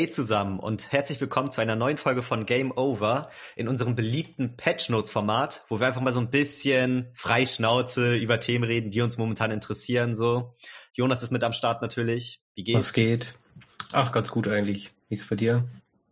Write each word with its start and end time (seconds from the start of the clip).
Hey 0.00 0.08
zusammen 0.08 0.58
und 0.58 0.92
herzlich 0.92 1.20
willkommen 1.20 1.50
zu 1.50 1.60
einer 1.60 1.76
neuen 1.76 1.98
Folge 1.98 2.22
von 2.22 2.46
Game 2.46 2.72
Over 2.74 3.28
in 3.54 3.68
unserem 3.68 3.96
beliebten 3.96 4.56
Patch 4.56 4.88
Notes 4.88 5.10
Format, 5.10 5.62
wo 5.68 5.78
wir 5.78 5.86
einfach 5.86 6.00
mal 6.00 6.14
so 6.14 6.20
ein 6.20 6.30
bisschen 6.30 7.10
Freischnauze 7.12 8.16
über 8.16 8.40
Themen 8.40 8.64
reden, 8.64 8.90
die 8.90 9.02
uns 9.02 9.18
momentan 9.18 9.50
interessieren, 9.50 10.16
so. 10.16 10.54
Jonas 10.94 11.22
ist 11.22 11.32
mit 11.32 11.44
am 11.44 11.52
Start 11.52 11.82
natürlich. 11.82 12.40
Wie 12.54 12.64
geht's? 12.64 12.78
Was 12.78 12.92
geht? 12.94 13.34
Ach, 13.92 14.10
ganz 14.10 14.30
gut 14.30 14.48
eigentlich. 14.48 14.90
Wie 15.10 15.16
ist 15.16 15.28
bei 15.28 15.36
dir? 15.36 15.68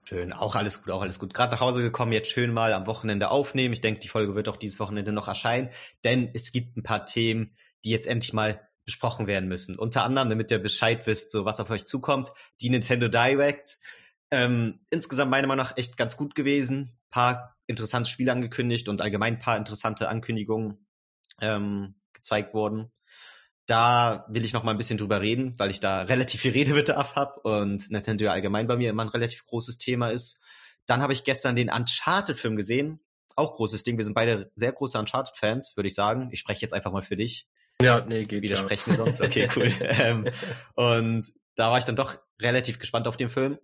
Schön, 0.07 0.35
auch 0.35 0.55
alles 0.55 0.83
gut, 0.85 0.93
auch 0.93 1.01
alles 1.01 1.19
gut. 1.19 1.33
Gerade 1.33 1.53
nach 1.53 1.63
Hause 1.63 1.81
gekommen, 1.81 2.13
jetzt 2.13 2.31
schön 2.31 2.53
mal 2.53 2.75
am 2.75 2.87
Wochenende 2.87 3.31
aufnehmen. 3.31 3.73
Ich 3.73 3.81
denke, 3.81 4.01
die 4.01 4.09
Folge 4.09 4.35
wird 4.35 4.51
auch 4.51 4.59
dieses 4.59 4.81
Wochenende 4.81 5.13
noch 5.13 5.29
erscheinen, 5.29 5.71
denn 6.05 6.29
es 6.35 6.53
gibt 6.53 6.77
ein 6.77 6.83
paar 6.83 7.07
Themen, 7.07 7.57
die 7.87 7.91
jetzt 7.91 8.07
endlich 8.07 8.35
mal 8.35 8.68
besprochen 8.89 9.27
werden 9.27 9.51
müssen. 9.51 9.79
Unter 9.79 10.03
anderem, 10.03 10.31
damit 10.31 10.51
ihr 10.51 10.59
Bescheid 10.59 11.07
wisst, 11.07 11.31
so 11.31 11.45
was 11.45 11.61
auf 11.61 11.69
euch 11.69 11.85
zukommt, 11.85 12.31
die 12.63 12.71
Nintendo 12.71 13.09
Direct. 13.09 13.79
Ähm, 14.31 14.81
insgesamt 14.89 15.31
meiner 15.31 15.47
Meinung 15.47 15.63
nach 15.63 15.77
echt 15.77 15.99
ganz 15.99 16.17
gut 16.17 16.35
gewesen. 16.35 16.95
Paar 17.11 17.55
interessante 17.67 18.09
Spiele 18.09 18.33
angekündigt 18.33 18.89
und 18.89 19.03
allgemein 19.03 19.41
paar 19.41 19.59
interessante 19.59 20.09
Ankündigungen 20.09 20.87
ähm, 21.43 21.97
gezeigt 22.15 22.55
worden. 22.55 22.91
Da 23.67 24.25
will 24.31 24.47
ich 24.47 24.55
noch 24.55 24.63
mal 24.65 24.71
ein 24.71 24.79
bisschen 24.79 24.97
drüber 24.97 25.21
reden, 25.21 25.59
weil 25.59 25.71
ich 25.71 25.81
da 25.81 26.01
relativ 26.01 26.41
viel 26.41 26.53
Redebedarf 26.53 27.15
habe 27.15 27.41
und 27.41 27.91
Nintendo 27.91 28.31
allgemein 28.31 28.69
bei 28.69 28.77
mir 28.79 28.89
immer 28.89 29.05
ein 29.05 29.11
relativ 29.11 29.45
großes 29.45 29.77
Thema 29.77 30.09
ist. 30.09 30.43
Dann 30.87 31.03
habe 31.03 31.13
ich 31.13 31.25
gestern 31.25 31.57
den 31.57 31.69
Uncharted-Film 31.69 32.57
gesehen. 32.57 33.01
Auch 33.37 33.53
großes 33.53 33.83
Ding. 33.83 33.99
Wir 33.99 34.05
sind 34.07 34.15
beide 34.15 34.51
sehr 34.55 34.73
große 34.73 34.99
Uncharted-Fans, 34.99 35.77
würde 35.77 35.89
ich 35.89 35.95
sagen. 35.95 36.31
Ich 36.33 36.41
spreche 36.41 36.63
jetzt 36.63 36.73
einfach 36.73 36.91
mal 36.91 37.03
für 37.03 37.17
dich. 37.17 37.47
Ja, 37.81 38.05
nee, 38.05 38.25
geht 38.25 38.43
Widersprechen 38.43 38.91
ja. 38.91 38.99
wir 38.99 39.05
sonst? 39.05 39.21
Okay, 39.21 39.49
cool. 39.57 39.71
ähm, 39.81 40.29
und 40.75 41.33
da 41.55 41.71
war 41.71 41.79
ich 41.79 41.85
dann 41.85 41.97
doch 41.97 42.19
relativ 42.41 42.79
gespannt 42.79 43.07
auf 43.07 43.17
den 43.17 43.29
Film. 43.29 43.59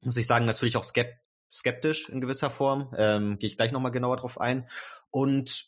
Muss 0.00 0.16
ich 0.16 0.26
sagen, 0.26 0.44
natürlich 0.44 0.76
auch 0.76 0.84
skeptisch 0.84 2.08
in 2.08 2.20
gewisser 2.20 2.50
Form. 2.50 2.94
Ähm, 2.96 3.38
Gehe 3.38 3.48
ich 3.48 3.56
gleich 3.56 3.72
nochmal 3.72 3.92
genauer 3.92 4.18
drauf 4.18 4.40
ein. 4.40 4.68
Und 5.10 5.66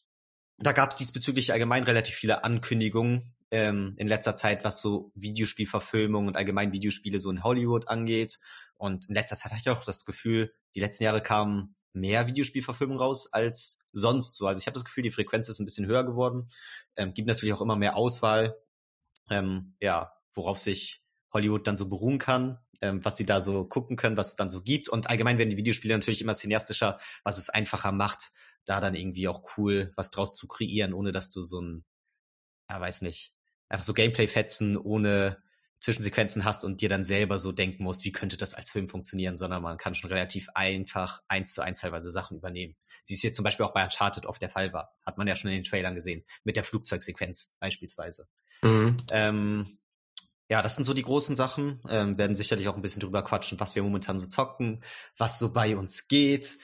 da 0.59 0.73
gab 0.73 0.91
es 0.91 0.97
diesbezüglich 0.97 1.53
allgemein 1.53 1.85
relativ 1.85 2.15
viele 2.15 2.45
Ankündigungen 2.45 3.35
ähm, 3.51 3.95
in 3.97 4.09
letzter 4.09 4.37
Zeit, 4.37 4.65
was 4.65 4.81
so 4.81 5.13
Videospielverfilmung 5.15 6.27
und 6.27 6.37
allgemein 6.37 6.73
Videospiele 6.73 7.19
so 7.19 7.31
in 7.31 7.43
Hollywood 7.43 7.89
angeht. 7.89 8.39
Und 8.77 9.09
in 9.09 9.15
letzter 9.15 9.37
Zeit 9.37 9.53
hatte 9.53 9.63
ich 9.63 9.71
auch 9.71 9.85
das 9.85 10.05
Gefühl, 10.05 10.53
die 10.75 10.81
letzten 10.81 11.05
Jahre 11.05 11.23
kamen 11.23 11.75
mehr 11.93 12.27
Videospielverfilmungen 12.27 13.01
raus 13.01 13.33
als 13.33 13.85
sonst 13.93 14.37
so. 14.37 14.47
Also 14.47 14.61
ich 14.61 14.67
habe 14.67 14.75
das 14.75 14.85
Gefühl, 14.85 15.03
die 15.03 15.11
Frequenz 15.11 15.49
ist 15.49 15.59
ein 15.59 15.65
bisschen 15.65 15.87
höher 15.87 16.05
geworden. 16.05 16.51
Ähm, 16.97 17.15
gibt 17.15 17.29
natürlich 17.29 17.55
auch 17.55 17.63
immer 17.63 17.77
mehr 17.77 17.97
Auswahl, 17.97 18.57
ähm, 19.31 19.75
ja, 19.81 20.13
worauf 20.35 20.59
sich 20.59 21.03
Hollywood 21.33 21.67
dann 21.67 21.77
so 21.77 21.89
beruhen 21.89 22.19
kann, 22.19 22.59
ähm, 22.81 23.05
was 23.05 23.17
sie 23.17 23.27
da 23.27 23.41
so 23.41 23.65
gucken 23.65 23.97
können, 23.97 24.17
was 24.17 24.29
es 24.29 24.37
dann 24.37 24.51
so 24.51 24.63
gibt. 24.63 24.89
Und 24.89 25.11
allgemein 25.11 25.39
werden 25.39 25.51
die 25.51 25.57
Videospiele 25.57 25.95
natürlich 25.95 26.23
immer 26.23 26.35
cineastischer, 26.35 26.99
was 27.25 27.39
es 27.39 27.51
einfacher 27.51 27.93
macht, 27.93 28.31
da 28.65 28.81
dann 28.81 28.95
irgendwie 28.95 29.29
auch 29.29 29.57
cool 29.57 29.93
was 29.97 30.11
draus 30.11 30.35
zu 30.35 30.47
kreieren, 30.47 30.93
ohne 30.93 31.13
dass 31.13 31.31
du 31.31 31.43
so 31.43 31.61
ein, 31.61 31.85
ja, 32.71 32.81
weiß 32.81 33.03
nicht, 33.03 33.33
einfach 33.69 33.85
so 33.85 33.95
Gameplay-Fetzen 33.95 34.77
ohne 34.77 35.43
Zwischensequenzen 35.81 36.45
hast 36.45 36.65
und 36.65 36.81
dir 36.81 36.89
dann 36.89 37.05
selber 37.05 37.39
so 37.39 37.53
denken 37.53 37.85
musst, 37.85 38.05
wie 38.05 38.13
könnte 38.13 38.37
das 38.37 38.55
als 38.55 38.71
Film 38.71 38.89
funktionieren, 38.89 39.37
sondern 39.37 39.63
man 39.63 39.79
kann 39.79 39.95
schon 39.95 40.11
relativ 40.11 40.49
einfach 40.55 41.23
eins 41.29 41.55
zu 41.55 41.63
eins 41.63 41.81
teilweise 41.81 42.11
Sachen 42.11 42.37
übernehmen. 42.37 42.77
Wie 43.07 43.15
es 43.15 43.23
jetzt 43.23 43.37
zum 43.37 43.45
Beispiel 43.45 43.65
auch 43.65 43.73
bei 43.73 43.85
Uncharted 43.85 44.27
oft 44.27 44.43
der 44.43 44.51
Fall 44.51 44.73
war. 44.73 44.95
Hat 45.07 45.19
man 45.19 45.29
ja 45.29 45.37
schon 45.37 45.51
in 45.51 45.59
den 45.59 45.65
Trailern 45.65 45.95
gesehen. 45.95 46.25
Mit 46.45 46.57
der 46.57 46.65
Flugzeugsequenz 46.65 47.57
beispielsweise. 47.61 48.27
Mhm. 48.63 48.97
Ähm, 49.11 49.79
ja, 50.51 50.63
das 50.63 50.75
sind 50.75 50.85
so 50.85 50.95
die 50.95 51.03
großen 51.03 51.37
Sachen. 51.37 51.81
Ähm, 51.89 52.19
werden 52.19 52.37
sicherlich 52.37 52.69
auch 52.69 52.77
ein 52.77 52.83
bisschen 52.83 53.01
drüber 53.01 53.23
quatschen, 53.23 53.61
was 53.61 53.75
wir 53.75 53.83
momentan 53.83 54.19
so 54.19 54.27
zocken, 54.27 54.83
was 55.17 55.39
so 55.39 55.53
bei 55.53 55.77
uns 55.77 56.09
geht. 56.09 56.59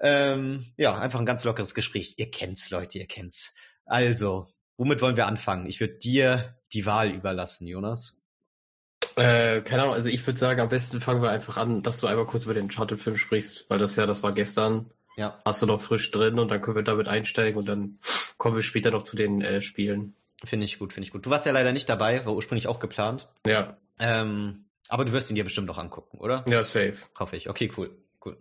Ähm, 0.00 0.72
ja, 0.76 0.98
einfach 0.98 1.20
ein 1.20 1.26
ganz 1.26 1.44
lockeres 1.44 1.74
Gespräch. 1.74 2.14
Ihr 2.18 2.30
kennt's, 2.30 2.70
Leute, 2.70 2.98
ihr 2.98 3.06
kennt's. 3.06 3.54
Also, 3.84 4.48
womit 4.76 5.00
wollen 5.00 5.16
wir 5.16 5.26
anfangen? 5.26 5.66
Ich 5.66 5.80
würde 5.80 5.98
dir 5.98 6.56
die 6.72 6.86
Wahl 6.86 7.10
überlassen, 7.10 7.66
Jonas. 7.66 8.17
Äh, 9.18 9.62
keine 9.62 9.82
Ahnung, 9.82 9.94
also 9.94 10.08
ich 10.08 10.26
würde 10.26 10.38
sagen, 10.38 10.60
am 10.60 10.68
besten 10.68 11.00
fangen 11.00 11.22
wir 11.22 11.30
einfach 11.30 11.56
an, 11.56 11.82
dass 11.82 11.98
du 11.98 12.06
einmal 12.06 12.26
kurz 12.26 12.44
über 12.44 12.54
den 12.54 12.68
Charted-Film 12.68 13.16
sprichst, 13.16 13.66
weil 13.68 13.78
das 13.78 13.96
ja, 13.96 14.06
das 14.06 14.22
war 14.22 14.32
gestern. 14.32 14.90
Ja. 15.16 15.40
Hast 15.44 15.62
du 15.62 15.66
noch 15.66 15.80
frisch 15.80 16.10
drin 16.12 16.38
und 16.38 16.48
dann 16.48 16.62
können 16.62 16.76
wir 16.76 16.84
damit 16.84 17.08
einsteigen 17.08 17.58
und 17.58 17.66
dann 17.66 17.98
kommen 18.36 18.54
wir 18.54 18.62
später 18.62 18.92
noch 18.92 19.02
zu 19.02 19.16
den 19.16 19.42
äh, 19.42 19.60
Spielen. 19.60 20.14
Finde 20.44 20.64
ich 20.64 20.78
gut, 20.78 20.92
finde 20.92 21.06
ich 21.06 21.12
gut. 21.12 21.26
Du 21.26 21.30
warst 21.30 21.44
ja 21.44 21.52
leider 21.52 21.72
nicht 21.72 21.88
dabei, 21.88 22.24
war 22.24 22.34
ursprünglich 22.34 22.68
auch 22.68 22.78
geplant. 22.78 23.28
Ja. 23.44 23.76
Ähm, 23.98 24.66
aber 24.88 25.04
du 25.04 25.12
wirst 25.12 25.30
ihn 25.30 25.34
dir 25.34 25.44
bestimmt 25.44 25.66
noch 25.66 25.78
angucken, 25.78 26.18
oder? 26.18 26.44
Ja, 26.48 26.62
safe. 26.64 26.96
Hoffe 27.18 27.36
ich. 27.36 27.50
Okay, 27.50 27.70
cool, 27.76 27.90
cool. 28.24 28.36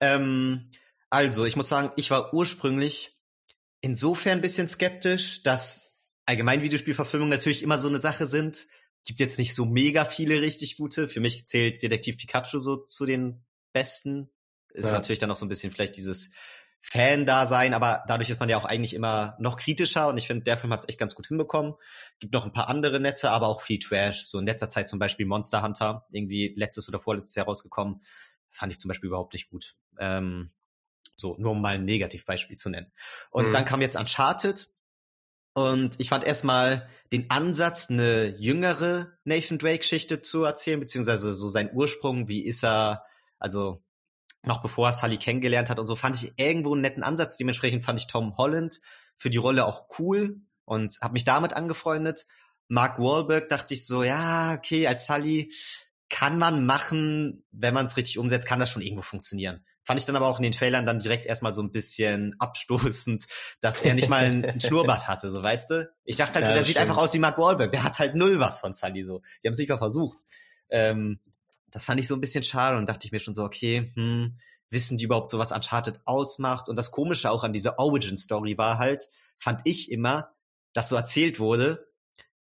Ähm, 0.00 0.70
also, 1.10 1.44
ich 1.44 1.56
muss 1.56 1.68
sagen, 1.68 1.90
ich 1.96 2.10
war 2.10 2.32
ursprünglich 2.32 3.18
insofern 3.80 4.38
ein 4.38 4.40
bisschen 4.40 4.68
skeptisch, 4.68 5.42
dass 5.42 5.96
allgemein 6.26 6.62
Videospielverfilmungen 6.62 7.30
natürlich 7.30 7.62
immer 7.62 7.78
so 7.78 7.88
eine 7.88 7.98
Sache 7.98 8.26
sind, 8.26 8.66
gibt 9.04 9.20
jetzt 9.20 9.38
nicht 9.38 9.54
so 9.54 9.64
mega 9.64 10.04
viele 10.04 10.40
richtig 10.40 10.76
gute. 10.76 11.08
Für 11.08 11.20
mich 11.20 11.46
zählt 11.46 11.82
Detektiv 11.82 12.16
Pikachu 12.16 12.58
so 12.58 12.76
zu 12.76 13.06
den 13.06 13.44
besten. 13.72 14.30
Ist 14.72 14.86
ja. 14.86 14.92
natürlich 14.92 15.18
dann 15.18 15.28
noch 15.28 15.36
so 15.36 15.46
ein 15.46 15.48
bisschen 15.48 15.72
vielleicht 15.72 15.96
dieses 15.96 16.30
Fan-Dasein, 16.86 17.72
aber 17.72 18.04
dadurch 18.06 18.28
ist 18.28 18.40
man 18.40 18.50
ja 18.50 18.58
auch 18.58 18.66
eigentlich 18.66 18.92
immer 18.92 19.36
noch 19.38 19.56
kritischer 19.56 20.08
und 20.08 20.18
ich 20.18 20.26
finde, 20.26 20.44
der 20.44 20.58
Film 20.58 20.70
hat 20.70 20.80
es 20.80 20.88
echt 20.88 20.98
ganz 20.98 21.14
gut 21.14 21.28
hinbekommen. 21.28 21.74
Gibt 22.18 22.34
noch 22.34 22.44
ein 22.44 22.52
paar 22.52 22.68
andere 22.68 23.00
nette, 23.00 23.30
aber 23.30 23.48
auch 23.48 23.62
viel 23.62 23.78
Trash. 23.78 24.26
So 24.26 24.38
in 24.38 24.44
letzter 24.44 24.68
Zeit 24.68 24.86
zum 24.86 24.98
Beispiel 24.98 25.24
Monster 25.24 25.62
Hunter, 25.62 26.06
irgendwie 26.12 26.52
letztes 26.56 26.86
oder 26.88 27.00
vorletztes 27.00 27.36
Jahr 27.36 27.46
rausgekommen, 27.46 28.02
fand 28.50 28.72
ich 28.72 28.78
zum 28.78 28.90
Beispiel 28.90 29.08
überhaupt 29.08 29.32
nicht 29.32 29.48
gut. 29.48 29.76
Ähm, 29.98 30.50
so, 31.16 31.36
nur 31.38 31.52
um 31.52 31.62
mal 31.62 31.76
ein 31.76 31.86
Negativbeispiel 31.86 32.56
zu 32.56 32.68
nennen. 32.68 32.92
Und 33.30 33.48
mhm. 33.48 33.52
dann 33.52 33.64
kam 33.64 33.80
jetzt 33.80 33.96
Uncharted, 33.96 34.68
und 35.54 35.94
ich 35.98 36.08
fand 36.08 36.24
erstmal 36.24 36.88
den 37.12 37.30
Ansatz, 37.30 37.88
eine 37.88 38.36
jüngere 38.38 39.12
Nathan 39.24 39.58
Drake-Geschichte 39.58 40.20
zu 40.20 40.42
erzählen, 40.42 40.80
beziehungsweise 40.80 41.32
so 41.32 41.48
sein 41.48 41.70
Ursprung, 41.72 42.28
wie 42.28 42.44
ist 42.44 42.64
er, 42.64 43.04
also 43.38 43.82
noch 44.42 44.62
bevor 44.62 44.88
er 44.88 44.92
Sully 44.92 45.16
kennengelernt 45.16 45.70
hat 45.70 45.78
und 45.78 45.86
so, 45.86 45.96
fand 45.96 46.22
ich 46.22 46.32
irgendwo 46.36 46.72
einen 46.72 46.82
netten 46.82 47.02
Ansatz. 47.02 47.36
Dementsprechend 47.36 47.84
fand 47.84 48.00
ich 48.00 48.08
Tom 48.08 48.36
Holland 48.36 48.80
für 49.16 49.30
die 49.30 49.38
Rolle 49.38 49.64
auch 49.64 49.86
cool 49.98 50.40
und 50.64 50.98
habe 51.00 51.12
mich 51.12 51.24
damit 51.24 51.54
angefreundet. 51.54 52.26
Mark 52.68 52.98
Wahlberg 52.98 53.48
dachte 53.48 53.74
ich 53.74 53.86
so, 53.86 54.02
ja, 54.02 54.54
okay, 54.54 54.86
als 54.86 55.06
Sully 55.06 55.52
kann 56.08 56.36
man 56.36 56.66
machen, 56.66 57.44
wenn 57.52 57.74
man 57.74 57.86
es 57.86 57.96
richtig 57.96 58.18
umsetzt, 58.18 58.46
kann 58.46 58.60
das 58.60 58.70
schon 58.70 58.82
irgendwo 58.82 59.02
funktionieren. 59.02 59.64
Fand 59.84 60.00
ich 60.00 60.06
dann 60.06 60.16
aber 60.16 60.26
auch 60.26 60.38
in 60.38 60.42
den 60.42 60.52
Trailern 60.52 60.86
dann 60.86 60.98
direkt 60.98 61.26
erstmal 61.26 61.52
so 61.52 61.62
ein 61.62 61.70
bisschen 61.70 62.34
abstoßend, 62.38 63.26
dass 63.60 63.82
er 63.82 63.94
nicht 63.94 64.08
mal 64.08 64.24
einen 64.24 64.60
Schnurrbart 64.60 65.08
hatte, 65.08 65.30
so 65.30 65.42
weißt 65.42 65.70
du? 65.70 65.92
Ich 66.04 66.16
dachte 66.16 66.34
halt, 66.34 66.46
ja, 66.46 66.54
der 66.54 66.64
sieht 66.64 66.78
einfach 66.78 66.96
aus 66.96 67.12
wie 67.14 67.18
Mark 67.18 67.38
Wahlberg. 67.38 67.70
Der 67.70 67.82
hat 67.82 67.98
halt 67.98 68.14
null 68.14 68.40
was 68.40 68.60
von 68.60 68.74
Sully 68.74 69.02
so. 69.02 69.20
Die 69.42 69.48
haben 69.48 69.52
es 69.52 69.58
nicht 69.58 69.68
mal 69.68 69.78
versucht. 69.78 70.24
Ähm, 70.70 71.20
das 71.70 71.84
fand 71.84 72.00
ich 72.00 72.08
so 72.08 72.14
ein 72.14 72.20
bisschen 72.20 72.44
schade 72.44 72.78
und 72.78 72.88
dachte 72.88 73.06
ich 73.06 73.12
mir 73.12 73.20
schon 73.20 73.34
so, 73.34 73.44
okay, 73.44 73.92
hm, 73.94 74.38
wissen 74.70 74.96
die 74.96 75.04
überhaupt 75.04 75.30
so, 75.30 75.38
was 75.38 75.52
Uncharted 75.52 76.00
ausmacht? 76.04 76.68
Und 76.68 76.76
das 76.76 76.90
Komische 76.90 77.30
auch 77.30 77.44
an 77.44 77.52
dieser 77.52 77.78
Origin-Story 77.78 78.56
war 78.56 78.78
halt, 78.78 79.08
fand 79.38 79.60
ich 79.64 79.90
immer, 79.90 80.34
dass 80.72 80.88
so 80.88 80.96
erzählt 80.96 81.40
wurde, 81.40 81.86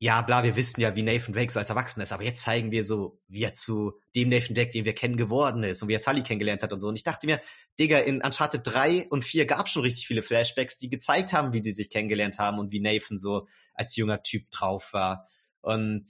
ja, 0.03 0.21
bla, 0.21 0.43
wir 0.43 0.57
wissen 0.57 0.81
ja, 0.81 0.97
wie 0.97 1.01
Nathan 1.01 1.33
Drake 1.33 1.49
so 1.49 1.59
als 1.59 1.69
Erwachsener 1.69 2.03
ist, 2.03 2.11
aber 2.11 2.23
jetzt 2.23 2.41
zeigen 2.41 2.71
wir 2.71 2.83
so, 2.83 3.21
wie 3.29 3.43
er 3.43 3.53
zu 3.53 3.93
dem 4.17 4.27
Nathan 4.27 4.53
Drake, 4.53 4.71
den 4.71 4.83
wir 4.83 4.93
kennen, 4.93 5.15
geworden 5.15 5.63
ist 5.63 5.81
und 5.81 5.87
wie 5.87 5.93
er 5.93 5.99
Sully 5.99 6.23
kennengelernt 6.23 6.61
hat 6.61 6.73
und 6.73 6.81
so. 6.81 6.89
Und 6.89 6.97
ich 6.97 7.03
dachte 7.03 7.25
mir, 7.25 7.39
Digga, 7.79 7.99
in 7.99 8.21
Uncharted 8.21 8.63
3 8.65 9.07
und 9.11 9.23
4 9.23 9.45
gab 9.45 9.69
schon 9.69 9.81
richtig 9.81 10.05
viele 10.05 10.21
Flashbacks, 10.21 10.77
die 10.77 10.89
gezeigt 10.89 11.31
haben, 11.31 11.53
wie 11.53 11.61
die 11.61 11.71
sich 11.71 11.89
kennengelernt 11.89 12.37
haben 12.37 12.59
und 12.59 12.73
wie 12.73 12.81
Nathan 12.81 13.17
so 13.17 13.47
als 13.75 13.95
junger 13.95 14.21
Typ 14.21 14.51
drauf 14.51 14.91
war. 14.91 15.29
Und 15.61 16.03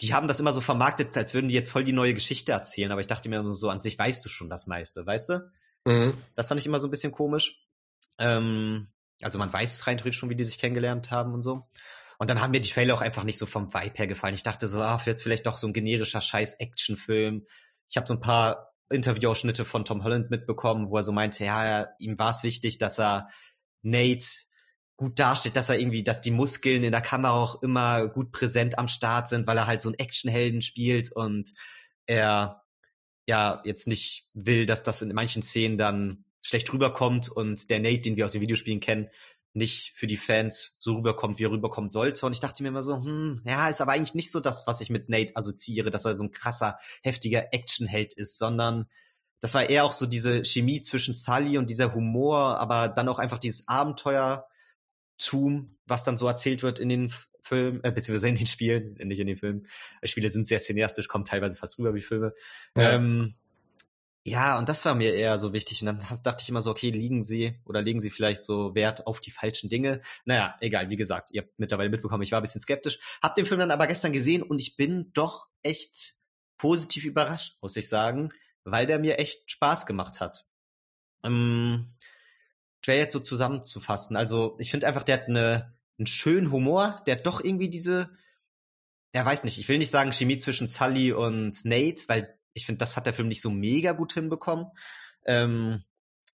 die 0.00 0.14
haben 0.14 0.26
das 0.26 0.40
immer 0.40 0.54
so 0.54 0.62
vermarktet, 0.62 1.14
als 1.14 1.34
würden 1.34 1.48
die 1.48 1.54
jetzt 1.54 1.70
voll 1.70 1.84
die 1.84 1.92
neue 1.92 2.14
Geschichte 2.14 2.52
erzählen, 2.52 2.92
aber 2.92 3.02
ich 3.02 3.08
dachte 3.08 3.28
mir 3.28 3.46
so, 3.52 3.68
an 3.68 3.82
sich 3.82 3.98
weißt 3.98 4.24
du 4.24 4.30
schon 4.30 4.48
das 4.48 4.66
meiste, 4.66 5.04
weißt 5.04 5.28
du? 5.28 5.50
Mhm. 5.84 6.14
Das 6.34 6.48
fand 6.48 6.62
ich 6.62 6.66
immer 6.66 6.80
so 6.80 6.88
ein 6.88 6.90
bisschen 6.90 7.12
komisch. 7.12 7.62
Ähm, 8.16 8.88
also 9.20 9.38
man 9.38 9.52
weiß 9.52 9.86
rein 9.86 9.98
theoretisch 9.98 10.18
schon, 10.18 10.30
wie 10.30 10.34
die 10.34 10.44
sich 10.44 10.58
kennengelernt 10.58 11.10
haben 11.10 11.34
und 11.34 11.42
so. 11.42 11.68
Und 12.22 12.30
dann 12.30 12.40
haben 12.40 12.52
mir 12.52 12.60
die 12.60 12.70
Trailer 12.70 12.94
auch 12.94 13.00
einfach 13.00 13.24
nicht 13.24 13.36
so 13.36 13.46
vom 13.46 13.74
Vibe 13.74 13.98
her 13.98 14.06
gefallen. 14.06 14.36
Ich 14.36 14.44
dachte 14.44 14.68
so, 14.68 14.80
ah, 14.80 15.02
jetzt 15.06 15.24
vielleicht 15.24 15.44
doch 15.44 15.56
so 15.56 15.66
ein 15.66 15.72
generischer 15.72 16.20
scheiß 16.20 16.60
Actionfilm. 16.60 17.48
Ich 17.90 17.96
habe 17.96 18.06
so 18.06 18.14
ein 18.14 18.20
paar 18.20 18.76
Interviewausschnitte 18.92 19.64
von 19.64 19.84
Tom 19.84 20.04
Holland 20.04 20.30
mitbekommen, 20.30 20.88
wo 20.88 20.98
er 20.98 21.02
so 21.02 21.10
meinte, 21.10 21.44
ja, 21.44 21.88
ihm 21.98 22.20
war 22.20 22.30
es 22.30 22.44
wichtig, 22.44 22.78
dass 22.78 23.00
er 23.00 23.28
Nate 23.82 24.24
gut 24.96 25.18
darstellt, 25.18 25.56
dass 25.56 25.68
er 25.68 25.80
irgendwie, 25.80 26.04
dass 26.04 26.20
die 26.20 26.30
Muskeln 26.30 26.84
in 26.84 26.92
der 26.92 27.00
Kamera 27.00 27.32
auch 27.32 27.60
immer 27.60 28.06
gut 28.06 28.30
präsent 28.30 28.78
am 28.78 28.86
Start 28.86 29.26
sind, 29.26 29.48
weil 29.48 29.58
er 29.58 29.66
halt 29.66 29.82
so 29.82 29.88
einen 29.88 29.98
Actionhelden 29.98 30.62
spielt 30.62 31.10
und 31.10 31.50
er 32.06 32.62
ja 33.26 33.60
jetzt 33.64 33.88
nicht 33.88 34.28
will, 34.32 34.64
dass 34.64 34.84
das 34.84 35.02
in 35.02 35.12
manchen 35.12 35.42
Szenen 35.42 35.76
dann 35.76 36.24
schlecht 36.40 36.72
rüberkommt 36.72 37.28
und 37.30 37.68
der 37.68 37.80
Nate, 37.80 38.02
den 38.02 38.16
wir 38.16 38.26
aus 38.26 38.32
den 38.32 38.42
Videospielen 38.42 38.78
kennen, 38.78 39.08
nicht 39.54 39.92
für 39.94 40.06
die 40.06 40.16
Fans 40.16 40.76
so 40.78 40.94
rüberkommt, 40.96 41.38
wie 41.38 41.44
er 41.44 41.50
rüberkommen 41.50 41.88
sollte. 41.88 42.24
Und 42.26 42.32
ich 42.32 42.40
dachte 42.40 42.62
mir 42.62 42.70
immer 42.70 42.82
so, 42.82 42.96
hm, 42.96 43.42
ja, 43.44 43.68
ist 43.68 43.80
aber 43.80 43.92
eigentlich 43.92 44.14
nicht 44.14 44.30
so 44.30 44.40
das, 44.40 44.66
was 44.66 44.80
ich 44.80 44.90
mit 44.90 45.08
Nate 45.08 45.36
assoziiere, 45.36 45.90
dass 45.90 46.04
er 46.04 46.14
so 46.14 46.24
ein 46.24 46.30
krasser, 46.30 46.78
heftiger 47.02 47.52
Actionheld 47.52 48.14
ist, 48.14 48.38
sondern 48.38 48.86
das 49.40 49.54
war 49.54 49.68
eher 49.68 49.84
auch 49.84 49.92
so 49.92 50.06
diese 50.06 50.44
Chemie 50.44 50.80
zwischen 50.80 51.14
Sully 51.14 51.58
und 51.58 51.68
dieser 51.68 51.94
Humor, 51.94 52.58
aber 52.58 52.88
dann 52.88 53.08
auch 53.08 53.18
einfach 53.18 53.38
dieses 53.38 53.68
Abenteuertum, 53.68 54.46
was 55.86 56.04
dann 56.04 56.16
so 56.16 56.26
erzählt 56.28 56.62
wird 56.62 56.78
in 56.78 56.88
den 56.88 57.12
Filmen, 57.42 57.82
äh, 57.82 57.90
beziehungsweise 57.90 58.28
in 58.28 58.36
den 58.36 58.46
Spielen, 58.46 58.94
nicht 59.02 59.18
in 59.18 59.26
den 59.26 59.36
Filmen. 59.36 59.66
Spiele 60.04 60.28
sind 60.28 60.46
sehr 60.46 60.60
cineastisch, 60.60 61.08
kommen 61.08 61.24
teilweise 61.24 61.56
fast 61.56 61.76
rüber 61.78 61.92
wie 61.92 62.00
Filme. 62.00 62.34
Ja. 62.76 62.92
Ähm, 62.92 63.34
ja, 64.24 64.56
und 64.56 64.68
das 64.68 64.84
war 64.84 64.94
mir 64.94 65.14
eher 65.14 65.38
so 65.40 65.52
wichtig. 65.52 65.80
Und 65.82 65.86
dann 65.86 66.20
dachte 66.22 66.42
ich 66.42 66.48
immer 66.48 66.60
so, 66.60 66.70
okay, 66.70 66.90
liegen 66.90 67.24
Sie 67.24 67.58
oder 67.64 67.82
legen 67.82 68.00
Sie 68.00 68.10
vielleicht 68.10 68.42
so 68.42 68.74
Wert 68.74 69.06
auf 69.06 69.20
die 69.20 69.32
falschen 69.32 69.68
Dinge? 69.68 70.00
Naja, 70.24 70.56
egal, 70.60 70.90
wie 70.90 70.96
gesagt, 70.96 71.30
ihr 71.32 71.42
habt 71.42 71.58
mittlerweile 71.58 71.90
mitbekommen, 71.90 72.22
ich 72.22 72.30
war 72.30 72.38
ein 72.40 72.42
bisschen 72.42 72.60
skeptisch. 72.60 73.00
Hab 73.20 73.34
den 73.34 73.46
Film 73.46 73.58
dann 73.58 73.72
aber 73.72 73.88
gestern 73.88 74.12
gesehen 74.12 74.42
und 74.42 74.60
ich 74.60 74.76
bin 74.76 75.12
doch 75.12 75.48
echt 75.64 76.14
positiv 76.56 77.04
überrascht, 77.04 77.58
muss 77.60 77.76
ich 77.76 77.88
sagen, 77.88 78.28
weil 78.62 78.86
der 78.86 79.00
mir 79.00 79.18
echt 79.18 79.50
Spaß 79.50 79.86
gemacht 79.86 80.20
hat. 80.20 80.46
Ähm, 81.24 81.92
schwer 82.84 82.98
jetzt 82.98 83.12
so 83.12 83.20
zusammenzufassen. 83.20 84.16
Also 84.16 84.56
ich 84.60 84.70
finde 84.70 84.86
einfach, 84.86 85.02
der 85.02 85.20
hat 85.20 85.28
eine, 85.28 85.76
einen 85.98 86.06
schönen 86.06 86.52
Humor, 86.52 87.02
der 87.06 87.16
hat 87.16 87.26
doch 87.26 87.42
irgendwie 87.42 87.68
diese, 87.68 88.10
ja 89.12 89.24
weiß 89.24 89.42
nicht, 89.42 89.58
ich 89.58 89.68
will 89.68 89.78
nicht 89.78 89.90
sagen 89.90 90.12
Chemie 90.12 90.38
zwischen 90.38 90.68
Sully 90.68 91.12
und 91.12 91.64
Nate, 91.64 92.04
weil 92.06 92.38
ich 92.54 92.66
finde, 92.66 92.78
das 92.78 92.96
hat 92.96 93.06
der 93.06 93.14
Film 93.14 93.28
nicht 93.28 93.42
so 93.42 93.50
mega 93.50 93.92
gut 93.92 94.12
hinbekommen. 94.14 94.66
Ähm, 95.26 95.84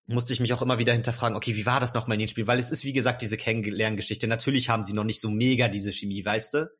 musste 0.06 0.32
ich 0.32 0.40
mich 0.40 0.52
auch 0.54 0.62
immer 0.62 0.78
wieder 0.78 0.94
hinterfragen, 0.94 1.36
okay, 1.36 1.54
wie 1.54 1.66
war 1.66 1.80
das 1.80 1.94
nochmal 1.94 2.14
in 2.14 2.20
den 2.20 2.28
Spielen? 2.28 2.46
Weil 2.46 2.58
es 2.58 2.70
ist, 2.70 2.84
wie 2.84 2.94
gesagt, 2.94 3.20
diese 3.20 3.36
Kennenlerngeschichte. 3.36 4.26
Natürlich 4.26 4.70
haben 4.70 4.82
sie 4.82 4.94
noch 4.94 5.04
nicht 5.04 5.20
so 5.20 5.30
mega 5.30 5.68
diese 5.68 5.92
Chemie, 5.92 6.24
weißt 6.24 6.54
du? 6.54 6.70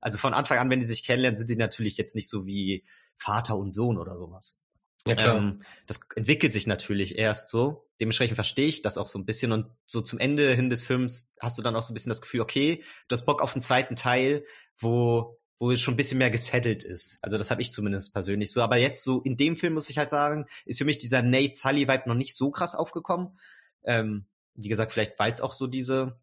Also 0.00 0.18
von 0.18 0.32
Anfang 0.32 0.58
an, 0.58 0.70
wenn 0.70 0.80
die 0.80 0.86
sich 0.86 1.04
kennenlernen, 1.04 1.36
sind 1.36 1.48
sie 1.48 1.56
natürlich 1.56 1.96
jetzt 1.96 2.14
nicht 2.14 2.30
so 2.30 2.46
wie 2.46 2.86
Vater 3.16 3.56
und 3.56 3.72
Sohn 3.72 3.98
oder 3.98 4.16
sowas. 4.16 4.64
Ja, 5.06 5.14
klar. 5.16 5.36
Ähm, 5.36 5.62
das 5.86 6.00
entwickelt 6.16 6.52
sich 6.52 6.66
natürlich 6.66 7.18
erst 7.18 7.50
so. 7.50 7.88
Dementsprechend 8.00 8.36
verstehe 8.36 8.66
ich 8.66 8.82
das 8.82 8.96
auch 8.96 9.06
so 9.06 9.18
ein 9.18 9.24
bisschen. 9.24 9.52
Und 9.52 9.66
so 9.84 10.00
zum 10.00 10.18
Ende 10.18 10.54
hin 10.54 10.70
des 10.70 10.84
Films 10.84 11.34
hast 11.40 11.58
du 11.58 11.62
dann 11.62 11.76
auch 11.76 11.82
so 11.82 11.92
ein 11.92 11.94
bisschen 11.94 12.10
das 12.10 12.22
Gefühl, 12.22 12.40
okay, 12.40 12.84
du 13.08 13.12
hast 13.12 13.26
Bock 13.26 13.42
auf 13.42 13.52
einen 13.52 13.60
zweiten 13.60 13.96
Teil, 13.96 14.44
wo 14.78 15.37
wo 15.58 15.72
es 15.72 15.80
schon 15.80 15.94
ein 15.94 15.96
bisschen 15.96 16.18
mehr 16.18 16.30
gesettelt 16.30 16.84
ist. 16.84 17.18
Also 17.22 17.36
das 17.36 17.50
habe 17.50 17.62
ich 17.62 17.72
zumindest 17.72 18.12
persönlich 18.12 18.52
so. 18.52 18.62
Aber 18.62 18.76
jetzt 18.76 19.02
so 19.02 19.20
in 19.22 19.36
dem 19.36 19.56
Film 19.56 19.74
muss 19.74 19.90
ich 19.90 19.98
halt 19.98 20.10
sagen, 20.10 20.46
ist 20.64 20.78
für 20.78 20.84
mich 20.84 20.98
dieser 20.98 21.22
Nate 21.22 21.54
Sully 21.54 21.88
Vibe 21.88 22.04
noch 22.06 22.14
nicht 22.14 22.34
so 22.34 22.50
krass 22.50 22.74
aufgekommen. 22.74 23.38
Ähm, 23.84 24.26
wie 24.54 24.68
gesagt, 24.68 24.92
vielleicht 24.92 25.18
weil 25.18 25.32
es 25.32 25.40
auch 25.40 25.52
so 25.52 25.66
diese 25.66 26.20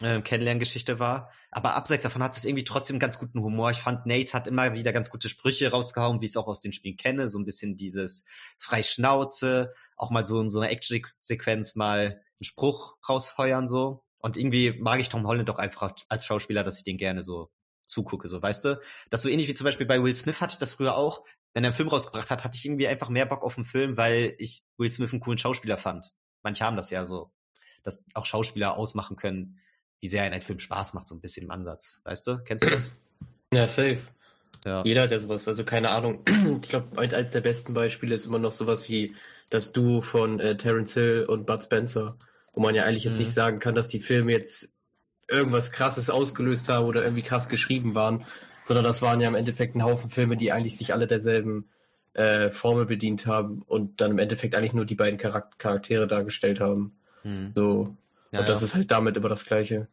äh, 0.00 0.20
Kennenlerngeschichte 0.20 0.98
war. 0.98 1.30
Aber 1.50 1.74
abseits 1.74 2.02
davon 2.02 2.22
hat 2.22 2.36
es 2.36 2.44
irgendwie 2.44 2.64
trotzdem 2.64 2.98
ganz 2.98 3.18
guten 3.18 3.42
Humor. 3.42 3.70
Ich 3.70 3.78
fand, 3.78 4.04
Nate 4.04 4.32
hat 4.32 4.46
immer 4.46 4.74
wieder 4.74 4.92
ganz 4.92 5.10
gute 5.10 5.28
Sprüche 5.28 5.70
rausgehauen, 5.70 6.20
wie 6.20 6.26
ich 6.26 6.32
es 6.32 6.36
auch 6.36 6.48
aus 6.48 6.60
den 6.60 6.72
Spielen 6.72 6.96
kenne. 6.96 7.28
So 7.28 7.38
ein 7.38 7.44
bisschen 7.44 7.76
dieses 7.76 8.26
frei 8.58 8.82
Schnauze, 8.82 9.72
auch 9.96 10.10
mal 10.10 10.26
so 10.26 10.40
in 10.40 10.50
so 10.50 10.60
einer 10.60 10.70
Action-Sequenz 10.70 11.76
mal 11.76 12.20
einen 12.38 12.44
Spruch 12.44 12.96
rausfeuern 13.08 13.68
so. 13.68 14.02
Und 14.18 14.36
irgendwie 14.36 14.72
mag 14.72 15.00
ich 15.00 15.08
Tom 15.08 15.26
Holland 15.26 15.48
doch 15.48 15.58
einfach 15.58 15.94
als 16.08 16.26
Schauspieler, 16.26 16.64
dass 16.64 16.78
ich 16.78 16.84
den 16.84 16.98
gerne 16.98 17.22
so 17.22 17.50
zugucke, 17.86 18.28
so 18.28 18.40
weißt 18.42 18.64
du? 18.64 18.80
Das 19.10 19.22
so 19.22 19.28
ähnlich 19.28 19.48
wie 19.48 19.54
zum 19.54 19.64
Beispiel 19.64 19.86
bei 19.86 20.02
Will 20.02 20.14
Smith 20.14 20.40
hatte 20.40 20.52
ich 20.52 20.58
das 20.58 20.72
früher 20.72 20.96
auch. 20.96 21.24
Wenn 21.54 21.64
er 21.64 21.68
einen 21.68 21.76
Film 21.76 21.88
rausgebracht 21.88 22.30
hat, 22.30 22.44
hatte 22.44 22.56
ich 22.56 22.64
irgendwie 22.64 22.86
einfach 22.86 23.08
mehr 23.08 23.26
Bock 23.26 23.42
auf 23.42 23.56
einen 23.56 23.64
Film, 23.64 23.96
weil 23.96 24.34
ich 24.38 24.64
Will 24.76 24.90
Smith 24.90 25.12
einen 25.12 25.20
coolen 25.20 25.38
Schauspieler 25.38 25.78
fand. 25.78 26.12
Manche 26.42 26.64
haben 26.64 26.76
das 26.76 26.90
ja 26.90 27.04
so, 27.04 27.32
dass 27.82 28.04
auch 28.14 28.26
Schauspieler 28.26 28.76
ausmachen 28.76 29.16
können, 29.16 29.58
wie 30.00 30.08
sehr 30.08 30.22
ein 30.22 30.40
Film 30.42 30.58
Spaß 30.58 30.94
macht, 30.94 31.08
so 31.08 31.14
ein 31.14 31.20
bisschen 31.20 31.44
im 31.44 31.50
Ansatz. 31.50 32.00
Weißt 32.04 32.26
du? 32.26 32.38
Kennst 32.44 32.64
du 32.64 32.70
das? 32.70 33.00
Ja, 33.52 33.68
safe. 33.68 34.00
Ja. 34.64 34.82
Jeder 34.84 35.08
ja 35.08 35.18
sowas, 35.20 35.46
also 35.46 35.64
keine 35.64 35.90
Ahnung. 35.90 36.24
Ich 36.62 36.68
glaube, 36.68 36.98
eins 36.98 37.30
der 37.30 37.40
besten 37.40 37.74
Beispiele 37.74 38.14
ist 38.14 38.26
immer 38.26 38.40
noch 38.40 38.50
sowas 38.50 38.88
wie 38.88 39.14
das 39.50 39.72
Duo 39.72 40.00
von 40.00 40.40
äh, 40.40 40.56
Terence 40.56 40.94
Hill 40.94 41.26
und 41.28 41.46
Bud 41.46 41.62
Spencer, 41.62 42.18
wo 42.52 42.60
man 42.60 42.74
ja 42.74 42.82
eigentlich 42.84 43.04
jetzt 43.04 43.14
mhm. 43.14 43.20
nicht 43.20 43.32
sagen 43.32 43.60
kann, 43.60 43.76
dass 43.76 43.86
die 43.86 44.00
Filme 44.00 44.32
jetzt 44.32 44.72
irgendwas 45.28 45.72
krasses 45.72 46.10
ausgelöst 46.10 46.68
haben 46.68 46.86
oder 46.86 47.02
irgendwie 47.02 47.22
krass 47.22 47.48
geschrieben 47.48 47.94
waren, 47.94 48.24
sondern 48.66 48.84
das 48.84 49.02
waren 49.02 49.20
ja 49.20 49.28
im 49.28 49.34
Endeffekt 49.34 49.74
ein 49.74 49.82
Haufen 49.82 50.10
Filme, 50.10 50.36
die 50.36 50.52
eigentlich 50.52 50.76
sich 50.76 50.92
alle 50.92 51.06
derselben 51.06 51.68
äh, 52.14 52.50
Formel 52.50 52.86
bedient 52.86 53.26
haben 53.26 53.62
und 53.66 54.00
dann 54.00 54.10
im 54.10 54.18
Endeffekt 54.18 54.54
eigentlich 54.54 54.72
nur 54.72 54.86
die 54.86 54.94
beiden 54.94 55.18
Charak 55.20 55.58
Charaktere 55.58 56.06
dargestellt 56.06 56.60
haben. 56.60 56.96
Hm. 57.22 57.52
So. 57.54 57.96
Ja, 58.32 58.40
und 58.40 58.48
das 58.48 58.60
ja. 58.60 58.66
ist 58.66 58.74
halt 58.74 58.90
damit 58.90 59.16
immer 59.16 59.28
das 59.28 59.44
Gleiche. 59.44 59.88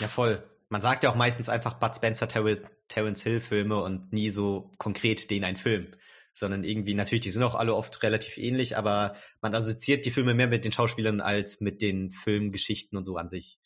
Ja, 0.00 0.08
voll. 0.08 0.42
Man 0.68 0.80
sagt 0.80 1.04
ja 1.04 1.10
auch 1.10 1.14
meistens 1.14 1.48
einfach 1.48 1.74
Bud 1.74 1.94
Spencer, 1.94 2.28
Ter 2.28 2.44
Terence 2.88 3.22
Hill 3.22 3.40
Filme 3.40 3.82
und 3.82 4.12
nie 4.12 4.30
so 4.30 4.70
konkret 4.78 5.30
den 5.30 5.44
ein 5.44 5.56
Film. 5.56 5.88
Sondern 6.32 6.62
irgendwie, 6.62 6.94
natürlich, 6.94 7.22
die 7.22 7.30
sind 7.30 7.42
auch 7.42 7.54
alle 7.54 7.74
oft 7.74 8.02
relativ 8.02 8.38
ähnlich, 8.38 8.76
aber 8.76 9.14
man 9.40 9.54
assoziiert 9.54 10.04
die 10.04 10.10
Filme 10.10 10.34
mehr 10.34 10.46
mit 10.46 10.64
den 10.64 10.72
Schauspielern 10.72 11.20
als 11.20 11.60
mit 11.60 11.80
den 11.80 12.10
Filmgeschichten 12.10 12.96
und 12.96 13.04
so 13.04 13.16
an 13.16 13.28
sich. 13.28 13.57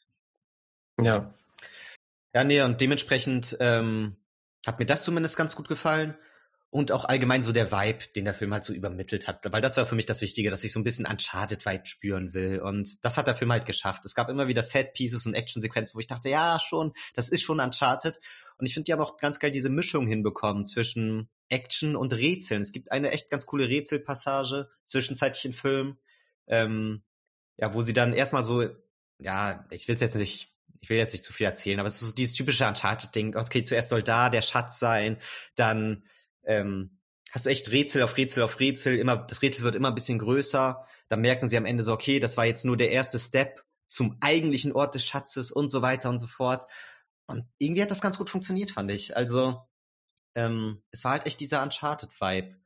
Ja. 1.00 1.34
Ja, 2.34 2.44
nee, 2.44 2.62
und 2.62 2.80
dementsprechend 2.80 3.56
ähm, 3.60 4.16
hat 4.66 4.78
mir 4.78 4.86
das 4.86 5.04
zumindest 5.04 5.36
ganz 5.36 5.56
gut 5.56 5.68
gefallen. 5.68 6.16
Und 6.70 6.90
auch 6.90 7.04
allgemein 7.04 7.42
so 7.42 7.52
der 7.52 7.70
Vibe, 7.70 8.06
den 8.16 8.24
der 8.24 8.32
Film 8.32 8.54
halt 8.54 8.64
so 8.64 8.72
übermittelt 8.72 9.28
hat. 9.28 9.44
Weil 9.52 9.60
das 9.60 9.76
war 9.76 9.84
für 9.84 9.94
mich 9.94 10.06
das 10.06 10.22
Wichtige, 10.22 10.48
dass 10.48 10.64
ich 10.64 10.72
so 10.72 10.80
ein 10.80 10.84
bisschen 10.84 11.04
Uncharted-Vibe 11.04 11.84
spüren 11.84 12.32
will. 12.32 12.60
Und 12.60 13.04
das 13.04 13.18
hat 13.18 13.26
der 13.26 13.34
Film 13.34 13.52
halt 13.52 13.66
geschafft. 13.66 14.06
Es 14.06 14.14
gab 14.14 14.30
immer 14.30 14.48
wieder 14.48 14.62
Set-Pieces 14.62 15.26
und 15.26 15.34
Action-Sequenzen, 15.34 15.94
wo 15.94 16.00
ich 16.00 16.06
dachte, 16.06 16.30
ja, 16.30 16.58
schon, 16.58 16.94
das 17.12 17.28
ist 17.28 17.42
schon 17.42 17.60
Uncharted. 17.60 18.18
Und 18.56 18.66
ich 18.66 18.72
finde, 18.72 18.86
die 18.86 18.94
haben 18.94 19.02
auch 19.02 19.18
ganz 19.18 19.38
geil 19.38 19.50
diese 19.50 19.68
Mischung 19.68 20.06
hinbekommen 20.06 20.64
zwischen 20.64 21.28
Action 21.50 21.94
und 21.94 22.14
Rätseln. 22.14 22.62
Es 22.62 22.72
gibt 22.72 22.90
eine 22.90 23.10
echt 23.10 23.28
ganz 23.28 23.44
coole 23.44 23.68
Rätselpassage 23.68 24.70
zwischenzeitlich 24.86 25.44
im 25.44 25.52
Film. 25.52 25.98
Ähm, 26.46 27.02
ja, 27.58 27.74
wo 27.74 27.82
sie 27.82 27.92
dann 27.92 28.14
erstmal 28.14 28.44
so, 28.44 28.66
ja, 29.18 29.66
ich 29.70 29.88
will 29.88 29.96
es 29.96 30.00
jetzt 30.00 30.16
nicht 30.16 30.51
ich 30.82 30.90
will 30.90 30.96
jetzt 30.96 31.12
nicht 31.12 31.24
zu 31.24 31.32
viel 31.32 31.46
erzählen, 31.46 31.78
aber 31.78 31.88
es 31.88 32.02
ist 32.02 32.08
so 32.08 32.14
dieses 32.14 32.34
typische 32.34 32.66
Uncharted-Ding. 32.66 33.36
Okay, 33.36 33.62
zuerst 33.62 33.88
soll 33.88 34.02
da 34.02 34.28
der 34.28 34.42
Schatz 34.42 34.80
sein, 34.80 35.16
dann 35.54 36.04
ähm, 36.42 36.90
hast 37.30 37.46
du 37.46 37.50
echt 37.50 37.70
Rätsel 37.70 38.02
auf 38.02 38.16
Rätsel 38.16 38.42
auf 38.42 38.58
Rätsel, 38.58 38.98
immer, 38.98 39.16
das 39.16 39.42
Rätsel 39.42 39.64
wird 39.64 39.76
immer 39.76 39.88
ein 39.88 39.94
bisschen 39.94 40.18
größer. 40.18 40.84
Dann 41.08 41.20
merken 41.20 41.48
sie 41.48 41.56
am 41.56 41.66
Ende 41.66 41.84
so, 41.84 41.92
okay, 41.92 42.18
das 42.18 42.36
war 42.36 42.46
jetzt 42.46 42.64
nur 42.64 42.76
der 42.76 42.90
erste 42.90 43.18
Step 43.18 43.64
zum 43.86 44.18
eigentlichen 44.20 44.72
Ort 44.72 44.94
des 44.94 45.06
Schatzes 45.06 45.52
und 45.52 45.70
so 45.70 45.82
weiter 45.82 46.10
und 46.10 46.18
so 46.18 46.26
fort. 46.26 46.64
Und 47.26 47.46
irgendwie 47.58 47.82
hat 47.82 47.90
das 47.90 48.00
ganz 48.00 48.18
gut 48.18 48.28
funktioniert, 48.28 48.72
fand 48.72 48.90
ich. 48.90 49.16
Also, 49.16 49.62
ähm, 50.34 50.82
es 50.90 51.04
war 51.04 51.12
halt 51.12 51.26
echt 51.26 51.38
dieser 51.38 51.62
Uncharted-Vibe. 51.62 52.56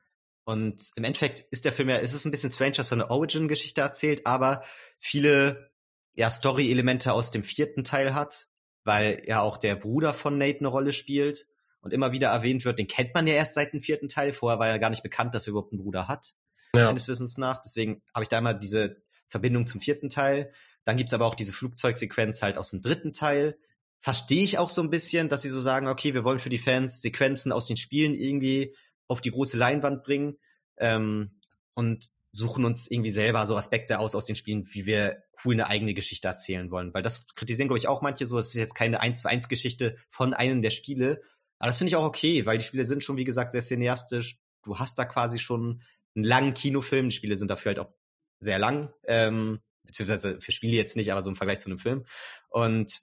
Und 0.44 0.90
im 0.94 1.04
Endeffekt 1.04 1.40
ist 1.50 1.64
der 1.64 1.72
Film 1.72 1.90
ja, 1.90 1.96
ist 1.96 2.14
es 2.14 2.24
ein 2.24 2.30
bisschen 2.30 2.50
strange, 2.50 2.72
dass 2.76 2.92
er 2.92 2.96
eine 2.96 3.10
Origin-Geschichte 3.10 3.80
erzählt, 3.80 4.26
aber 4.26 4.64
viele 5.00 5.70
ja 6.16 6.30
Story-Elemente 6.30 7.12
aus 7.12 7.30
dem 7.30 7.44
vierten 7.44 7.84
Teil 7.84 8.14
hat, 8.14 8.48
weil 8.84 9.22
ja 9.26 9.42
auch 9.42 9.58
der 9.58 9.76
Bruder 9.76 10.14
von 10.14 10.38
Nate 10.38 10.60
eine 10.60 10.68
Rolle 10.68 10.92
spielt 10.92 11.46
und 11.80 11.92
immer 11.92 12.12
wieder 12.12 12.28
erwähnt 12.28 12.64
wird. 12.64 12.78
Den 12.78 12.88
kennt 12.88 13.14
man 13.14 13.26
ja 13.26 13.34
erst 13.34 13.54
seit 13.54 13.72
dem 13.72 13.80
vierten 13.80 14.08
Teil. 14.08 14.32
Vorher 14.32 14.58
war 14.58 14.66
ja 14.66 14.78
gar 14.78 14.90
nicht 14.90 15.02
bekannt, 15.02 15.34
dass 15.34 15.46
er 15.46 15.52
überhaupt 15.52 15.72
einen 15.72 15.82
Bruder 15.82 16.08
hat, 16.08 16.34
ja. 16.74 16.86
meines 16.86 17.06
Wissens 17.06 17.38
nach. 17.38 17.60
Deswegen 17.60 18.02
habe 18.14 18.24
ich 18.24 18.28
da 18.28 18.38
immer 18.38 18.54
diese 18.54 19.02
Verbindung 19.28 19.66
zum 19.66 19.80
vierten 19.80 20.08
Teil. 20.08 20.52
Dann 20.84 20.96
gibt's 20.96 21.12
aber 21.14 21.26
auch 21.26 21.34
diese 21.34 21.52
Flugzeugsequenz 21.52 22.42
halt 22.42 22.58
aus 22.58 22.70
dem 22.70 22.80
dritten 22.80 23.12
Teil. 23.12 23.58
Verstehe 24.00 24.44
ich 24.44 24.58
auch 24.58 24.70
so 24.70 24.82
ein 24.82 24.90
bisschen, 24.90 25.28
dass 25.28 25.42
sie 25.42 25.50
so 25.50 25.60
sagen, 25.60 25.88
okay, 25.88 26.14
wir 26.14 26.24
wollen 26.24 26.38
für 26.38 26.48
die 26.48 26.58
Fans 26.58 27.02
Sequenzen 27.02 27.52
aus 27.52 27.66
den 27.66 27.76
Spielen 27.76 28.14
irgendwie 28.14 28.74
auf 29.08 29.20
die 29.20 29.30
große 29.30 29.56
Leinwand 29.56 30.02
bringen 30.02 30.38
ähm, 30.78 31.32
und 31.74 32.06
suchen 32.30 32.64
uns 32.64 32.90
irgendwie 32.90 33.10
selber 33.10 33.46
so 33.46 33.56
Aspekte 33.56 33.98
aus 33.98 34.14
aus 34.14 34.26
den 34.26 34.36
Spielen, 34.36 34.66
wie 34.72 34.86
wir 34.86 35.22
cool 35.44 35.54
eine 35.54 35.68
eigene 35.68 35.94
Geschichte 35.94 36.28
erzählen 36.28 36.70
wollen. 36.70 36.92
Weil 36.94 37.02
das 37.02 37.26
kritisieren, 37.34 37.68
glaube 37.68 37.78
ich, 37.78 37.88
auch 37.88 38.02
manche 38.02 38.26
so. 38.26 38.38
Es 38.38 38.48
ist 38.48 38.54
jetzt 38.54 38.74
keine 38.74 39.00
1 39.00 39.22
zu 39.22 39.28
1 39.28 39.48
Geschichte 39.48 39.96
von 40.10 40.34
einem 40.34 40.62
der 40.62 40.70
Spiele. 40.70 41.22
Aber 41.58 41.68
das 41.68 41.78
finde 41.78 41.88
ich 41.88 41.96
auch 41.96 42.04
okay, 42.04 42.46
weil 42.46 42.58
die 42.58 42.64
Spiele 42.64 42.84
sind 42.84 43.04
schon, 43.04 43.16
wie 43.16 43.24
gesagt, 43.24 43.52
sehr 43.52 43.62
cineastisch. 43.62 44.38
Du 44.62 44.78
hast 44.78 44.98
da 44.98 45.04
quasi 45.04 45.38
schon 45.38 45.82
einen 46.14 46.24
langen 46.24 46.54
Kinofilm. 46.54 47.08
Die 47.08 47.16
Spiele 47.16 47.36
sind 47.36 47.50
dafür 47.50 47.70
halt 47.70 47.78
auch 47.78 47.92
sehr 48.40 48.58
lang. 48.58 48.92
Ähm, 49.04 49.60
beziehungsweise 49.84 50.40
für 50.40 50.52
Spiele 50.52 50.76
jetzt 50.76 50.96
nicht, 50.96 51.12
aber 51.12 51.22
so 51.22 51.30
im 51.30 51.36
Vergleich 51.36 51.60
zu 51.60 51.70
einem 51.70 51.78
Film. 51.78 52.04
Und 52.48 53.00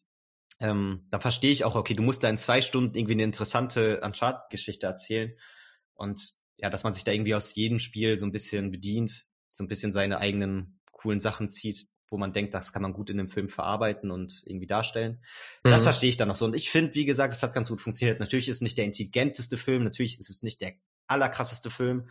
ähm, 0.60 1.08
da 1.10 1.20
verstehe 1.20 1.52
ich 1.52 1.66
auch, 1.66 1.76
okay, 1.76 1.94
du 1.94 2.04
musst 2.04 2.24
da 2.24 2.30
in 2.30 2.38
zwei 2.38 2.62
Stunden 2.62 2.96
irgendwie 2.96 3.14
eine 3.14 3.24
interessante 3.24 4.02
Uncharted-Geschichte 4.02 4.86
erzählen. 4.86 5.34
Und 5.94 6.34
ja, 6.58 6.70
dass 6.70 6.84
man 6.84 6.94
sich 6.94 7.04
da 7.04 7.12
irgendwie 7.12 7.36
aus 7.36 7.56
jedem 7.56 7.80
Spiel 7.80 8.18
so 8.18 8.26
ein 8.26 8.32
bisschen 8.32 8.72
bedient, 8.72 9.26
so 9.50 9.64
ein 9.64 9.68
bisschen 9.68 9.92
seine 9.92 10.20
eigenen 10.20 10.80
coolen 10.92 11.20
Sachen 11.20 11.50
zieht, 11.50 11.88
wo 12.14 12.18
man 12.18 12.32
denkt, 12.32 12.54
das 12.54 12.72
kann 12.72 12.84
man 12.84 12.94
gut 12.94 13.10
in 13.10 13.18
dem 13.18 13.28
Film 13.28 13.50
verarbeiten 13.50 14.12
und 14.12 14.44
irgendwie 14.46 14.68
darstellen. 14.68 15.24
Mhm. 15.64 15.72
Das 15.72 15.84
verstehe 15.84 16.12
ich 16.12 16.18
dann 16.18 16.28
noch 16.28 16.36
so. 16.36 16.46
Und 16.46 16.56
ich 16.56 16.70
finde, 16.70 16.94
wie 16.94 17.06
gesagt, 17.06 17.34
es 17.34 17.42
hat 17.42 17.54
ganz 17.56 17.70
gut 17.70 17.82
funktioniert. 17.82 18.20
Natürlich 18.20 18.48
ist 18.48 18.58
es 18.58 18.62
nicht 18.62 18.78
der 18.78 18.86
intelligenteste 18.86 19.58
Film, 19.58 19.84
natürlich 19.84 20.20
ist 20.20 20.30
es 20.30 20.44
nicht 20.44 20.62
der 20.62 20.74
allerkrasseste 21.08 21.72
Film, 21.72 22.08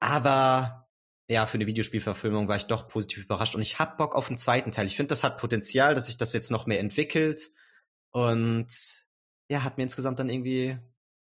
aber 0.00 0.88
ja, 1.30 1.46
für 1.46 1.54
eine 1.54 1.66
Videospielverfilmung 1.66 2.48
war 2.48 2.56
ich 2.56 2.66
doch 2.66 2.88
positiv 2.88 3.24
überrascht 3.24 3.54
und 3.54 3.62
ich 3.62 3.78
hab 3.78 3.96
Bock 3.96 4.14
auf 4.14 4.28
einen 4.28 4.36
zweiten 4.36 4.72
Teil. 4.72 4.86
Ich 4.86 4.96
finde, 4.96 5.08
das 5.08 5.24
hat 5.24 5.38
Potenzial, 5.38 5.94
dass 5.94 6.06
sich 6.06 6.18
das 6.18 6.34
jetzt 6.34 6.50
noch 6.50 6.66
mehr 6.66 6.80
entwickelt 6.80 7.50
und 8.10 8.66
ja, 9.48 9.62
hat 9.62 9.78
mir 9.78 9.84
insgesamt 9.84 10.18
dann 10.18 10.28
irgendwie, 10.28 10.76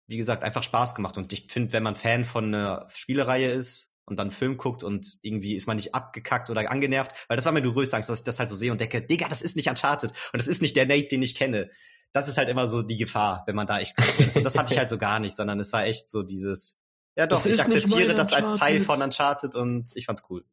wie 0.09 0.17
gesagt, 0.17 0.43
einfach 0.43 0.63
Spaß 0.63 0.95
gemacht 0.95 1.19
und 1.19 1.33
ich 1.33 1.53
finde, 1.53 1.73
wenn 1.75 1.83
man 1.83 1.95
Fan 1.95 2.25
von 2.25 2.47
einer 2.47 2.89
Spielereihe 2.91 3.51
ist 3.51 3.96
und 4.07 4.17
dann 4.17 4.29
einen 4.29 4.37
Film 4.37 4.57
guckt 4.57 4.83
und 4.83 5.19
irgendwie 5.23 5.55
ist 5.55 5.67
man 5.67 5.77
nicht 5.77 5.95
abgekackt 5.95 6.49
oder 6.49 6.71
angenervt, 6.71 7.13
weil 7.29 7.37
das 7.37 7.45
war 7.45 7.53
mir 7.53 7.63
die 7.63 7.73
größte 7.73 7.97
Angst, 7.97 8.09
dass 8.09 8.21
ich 8.21 8.25
das 8.25 8.39
halt 8.39 8.49
so 8.49 8.57
sehe 8.57 8.73
und 8.73 8.81
denke, 8.81 9.03
Digga, 9.03 9.29
das 9.29 9.43
ist 9.43 9.57
nicht 9.57 9.69
Uncharted 9.69 10.11
und 10.33 10.41
das 10.41 10.49
ist 10.49 10.63
nicht 10.63 10.77
der 10.77 10.87
Nate, 10.87 11.09
den 11.09 11.23
ich 11.23 11.35
kenne. 11.35 11.71
Das 12.13 12.29
ist 12.29 12.39
halt 12.39 12.49
immer 12.49 12.69
so 12.69 12.83
die 12.83 12.97
Gefahr, 12.97 13.43
wenn 13.47 13.57
man 13.57 13.67
da 13.67 13.81
echt 13.81 13.97
krass 13.97 14.19
ist. 14.21 14.37
Und 14.37 14.45
das 14.45 14.57
hatte 14.57 14.73
ich 14.73 14.79
halt 14.79 14.89
so 14.89 14.97
gar 14.97 15.19
nicht, 15.19 15.37
sondern 15.37 15.61
es 15.61 15.73
war 15.73 15.85
echt 15.85 16.09
so 16.09 16.23
dieses, 16.23 16.81
ja 17.17 17.27
doch, 17.27 17.45
ich 17.45 17.61
akzeptiere 17.61 18.15
das 18.15 18.33
als 18.33 18.55
Teil 18.55 18.81
von 18.81 19.03
Uncharted 19.03 19.55
und 19.55 19.91
ich 19.95 20.07
fand's 20.07 20.23
cool. 20.31 20.45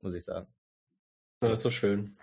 Muss 0.00 0.14
ich 0.14 0.24
sagen. 0.24 0.46
Das 1.40 1.52
ist 1.52 1.64
doch 1.64 1.72
schön. 1.72 2.16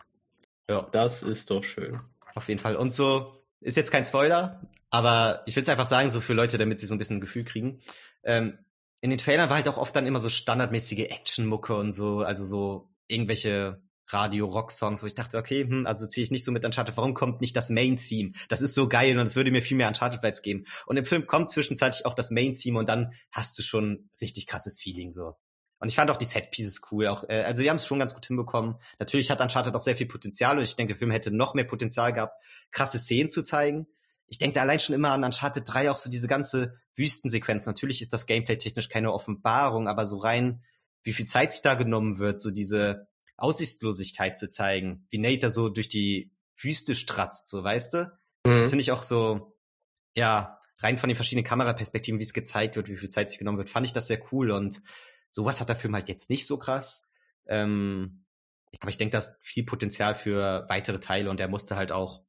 Ja. 0.69 0.87
Das 0.91 1.23
ist 1.23 1.49
doch 1.49 1.63
schön. 1.63 1.99
Auf 2.35 2.47
jeden 2.47 2.59
Fall. 2.59 2.75
Und 2.75 2.93
so, 2.93 3.43
ist 3.59 3.75
jetzt 3.75 3.91
kein 3.91 4.05
Spoiler, 4.05 4.61
aber 4.89 5.43
ich 5.45 5.55
will 5.55 5.63
es 5.63 5.69
einfach 5.69 5.87
sagen, 5.87 6.11
so 6.11 6.21
für 6.21 6.33
Leute, 6.33 6.57
damit 6.57 6.79
sie 6.79 6.87
so 6.87 6.95
ein 6.95 6.99
bisschen 6.99 7.17
ein 7.17 7.21
Gefühl 7.21 7.43
kriegen. 7.43 7.81
Ähm, 8.23 8.57
in 9.01 9.09
den 9.09 9.19
Trailern 9.19 9.49
war 9.49 9.57
halt 9.57 9.67
auch 9.67 9.77
oft 9.77 9.95
dann 9.95 10.05
immer 10.05 10.19
so 10.19 10.29
standardmäßige 10.29 11.07
Action-Mucke 11.09 11.75
und 11.75 11.91
so, 11.91 12.19
also 12.19 12.43
so 12.43 12.89
irgendwelche 13.07 13.81
Radio-Rock-Songs, 14.07 15.03
wo 15.03 15.07
ich 15.07 15.15
dachte, 15.15 15.37
okay, 15.37 15.63
hm, 15.63 15.85
also 15.85 16.07
ziehe 16.07 16.23
ich 16.23 16.31
nicht 16.31 16.43
so 16.43 16.51
mit 16.51 16.65
Uncharted, 16.65 16.97
warum 16.97 17.13
kommt 17.13 17.41
nicht 17.41 17.55
das 17.55 17.69
Main-Theme? 17.69 18.31
Das 18.49 18.61
ist 18.61 18.73
so 18.73 18.89
geil 18.89 19.17
und 19.17 19.25
es 19.25 19.35
würde 19.35 19.51
mir 19.51 19.61
viel 19.61 19.77
mehr 19.77 19.87
Uncharted-Vibes 19.87 20.41
geben. 20.41 20.65
Und 20.85 20.97
im 20.97 21.05
Film 21.05 21.27
kommt 21.27 21.49
zwischenzeitlich 21.49 22.05
auch 22.05 22.13
das 22.13 22.31
Main-Theme 22.31 22.79
und 22.79 22.89
dann 22.89 23.13
hast 23.31 23.57
du 23.57 23.63
schon 23.63 24.09
richtig 24.21 24.47
krasses 24.47 24.79
Feeling 24.79 25.11
so. 25.11 25.35
Und 25.79 25.87
ich 25.87 25.95
fand 25.95 26.11
auch 26.11 26.17
die 26.17 26.25
Set-Pieces 26.25 26.81
cool. 26.91 27.07
Auch, 27.07 27.23
äh, 27.29 27.43
also 27.43 27.63
die 27.63 27.69
haben 27.69 27.77
es 27.77 27.85
schon 27.85 27.99
ganz 27.99 28.13
gut 28.13 28.25
hinbekommen. 28.25 28.75
Natürlich 28.99 29.31
hat 29.31 29.39
Uncharted 29.41 29.73
auch 29.75 29.81
sehr 29.81 29.95
viel 29.95 30.07
Potenzial 30.07 30.57
und 30.57 30.63
ich 30.63 30.75
denke, 30.75 30.93
der 30.93 30.99
Film 30.99 31.11
hätte 31.11 31.31
noch 31.31 31.53
mehr 31.53 31.63
Potenzial 31.63 32.11
gehabt, 32.11 32.35
krasse 32.71 32.99
Szenen 32.99 33.29
zu 33.29 33.43
zeigen. 33.43 33.87
Ich 34.27 34.37
denke 34.37 34.55
da 34.55 34.61
allein 34.61 34.79
schon 34.79 34.93
immer 34.93 35.11
an 35.11 35.23
Uncharted 35.23 35.63
3 35.65 35.89
auch 35.89 35.95
so 35.95 36.09
diese 36.09 36.27
ganze 36.27 36.75
Wüstensequenz. 36.99 37.65
Natürlich 37.65 38.01
ist 38.01 38.13
das 38.13 38.27
Gameplay 38.27 38.57
technisch 38.57 38.89
keine 38.89 39.11
Offenbarung, 39.13 39.87
aber 39.87 40.05
so 40.05 40.17
rein, 40.17 40.63
wie 41.01 41.13
viel 41.13 41.25
Zeit 41.25 41.53
sich 41.53 41.61
da 41.61 41.73
genommen 41.73 42.19
wird, 42.19 42.39
so 42.39 42.51
diese 42.51 43.07
Aussichtslosigkeit 43.37 44.37
zu 44.37 44.49
zeigen, 44.49 45.07
wie 45.09 45.17
Nate 45.17 45.39
da 45.39 45.49
so 45.49 45.69
durch 45.69 45.89
die 45.89 46.31
Wüste 46.57 46.93
stratzt, 46.93 47.47
so 47.47 47.63
weißt 47.63 47.93
du? 47.93 48.11
Mhm. 48.45 48.53
Das 48.53 48.69
finde 48.69 48.81
ich 48.81 48.91
auch 48.91 49.03
so, 49.03 49.57
ja, 50.15 50.59
rein 50.79 50.97
von 50.97 51.09
den 51.09 51.15
verschiedenen 51.15 51.45
Kameraperspektiven, 51.45 52.19
wie 52.19 52.23
es 52.23 52.33
gezeigt 52.33 52.75
wird, 52.75 52.89
wie 52.89 52.97
viel 52.97 53.09
Zeit 53.09 53.29
sich 53.29 53.39
genommen 53.39 53.57
wird, 53.57 53.69
fand 53.69 53.87
ich 53.87 53.93
das 53.93 54.07
sehr 54.07 54.21
cool 54.31 54.51
und 54.51 54.81
sowas 55.31 55.61
hat 55.61 55.69
der 55.69 55.75
Film 55.75 55.95
halt 55.95 56.09
jetzt 56.09 56.29
nicht 56.29 56.45
so 56.45 56.57
krass. 56.57 57.09
Ähm, 57.47 58.25
aber 58.79 58.89
ich 58.89 58.97
denke, 58.97 59.13
da 59.13 59.17
ist 59.19 59.37
viel 59.41 59.65
Potenzial 59.65 60.15
für 60.15 60.65
weitere 60.69 60.99
Teile 60.99 61.29
und 61.29 61.39
er 61.39 61.47
musste 61.47 61.75
halt 61.75 61.91
auch, 61.91 62.23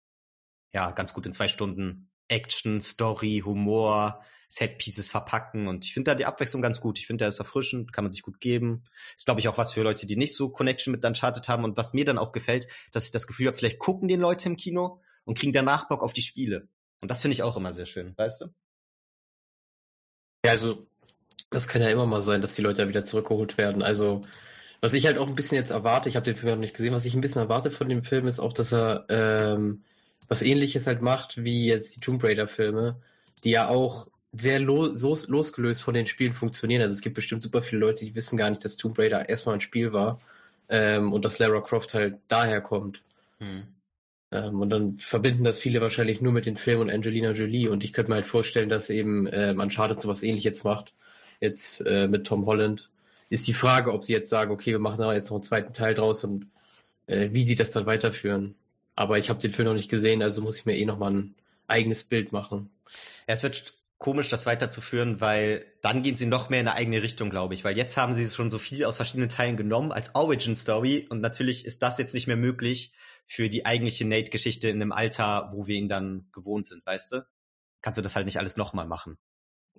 ja, 0.73 0.93
ganz 0.93 1.12
gut 1.12 1.27
in 1.27 1.33
zwei 1.33 1.49
Stunden 1.49 2.11
Action, 2.29 2.81
Story, 2.81 3.43
Humor, 3.45 4.23
Set-Pieces 4.50 5.11
verpacken. 5.11 5.69
Und 5.69 5.85
ich 5.85 5.95
finde 5.95 6.11
da 6.11 6.14
die 6.16 6.26
Abwechslung 6.26 6.61
ganz 6.61 6.80
gut. 6.80 6.99
Ich 6.99 7.07
finde, 7.07 7.23
der 7.23 7.28
ist 7.28 7.38
erfrischend, 7.38 7.92
kann 7.92 8.04
man 8.04 8.11
sich 8.11 8.23
gut 8.23 8.40
geben. 8.40 8.85
Ist, 9.16 9.25
glaube 9.25 9.38
ich, 9.38 9.47
auch 9.47 9.57
was 9.57 9.73
für 9.73 9.83
Leute, 9.83 10.07
die 10.07 10.16
nicht 10.16 10.35
so 10.35 10.49
Connection 10.50 10.90
mit 10.90 11.04
Uncharted 11.04 11.49
haben. 11.49 11.62
Und 11.62 11.76
was 11.76 11.95
mir 11.95 12.04
dann 12.04 12.19
auch 12.19 12.33
gefällt, 12.33 12.66
dass 12.90 13.04
ich 13.04 13.12
das 13.12 13.28
Gefühl 13.28 13.47
habe, 13.47 13.57
vielleicht 13.57 13.78
gucken 13.78 14.09
den 14.09 14.21
Leute 14.21 14.49
im 14.49 14.57
Kino 14.57 15.00
und 15.25 15.38
kriegen 15.38 15.52
danach 15.52 15.87
Bock 15.88 16.02
auf 16.02 16.12
die 16.12 16.23
Spiele. 16.23 16.69
Und 17.00 17.12
das 17.12 17.21
finde 17.21 17.35
ich 17.35 17.45
auch 17.45 17.57
immer 17.57 17.73
sehr 17.73 17.87
schön, 17.87 18.12
weißt 18.19 18.40
du? 18.40 18.47
Ja, 20.45 20.50
also, 20.50 20.88
das 21.50 21.69
kann 21.69 21.83
ja 21.83 21.88
immer 21.88 22.07
mal 22.07 22.23
sein, 22.23 22.42
dass 22.42 22.54
die 22.54 22.62
Leute 22.62 22.83
ja 22.83 22.88
wieder 22.88 23.04
zurückgeholt 23.04 23.57
werden. 23.57 23.83
Also, 23.83 24.21
was 24.80 24.95
ich 24.95 25.07
halt 25.07 25.16
auch 25.16 25.28
ein 25.28 25.37
bisschen 25.37 25.59
jetzt 25.59 25.71
erwarte, 25.71 26.09
ich 26.09 26.16
habe 26.16 26.25
den 26.25 26.35
Film 26.35 26.54
noch 26.54 26.59
nicht 26.59 26.75
gesehen, 26.75 26.92
was 26.92 27.04
ich 27.04 27.14
ein 27.14 27.21
bisschen 27.21 27.42
erwarte 27.42 27.71
von 27.71 27.88
dem 27.88 28.02
Film 28.02 28.26
ist 28.26 28.40
auch, 28.40 28.52
dass 28.52 28.73
er 28.73 29.04
ähm, 29.09 29.85
was 30.26 30.42
ähnliches 30.42 30.88
halt 30.88 31.02
macht 31.02 31.45
wie 31.45 31.66
jetzt 31.66 31.95
die 31.95 32.00
Tomb 32.00 32.25
Raider 32.25 32.49
Filme, 32.49 33.00
die 33.45 33.50
ja 33.50 33.69
auch 33.69 34.10
sehr 34.33 34.61
los, 34.61 35.01
los, 35.01 35.29
losgelöst 35.29 35.83
von 35.83 35.95
den 35.95 36.07
Spielen 36.07 36.33
funktionieren. 36.33 36.83
Also 36.83 36.95
es 36.95 37.01
gibt 37.01 37.17
bestimmt 37.17 37.43
super 37.43 37.63
viele 37.63 37.81
Leute, 37.81 38.05
die 38.05 38.15
wissen 38.15 38.37
gar 38.37 38.51
nicht, 38.51 38.65
dass 38.65 38.77
Tomb 38.77 38.99
Raider 38.99 39.29
erstmal 39.29 39.57
ein 39.57 39.61
Spiel 39.61 39.93
war 39.93 40.21
ähm, 40.69 41.13
und 41.13 41.25
dass 41.25 41.39
Lara 41.39 41.61
Croft 41.61 41.95
halt 41.95 42.19
daher 42.29 42.61
kommt. 42.61 43.03
Hm. 43.39 43.65
Ähm, 44.33 44.61
und 44.61 44.71
dann 44.71 44.99
verbinden 44.99 45.45
das 45.45 45.59
viele 45.59 45.81
wahrscheinlich 45.81 46.21
nur 46.21 46.33
mit 46.33 46.47
den 46.47 46.57
Filmen 46.57 46.83
und 46.83 46.91
Angelina 46.91 47.33
Jolie. 47.33 47.69
Und 47.69 47.83
ich 47.83 47.93
könnte 47.93 48.11
mir 48.11 48.17
halt 48.17 48.27
vorstellen, 48.27 48.69
dass 48.69 48.91
eben 48.91 49.27
äh, 49.27 49.55
Uncharted 49.57 50.01
sowas 50.01 50.23
ähnliches 50.23 50.65
macht. 50.65 50.95
Jetzt 51.41 51.81
äh, 51.87 52.07
mit 52.07 52.27
Tom 52.27 52.47
Holland. 52.47 52.89
Ist 53.31 53.47
die 53.47 53.55
Frage, 53.55 53.93
ob 53.93 54.05
sie 54.05 54.13
jetzt 54.13 54.31
sagen, 54.31 54.53
okay, 54.53 54.73
wir 54.73 54.79
machen 54.79 55.01
da 55.01 55.13
jetzt 55.13 55.31
noch 55.31 55.37
einen 55.37 55.45
zweiten 55.45 55.73
Teil 55.73 55.95
draus 55.95 56.25
und 56.25 56.47
äh, 57.07 57.31
wie 57.33 57.45
sie 57.45 57.55
das 57.57 57.71
dann 57.71 57.87
weiterführen. 57.87 58.55
Aber 58.97 59.19
ich 59.19 59.31
habe 59.31 59.41
den 59.41 59.53
Film 59.53 59.69
noch 59.69 59.75
nicht 59.75 59.89
gesehen, 59.89 60.23
also 60.23 60.43
muss 60.43 60.59
ich 60.59 60.67
mir 60.67 60.77
eh 60.77 60.85
nochmal 60.85 61.13
ein 61.13 61.35
eigenes 61.69 62.05
Bild 62.05 62.33
machen. 62.33 62.71
Ja, 63.29 63.35
es 63.35 63.43
wird 63.43 63.73
komisch, 64.00 64.30
das 64.30 64.47
weiterzuführen, 64.47 65.21
weil 65.21 65.66
dann 65.83 66.02
gehen 66.02 66.16
sie 66.16 66.26
noch 66.26 66.49
mehr 66.49 66.61
in 66.61 66.69
eine 66.69 66.76
eigene 66.76 67.02
Richtung, 67.02 67.28
glaube 67.28 67.52
ich. 67.54 67.64
Weil 67.64 67.76
jetzt 67.76 67.99
haben 67.99 68.14
sie 68.14 68.26
schon 68.26 68.50
so 68.50 68.59
viel 68.59 68.87
aus 68.87 68.97
verschiedenen 68.97 69.28
Teilen 69.28 69.59
genommen 69.59 69.92
als 69.92 70.14
Origin-Story 70.14 71.07
und 71.11 71.21
natürlich 71.21 71.66
ist 71.66 71.83
das 71.83 71.99
jetzt 71.99 72.14
nicht 72.14 72.26
mehr 72.26 72.38
möglich 72.38 72.95
für 73.26 73.50
die 73.50 73.66
eigentliche 73.66 74.07
Nate-Geschichte 74.07 74.69
in 74.69 74.80
einem 74.80 74.92
Alter, 74.92 75.50
wo 75.52 75.66
wir 75.66 75.76
ihn 75.76 75.88
dann 75.88 76.30
gewohnt 76.33 76.66
sind, 76.66 76.85
weißt 76.85 77.12
du? 77.12 77.26
Kannst 77.83 77.99
du 77.99 78.02
das 78.02 78.16
halt 78.16 78.25
nicht 78.25 78.38
alles 78.38 78.57
nochmal 78.57 78.87
machen. 78.87 79.19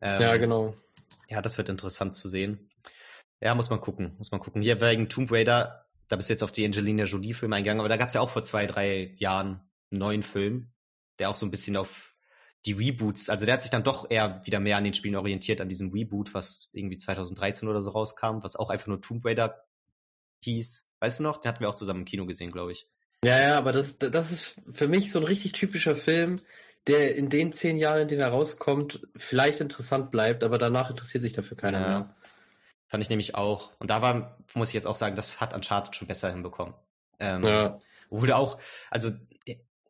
Ähm, 0.01 0.21
ja, 0.21 0.37
genau. 0.37 0.75
Ja, 1.27 1.41
das 1.41 1.57
wird 1.57 1.69
interessant 1.69 2.15
zu 2.15 2.27
sehen. 2.27 2.69
Ja, 3.41 3.55
muss 3.55 3.71
man 3.71 3.81
gucken, 3.81 4.13
muss 4.19 4.31
man 4.31 4.39
gucken. 4.39 4.61
Hier 4.61 4.79
wegen 4.81 5.09
Tomb 5.09 5.31
Raider, 5.31 5.87
da 6.09 6.15
bist 6.15 6.29
du 6.29 6.33
jetzt 6.33 6.43
auf 6.43 6.51
die 6.51 6.63
Angelina 6.63 7.05
Jolie-Filme 7.05 7.55
eingegangen, 7.55 7.79
aber 7.79 7.89
da 7.89 7.97
gab 7.97 8.09
es 8.09 8.13
ja 8.13 8.21
auch 8.21 8.29
vor 8.29 8.43
zwei, 8.43 8.67
drei 8.67 9.15
Jahren 9.17 9.67
einen 9.89 9.99
neuen 9.99 10.23
Film, 10.23 10.71
der 11.17 11.31
auch 11.31 11.35
so 11.35 11.47
ein 11.47 11.51
bisschen 11.51 11.75
auf 11.75 12.10
die 12.65 12.73
Reboots, 12.73 13.29
also 13.29 13.45
der 13.45 13.55
hat 13.55 13.61
sich 13.61 13.71
dann 13.71 13.83
doch 13.83 14.09
eher 14.09 14.41
wieder 14.45 14.59
mehr 14.59 14.77
an 14.77 14.83
den 14.83 14.93
Spielen 14.93 15.15
orientiert, 15.15 15.61
an 15.61 15.69
diesem 15.69 15.91
Reboot, 15.91 16.33
was 16.33 16.69
irgendwie 16.73 16.97
2013 16.97 17.67
oder 17.67 17.81
so 17.81 17.91
rauskam, 17.91 18.43
was 18.43 18.55
auch 18.55 18.69
einfach 18.69 18.87
nur 18.87 19.01
Tomb 19.01 19.25
Raider 19.25 19.65
hieß. 20.43 20.91
Weißt 20.99 21.19
du 21.19 21.23
noch? 21.23 21.37
Den 21.37 21.49
hatten 21.49 21.61
wir 21.61 21.69
auch 21.69 21.75
zusammen 21.75 22.01
im 22.01 22.05
Kino 22.05 22.25
gesehen, 22.25 22.51
glaube 22.51 22.71
ich. 22.71 22.87
Ja, 23.23 23.39
ja, 23.39 23.57
aber 23.57 23.71
das, 23.71 23.97
das 23.97 24.31
ist 24.31 24.61
für 24.71 24.87
mich 24.87 25.11
so 25.11 25.19
ein 25.19 25.25
richtig 25.25 25.53
typischer 25.53 25.95
Film, 25.95 26.39
der 26.87 27.15
in 27.15 27.29
den 27.29 27.53
zehn 27.53 27.77
Jahren, 27.77 28.01
in 28.01 28.07
denen 28.07 28.21
er 28.21 28.29
rauskommt, 28.29 29.07
vielleicht 29.15 29.61
interessant 29.61 30.11
bleibt, 30.11 30.43
aber 30.43 30.57
danach 30.57 30.89
interessiert 30.89 31.23
sich 31.23 31.33
dafür 31.33 31.57
keiner 31.57 31.81
ja. 31.81 31.87
mehr. 31.87 32.15
Fand 32.87 33.03
ich 33.03 33.09
nämlich 33.09 33.35
auch. 33.35 33.71
Und 33.79 33.89
da 33.89 34.01
war, 34.01 34.37
muss 34.53 34.69
ich 34.69 34.73
jetzt 34.73 34.87
auch 34.87 34.95
sagen, 34.95 35.15
das 35.15 35.39
hat 35.39 35.53
Uncharted 35.53 35.95
schon 35.95 36.07
besser 36.07 36.31
hinbekommen. 36.31 36.73
Ähm, 37.19 37.43
ja. 37.43 37.79
Wurde 38.09 38.35
auch, 38.35 38.59
also 38.89 39.11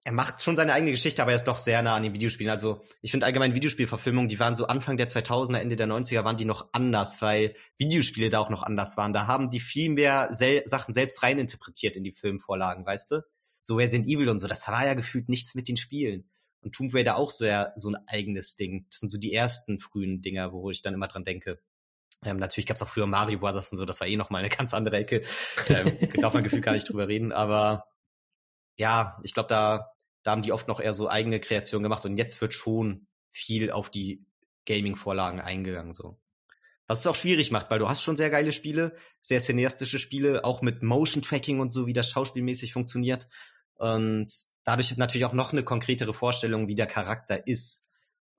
er 0.04 0.14
macht 0.14 0.42
schon 0.42 0.56
seine 0.56 0.74
eigene 0.74 0.92
Geschichte, 0.92 1.22
aber 1.22 1.32
er 1.32 1.36
ist 1.36 1.48
doch 1.48 1.60
sehr 1.60 1.82
nah 1.84 1.96
an 1.96 2.04
den 2.04 2.14
Videospielen. 2.16 2.52
Also 2.52 2.84
ich 3.02 3.12
finde 3.12 3.28
allgemein 3.28 3.54
Videospielverfilmungen, 3.54 4.30
die 4.30 4.40
waren 4.40 4.56
so 4.56 4.66
Anfang 4.66 4.98
der 4.98 5.08
2000er, 5.08 5.58
Ende 5.58 5.76
der 5.76 5.88
90er, 5.88 6.24
waren 6.24 6.38
die 6.38 6.46
noch 6.46 6.70
anders, 6.74 7.22
weil 7.22 7.56
Videospiele 7.78 8.32
da 8.32 8.40
auch 8.40 8.50
noch 8.50 8.64
anders 8.64 8.98
waren. 8.98 9.14
Da 9.14 9.28
haben 9.28 9.52
die 9.52 9.60
viel 9.60 9.90
mehr 9.90 10.30
sel 10.32 10.64
Sachen 10.66 10.94
selbst 10.94 11.22
reininterpretiert 11.22 11.96
in 11.96 12.04
die 12.04 12.12
Filmvorlagen, 12.12 12.86
weißt 12.86 13.12
du? 13.12 13.24
So 13.60 13.76
Resident 13.76 14.08
Evil 14.08 14.30
und 14.30 14.40
so, 14.40 14.48
das 14.48 14.68
war 14.68 14.86
ja 14.86 14.96
gefühlt 14.96 15.30
nichts 15.30 15.54
mit 15.54 15.68
den 15.68 15.78
Spielen. 15.78 16.28
Und 16.62 16.74
Tomb 16.74 16.94
Raider 16.96 17.18
auch 17.18 17.30
sehr 17.30 17.74
so 17.76 17.90
ein 17.90 17.98
eigenes 18.08 18.56
Ding. 18.56 18.86
Das 18.90 19.00
sind 19.00 19.10
so 19.10 19.20
die 19.20 19.34
ersten 19.34 19.80
frühen 19.80 20.22
Dinger, 20.22 20.52
wo 20.52 20.72
ich 20.72 20.82
dann 20.82 20.96
immer 20.96 21.08
dran 21.08 21.24
denke. 21.24 21.60
Ähm, 22.24 22.38
natürlich 22.38 22.68
gab's 22.68 22.82
auch 22.82 22.88
früher 22.88 23.08
Mario 23.08 23.40
Brothers 23.40 23.72
und 23.72 23.78
so, 23.78 23.86
das 23.86 24.00
war 24.00 24.08
eh 24.08 24.16
noch 24.16 24.30
mal 24.32 24.40
eine 24.40 24.50
ganz 24.50 24.74
andere 24.74 24.98
Ecke. 24.98 25.22
Ähm, 25.68 25.98
darf 26.22 26.34
man 26.34 26.44
gefühlt 26.44 26.64
gar 26.64 26.74
nicht 26.74 26.90
drüber 26.90 27.08
reden, 27.08 27.32
aber 27.32 27.91
ja, 28.82 29.20
ich 29.22 29.36
glaube, 29.36 29.48
da, 29.48 29.94
da 30.24 30.32
haben 30.32 30.42
die 30.42 30.52
oft 30.52 30.68
noch 30.68 30.80
eher 30.80 30.96
so 30.96 31.08
eigene 31.08 31.40
Kreationen 31.40 31.84
gemacht 31.84 32.04
und 32.04 32.18
jetzt 32.18 32.42
wird 32.42 32.54
schon 32.54 33.06
viel 33.30 33.70
auf 33.70 33.92
die 33.92 34.26
Gaming-Vorlagen 34.66 35.40
eingegangen, 35.40 35.94
so. 35.94 36.20
Was 36.88 37.02
es 37.02 37.08
auch 37.08 37.16
schwierig 37.16 37.52
macht, 37.52 37.70
weil 37.70 37.78
du 37.78 37.88
hast 37.88 38.02
schon 38.02 38.18
sehr 38.18 38.32
geile 38.32 38.52
Spiele, 38.52 38.96
sehr 39.22 39.40
cineastische 39.40 40.00
Spiele, 40.00 40.44
auch 40.44 40.64
mit 40.64 40.82
Motion-Tracking 40.82 41.60
und 41.60 41.72
so, 41.72 41.86
wie 41.86 41.94
das 41.94 42.10
schauspielmäßig 42.10 42.74
funktioniert. 42.74 43.30
Und 43.76 44.34
dadurch 44.64 44.98
natürlich 44.98 45.26
auch 45.26 45.34
noch 45.34 45.54
eine 45.54 45.64
konkretere 45.64 46.14
Vorstellung, 46.14 46.68
wie 46.68 46.76
der 46.76 46.88
Charakter 46.88 47.48
ist. 47.48 47.88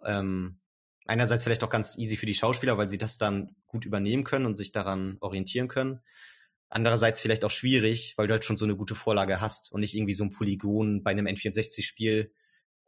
Ähm, 0.05 0.61
einerseits 1.07 1.45
vielleicht 1.45 1.63
auch 1.63 1.71
ganz 1.71 1.97
easy 1.97 2.17
für 2.17 2.27
die 2.27 2.35
Schauspieler, 2.35 2.77
weil 2.77 2.89
sie 2.89 2.99
das 2.99 3.17
dann 3.17 3.55
gut 3.69 3.87
übernehmen 3.87 4.25
können 4.25 4.47
und 4.47 4.57
sich 4.57 4.73
daran 4.73 5.19
orientieren 5.21 5.69
können. 5.69 6.01
Andererseits 6.75 7.21
vielleicht 7.21 7.45
auch 7.45 7.51
schwierig, 7.51 8.15
weil 8.17 8.29
du 8.29 8.33
halt 8.33 8.47
schon 8.47 8.57
so 8.57 8.65
eine 8.65 8.77
gute 8.77 8.95
Vorlage 8.95 9.43
hast 9.43 9.71
und 9.73 9.81
nicht 9.81 9.95
irgendwie 9.95 10.15
so 10.15 10.25
ein 10.25 10.33
Polygon 10.33 11.03
bei 11.03 11.11
einem 11.11 11.27
N64-Spiel 11.27 12.33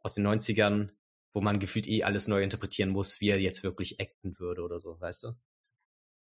aus 0.01 0.15
den 0.15 0.25
90ern, 0.25 0.89
wo 1.33 1.41
man 1.41 1.59
gefühlt 1.59 1.87
eh 1.87 2.01
alles 2.01 2.27
neu 2.27 2.41
interpretieren 2.41 2.89
muss, 2.89 3.21
wie 3.21 3.29
er 3.29 3.39
jetzt 3.39 3.63
wirklich 3.63 4.01
acten 4.01 4.39
würde 4.39 4.63
oder 4.63 4.79
so, 4.79 4.99
weißt 4.99 5.25
du? 5.25 5.27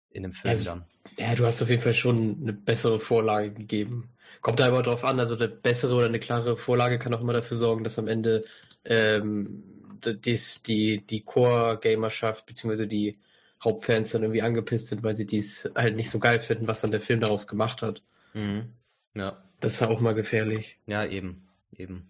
In 0.09 0.25
einem 0.25 0.33
Film 0.33 0.51
also, 0.53 0.65
dann. 0.65 0.87
Ja, 1.19 1.35
du 1.35 1.45
hast 1.45 1.61
auf 1.61 1.69
jeden 1.69 1.83
Fall 1.83 1.93
schon 1.93 2.39
eine 2.41 2.55
bessere 2.55 2.99
Vorlage 2.99 3.53
gegeben. 3.53 4.09
Kommt 4.41 4.59
da 4.59 4.67
aber 4.67 4.83
drauf 4.83 5.05
an, 5.05 5.21
also 5.21 5.37
eine 5.37 5.49
bessere 5.49 5.95
oder 5.95 6.07
eine 6.07 6.19
klare 6.19 6.57
Vorlage 6.57 6.99
kann 6.99 7.13
auch 7.13 7.21
immer 7.21 7.35
dafür 7.35 7.59
sorgen, 7.59 7.85
dass 7.85 7.99
am 7.99 8.09
Ende 8.09 8.47
ähm, 8.87 9.65
die, 10.03 10.41
die, 10.67 11.07
die 11.07 11.25
Core-Gamerschaft, 11.25 12.47
beziehungsweise 12.47 12.89
die 12.89 13.19
Hauptfans 13.63 14.11
dann 14.11 14.23
irgendwie 14.23 14.43
angepisst 14.43 14.89
sind, 14.89 15.03
weil 15.03 15.15
sie 15.15 15.27
dies 15.27 15.71
halt 15.75 15.97
nicht 15.97 16.11
so 16.11 16.19
geil 16.19 16.41
finden, 16.41 16.67
was 16.67 16.81
dann 16.81 16.91
der 16.91 17.01
Film 17.01 17.21
daraus 17.21 17.47
gemacht 17.47 17.83
hat. 17.83 18.03
Mhm. 18.35 18.73
Ja. 19.15 19.43
Das 19.61 19.75
ist 19.75 19.81
ja 19.81 19.89
auch 19.89 20.01
mal 20.01 20.15
gefährlich. 20.15 20.79
Ja, 20.87 21.05
eben. 21.05 21.47
Eben. 21.77 22.09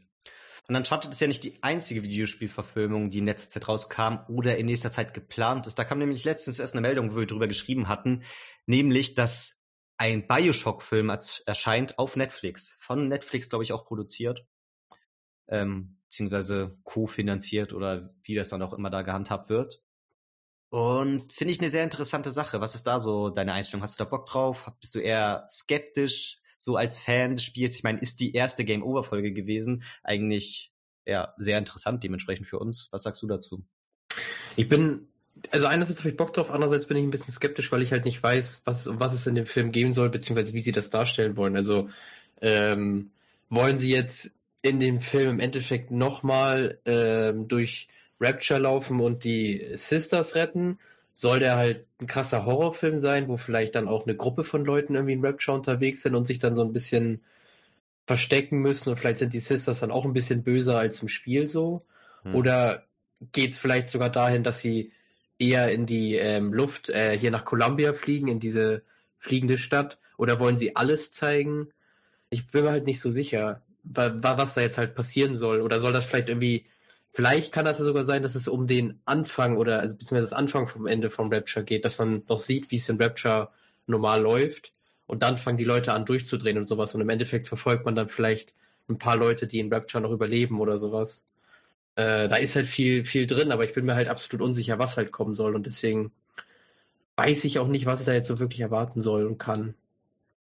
Und 0.68 0.76
Uncharted 0.76 1.10
ist 1.10 1.20
ja 1.20 1.26
nicht 1.26 1.42
die 1.42 1.58
einzige 1.62 2.04
Videospielverfilmung, 2.04 3.10
die 3.10 3.18
in 3.18 3.26
letzter 3.26 3.48
Zeit 3.48 3.66
rauskam 3.66 4.18
oder 4.28 4.56
in 4.56 4.66
nächster 4.66 4.92
Zeit 4.92 5.14
geplant 5.14 5.66
ist. 5.66 5.76
Da 5.76 5.84
kam 5.84 5.98
nämlich 5.98 6.24
letztens 6.24 6.60
erst 6.60 6.74
eine 6.74 6.80
Meldung, 6.80 7.12
wo 7.12 7.18
wir 7.18 7.26
drüber 7.26 7.48
geschrieben 7.48 7.88
hatten, 7.88 8.22
nämlich, 8.66 9.14
dass 9.14 9.60
ein 9.96 10.28
Bioshock-Film 10.28 11.10
erscheint 11.44 11.98
auf 11.98 12.14
Netflix. 12.14 12.76
Von 12.80 13.08
Netflix, 13.08 13.50
glaube 13.50 13.64
ich, 13.64 13.72
auch 13.72 13.84
produziert. 13.84 14.46
Ähm, 15.48 15.96
beziehungsweise 16.04 16.78
kofinanziert 16.84 17.72
oder 17.72 18.14
wie 18.22 18.36
das 18.36 18.48
dann 18.48 18.62
auch 18.62 18.72
immer 18.72 18.90
da 18.90 19.02
gehandhabt 19.02 19.48
wird. 19.48 19.82
Und 20.70 21.32
finde 21.32 21.52
ich 21.52 21.60
eine 21.60 21.70
sehr 21.70 21.84
interessante 21.84 22.30
Sache. 22.30 22.60
Was 22.60 22.74
ist 22.74 22.86
da 22.86 22.98
so 22.98 23.28
deine 23.28 23.52
Einstellung? 23.52 23.82
Hast 23.82 23.98
du 23.98 24.04
da 24.04 24.08
Bock 24.08 24.26
drauf? 24.26 24.70
Bist 24.80 24.94
du 24.94 25.00
eher 25.00 25.44
skeptisch? 25.48 26.40
so 26.60 26.76
als 26.76 26.98
Fan 26.98 27.36
des 27.36 27.44
Spiels. 27.44 27.76
Ich 27.76 27.82
meine, 27.82 27.98
ist 28.00 28.20
die 28.20 28.34
erste 28.34 28.64
Game 28.64 28.82
Over 28.82 29.02
Folge 29.02 29.32
gewesen. 29.32 29.82
Eigentlich 30.02 30.70
ja 31.06 31.34
sehr 31.38 31.58
interessant 31.58 32.04
dementsprechend 32.04 32.46
für 32.46 32.58
uns. 32.58 32.88
Was 32.92 33.02
sagst 33.02 33.22
du 33.22 33.26
dazu? 33.26 33.64
Ich 34.56 34.68
bin 34.68 35.08
also 35.50 35.66
einerseits 35.66 36.00
habe 36.00 36.10
ich 36.10 36.18
Bock 36.18 36.34
drauf, 36.34 36.50
andererseits 36.50 36.84
bin 36.86 36.98
ich 36.98 37.02
ein 37.02 37.10
bisschen 37.10 37.32
skeptisch, 37.32 37.72
weil 37.72 37.80
ich 37.80 37.92
halt 37.92 38.04
nicht 38.04 38.22
weiß, 38.22 38.62
was, 38.66 38.90
was 38.92 39.14
es 39.14 39.26
in 39.26 39.34
dem 39.34 39.46
Film 39.46 39.72
geben 39.72 39.94
soll, 39.94 40.10
beziehungsweise 40.10 40.52
wie 40.52 40.60
sie 40.60 40.72
das 40.72 40.90
darstellen 40.90 41.36
wollen. 41.36 41.56
Also 41.56 41.88
ähm, 42.42 43.10
wollen 43.48 43.78
sie 43.78 43.90
jetzt 43.90 44.32
in 44.60 44.80
dem 44.80 45.00
Film 45.00 45.30
im 45.30 45.40
Endeffekt 45.40 45.92
nochmal 45.92 46.78
ähm, 46.84 47.48
durch 47.48 47.88
Rapture 48.20 48.60
laufen 48.60 49.00
und 49.00 49.24
die 49.24 49.70
Sisters 49.74 50.34
retten? 50.34 50.78
soll 51.20 51.38
der 51.38 51.56
halt 51.56 51.86
ein 52.00 52.06
krasser 52.06 52.46
Horrorfilm 52.46 52.98
sein, 52.98 53.28
wo 53.28 53.36
vielleicht 53.36 53.74
dann 53.74 53.88
auch 53.88 54.06
eine 54.06 54.16
Gruppe 54.16 54.42
von 54.42 54.64
Leuten 54.64 54.94
irgendwie 54.94 55.12
in 55.12 55.24
Rapture 55.24 55.54
unterwegs 55.54 56.00
sind 56.00 56.14
und 56.14 56.26
sich 56.26 56.38
dann 56.38 56.54
so 56.54 56.62
ein 56.62 56.72
bisschen 56.72 57.20
verstecken 58.06 58.58
müssen 58.58 58.88
und 58.88 58.96
vielleicht 58.96 59.18
sind 59.18 59.34
die 59.34 59.40
Sisters 59.40 59.80
dann 59.80 59.90
auch 59.90 60.06
ein 60.06 60.14
bisschen 60.14 60.42
böser 60.42 60.78
als 60.78 61.02
im 61.02 61.08
Spiel 61.08 61.46
so? 61.46 61.84
Hm. 62.22 62.34
Oder 62.34 62.84
geht 63.32 63.52
es 63.52 63.58
vielleicht 63.58 63.90
sogar 63.90 64.08
dahin, 64.08 64.42
dass 64.42 64.60
sie 64.60 64.92
eher 65.38 65.70
in 65.70 65.84
die 65.84 66.14
ähm, 66.14 66.54
Luft 66.54 66.88
äh, 66.88 67.18
hier 67.18 67.30
nach 67.30 67.44
Columbia 67.44 67.92
fliegen, 67.92 68.28
in 68.28 68.40
diese 68.40 68.82
fliegende 69.18 69.58
Stadt? 69.58 69.98
Oder 70.16 70.40
wollen 70.40 70.58
sie 70.58 70.74
alles 70.74 71.12
zeigen? 71.12 71.68
Ich 72.30 72.46
bin 72.46 72.64
mir 72.64 72.70
halt 72.70 72.86
nicht 72.86 73.00
so 73.00 73.10
sicher, 73.10 73.60
was 73.82 74.54
da 74.54 74.60
jetzt 74.62 74.78
halt 74.78 74.94
passieren 74.94 75.36
soll. 75.36 75.60
Oder 75.60 75.80
soll 75.80 75.92
das 75.92 76.06
vielleicht 76.06 76.30
irgendwie 76.30 76.64
Vielleicht 77.12 77.52
kann 77.52 77.64
das 77.64 77.80
ja 77.80 77.84
sogar 77.84 78.04
sein, 78.04 78.22
dass 78.22 78.36
es 78.36 78.46
um 78.46 78.68
den 78.68 79.00
Anfang 79.04 79.56
oder 79.56 79.80
also 79.80 79.96
beziehungsweise 79.96 80.30
das 80.30 80.32
Anfang 80.32 80.68
vom 80.68 80.86
Ende 80.86 81.10
von 81.10 81.32
Rapture 81.32 81.64
geht, 81.64 81.84
dass 81.84 81.98
man 81.98 82.22
noch 82.28 82.38
sieht, 82.38 82.70
wie 82.70 82.76
es 82.76 82.88
in 82.88 83.02
Rapture 83.02 83.50
normal 83.86 84.22
läuft 84.22 84.72
und 85.06 85.24
dann 85.24 85.36
fangen 85.36 85.58
die 85.58 85.64
Leute 85.64 85.92
an 85.92 86.06
durchzudrehen 86.06 86.56
und 86.56 86.68
sowas 86.68 86.94
und 86.94 87.00
im 87.00 87.08
Endeffekt 87.08 87.48
verfolgt 87.48 87.84
man 87.84 87.96
dann 87.96 88.08
vielleicht 88.08 88.54
ein 88.88 88.98
paar 88.98 89.16
Leute, 89.16 89.48
die 89.48 89.58
in 89.58 89.72
Rapture 89.72 90.00
noch 90.00 90.12
überleben 90.12 90.60
oder 90.60 90.78
sowas. 90.78 91.24
Äh, 91.96 92.28
da 92.28 92.36
ist 92.36 92.54
halt 92.54 92.66
viel, 92.66 93.04
viel 93.04 93.26
drin, 93.26 93.50
aber 93.50 93.64
ich 93.64 93.72
bin 93.72 93.86
mir 93.86 93.96
halt 93.96 94.08
absolut 94.08 94.44
unsicher, 94.46 94.78
was 94.78 94.96
halt 94.96 95.10
kommen 95.10 95.34
soll 95.34 95.56
und 95.56 95.66
deswegen 95.66 96.12
weiß 97.16 97.42
ich 97.42 97.58
auch 97.58 97.66
nicht, 97.66 97.86
was 97.86 98.00
ich 98.00 98.06
da 98.06 98.12
jetzt 98.12 98.28
so 98.28 98.38
wirklich 98.38 98.60
erwarten 98.60 99.02
soll 99.02 99.26
und 99.26 99.38
kann. 99.38 99.74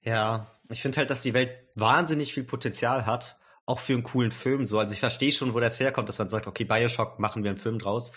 Ja, 0.02 0.50
ich 0.70 0.80
finde 0.80 0.98
halt, 0.98 1.10
dass 1.10 1.20
die 1.20 1.34
Welt 1.34 1.50
wahnsinnig 1.75 2.32
viel 2.32 2.44
Potenzial 2.44 3.04
hat 3.04 3.36
auch 3.66 3.80
für 3.80 3.92
einen 3.92 4.04
coolen 4.04 4.30
Film 4.30 4.64
so. 4.64 4.78
Also 4.78 4.94
ich 4.94 5.00
verstehe 5.00 5.32
schon, 5.32 5.52
wo 5.52 5.61
das 5.61 5.78
herkommt, 5.80 6.08
dass 6.08 6.18
man 6.18 6.28
sagt, 6.28 6.46
okay, 6.46 6.64
Bioshock 6.64 7.18
machen 7.18 7.42
wir 7.42 7.50
einen 7.50 7.58
Film 7.58 7.78
draus. 7.78 8.12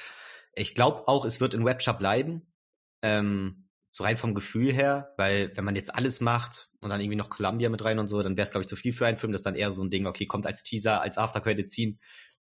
Ich 0.54 0.76
glaube 0.76 1.08
auch, 1.08 1.26
es 1.26 1.42
wird 1.42 1.54
in 1.54 1.68
Rapture 1.68 1.98
bleiben. 1.98 2.54
Ähm, 3.02 3.70
so 3.92 4.04
rein 4.04 4.18
vom 4.18 4.36
Gefühl 4.36 4.72
her, 4.72 5.14
weil 5.18 5.52
wenn 5.56 5.66
man 5.66 5.76
jetzt 5.76 5.96
alles 5.96 6.22
macht 6.22 6.70
und 6.80 6.90
dann 6.90 7.02
irgendwie 7.02 7.16
noch 7.16 7.32
Columbia 7.32 7.70
mit 7.70 7.84
rein 7.84 7.98
und 7.98 8.08
so, 8.08 8.22
dann 8.22 8.38
wäre 8.38 8.44
es, 8.44 8.52
glaube 8.52 8.62
ich, 8.62 8.68
zu 8.68 8.76
viel 8.76 8.94
für 8.94 9.08
einen 9.08 9.18
Film. 9.18 9.32
Das 9.32 9.40
ist 9.40 9.46
dann 9.46 9.56
eher 9.56 9.72
so 9.72 9.84
ein 9.84 9.90
Ding, 9.90 10.06
okay, 10.06 10.28
kommt 10.28 10.46
als 10.46 10.64
Teaser, 10.64 11.02
als 11.02 11.18
Aftercredit 11.18 11.70
ziehen 11.70 12.00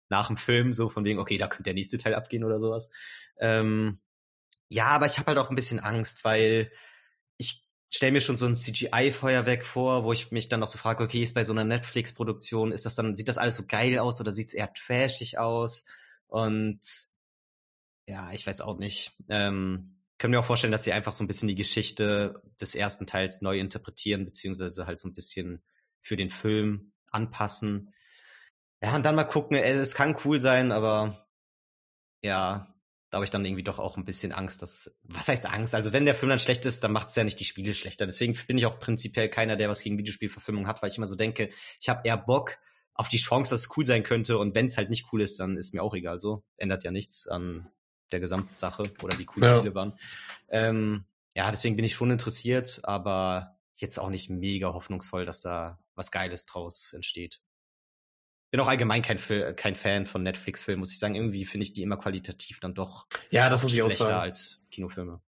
nach 0.09 0.27
dem 0.27 0.37
Film, 0.37 0.73
so 0.73 0.89
von 0.89 1.05
wegen, 1.05 1.19
okay, 1.19 1.37
da 1.37 1.47
könnte 1.47 1.63
der 1.63 1.73
nächste 1.73 1.97
Teil 1.97 2.13
abgehen 2.13 2.43
oder 2.43 2.59
sowas. 2.59 2.91
Ähm, 3.39 3.99
ja, 4.69 4.86
aber 4.88 5.07
ich 5.07 5.17
habe 5.17 5.27
halt 5.27 5.38
auch 5.39 5.49
ein 5.49 5.55
bisschen 5.55 5.79
Angst, 5.79 6.23
weil 6.23 6.71
ich 7.89 7.97
stell 7.97 8.12
mir 8.12 8.21
schon 8.21 8.38
so 8.38 8.45
ein 8.45 8.56
CGI-Feuerwerk 8.56 9.65
vor, 9.65 10.04
wo 10.04 10.13
ich 10.13 10.32
mich 10.32 10.47
dann 10.47 10.60
noch 10.60 10.67
so 10.67 10.78
frage, 10.78 11.04
okay, 11.04 11.21
ist 11.21 11.34
bei 11.34 11.43
so 11.43 11.54
einer 11.54 11.65
Netflix-Produktion, 11.65 12.71
ist 12.71 12.86
das 12.86 12.95
dann, 12.95 13.15
sieht 13.15 13.28
das 13.28 13.39
alles 13.39 13.58
so 13.58 13.65
geil 13.67 13.97
aus 13.97 14.19
oder 14.21 14.32
sieht 14.32 14.49
es 14.49 14.54
eher 14.54 14.71
trashig 14.73 15.39
aus? 15.39 15.86
Und 16.28 16.82
ja, 18.08 18.32
ich 18.32 18.45
weiß 18.45 18.62
auch 18.62 18.78
nicht. 18.78 19.15
Ähm, 19.28 19.95
können 20.19 20.32
mir 20.32 20.39
auch 20.39 20.45
vorstellen, 20.45 20.71
dass 20.71 20.84
sie 20.84 20.93
einfach 20.93 21.13
so 21.13 21.23
ein 21.23 21.28
bisschen 21.28 21.47
die 21.47 21.56
Geschichte 21.56 22.41
des 22.60 22.75
ersten 22.75 23.08
Teils 23.08 23.41
neu 23.41 23.58
interpretieren, 23.58 24.25
beziehungsweise 24.25 24.86
halt 24.86 24.99
so 24.99 25.08
ein 25.08 25.13
bisschen 25.13 25.63
für 26.02 26.17
den 26.17 26.30
Film 26.30 26.91
anpassen. 27.10 27.93
Ja, 28.84 28.95
und 28.95 29.06
dann 29.06 29.15
mal 29.15 29.23
gucken, 29.23 29.58
es 29.58 29.95
kann 29.95 30.17
cool 30.25 30.39
sein, 30.39 30.71
aber 30.71 31.28
ja, 32.21 32.75
da 33.10 33.17
habe 33.17 33.26
ich 33.26 33.32
dann 33.32 33.43
irgendwie 33.43 33.63
doch 33.63 33.80
auch 33.80 33.98
ein 33.98 34.06
bisschen 34.06 34.32
Angst, 34.32 34.62
dass, 34.62 34.95
was 35.04 35.28
heißt 35.28 35.48
Angst? 35.48 35.74
Also 35.74 35.93
wenn 35.93 36.06
der 36.06 36.13
Film 36.13 36.30
dann 36.30 36.39
schlecht 36.39 36.65
ist, 36.65 36.84
dann 36.84 36.91
macht 36.91 37.10
es 37.10 37.15
ja 37.15 37.24
nicht 37.24 37.39
die 37.39 37.45
Spiele 37.45 37.74
schlechter. 37.74 38.06
Deswegen 38.06 38.38
bin 38.48 38.58
ich 38.58 38.65
auch 38.65 38.80
prinzipiell 38.80 39.30
keiner, 39.30 39.56
der 39.56 39.69
was 39.69 39.82
gegen 39.82 39.98
Videospielverfilmung 39.98 40.67
hat, 40.67 40.82
weil 40.82 40.91
ich 40.91 40.98
immer 40.98 41.08
so 41.08 41.15
denke, 41.15 41.50
ich 41.80 41.89
habe 41.89 42.08
eher 42.08 42.17
Bock 42.17 42.58
auf 42.93 43.10
die 43.10 43.17
Chance, 43.17 43.52
dass 43.52 43.62
es 43.62 43.78
cool 43.78 43.86
sein 43.86 44.04
könnte 44.04 44.38
und 44.38 44.54
wenn 44.56 44.67
es 44.67 44.78
halt 44.78 44.89
nicht 44.89 45.08
cool 45.12 45.22
ist, 45.22 45.39
dann 45.39 45.58
ist 45.58 45.74
mir 45.74 45.82
auch 45.82 45.95
egal. 45.95 46.19
So 46.19 46.43
ändert 46.58 46.84
ja 46.84 46.91
nichts 46.91 47.28
an 47.28 47.67
der 48.12 48.19
Gesamtsache 48.19 48.84
oder 49.02 49.17
wie 49.17 49.28
cool 49.36 49.43
ja. 49.43 49.58
Spiele 49.58 49.74
waren. 49.74 49.98
Ähm, 50.50 51.06
ja, 51.34 51.50
deswegen 51.50 51.76
bin 51.76 51.86
ich 51.86 51.95
schon 51.95 52.12
interessiert, 52.12 52.82
aber 52.84 53.58
jetzt 53.76 53.98
auch 53.98 54.10
nicht 54.10 54.30
mega 54.30 54.74
hoffnungsvoll, 54.74 55.26
dass 55.26 55.41
da 55.41 55.80
was 55.95 56.12
Geiles 56.12 56.45
draus 56.45 56.93
entsteht 56.93 57.41
bin 58.51 58.59
auch 58.59 58.67
allgemein 58.67 59.01
kein, 59.01 59.19
kein 59.55 59.75
Fan 59.75 60.05
von 60.05 60.23
Netflix-Filmen, 60.23 60.79
muss 60.79 60.91
ich 60.91 60.99
sagen. 60.99 61.15
Irgendwie 61.15 61.45
finde 61.45 61.65
ich 61.65 61.73
die 61.73 61.83
immer 61.83 61.97
qualitativ 61.97 62.59
dann 62.59 62.73
doch 62.73 63.07
ja, 63.29 63.49
das 63.49 63.62
muss 63.62 63.73
ich 63.73 63.81
auch 63.81 63.91
sagen. 63.91 64.13
als 64.13 64.63
Kinofilme. 64.71 65.19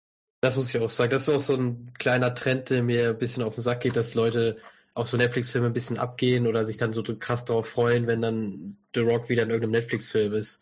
Das 0.42 0.56
muss 0.56 0.74
ich 0.74 0.82
auch 0.82 0.90
sagen. 0.90 1.12
Das 1.12 1.24
ist 1.24 1.30
auch 1.30 1.42
so 1.42 1.56
ein 1.56 1.94
kleiner 2.00 2.34
Trend, 2.34 2.72
der 2.72 2.82
mir 2.82 3.10
ein 3.10 3.18
bisschen 3.18 3.44
auf 3.44 3.56
den 3.56 3.62
Sack 3.62 3.82
geht, 3.82 3.96
dass 3.96 4.16
Leute 4.16 4.56
auf 4.94 5.08
so 5.08 5.18
Netflix-Filme 5.18 5.68
ein 5.68 5.74
bisschen 5.74 6.00
abgehen 6.00 6.48
oder 6.48 6.66
sich 6.66 6.78
dann 6.78 6.94
so 6.94 7.04
krass 7.04 7.46
darauf 7.46 7.70
freuen, 7.70 8.08
wenn 8.08 8.22
dann 8.22 8.78
The 8.96 9.02
Rock 9.02 9.30
wieder 9.30 9.44
in 9.44 9.52
irgendeinem 9.52 9.82
Netflix-Film 9.82 10.34
ist. 10.34 10.62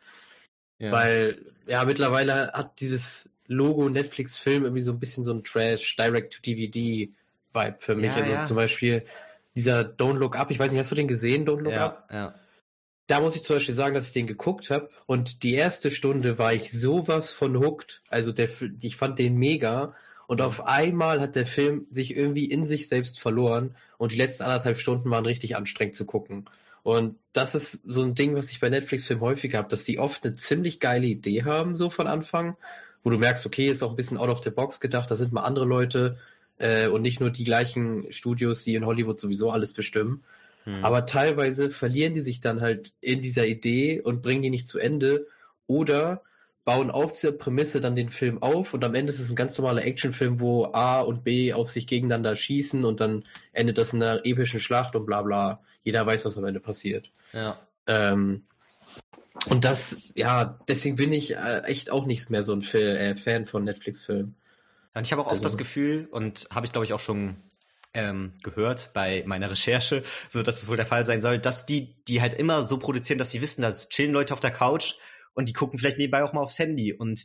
Ja. 0.79 0.91
Weil, 0.91 1.39
ja, 1.65 1.85
mittlerweile 1.85 2.51
hat 2.51 2.79
dieses 2.81 3.29
Logo 3.47 3.89
Netflix-Film 3.89 4.65
irgendwie 4.65 4.83
so 4.83 4.91
ein 4.91 4.99
bisschen 4.99 5.23
so 5.23 5.33
ein 5.33 5.43
Trash, 5.43 5.95
Direct-to-DVD-Vibe 5.95 7.75
für 7.79 7.95
mich. 7.95 8.05
Ja, 8.05 8.15
also 8.15 8.31
ja. 8.31 8.45
zum 8.45 8.57
Beispiel 8.57 9.05
dieser 9.55 9.81
Don't 9.81 10.17
Look 10.17 10.35
Up, 10.35 10.51
ich 10.51 10.59
weiß 10.59 10.71
nicht, 10.71 10.79
hast 10.79 10.91
du 10.91 10.95
den 10.95 11.07
gesehen, 11.07 11.47
Don't 11.47 11.61
Look 11.61 11.73
ja, 11.73 11.85
Up? 11.85 12.09
Ja 12.11 12.35
da 13.09 13.19
muss 13.21 13.35
ich 13.35 13.41
zum 13.41 13.55
Beispiel 13.55 13.73
sagen, 13.73 13.95
dass 13.95 14.07
ich 14.07 14.13
den 14.13 14.27
geguckt 14.27 14.69
habe 14.69 14.89
und 15.07 15.41
die 15.41 15.55
erste 15.55 15.89
Stunde 15.89 16.37
war 16.37 16.53
ich 16.53 16.71
sowas 16.71 17.31
von 17.31 17.57
hooked. 17.57 18.03
Also 18.07 18.31
der, 18.31 18.49
ich 18.81 18.97
fand 18.97 19.17
den 19.17 19.35
mega. 19.35 19.95
Und 20.27 20.41
auf 20.41 20.67
einmal 20.67 21.19
hat 21.19 21.35
der 21.35 21.47
Film 21.47 21.87
sich 21.89 22.15
irgendwie 22.15 22.45
in 22.45 22.63
sich 22.63 22.87
selbst 22.87 23.19
verloren 23.19 23.73
und 23.97 24.11
die 24.11 24.17
letzten 24.17 24.43
anderthalb 24.43 24.77
Stunden 24.77 25.09
waren 25.09 25.25
richtig 25.25 25.55
anstrengend 25.55 25.95
zu 25.95 26.05
gucken. 26.05 26.45
Und 26.83 27.15
das 27.33 27.55
ist 27.55 27.81
so 27.83 28.03
ein 28.03 28.13
Ding, 28.13 28.35
was 28.35 28.51
ich 28.51 28.59
bei 28.59 28.69
Netflix-Filmen 28.69 29.23
häufig 29.23 29.55
habe, 29.55 29.69
dass 29.69 29.85
die 29.85 29.97
oft 29.97 30.23
eine 30.23 30.35
ziemlich 30.35 30.79
geile 30.79 31.07
Idee 31.07 31.45
haben, 31.45 31.73
so 31.73 31.89
von 31.89 32.05
Anfang, 32.05 32.57
wo 33.03 33.09
du 33.09 33.17
merkst, 33.17 33.43
okay, 33.43 33.69
ist 33.69 33.81
auch 33.81 33.89
ein 33.89 33.95
bisschen 33.95 34.19
out 34.19 34.29
of 34.29 34.43
the 34.43 34.51
box 34.51 34.79
gedacht, 34.79 35.09
da 35.09 35.15
sind 35.15 35.33
mal 35.33 35.41
andere 35.41 35.65
Leute 35.65 36.19
äh, 36.59 36.87
und 36.87 37.01
nicht 37.01 37.19
nur 37.19 37.31
die 37.31 37.43
gleichen 37.43 38.11
Studios, 38.11 38.63
die 38.63 38.75
in 38.75 38.85
Hollywood 38.85 39.19
sowieso 39.19 39.49
alles 39.49 39.73
bestimmen. 39.73 40.23
Hm. 40.69 40.85
Aber 40.85 41.05
teilweise 41.07 41.71
verlieren 41.71 42.13
die 42.13 42.21
sich 42.21 42.41
dann 42.41 42.61
halt 42.61 42.93
in 43.01 43.21
dieser 43.21 43.47
Idee 43.47 44.01
und 44.01 44.21
bringen 44.21 44.43
die 44.43 44.51
nicht 44.51 44.67
zu 44.67 44.77
Ende 44.77 45.27
oder 45.65 46.21
bauen 46.63 46.91
auf 46.91 47.13
dieser 47.13 47.31
Prämisse 47.31 47.81
dann 47.81 47.95
den 47.95 48.11
Film 48.11 48.43
auf 48.43 48.75
und 48.75 48.83
am 48.83 48.93
Ende 48.93 49.11
ist 49.11 49.19
es 49.19 49.31
ein 49.31 49.35
ganz 49.35 49.57
normaler 49.57 49.83
Actionfilm, 49.83 50.39
wo 50.39 50.65
A 50.65 51.01
und 51.01 51.23
B 51.23 51.51
auf 51.51 51.69
sich 51.69 51.87
gegeneinander 51.87 52.35
schießen 52.35 52.85
und 52.85 52.99
dann 52.99 53.25
endet 53.53 53.79
das 53.79 53.93
in 53.93 54.03
einer 54.03 54.23
epischen 54.23 54.59
Schlacht 54.59 54.95
und 54.95 55.07
bla 55.07 55.23
bla. 55.23 55.63
Jeder 55.83 56.05
weiß, 56.05 56.25
was 56.25 56.37
am 56.37 56.45
Ende 56.45 56.59
passiert. 56.59 57.09
Ja. 57.33 57.59
Ähm, 57.87 58.43
und 59.49 59.65
das, 59.65 59.97
ja, 60.13 60.59
deswegen 60.67 60.97
bin 60.97 61.11
ich 61.11 61.35
äh, 61.35 61.61
echt 61.63 61.89
auch 61.89 62.05
nicht 62.05 62.29
mehr 62.29 62.43
so 62.43 62.53
ein 62.53 62.61
Film, 62.61 62.97
äh, 62.97 63.15
Fan 63.15 63.47
von 63.47 63.63
Netflix-Filmen. 63.63 64.35
Und 64.93 65.07
ich 65.07 65.11
habe 65.11 65.21
auch 65.21 65.27
oft 65.27 65.33
also, 65.35 65.43
das 65.43 65.57
Gefühl, 65.57 66.07
und 66.11 66.49
habe 66.51 66.67
ich 66.67 66.71
glaube 66.71 66.85
ich 66.85 66.93
auch 66.93 66.99
schon 66.99 67.37
ähm, 67.99 68.33
gehört 68.43 68.91
bei 68.93 69.23
meiner 69.25 69.51
Recherche, 69.51 70.03
so 70.29 70.41
dass 70.41 70.61
es 70.61 70.69
wohl 70.69 70.77
der 70.77 70.85
Fall 70.85 71.05
sein 71.05 71.21
soll, 71.21 71.39
dass 71.39 71.65
die, 71.65 72.01
die 72.05 72.21
halt 72.21 72.33
immer 72.33 72.63
so 72.63 72.79
produzieren, 72.79 73.19
dass 73.19 73.31
sie 73.31 73.41
wissen, 73.41 73.61
dass 73.61 73.89
chillen 73.89 74.13
Leute 74.13 74.33
auf 74.33 74.39
der 74.39 74.51
Couch 74.51 74.93
und 75.33 75.49
die 75.49 75.53
gucken 75.53 75.79
vielleicht 75.79 75.97
nebenbei 75.97 76.23
auch 76.23 76.33
mal 76.33 76.41
aufs 76.41 76.59
Handy 76.59 76.93
und 76.93 77.19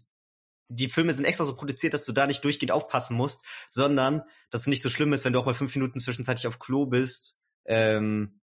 die 0.69 0.89
Filme 0.89 1.13
sind 1.13 1.27
extra 1.27 1.45
so 1.45 1.55
produziert, 1.57 1.95
dass 1.95 2.05
du 2.05 2.13
da 2.13 2.27
nicht 2.27 2.43
durchgehend 2.43 2.73
aufpassen 2.73 3.17
musst, 3.17 3.45
sondern 3.71 4.23
dass 4.51 4.63
es 4.63 4.67
nicht 4.67 4.83
so 4.83 4.91
schlimm 4.91 5.13
ist, 5.13 5.25
wenn 5.25 5.33
du 5.33 5.39
auch 5.39 5.47
mal 5.47 5.55
fünf 5.55 5.75
Minuten 5.75 5.99
zwischenzeitlich 5.99 6.47
auf 6.47 6.59
Klo 6.59 6.87
bist, 6.87 7.39
ähm, 7.67 8.41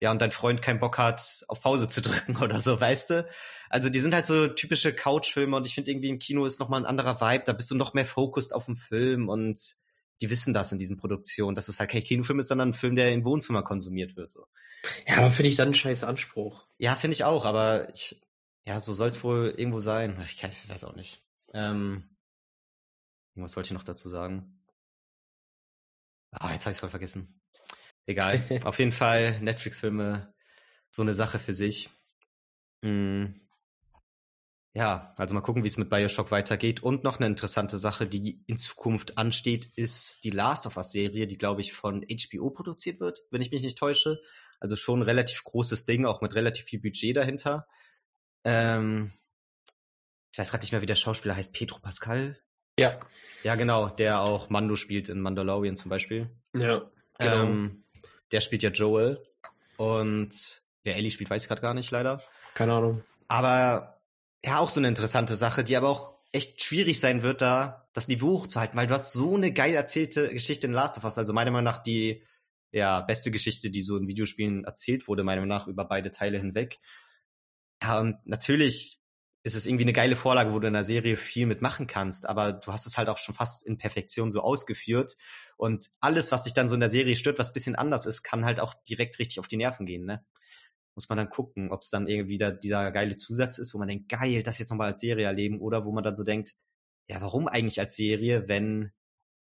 ja, 0.00 0.10
und 0.10 0.20
dein 0.20 0.32
Freund 0.32 0.62
keinen 0.62 0.80
Bock 0.80 0.98
hat, 0.98 1.44
auf 1.48 1.60
Pause 1.60 1.88
zu 1.88 2.02
drücken 2.02 2.36
oder 2.36 2.60
so, 2.60 2.80
weißt 2.80 3.10
du? 3.10 3.28
Also 3.70 3.88
die 3.88 4.00
sind 4.00 4.14
halt 4.14 4.26
so 4.26 4.48
typische 4.48 4.92
Couchfilme 4.92 5.56
und 5.56 5.66
ich 5.66 5.74
finde 5.74 5.90
irgendwie 5.90 6.10
im 6.10 6.18
Kino 6.18 6.44
ist 6.44 6.60
nochmal 6.60 6.80
ein 6.80 6.86
anderer 6.86 7.20
Vibe, 7.20 7.44
da 7.46 7.52
bist 7.52 7.70
du 7.70 7.74
noch 7.74 7.94
mehr 7.94 8.04
focused 8.04 8.54
auf 8.54 8.66
dem 8.66 8.76
Film 8.76 9.28
und 9.28 9.58
die 10.22 10.30
wissen 10.30 10.54
das 10.54 10.70
in 10.70 10.78
diesen 10.78 10.96
Produktionen, 10.96 11.56
dass 11.56 11.68
es 11.68 11.80
halt 11.80 11.90
kein 11.90 12.04
Kinofilm 12.04 12.38
ist, 12.38 12.48
sondern 12.48 12.70
ein 12.70 12.74
Film, 12.74 12.94
der 12.94 13.12
im 13.12 13.24
Wohnzimmer 13.24 13.64
konsumiert 13.64 14.16
wird. 14.16 14.30
So. 14.30 14.46
Ja, 15.06 15.18
aber 15.18 15.32
finde 15.32 15.50
ich 15.50 15.56
dann 15.56 15.66
einen 15.66 15.74
scheiß 15.74 16.04
Anspruch. 16.04 16.68
Ja, 16.78 16.94
finde 16.94 17.14
ich 17.14 17.24
auch, 17.24 17.44
aber 17.44 17.92
ich, 17.92 18.22
ja, 18.64 18.78
so 18.78 18.92
soll 18.92 19.08
es 19.08 19.24
wohl 19.24 19.52
irgendwo 19.56 19.80
sein. 19.80 20.16
Ich, 20.24 20.42
ich 20.42 20.68
weiß 20.68 20.84
auch 20.84 20.94
nicht. 20.94 21.20
Ähm, 21.52 22.16
was 23.34 23.56
wollte 23.56 23.68
ich 23.68 23.72
noch 23.72 23.82
dazu 23.82 24.08
sagen? 24.08 24.62
Ah, 26.30 26.52
jetzt 26.52 26.62
habe 26.62 26.70
ich 26.70 26.76
es 26.76 26.80
voll 26.80 26.90
vergessen. 26.90 27.40
Egal. 28.06 28.42
Auf 28.64 28.78
jeden 28.78 28.92
Fall 28.92 29.40
Netflix-Filme 29.40 30.32
so 30.90 31.02
eine 31.02 31.14
Sache 31.14 31.40
für 31.40 31.52
sich. 31.52 31.90
Hm. 32.84 33.40
Ja, 34.74 35.12
also 35.18 35.34
mal 35.34 35.42
gucken, 35.42 35.64
wie 35.64 35.68
es 35.68 35.76
mit 35.76 35.90
Bioshock 35.90 36.30
weitergeht. 36.30 36.82
Und 36.82 37.04
noch 37.04 37.18
eine 37.18 37.26
interessante 37.26 37.76
Sache, 37.76 38.06
die 38.06 38.42
in 38.46 38.56
Zukunft 38.56 39.18
ansteht, 39.18 39.70
ist 39.76 40.24
die 40.24 40.30
Last 40.30 40.66
of 40.66 40.78
Us-Serie, 40.78 41.26
die, 41.26 41.36
glaube 41.36 41.60
ich, 41.60 41.74
von 41.74 42.06
HBO 42.08 42.50
produziert 42.50 42.98
wird, 42.98 43.20
wenn 43.30 43.42
ich 43.42 43.50
mich 43.50 43.62
nicht 43.62 43.76
täusche. 43.76 44.18
Also 44.60 44.76
schon 44.76 45.00
ein 45.00 45.02
relativ 45.02 45.44
großes 45.44 45.84
Ding, 45.84 46.06
auch 46.06 46.22
mit 46.22 46.34
relativ 46.34 46.64
viel 46.64 46.80
Budget 46.80 47.16
dahinter. 47.16 47.66
Ähm, 48.44 49.12
ich 50.32 50.38
weiß 50.38 50.50
gerade 50.50 50.64
nicht 50.64 50.72
mehr, 50.72 50.80
wie 50.80 50.86
der 50.86 50.96
Schauspieler 50.96 51.36
heißt. 51.36 51.52
Pedro 51.52 51.78
Pascal? 51.78 52.38
Ja. 52.78 52.98
Ja, 53.42 53.56
genau, 53.56 53.88
der 53.88 54.20
auch 54.20 54.48
Mando 54.48 54.76
spielt 54.76 55.10
in 55.10 55.20
Mandalorian 55.20 55.76
zum 55.76 55.90
Beispiel. 55.90 56.30
Ja. 56.54 56.90
Genau. 57.18 57.42
Ähm, 57.42 57.84
der 58.30 58.40
spielt 58.40 58.62
ja 58.62 58.70
Joel. 58.70 59.22
Und 59.76 60.62
wer 60.84 60.96
Ellie 60.96 61.10
spielt, 61.10 61.28
weiß 61.28 61.42
ich 61.42 61.48
gerade 61.48 61.60
gar 61.60 61.74
nicht, 61.74 61.90
leider. 61.90 62.22
Keine 62.54 62.72
Ahnung. 62.72 63.04
Aber 63.28 64.01
ja, 64.44 64.58
auch 64.58 64.70
so 64.70 64.80
eine 64.80 64.88
interessante 64.88 65.34
Sache, 65.34 65.64
die 65.64 65.76
aber 65.76 65.88
auch 65.88 66.18
echt 66.32 66.62
schwierig 66.62 66.98
sein 66.98 67.22
wird, 67.22 67.42
da 67.42 67.88
das 67.92 68.08
Niveau 68.08 68.40
hochzuhalten, 68.40 68.76
weil 68.76 68.86
du 68.86 68.94
hast 68.94 69.12
so 69.12 69.36
eine 69.36 69.52
geil 69.52 69.74
erzählte 69.74 70.30
Geschichte 70.32 70.66
in 70.66 70.72
Last 70.72 70.96
of 70.96 71.04
Us. 71.04 71.18
Also 71.18 71.32
meiner 71.32 71.50
Meinung 71.50 71.64
nach 71.64 71.82
die 71.82 72.24
ja, 72.72 73.00
beste 73.02 73.30
Geschichte, 73.30 73.70
die 73.70 73.82
so 73.82 73.98
in 73.98 74.08
Videospielen 74.08 74.64
erzählt 74.64 75.06
wurde, 75.06 75.24
meiner 75.24 75.42
Meinung 75.42 75.56
nach 75.56 75.68
über 75.68 75.84
beide 75.84 76.10
Teile 76.10 76.38
hinweg. 76.38 76.80
Ja, 77.82 78.00
und 78.00 78.16
natürlich 78.24 78.98
ist 79.44 79.56
es 79.56 79.66
irgendwie 79.66 79.84
eine 79.84 79.92
geile 79.92 80.16
Vorlage, 80.16 80.52
wo 80.52 80.58
du 80.60 80.68
in 80.68 80.72
der 80.72 80.84
Serie 80.84 81.16
viel 81.16 81.46
mitmachen 81.46 81.86
kannst, 81.86 82.26
aber 82.26 82.52
du 82.52 82.72
hast 82.72 82.86
es 82.86 82.96
halt 82.96 83.08
auch 83.08 83.18
schon 83.18 83.34
fast 83.34 83.66
in 83.66 83.76
Perfektion 83.76 84.30
so 84.30 84.40
ausgeführt. 84.40 85.16
Und 85.56 85.90
alles, 86.00 86.32
was 86.32 86.44
dich 86.44 86.54
dann 86.54 86.68
so 86.68 86.74
in 86.74 86.80
der 86.80 86.88
Serie 86.88 87.16
stört, 87.16 87.38
was 87.38 87.52
bisschen 87.52 87.74
anders 87.74 88.06
ist, 88.06 88.22
kann 88.22 88.44
halt 88.44 88.60
auch 88.60 88.74
direkt 88.88 89.18
richtig 89.18 89.40
auf 89.40 89.48
die 89.48 89.56
Nerven 89.56 89.84
gehen, 89.84 90.06
ne? 90.06 90.24
Muss 90.94 91.08
man 91.08 91.18
dann 91.18 91.30
gucken, 91.30 91.70
ob 91.70 91.82
es 91.82 91.90
dann 91.90 92.06
irgendwie 92.06 92.34
wieder 92.34 92.52
dieser 92.52 92.90
geile 92.92 93.16
Zusatz 93.16 93.58
ist, 93.58 93.72
wo 93.74 93.78
man 93.78 93.88
denkt, 93.88 94.08
geil, 94.08 94.42
das 94.42 94.58
jetzt 94.58 94.70
nochmal 94.70 94.92
als 94.92 95.00
Serie 95.00 95.26
erleben, 95.26 95.60
oder 95.60 95.84
wo 95.84 95.92
man 95.92 96.04
dann 96.04 96.16
so 96.16 96.24
denkt, 96.24 96.54
ja, 97.08 97.20
warum 97.20 97.48
eigentlich 97.48 97.80
als 97.80 97.96
Serie, 97.96 98.48
wenn 98.48 98.92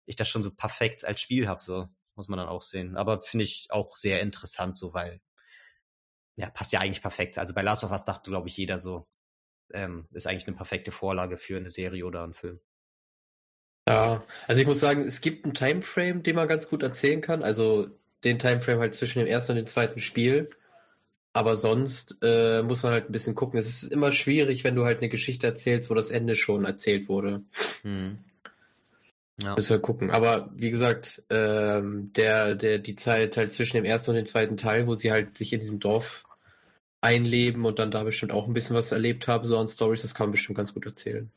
ich 0.05 0.15
das 0.15 0.27
schon 0.29 0.43
so 0.43 0.51
perfekt 0.51 1.05
als 1.05 1.21
Spiel 1.21 1.47
habe, 1.47 1.61
so 1.61 1.87
muss 2.15 2.27
man 2.27 2.37
dann 2.37 2.47
auch 2.49 2.61
sehen. 2.61 2.97
Aber 2.97 3.21
finde 3.21 3.45
ich 3.45 3.67
auch 3.69 3.95
sehr 3.95 4.21
interessant, 4.21 4.77
so 4.77 4.93
weil 4.93 5.21
ja 6.35 6.49
passt 6.49 6.73
ja 6.73 6.79
eigentlich 6.79 7.01
perfekt. 7.01 7.37
Also 7.37 7.53
bei 7.53 7.61
Last 7.61 7.83
of 7.83 7.91
Us 7.91 8.05
dachte, 8.05 8.29
glaube 8.29 8.47
ich, 8.47 8.57
jeder 8.57 8.77
so, 8.77 9.07
ähm, 9.73 10.07
ist 10.11 10.27
eigentlich 10.27 10.47
eine 10.47 10.55
perfekte 10.55 10.91
Vorlage 10.91 11.37
für 11.37 11.57
eine 11.57 11.69
Serie 11.69 12.05
oder 12.05 12.23
einen 12.23 12.33
Film. 12.33 12.59
Ja, 13.87 14.23
also 14.47 14.61
ich 14.61 14.67
muss 14.67 14.79
sagen, 14.79 15.05
es 15.05 15.21
gibt 15.21 15.43
einen 15.43 15.53
Timeframe, 15.53 16.23
den 16.23 16.35
man 16.35 16.47
ganz 16.47 16.69
gut 16.69 16.83
erzählen 16.83 17.21
kann. 17.21 17.43
Also 17.43 17.89
den 18.23 18.37
Timeframe 18.39 18.79
halt 18.79 18.95
zwischen 18.95 19.19
dem 19.19 19.27
ersten 19.27 19.53
und 19.53 19.57
dem 19.57 19.67
zweiten 19.67 19.99
Spiel. 19.99 20.49
Aber 21.33 21.55
sonst 21.55 22.17
äh, 22.21 22.61
muss 22.61 22.83
man 22.83 22.91
halt 22.91 23.09
ein 23.09 23.13
bisschen 23.13 23.35
gucken. 23.35 23.57
Es 23.57 23.83
ist 23.83 23.91
immer 23.91 24.11
schwierig, 24.11 24.63
wenn 24.63 24.75
du 24.75 24.83
halt 24.83 24.99
eine 24.99 25.09
Geschichte 25.09 25.47
erzählst, 25.47 25.89
wo 25.89 25.93
das 25.93 26.11
Ende 26.11 26.35
schon 26.35 26.65
erzählt 26.65 27.07
wurde. 27.07 27.43
Hm. 27.83 28.17
Ja. 29.41 29.55
Müssen 29.55 29.69
wir 29.69 29.79
gucken. 29.79 30.11
Aber 30.11 30.51
wie 30.55 30.69
gesagt, 30.69 31.23
ähm, 31.29 32.11
der, 32.15 32.55
der, 32.55 32.79
die 32.79 32.95
Zeit 32.95 33.37
halt 33.37 33.53
zwischen 33.53 33.77
dem 33.77 33.85
ersten 33.85 34.11
und 34.11 34.17
dem 34.17 34.25
zweiten 34.25 34.57
Teil, 34.57 34.87
wo 34.87 34.95
sie 34.95 35.11
halt 35.11 35.37
sich 35.37 35.53
in 35.53 35.61
diesem 35.61 35.79
Dorf 35.79 36.25
einleben 36.99 37.65
und 37.65 37.79
dann 37.79 37.91
da 37.91 38.03
bestimmt 38.03 38.31
auch 38.31 38.47
ein 38.47 38.53
bisschen 38.53 38.75
was 38.75 38.91
erlebt 38.91 39.27
haben, 39.27 39.45
so 39.45 39.57
an 39.57 39.67
Stories, 39.67 40.03
das 40.03 40.13
kann 40.13 40.27
man 40.27 40.33
bestimmt 40.33 40.57
ganz 40.57 40.73
gut 40.73 40.85
erzählen. 40.85 41.31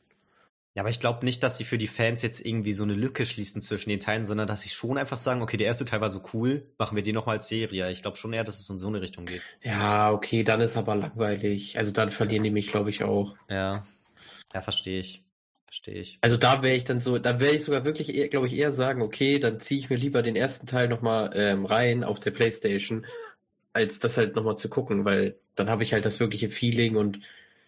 Ja, 0.75 0.81
aber 0.81 0.89
ich 0.89 0.99
glaube 0.99 1.23
nicht, 1.23 1.41
dass 1.41 1.57
sie 1.57 1.63
für 1.63 1.77
die 1.77 1.87
Fans 1.87 2.21
jetzt 2.21 2.45
irgendwie 2.45 2.73
so 2.73 2.83
eine 2.83 2.93
Lücke 2.93 3.25
schließen 3.25 3.61
zwischen 3.61 3.89
den 3.89 4.01
Teilen, 4.01 4.25
sondern 4.25 4.45
dass 4.45 4.61
sie 4.61 4.69
schon 4.69 4.97
einfach 4.97 5.17
sagen, 5.17 5.41
okay, 5.41 5.55
der 5.55 5.67
erste 5.67 5.85
Teil 5.85 6.01
war 6.01 6.09
so 6.09 6.21
cool, 6.33 6.65
machen 6.77 6.97
wir 6.97 7.03
den 7.03 7.15
nochmal 7.15 7.37
als 7.37 7.47
Serie. 7.47 7.89
Ich 7.91 8.01
glaube 8.01 8.17
schon 8.17 8.33
eher, 8.33 8.43
dass 8.43 8.59
es 8.59 8.69
in 8.69 8.77
so 8.77 8.87
eine 8.87 8.99
Richtung 8.99 9.25
geht. 9.25 9.41
Ja, 9.63 10.11
okay, 10.11 10.43
dann 10.43 10.59
ist 10.59 10.75
aber 10.75 10.95
langweilig. 10.95 11.77
Also 11.77 11.93
dann 11.93 12.11
verlieren 12.11 12.43
die 12.43 12.51
mich, 12.51 12.67
glaube 12.67 12.89
ich, 12.89 13.03
auch. 13.03 13.37
Ja. 13.49 13.85
Ja, 14.53 14.61
verstehe 14.61 14.99
ich. 14.99 15.23
Verstehe 15.65 15.95
ich. 15.95 16.17
Also 16.19 16.35
da 16.35 16.61
wäre 16.61 16.75
ich 16.75 16.83
dann 16.83 16.99
so, 16.99 17.19
da 17.19 17.39
wäre 17.39 17.55
ich 17.55 17.63
sogar 17.63 17.85
wirklich, 17.85 18.29
glaube 18.29 18.47
ich, 18.47 18.53
eher 18.53 18.73
sagen, 18.73 19.01
okay, 19.01 19.39
dann 19.39 19.61
ziehe 19.61 19.79
ich 19.79 19.89
mir 19.89 19.97
lieber 19.97 20.23
den 20.23 20.35
ersten 20.35 20.67
Teil 20.67 20.89
nochmal 20.89 21.31
ähm, 21.35 21.65
rein 21.65 22.03
auf 22.03 22.19
der 22.19 22.31
Playstation 22.31 23.05
als 23.75 23.99
das 23.99 24.17
halt 24.17 24.35
nochmal 24.35 24.57
zu 24.57 24.69
gucken, 24.69 25.03
weil 25.03 25.37
dann 25.55 25.69
habe 25.69 25.83
ich 25.83 25.91
halt 25.91 26.05
das 26.05 26.21
wirkliche 26.21 26.49
Feeling 26.49 26.95
und 26.95 27.19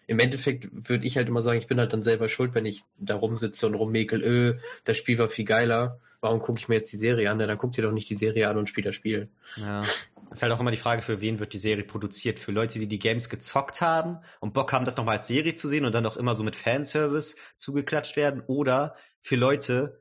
im 0.08 0.18
Endeffekt 0.18 0.68
würde 0.72 1.06
ich 1.06 1.16
halt 1.18 1.28
immer 1.28 1.42
sagen, 1.42 1.58
ich 1.58 1.66
bin 1.66 1.78
halt 1.78 1.92
dann 1.92 2.02
selber 2.02 2.30
schuld, 2.30 2.54
wenn 2.54 2.64
ich 2.64 2.82
da 2.98 3.14
rumsitze 3.14 3.66
und 3.66 3.74
rummäkel, 3.74 4.24
öh, 4.24 4.58
das 4.84 4.96
Spiel 4.96 5.18
war 5.18 5.28
viel 5.28 5.44
geiler. 5.44 6.00
Warum 6.22 6.40
gucke 6.40 6.58
ich 6.58 6.66
mir 6.66 6.76
jetzt 6.76 6.90
die 6.90 6.96
Serie 6.96 7.30
an? 7.30 7.38
Ja, 7.38 7.46
dann 7.46 7.58
guck 7.58 7.72
dir 7.72 7.82
doch 7.82 7.92
nicht 7.92 8.08
die 8.08 8.16
Serie 8.16 8.48
an 8.48 8.56
und 8.56 8.70
spiel 8.70 8.82
das 8.82 8.94
Spiel. 8.94 9.28
Ja. 9.56 9.84
Ist 10.30 10.42
halt 10.42 10.50
auch 10.50 10.60
immer 10.60 10.70
die 10.70 10.78
Frage, 10.78 11.02
für 11.02 11.20
wen 11.20 11.38
wird 11.38 11.52
die 11.52 11.58
Serie 11.58 11.84
produziert? 11.84 12.38
Für 12.38 12.52
Leute, 12.52 12.78
die 12.78 12.88
die 12.88 12.98
Games 12.98 13.28
gezockt 13.28 13.82
haben 13.82 14.18
und 14.40 14.54
Bock 14.54 14.72
haben, 14.72 14.86
das 14.86 14.96
nochmal 14.96 15.18
als 15.18 15.26
Serie 15.26 15.54
zu 15.54 15.68
sehen 15.68 15.84
und 15.84 15.94
dann 15.94 16.06
auch 16.06 16.16
immer 16.16 16.34
so 16.34 16.42
mit 16.42 16.56
Fanservice 16.56 17.36
zugeklatscht 17.58 18.16
werden? 18.16 18.42
Oder 18.46 18.96
für 19.20 19.36
Leute, 19.36 20.00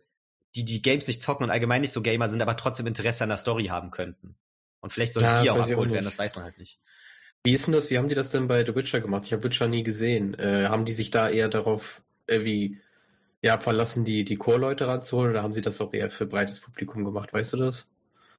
die 0.56 0.64
die 0.64 0.82
Games 0.82 1.06
nicht 1.08 1.22
zocken 1.22 1.44
und 1.44 1.52
allgemein 1.52 1.82
nicht 1.82 1.94
so 1.94 2.02
Gamer 2.02 2.30
sind, 2.30 2.42
aber 2.42 2.56
trotzdem 2.56 2.88
Interesse 2.88 3.24
an 3.24 3.30
der 3.30 3.38
Story 3.38 3.66
haben 3.66 3.92
könnten? 3.92 4.38
Und 4.80 4.94
vielleicht 4.94 5.12
sollen 5.12 5.26
ja, 5.26 5.42
die 5.42 5.50
auch 5.50 5.60
abgeholt 5.60 5.92
werden, 5.92 6.06
das 6.06 6.18
weiß 6.18 6.36
man 6.36 6.46
halt 6.46 6.58
nicht. 6.58 6.80
Wie 7.48 7.54
ist 7.54 7.66
denn 7.66 7.74
das? 7.74 7.90
Wie 7.90 7.98
haben 7.98 8.10
die 8.10 8.16
das 8.16 8.30
denn 8.30 8.50
bei 8.50 8.66
The 8.66 8.76
Witcher 8.76 9.00
gemacht? 9.00 9.24
Ich 9.24 9.32
habe 9.32 9.42
Witcher 9.46 9.70
nie 9.70 9.82
gesehen. 9.82 10.38
Äh, 10.38 10.68
haben 10.68 10.84
die 10.84 10.92
sich 10.92 11.12
da 11.12 11.30
eher 11.30 11.48
darauf 11.48 12.02
irgendwie 12.28 12.82
ja, 13.42 13.58
verlassen, 13.58 14.04
die, 14.04 14.26
die 14.26 14.36
Core-Leute 14.36 14.86
ranzuholen 14.86 15.32
oder 15.32 15.44
haben 15.44 15.54
sie 15.54 15.62
das 15.62 15.80
auch 15.80 15.94
eher 15.94 16.12
für 16.12 16.26
breites 16.26 16.60
Publikum 16.60 17.06
gemacht? 17.06 17.32
Weißt 17.32 17.54
du 17.54 17.58
das? 17.58 17.88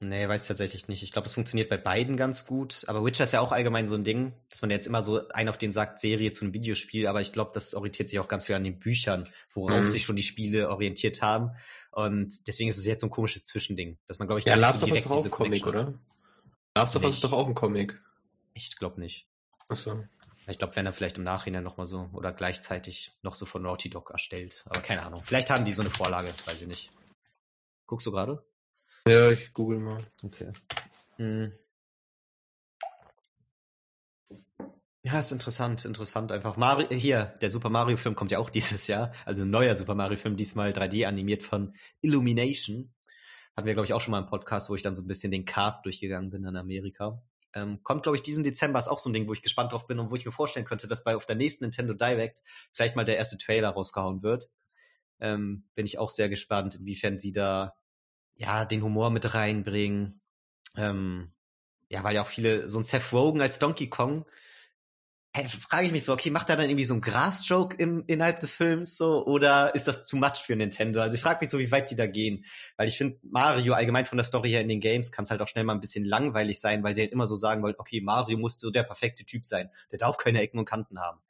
Nee, 0.01 0.29
weiß 0.29 0.47
tatsächlich 0.47 0.89
nicht. 0.89 1.03
Ich 1.03 1.13
glaube, 1.13 1.27
es 1.27 1.33
funktioniert 1.33 1.71
bei 1.71 1.79
beiden 1.79 2.19
ganz 2.19 2.45
gut. 2.45 2.85
Aber 2.87 3.03
Witcher 3.03 3.25
ist 3.25 3.33
ja 3.33 3.41
auch 3.41 3.51
allgemein 3.51 3.89
so 3.89 3.95
ein 3.95 4.05
Ding, 4.05 4.35
dass 4.51 4.61
man 4.61 4.71
jetzt 4.71 4.87
immer 4.87 5.01
so 5.01 5.27
ein 5.29 5.49
auf 5.49 5.57
den 5.57 5.73
sagt, 5.73 6.01
Serie 6.01 6.31
zu 6.33 6.45
einem 6.45 6.53
Videospiel. 6.53 7.07
Aber 7.07 7.23
ich 7.23 7.33
glaube, 7.33 7.53
das 7.55 7.73
orientiert 7.73 8.11
sich 8.11 8.19
auch 8.19 8.29
ganz 8.29 8.45
viel 8.45 8.57
an 8.57 8.65
den 8.65 8.79
Büchern, 8.79 9.27
worauf 9.55 9.81
mhm. 9.81 9.87
sich 9.87 10.05
schon 10.05 10.17
die 10.17 10.23
Spiele 10.23 10.69
orientiert 10.69 11.23
haben. 11.23 11.53
Und 11.93 12.47
deswegen 12.47 12.69
ist 12.69 12.77
es 12.77 12.85
jetzt 12.85 13.01
so 13.01 13.07
ein 13.07 13.11
komisches 13.11 13.45
Zwischending, 13.45 13.97
dass 14.07 14.19
man, 14.19 14.29
glaube 14.29 14.41
ich, 14.41 14.45
ja, 14.45 14.55
Last 14.55 14.83
of 14.83 14.91
Us 14.91 14.99
ist 14.99 15.11
auch 15.11 15.25
ein 15.25 15.31
Comic, 15.31 15.67
oder? 15.67 15.95
Last 16.77 16.95
of 16.95 17.05
Us 17.05 17.15
ist 17.15 17.25
doch 17.25 17.33
auch 17.33 17.47
ein 17.49 17.55
Comic. 17.55 17.99
Ich 18.67 18.77
glaube 18.77 19.01
nicht. 19.01 19.29
Ach 19.69 19.77
so. 19.77 20.05
Ich 20.49 20.59
glaube, 20.59 20.75
wenn 20.77 20.87
er 20.87 20.93
vielleicht 20.93 21.19
im 21.19 21.25
Nachhinein 21.25 21.63
nochmal 21.63 21.87
so 21.87 22.09
oder 22.13 22.33
gleichzeitig 22.33 23.13
noch 23.23 23.35
so 23.35 23.47
von 23.47 23.63
Naughty 23.63 23.91
Dog 23.91 24.11
erstellt. 24.11 24.65
Aber 24.67 24.81
keine 24.81 25.03
Ahnung. 25.03 25.23
Vielleicht 25.23 25.51
haben 25.51 25.65
die 25.65 25.73
so 25.73 25.83
eine 25.83 25.91
Vorlage, 25.91 26.33
weiß 26.47 26.63
ich 26.63 26.69
nicht. 26.69 26.91
Guckst 27.87 28.07
du 28.07 28.11
gerade? 28.11 28.45
Ja, 29.07 29.31
ich 29.31 29.53
google 29.53 29.79
mal. 29.79 29.99
Okay. 30.23 30.53
Hm. 31.17 31.53
Ja, 35.05 35.19
ist 35.19 35.31
interessant, 35.31 35.85
interessant 35.85 36.33
einfach. 36.33 36.57
Mario, 36.57 36.89
hier, 36.91 37.35
der 37.41 37.51
Super 37.51 37.71
Mario 37.71 37.97
Film 37.97 38.15
kommt 38.15 38.31
ja 38.31 38.39
auch 38.39 38.51
dieses 38.59 38.87
Jahr. 38.89 39.13
Also 39.25 39.43
ein 39.43 39.51
neuer 39.51 39.77
Super 39.77 39.95
Mario 39.95 40.19
Film, 40.19 40.37
diesmal 40.37 40.71
3D 40.73 41.07
animiert 41.07 41.43
von 41.43 41.75
Illumination. 42.01 42.93
Hatten 43.57 43.67
wir, 43.67 43.75
glaube 43.75 43.87
ich, 43.87 43.93
auch 43.93 44.01
schon 44.01 44.13
mal 44.13 44.19
einen 44.19 44.29
Podcast, 44.29 44.69
wo 44.69 44.75
ich 44.75 44.83
dann 44.83 44.95
so 44.95 45.03
ein 45.03 45.09
bisschen 45.09 45.31
den 45.31 45.45
Cast 45.45 45.85
durchgegangen 45.85 46.31
bin 46.31 46.45
in 46.45 46.57
Amerika. 46.57 47.23
Ähm, 47.59 47.83
kommt, 47.83 48.05
glaube 48.05 48.17
ich, 48.17 48.23
diesen 48.23 48.45
Dezember 48.45 48.79
ist 48.79 48.89
auch 48.89 48.99
so 48.99 49.11
ein 49.11 49.13
Ding, 49.13 49.29
wo 49.29 49.33
ich 49.33 49.43
gespannt 49.43 49.73
drauf 49.73 49.87
bin 49.87 49.99
und 49.99 50.11
wo 50.11 50.15
ich 50.15 50.25
mir 50.25 50.33
vorstellen 50.33 50.67
könnte, 50.67 50.87
dass 50.87 51.05
bei 51.05 51.17
auf 51.17 51.27
der 51.27 51.37
nächsten 51.37 51.65
Nintendo 51.65 51.95
Direct 51.95 52.43
vielleicht 52.73 52.95
mal 52.95 53.05
der 53.05 53.17
erste 53.17 53.39
Trailer 53.39 53.71
rausgehauen 53.71 54.23
wird. 54.23 54.49
Ähm, 55.21 55.65
bin 55.75 55.85
ich 55.85 55.99
auch 55.99 56.11
sehr 56.11 56.29
gespannt, 56.29 56.77
inwiefern 56.77 57.19
sie 57.19 57.33
da 57.33 57.75
ja 58.37 58.65
den 58.65 58.83
Humor 58.83 59.11
mit 59.11 59.35
reinbringen. 59.35 60.21
Ähm, 60.77 61.33
ja, 61.89 62.05
weil 62.05 62.15
ja 62.15 62.23
auch 62.23 62.29
viele, 62.29 62.69
so 62.69 62.79
ein 62.79 62.85
Seth 62.85 63.13
Rogen 63.13 63.41
als 63.41 63.59
Donkey 63.59 63.89
Kong 63.89 64.25
hey, 65.33 65.49
frage 65.49 65.87
ich 65.87 65.93
mich 65.93 66.05
so, 66.05 66.13
okay, 66.13 66.31
macht 66.31 66.49
er 66.51 66.57
dann 66.57 66.69
irgendwie 66.69 66.85
so 66.85 66.95
ein 66.95 67.01
Gras-Joke 67.01 67.77
im, 67.77 68.03
innerhalb 68.07 68.41
des 68.41 68.57
Films 68.57 68.97
so 68.97 69.25
oder 69.27 69.75
ist 69.75 69.87
das 69.87 70.05
zu 70.05 70.17
much 70.17 70.39
für 70.39 70.57
Nintendo? 70.57 71.01
Also 71.01 71.17
ich 71.17 71.23
frage 71.23 71.41
mich 71.43 71.51
so, 71.51 71.59
wie 71.59 71.71
weit 71.71 71.91
die 71.91 71.97
da 71.97 72.07
gehen, 72.07 72.45
weil 72.77 72.89
ich 72.89 72.97
finde 72.97 73.19
Mario 73.23 73.75
allgemein 73.75 74.07
von 74.07 74.19
der 74.19 74.25
Story 74.25 74.51
her 74.51 74.63
in 74.63 74.69
den 74.69 74.81
Games 74.81 75.13
kann 75.13 75.25
es 75.25 75.31
halt 75.31 75.41
auch 75.43 75.49
schnell 75.49 75.65
mal 75.65 75.75
ein 75.75 75.81
bisschen 75.81 76.05
langweilig 76.05 76.61
sein, 76.61 76.83
weil 76.83 76.97
sie 76.97 77.03
halt 77.03 77.13
immer 77.13 77.27
so 77.27 77.35
sagen 77.35 77.63
wollen, 77.63 77.75
okay, 77.79 78.01
Mario 78.01 78.39
muss 78.39 78.59
so 78.59 78.71
der 78.71 78.83
perfekte 78.83 79.25
Typ 79.25 79.45
sein, 79.45 79.71
der 79.93 79.99
darf 79.99 80.17
keine 80.17 80.41
Ecken 80.41 80.59
und 80.59 80.65
Kanten 80.65 80.99
haben. 80.99 81.21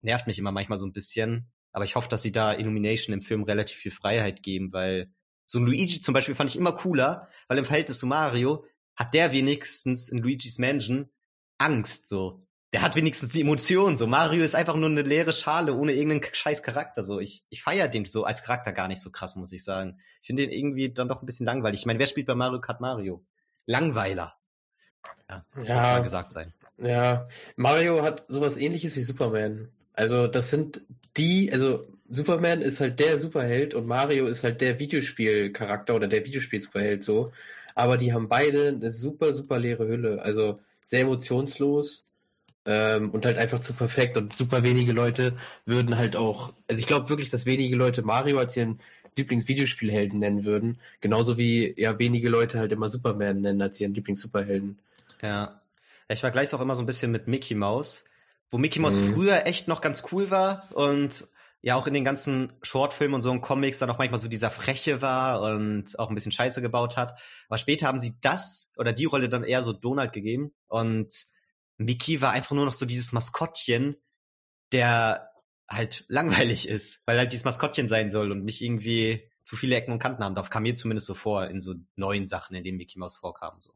Nervt 0.00 0.26
mich 0.26 0.38
immer 0.38 0.52
manchmal 0.52 0.78
so 0.78 0.86
ein 0.86 0.92
bisschen, 0.92 1.50
aber 1.72 1.84
ich 1.84 1.96
hoffe, 1.96 2.08
dass 2.08 2.22
sie 2.22 2.32
da 2.32 2.54
Illumination 2.54 3.14
im 3.14 3.22
Film 3.22 3.42
relativ 3.42 3.76
viel 3.76 3.92
Freiheit 3.92 4.42
geben, 4.42 4.72
weil 4.72 5.12
so 5.46 5.58
ein 5.58 5.66
Luigi 5.66 6.00
zum 6.00 6.14
Beispiel 6.14 6.34
fand 6.34 6.50
ich 6.50 6.56
immer 6.56 6.72
cooler, 6.72 7.28
weil 7.48 7.58
im 7.58 7.64
Verhältnis 7.64 7.98
zu 7.98 8.06
Mario 8.06 8.64
hat 8.96 9.12
der 9.12 9.32
wenigstens 9.32 10.08
in 10.08 10.18
Luigi's 10.18 10.58
Mansion 10.58 11.10
Angst, 11.58 12.08
so. 12.08 12.43
Der 12.74 12.82
hat 12.82 12.96
wenigstens 12.96 13.28
die 13.28 13.42
Emotionen, 13.42 13.96
so. 13.96 14.08
Mario 14.08 14.42
ist 14.42 14.56
einfach 14.56 14.74
nur 14.74 14.88
eine 14.88 15.02
leere 15.02 15.32
Schale 15.32 15.74
ohne 15.74 15.92
irgendeinen 15.92 16.34
scheiß 16.34 16.60
Charakter, 16.64 17.04
so. 17.04 17.20
Ich, 17.20 17.44
ich 17.48 17.62
feiere 17.62 17.86
den 17.86 18.04
so 18.04 18.24
als 18.24 18.42
Charakter 18.42 18.72
gar 18.72 18.88
nicht 18.88 19.00
so 19.00 19.12
krass, 19.12 19.36
muss 19.36 19.52
ich 19.52 19.62
sagen. 19.62 20.00
Ich 20.20 20.26
finde 20.26 20.42
den 20.42 20.50
irgendwie 20.50 20.92
dann 20.92 21.06
doch 21.06 21.22
ein 21.22 21.26
bisschen 21.26 21.46
langweilig. 21.46 21.78
Ich 21.78 21.86
meine, 21.86 22.00
wer 22.00 22.08
spielt 22.08 22.26
bei 22.26 22.34
Mario 22.34 22.60
Kart 22.60 22.80
Mario? 22.80 23.24
Langweiler. 23.66 24.34
Ja, 25.30 25.44
das 25.54 25.68
ja, 25.68 25.74
muss 25.76 25.84
mal 25.84 26.02
gesagt 26.02 26.32
sein. 26.32 26.52
Ja, 26.78 27.28
Mario 27.54 28.02
hat 28.02 28.24
sowas 28.26 28.56
ähnliches 28.56 28.96
wie 28.96 29.02
Superman. 29.02 29.68
Also, 29.92 30.26
das 30.26 30.50
sind 30.50 30.80
die, 31.16 31.52
also 31.52 31.86
Superman 32.08 32.60
ist 32.60 32.80
halt 32.80 32.98
der 32.98 33.18
Superheld 33.18 33.74
und 33.74 33.86
Mario 33.86 34.26
ist 34.26 34.42
halt 34.42 34.60
der 34.60 34.80
Videospielcharakter 34.80 35.94
oder 35.94 36.08
der 36.08 36.24
Videospiel-Superheld 36.24 37.04
so. 37.04 37.30
Aber 37.76 37.98
die 37.98 38.12
haben 38.12 38.28
beide 38.28 38.70
eine 38.70 38.90
super, 38.90 39.32
super 39.32 39.60
leere 39.60 39.86
Hülle. 39.86 40.20
Also 40.22 40.58
sehr 40.82 41.02
emotionslos 41.02 42.03
ähm, 42.66 43.10
und 43.10 43.26
halt 43.26 43.38
einfach 43.38 43.60
zu 43.60 43.72
perfekt. 43.74 44.16
Und 44.16 44.34
super 44.34 44.62
wenige 44.62 44.92
Leute 44.92 45.34
würden 45.66 45.96
halt 45.96 46.16
auch, 46.16 46.52
also 46.68 46.80
ich 46.80 46.86
glaube 46.86 47.08
wirklich, 47.08 47.30
dass 47.30 47.46
wenige 47.46 47.76
Leute 47.76 48.02
Mario 48.02 48.38
als 48.38 48.56
ihren 48.56 48.80
Lieblingsvideospielhelden 49.16 50.18
nennen 50.18 50.44
würden. 50.44 50.78
Genauso 51.00 51.38
wie 51.38 51.74
ja 51.76 51.98
wenige 51.98 52.28
Leute 52.28 52.58
halt 52.58 52.72
immer 52.72 52.88
Superman 52.88 53.40
nennen 53.40 53.62
als 53.62 53.80
ihren 53.80 53.94
Lieblings-Superhelden. 53.94 54.78
Ja. 55.22 55.60
Ich 56.08 56.20
vergleiche 56.20 56.46
es 56.46 56.54
auch 56.54 56.60
immer 56.60 56.74
so 56.74 56.82
ein 56.82 56.86
bisschen 56.86 57.10
mit 57.12 57.28
Mickey 57.28 57.54
Mouse, 57.54 58.06
wo 58.50 58.58
Mickey 58.58 58.80
Mouse 58.80 58.98
mhm. 58.98 59.14
früher 59.14 59.46
echt 59.46 59.68
noch 59.68 59.80
ganz 59.80 60.04
cool 60.12 60.30
war 60.30 60.68
und 60.72 61.24
ja 61.62 61.76
auch 61.76 61.86
in 61.86 61.94
den 61.94 62.04
ganzen 62.04 62.52
Shortfilmen 62.60 63.14
und 63.14 63.22
so 63.22 63.30
und 63.30 63.40
Comics 63.40 63.78
dann 63.78 63.88
auch 63.88 63.96
manchmal 63.96 64.20
so 64.20 64.28
dieser 64.28 64.50
Freche 64.50 65.00
war 65.00 65.42
und 65.42 65.98
auch 65.98 66.10
ein 66.10 66.14
bisschen 66.14 66.32
Scheiße 66.32 66.60
gebaut 66.60 66.98
hat. 66.98 67.18
Aber 67.48 67.56
später 67.56 67.86
haben 67.86 67.98
sie 67.98 68.16
das 68.20 68.74
oder 68.76 68.92
die 68.92 69.06
Rolle 69.06 69.30
dann 69.30 69.44
eher 69.44 69.62
so 69.62 69.72
Donald 69.72 70.12
gegeben 70.12 70.52
und 70.68 71.24
Mickey 71.78 72.20
war 72.20 72.32
einfach 72.32 72.54
nur 72.54 72.64
noch 72.64 72.74
so 72.74 72.86
dieses 72.86 73.12
Maskottchen, 73.12 73.96
der 74.72 75.30
halt 75.68 76.04
langweilig 76.08 76.68
ist, 76.68 77.06
weil 77.06 77.18
halt 77.18 77.32
dieses 77.32 77.44
Maskottchen 77.44 77.88
sein 77.88 78.10
soll 78.10 78.32
und 78.32 78.44
nicht 78.44 78.60
irgendwie 78.60 79.30
zu 79.42 79.56
viele 79.56 79.76
Ecken 79.76 79.92
und 79.92 79.98
Kanten 79.98 80.24
haben 80.24 80.34
darf. 80.34 80.50
Kam 80.50 80.62
mir 80.62 80.74
zumindest 80.74 81.06
so 81.06 81.14
vor 81.14 81.48
in 81.48 81.60
so 81.60 81.74
neuen 81.96 82.26
Sachen, 82.26 82.56
in 82.56 82.64
denen 82.64 82.78
Mickey 82.78 82.98
Mouse 82.98 83.16
vorkam. 83.16 83.60
So. 83.60 83.72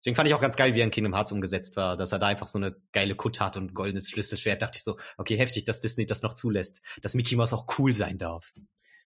Deswegen 0.00 0.14
fand 0.14 0.28
ich 0.28 0.34
auch 0.34 0.40
ganz 0.40 0.56
geil, 0.56 0.74
wie 0.74 0.80
er 0.80 0.84
in 0.84 0.92
Kingdom 0.92 1.14
Hearts 1.14 1.32
umgesetzt 1.32 1.74
war, 1.74 1.96
dass 1.96 2.12
er 2.12 2.20
da 2.20 2.28
einfach 2.28 2.46
so 2.46 2.58
eine 2.58 2.76
geile 2.92 3.16
Kutte 3.16 3.44
hat 3.44 3.56
und 3.56 3.72
ein 3.72 3.74
goldenes 3.74 4.08
Schlüsselschwert. 4.08 4.62
Dachte 4.62 4.76
ich 4.76 4.84
so, 4.84 4.96
okay, 5.16 5.36
heftig, 5.36 5.64
dass 5.64 5.80
Disney 5.80 6.06
das 6.06 6.22
noch 6.22 6.32
zulässt, 6.32 6.82
dass 7.02 7.14
Mickey 7.14 7.34
Mouse 7.34 7.52
auch 7.52 7.66
cool 7.78 7.92
sein 7.92 8.16
darf. 8.16 8.52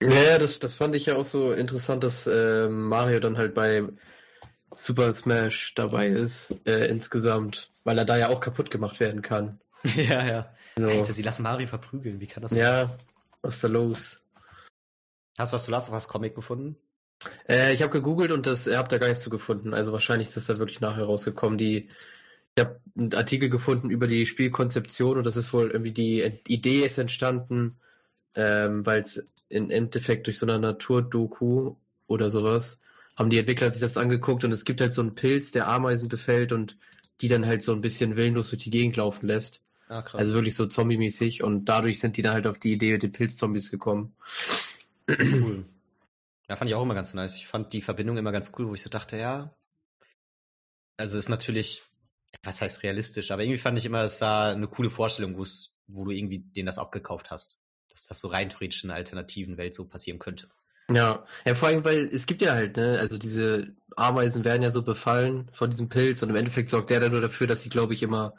Ja, 0.02 0.40
das, 0.40 0.58
das 0.58 0.74
fand 0.74 0.96
ich 0.96 1.08
ja 1.08 1.16
auch 1.16 1.26
so 1.26 1.52
interessant, 1.52 2.04
dass 2.04 2.26
äh, 2.28 2.68
Mario 2.68 3.20
dann 3.20 3.38
halt 3.38 3.54
bei 3.54 3.88
Super 4.76 5.14
Smash 5.14 5.74
dabei 5.76 6.08
ist, 6.08 6.54
äh, 6.66 6.88
insgesamt, 6.88 7.72
weil 7.84 7.98
er 7.98 8.06
da 8.06 8.18
ja 8.18 8.30
auch 8.30 8.40
kaputt 8.40 8.70
gemacht 8.70 9.00
werden 9.00 9.22
kann. 9.22 9.60
ja, 9.96 10.26
ja. 10.26 10.56
So. 10.76 10.88
Alter, 10.88 11.14
sie 11.14 11.24
lassen 11.24 11.44
Mario 11.44 11.68
verprügeln, 11.68 12.20
wie 12.20 12.28
kann 12.28 12.44
das 12.44 12.52
sein? 12.52 12.62
Ja, 12.62 12.98
was 13.42 13.56
ist 13.56 13.64
da 13.64 13.68
los? 13.68 14.22
Hast 15.38 15.54
du 15.54 15.56
was 15.56 15.64
zu 15.64 15.72
Last 15.72 15.90
of 15.90 15.96
Us 15.96 16.08
Comic 16.08 16.36
gefunden? 16.36 16.78
Äh, 17.48 17.74
ich 17.74 17.82
habe 17.82 17.92
gegoogelt 17.92 18.32
und 18.32 18.46
das, 18.46 18.68
habt 18.68 18.92
da 18.92 18.98
gar 18.98 19.08
nichts 19.08 19.24
zu 19.24 19.30
gefunden. 19.30 19.74
Also 19.74 19.92
wahrscheinlich 19.92 20.30
ist 20.30 20.38
das 20.38 20.46
da 20.48 20.60
wirklich 20.60 20.82
nachher 20.82 21.06
rausgekommen. 21.06 21.58
Die, 21.58 21.90
ich 22.56 22.64
habe 22.64 22.80
einen 22.98 23.14
Artikel 23.14 23.50
gefunden 23.50 23.90
über 23.90 24.08
die 24.08 24.26
Spielkonzeption 24.26 25.18
und 25.18 25.26
das 25.26 25.38
ist 25.38 25.54
wohl 25.54 25.72
irgendwie 25.72 25.92
die 25.92 26.42
Idee 26.48 26.82
ist 26.82 26.98
entstanden, 26.98 27.78
ähm, 28.36 28.86
weil 28.86 29.02
es 29.02 29.24
im 29.50 29.72
Endeffekt 29.72 30.28
durch 30.28 30.38
so 30.40 30.46
eine 30.46 30.60
Naturdoku 30.60 31.76
oder 32.08 32.30
sowas 32.30 32.80
haben 33.18 33.30
die 33.30 33.40
Entwickler 33.40 33.72
sich 33.72 33.82
das 33.82 33.98
angeguckt 33.98 34.44
und 34.44 34.52
es 34.52 34.64
gibt 34.64 34.80
halt 34.80 34.94
so 34.94 35.02
einen 35.02 35.16
Pilz, 35.16 35.52
der 35.52 35.68
Ameisen 35.68 36.08
befällt 36.08 36.52
und 36.52 36.78
die 37.20 37.28
dann 37.28 37.46
halt 37.46 37.64
so 37.64 37.74
ein 37.74 37.82
bisschen 37.82 38.16
willenlos 38.16 38.52
durch 38.52 38.64
die 38.64 38.70
Gegend 38.70 38.96
laufen 38.96 39.28
lässt. 39.28 39.62
Ah, 39.90 40.04
also 40.14 40.34
wirklich 40.34 40.56
so 40.56 40.68
zombie-mäßig 40.68 41.44
und 41.44 41.66
dadurch 41.66 42.00
sind 42.00 42.18
die 42.18 42.22
dann 42.22 42.34
halt 42.34 42.46
auf 42.46 42.60
die 42.60 42.74
Idee 42.74 42.92
mit 42.94 43.04
den 43.04 43.12
Pilzzombies 43.12 43.72
gekommen. 43.72 44.16
Cool. 45.10 45.66
Ja, 46.50 46.56
fand 46.56 46.70
ich 46.70 46.76
auch 46.76 46.84
immer 46.84 46.94
ganz 46.94 47.14
nice. 47.14 47.36
Ich 47.36 47.48
fand 47.48 47.74
die 47.74 47.82
Verbindung 47.82 48.18
immer 48.18 48.32
ganz 48.32 48.52
cool, 48.58 48.68
wo 48.68 48.74
ich 48.74 48.82
so 48.82 48.90
dachte, 48.90 49.18
ja, 49.18 49.54
also 50.98 51.18
ist 51.18 51.30
natürlich, 51.30 51.84
was 52.44 52.62
heißt 52.62 52.84
realistisch, 52.84 53.32
aber 53.32 53.44
irgendwie 53.44 53.60
fand 53.60 53.78
ich 53.78 53.86
immer, 53.86 54.04
es 54.04 54.22
war 54.22 54.52
eine 54.52 54.68
coole 54.68 54.90
Vorstellung, 54.90 55.38
wo 55.38 56.06
du 56.06 56.12
irgendwie 56.12 56.40
den 56.40 56.66
das 56.66 56.78
abgekauft 56.78 57.32
hast. 57.32 57.60
Dass 57.90 58.08
das 58.08 58.20
so 58.20 58.28
rein 58.28 58.50
theoretisch 58.50 58.84
in 58.84 58.92
einer 58.92 58.98
alternativen 58.98 59.58
Welt 59.58 59.74
so 59.74 59.88
passieren 59.88 60.20
könnte. 60.20 60.50
Ja, 60.90 61.26
ja, 61.46 61.56
vor 61.56 61.68
allem, 61.68 61.84
weil 61.84 62.10
es 62.14 62.26
gibt 62.26 62.42
ja 62.42 62.54
halt, 62.54 62.78
ne, 62.78 62.98
also 63.00 63.18
diese 63.18 63.74
Ameisen 63.96 64.46
werden 64.46 64.64
ja 64.64 64.72
so 64.72 64.84
befallen 64.84 65.50
von 65.52 65.70
diesem 65.70 65.90
Pilz 65.90 66.22
und 66.24 66.30
im 66.30 66.36
Endeffekt 66.36 66.70
sorgt 66.70 66.90
der 66.90 67.00
dann 67.00 67.12
nur 67.12 67.22
dafür, 67.22 67.48
dass 67.48 67.62
sie, 67.62 67.70
glaube 67.70 67.94
ich, 67.94 68.04
immer 68.04 68.34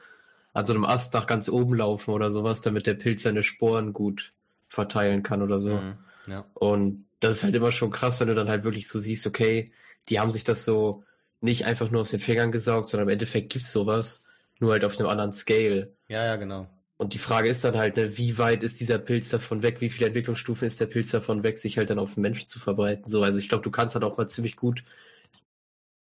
an 0.54 0.64
so 0.64 0.72
einem 0.72 0.84
Ast 0.84 1.12
nach 1.14 1.26
ganz 1.26 1.48
oben 1.48 1.74
laufen 1.74 2.12
oder 2.12 2.30
sowas, 2.30 2.60
damit 2.60 2.86
der 2.86 2.94
Pilz 2.94 3.22
seine 3.22 3.42
Sporen 3.42 3.92
gut 3.92 4.32
verteilen 4.68 5.22
kann 5.22 5.42
oder 5.42 5.60
so. 5.60 5.76
Mhm, 5.76 5.98
ja. 6.26 6.44
Und 6.54 7.06
das 7.20 7.36
ist 7.36 7.42
halt 7.44 7.54
immer 7.54 7.72
schon 7.72 7.90
krass, 7.90 8.20
wenn 8.20 8.28
du 8.28 8.34
dann 8.34 8.48
halt 8.48 8.64
wirklich 8.64 8.88
so 8.88 8.98
siehst, 8.98 9.26
okay, 9.26 9.72
die 10.08 10.20
haben 10.20 10.32
sich 10.32 10.44
das 10.44 10.64
so 10.64 11.04
nicht 11.40 11.66
einfach 11.66 11.90
nur 11.90 12.00
aus 12.02 12.10
den 12.10 12.20
Fingern 12.20 12.52
gesaugt, 12.52 12.88
sondern 12.88 13.08
im 13.08 13.12
Endeffekt 13.12 13.50
gibt's 13.50 13.72
sowas, 13.72 14.22
nur 14.58 14.72
halt 14.72 14.84
auf 14.84 14.98
einem 14.98 15.08
anderen 15.08 15.32
Scale. 15.32 15.92
Ja, 16.08 16.24
ja, 16.24 16.36
genau. 16.36 16.66
Und 16.98 17.14
die 17.14 17.18
Frage 17.18 17.48
ist 17.48 17.62
dann 17.62 17.76
halt, 17.76 17.96
ne, 17.96 18.18
wie 18.18 18.38
weit 18.38 18.64
ist 18.64 18.80
dieser 18.80 18.98
Pilz 18.98 19.28
davon 19.28 19.62
weg, 19.62 19.80
wie 19.80 19.88
viele 19.88 20.06
Entwicklungsstufen 20.06 20.66
ist 20.66 20.80
der 20.80 20.86
Pilz 20.86 21.12
davon 21.12 21.44
weg, 21.44 21.56
sich 21.56 21.78
halt 21.78 21.90
dann 21.90 22.00
auf 22.00 22.14
den 22.14 22.22
Menschen 22.22 22.48
zu 22.48 22.58
verbreiten. 22.58 23.08
So, 23.08 23.22
also 23.22 23.38
ich 23.38 23.48
glaube, 23.48 23.62
du 23.62 23.70
kannst 23.70 23.94
halt 23.94 24.04
auch 24.04 24.16
mal 24.18 24.28
ziemlich 24.28 24.56
gut 24.56 24.82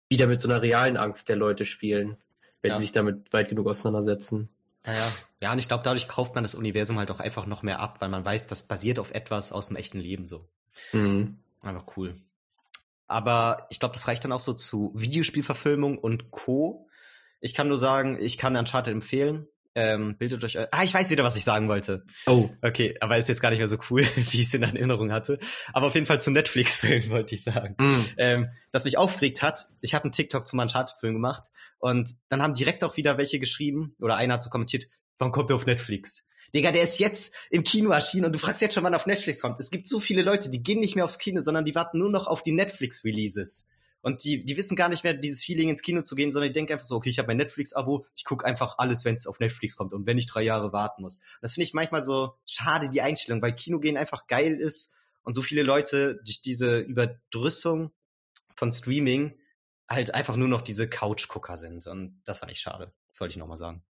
wieder 0.09 0.25
mit 0.25 0.41
so 0.41 0.49
einer 0.49 0.61
realen 0.61 0.97
Angst 0.97 1.29
der 1.29 1.35
Leute 1.35 1.65
spielen, 1.65 2.17
wenn 2.61 2.71
ja. 2.71 2.77
sie 2.77 2.83
sich 2.83 2.91
damit 2.93 3.31
weit 3.31 3.49
genug 3.49 3.67
auseinandersetzen. 3.67 4.49
Ja, 4.87 4.93
ja. 4.93 5.13
ja 5.41 5.51
und 5.51 5.59
ich 5.59 5.67
glaube, 5.67 5.83
dadurch 5.83 6.07
kauft 6.07 6.33
man 6.33 6.43
das 6.43 6.55
Universum 6.55 6.97
halt 6.97 7.11
auch 7.11 7.19
einfach 7.19 7.45
noch 7.45 7.61
mehr 7.61 7.79
ab, 7.79 8.01
weil 8.01 8.09
man 8.09 8.25
weiß, 8.25 8.47
das 8.47 8.67
basiert 8.67 8.97
auf 8.97 9.11
etwas 9.11 9.51
aus 9.51 9.67
dem 9.67 9.77
echten 9.77 9.99
Leben 9.99 10.27
so. 10.27 10.47
Mhm. 10.93 11.37
Einfach 11.61 11.85
cool. 11.95 12.15
Aber 13.07 13.67
ich 13.69 13.79
glaube, 13.79 13.93
das 13.93 14.07
reicht 14.07 14.23
dann 14.23 14.31
auch 14.31 14.39
so 14.39 14.53
zu 14.53 14.91
Videospielverfilmung 14.95 15.97
und 15.99 16.31
Co. 16.31 16.87
Ich 17.39 17.53
kann 17.53 17.67
nur 17.67 17.77
sagen, 17.77 18.17
ich 18.19 18.37
kann 18.37 18.55
Uncharted 18.55 18.93
empfehlen. 18.93 19.47
Ähm, 19.79 20.17
bildet 20.17 20.43
euch. 20.43 20.57
Ah, 20.57 20.83
ich 20.83 20.91
weiß 20.91 21.11
wieder, 21.11 21.23
was 21.23 21.35
ich 21.35 21.43
sagen 21.43 21.67
wollte. 21.67 22.03
Oh. 22.25 22.49
Okay, 22.63 22.95
aber 22.99 23.15
ist 23.15 23.29
jetzt 23.29 23.41
gar 23.41 23.51
nicht 23.51 23.59
mehr 23.59 23.67
so 23.67 23.77
cool, 23.91 24.01
wie 24.15 24.41
ich 24.41 24.47
es 24.47 24.53
in 24.55 24.63
Erinnerung 24.63 25.11
hatte. 25.11 25.37
Aber 25.71 25.85
auf 25.85 25.93
jeden 25.93 26.07
Fall 26.07 26.19
zum 26.19 26.33
Netflix-Film 26.33 27.09
wollte 27.11 27.35
ich 27.35 27.43
sagen. 27.43 27.75
Mm. 27.77 28.05
Ähm, 28.17 28.49
das 28.71 28.85
mich 28.85 28.97
aufgeregt 28.97 29.43
hat. 29.43 29.67
Ich 29.81 29.93
habe 29.93 30.05
einen 30.05 30.13
TikTok 30.13 30.47
zum 30.47 30.57
Uncharted-Film 30.57 31.13
gemacht 31.13 31.51
und 31.77 32.15
dann 32.29 32.41
haben 32.41 32.55
direkt 32.55 32.83
auch 32.83 32.97
wieder 32.97 33.19
welche 33.19 33.37
geschrieben 33.37 33.95
oder 34.01 34.17
einer 34.17 34.33
hat 34.33 34.43
so 34.43 34.49
kommentiert, 34.49 34.87
wann 35.19 35.31
kommt 35.31 35.51
er 35.51 35.57
auf 35.57 35.67
Netflix? 35.67 36.27
Digga, 36.55 36.71
der 36.71 36.81
ist 36.81 36.97
jetzt 36.97 37.35
im 37.51 37.63
Kino 37.63 37.91
erschienen 37.91 38.25
und 38.25 38.33
du 38.33 38.39
fragst 38.39 38.63
jetzt 38.63 38.73
schon, 38.73 38.83
wann 38.83 38.93
er 38.93 38.97
auf 38.97 39.05
Netflix 39.05 39.41
kommt. 39.41 39.59
Es 39.59 39.69
gibt 39.69 39.87
so 39.87 39.99
viele 39.99 40.23
Leute, 40.23 40.49
die 40.49 40.63
gehen 40.63 40.79
nicht 40.79 40.95
mehr 40.95 41.05
aufs 41.05 41.19
Kino, 41.19 41.39
sondern 41.39 41.65
die 41.65 41.75
warten 41.75 41.99
nur 41.99 42.09
noch 42.09 42.25
auf 42.25 42.41
die 42.41 42.51
Netflix-Releases. 42.51 43.69
Und 44.07 44.23
die, 44.23 44.45
die 44.45 44.55
wissen 44.55 44.77
gar 44.77 44.87
nicht 44.87 45.03
mehr, 45.03 45.13
dieses 45.13 45.43
Feeling 45.43 45.67
ins 45.67 45.81
Kino 45.81 46.01
zu 46.01 46.15
gehen, 46.15 46.31
sondern 46.31 46.47
die 46.47 46.53
denken 46.53 46.71
einfach 46.71 46.85
so, 46.85 46.95
okay, 46.95 47.09
ich 47.09 47.19
habe 47.19 47.27
mein 47.27 47.35
Netflix-Abo, 47.35 48.05
ich 48.15 48.23
gucke 48.23 48.45
einfach 48.45 48.77
alles, 48.77 49.03
wenn 49.03 49.15
es 49.15 49.27
auf 49.27 49.41
Netflix 49.41 49.75
kommt 49.75 49.93
und 49.93 50.05
wenn 50.05 50.17
ich 50.17 50.27
drei 50.27 50.43
Jahre 50.43 50.71
warten 50.71 51.01
muss. 51.01 51.19
Das 51.41 51.55
finde 51.55 51.65
ich 51.65 51.73
manchmal 51.73 52.03
so 52.03 52.35
schade, 52.45 52.87
die 52.87 53.01
Einstellung, 53.01 53.41
weil 53.41 53.53
Kino 53.53 53.79
gehen 53.79 53.97
einfach 53.97 54.27
geil 54.27 54.53
ist 54.61 54.93
und 55.23 55.33
so 55.33 55.41
viele 55.41 55.61
Leute 55.61 56.21
durch 56.23 56.41
diese 56.41 56.79
Überdrüssung 56.79 57.91
von 58.55 58.71
Streaming 58.71 59.37
halt 59.89 60.15
einfach 60.15 60.37
nur 60.37 60.47
noch 60.47 60.61
diese 60.61 60.89
Couch-Gucker 60.89 61.57
sind. 61.57 61.85
Und 61.87 62.21
das 62.23 62.37
fand 62.37 62.53
ich 62.53 62.61
schade. 62.61 62.93
Das 63.09 63.19
wollte 63.19 63.31
ich 63.33 63.37
nochmal 63.37 63.57
sagen. 63.57 63.83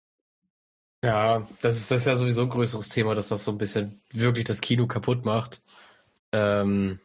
Ja, 1.03 1.47
das 1.61 1.77
ist, 1.77 1.91
das 1.91 1.99
ist 1.99 2.07
ja 2.07 2.15
sowieso 2.15 2.41
ein 2.41 2.49
größeres 2.49 2.89
Thema, 2.89 3.13
dass 3.13 3.27
das 3.27 3.45
so 3.45 3.51
ein 3.51 3.59
bisschen 3.59 4.01
wirklich 4.11 4.45
das 4.45 4.61
Kino 4.61 4.87
kaputt 4.87 5.25
macht. 5.25 5.61
Ähm, 6.31 6.99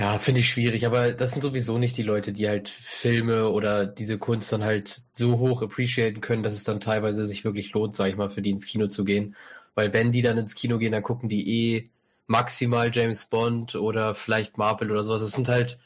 ja, 0.00 0.18
finde 0.18 0.40
ich 0.40 0.48
schwierig, 0.48 0.86
aber 0.86 1.12
das 1.12 1.32
sind 1.32 1.42
sowieso 1.42 1.76
nicht 1.76 1.94
die 1.98 2.02
Leute, 2.02 2.32
die 2.32 2.48
halt 2.48 2.70
Filme 2.70 3.50
oder 3.50 3.84
diese 3.84 4.16
Kunst 4.16 4.50
dann 4.50 4.64
halt 4.64 5.02
so 5.12 5.38
hoch 5.38 5.60
appreciaten 5.60 6.22
können, 6.22 6.42
dass 6.42 6.54
es 6.54 6.64
dann 6.64 6.80
teilweise 6.80 7.26
sich 7.26 7.44
wirklich 7.44 7.74
lohnt, 7.74 7.94
sag 7.94 8.08
ich 8.08 8.16
mal, 8.16 8.30
für 8.30 8.40
die 8.40 8.48
ins 8.48 8.64
Kino 8.64 8.86
zu 8.86 9.04
gehen. 9.04 9.36
Weil 9.74 9.92
wenn 9.92 10.10
die 10.10 10.22
dann 10.22 10.38
ins 10.38 10.54
Kino 10.54 10.78
gehen, 10.78 10.92
dann 10.92 11.02
gucken 11.02 11.28
die 11.28 11.74
eh 11.74 11.90
maximal 12.26 12.90
James 12.90 13.26
Bond 13.26 13.74
oder 13.74 14.14
vielleicht 14.14 14.56
Marvel 14.56 14.90
oder 14.90 15.04
sowas. 15.04 15.20
Das 15.20 15.32
sind 15.32 15.48
halt, 15.48 15.78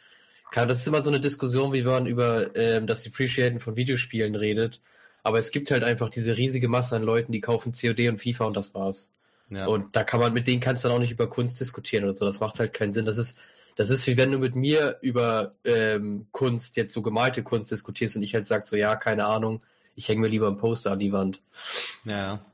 das 0.54 0.78
ist 0.78 0.86
immer 0.86 1.02
so 1.02 1.10
eine 1.10 1.18
Diskussion, 1.20 1.72
wie 1.72 1.82
man 1.82 2.06
über 2.06 2.54
ähm, 2.54 2.86
das 2.86 3.04
Appreciaten 3.04 3.58
von 3.58 3.74
Videospielen 3.74 4.36
redet. 4.36 4.80
Aber 5.24 5.40
es 5.40 5.50
gibt 5.50 5.72
halt 5.72 5.82
einfach 5.82 6.08
diese 6.08 6.36
riesige 6.36 6.68
Masse 6.68 6.94
an 6.94 7.02
Leuten, 7.02 7.32
die 7.32 7.40
kaufen 7.40 7.72
COD 7.72 8.08
und 8.10 8.22
FIFA 8.22 8.44
und 8.44 8.56
das 8.56 8.74
war's. 8.74 9.12
Ja. 9.50 9.66
Und 9.66 9.96
da 9.96 10.04
kann 10.04 10.20
man, 10.20 10.32
mit 10.32 10.46
denen 10.46 10.60
kannst 10.60 10.84
du 10.84 10.88
dann 10.88 10.98
auch 10.98 11.00
nicht 11.00 11.10
über 11.10 11.28
Kunst 11.28 11.58
diskutieren 11.58 12.04
oder 12.04 12.14
so. 12.14 12.24
Das 12.24 12.38
macht 12.38 12.60
halt 12.60 12.74
keinen 12.74 12.92
Sinn. 12.92 13.06
Das 13.06 13.18
ist, 13.18 13.38
das 13.76 13.90
ist 13.90 14.06
wie 14.06 14.16
wenn 14.16 14.32
du 14.32 14.38
mit 14.38 14.54
mir 14.54 14.98
über 15.00 15.54
ähm, 15.64 16.26
Kunst, 16.32 16.76
jetzt 16.76 16.94
so 16.94 17.02
gemalte 17.02 17.42
Kunst 17.42 17.70
diskutierst 17.70 18.16
und 18.16 18.22
ich 18.22 18.34
halt 18.34 18.46
sag 18.46 18.66
so, 18.66 18.76
ja, 18.76 18.96
keine 18.96 19.26
Ahnung, 19.26 19.62
ich 19.94 20.08
hänge 20.08 20.22
mir 20.22 20.28
lieber 20.28 20.48
ein 20.48 20.58
Poster 20.58 20.92
an 20.92 20.98
die 20.98 21.12
Wand. 21.12 21.40
Ja. 22.04 22.44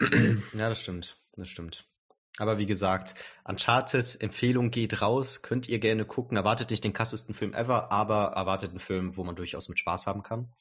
ja, 0.00 0.68
das 0.68 0.80
stimmt. 0.80 1.16
Das 1.36 1.48
stimmt. 1.48 1.86
Aber 2.38 2.58
wie 2.58 2.66
gesagt, 2.66 3.14
Uncharted, 3.44 4.20
Empfehlung 4.20 4.70
geht 4.70 5.02
raus, 5.02 5.42
könnt 5.42 5.68
ihr 5.68 5.78
gerne 5.78 6.04
gucken. 6.04 6.36
Erwartet 6.36 6.70
nicht 6.70 6.84
den 6.84 6.92
krassesten 6.92 7.34
Film 7.34 7.52
ever, 7.52 7.90
aber 7.90 8.32
erwartet 8.36 8.70
einen 8.70 8.80
Film, 8.80 9.16
wo 9.16 9.24
man 9.24 9.36
durchaus 9.36 9.68
mit 9.68 9.78
Spaß 9.78 10.06
haben 10.06 10.22
kann. 10.22 10.52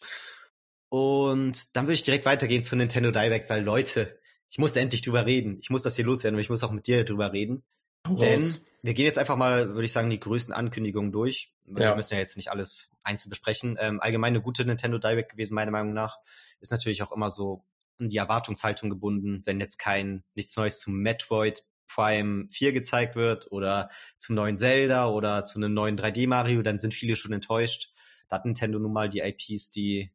Und 0.90 1.76
dann 1.76 1.86
würde 1.86 1.94
ich 1.94 2.04
direkt 2.04 2.26
weitergehen 2.26 2.64
zu 2.64 2.76
Nintendo 2.76 3.12
Direct, 3.12 3.50
weil 3.50 3.64
Leute, 3.64 4.20
ich 4.50 4.58
muss 4.58 4.76
endlich 4.76 5.02
drüber 5.02 5.26
reden. 5.26 5.60
Ich 5.62 5.70
muss 5.70 5.84
das 5.84 5.96
hier 5.96 6.06
loswerden 6.06 6.36
und 6.36 6.42
ich 6.42 6.50
muss 6.50 6.64
auch 6.64 6.72
mit 6.72 6.88
dir 6.88 7.04
drüber 7.04 7.32
reden. 7.32 7.64
Raus. 8.08 8.20
Denn 8.20 8.58
wir 8.88 8.94
gehen 8.94 9.06
jetzt 9.06 9.20
einfach 9.20 9.36
mal, 9.36 9.74
würde 9.74 9.84
ich 9.84 9.92
sagen, 9.92 10.10
die 10.10 10.20
größten 10.20 10.54
Ankündigungen 10.54 11.12
durch. 11.12 11.52
Ja. 11.66 11.78
Wir 11.78 11.96
müssen 11.96 12.14
ja 12.14 12.22
jetzt 12.22 12.38
nicht 12.38 12.52
alles 12.52 12.96
einzeln 13.04 13.30
besprechen. 13.30 13.78
Ähm, 13.82 14.00
allgemein 14.00 14.30
eine 14.30 14.42
gute 14.42 14.64
Nintendo 14.64 14.98
Direct 14.98 15.32
gewesen, 15.32 15.56
meiner 15.56 15.72
Meinung 15.72 15.92
nach. 15.94 16.20
Ist 16.62 16.72
natürlich 16.72 17.04
auch 17.04 17.12
immer 17.12 17.30
so 17.30 17.66
in 18.00 18.08
die 18.08 18.16
Erwartungshaltung 18.16 18.90
gebunden, 18.90 19.42
wenn 19.44 19.60
jetzt 19.60 19.78
kein 19.78 20.24
nichts 20.36 20.56
Neues 20.56 20.80
zum 20.80 21.02
Metroid 21.02 21.66
Prime 21.88 22.48
4 22.50 22.72
gezeigt 22.72 23.18
wird 23.18 23.52
oder 23.52 23.90
zum 24.20 24.36
neuen 24.36 24.58
Zelda 24.58 25.10
oder 25.10 25.44
zu 25.44 25.60
einem 25.60 25.74
neuen 25.74 25.98
3D 25.98 26.26
Mario, 26.26 26.62
dann 26.62 26.80
sind 26.80 26.94
viele 26.94 27.18
schon 27.18 27.34
enttäuscht. 27.34 27.92
Da 28.30 28.38
hat 28.38 28.46
Nintendo 28.46 28.80
nun 28.80 28.94
mal 28.94 29.10
die 29.10 29.20
IPs, 29.20 29.70
die 29.72 30.12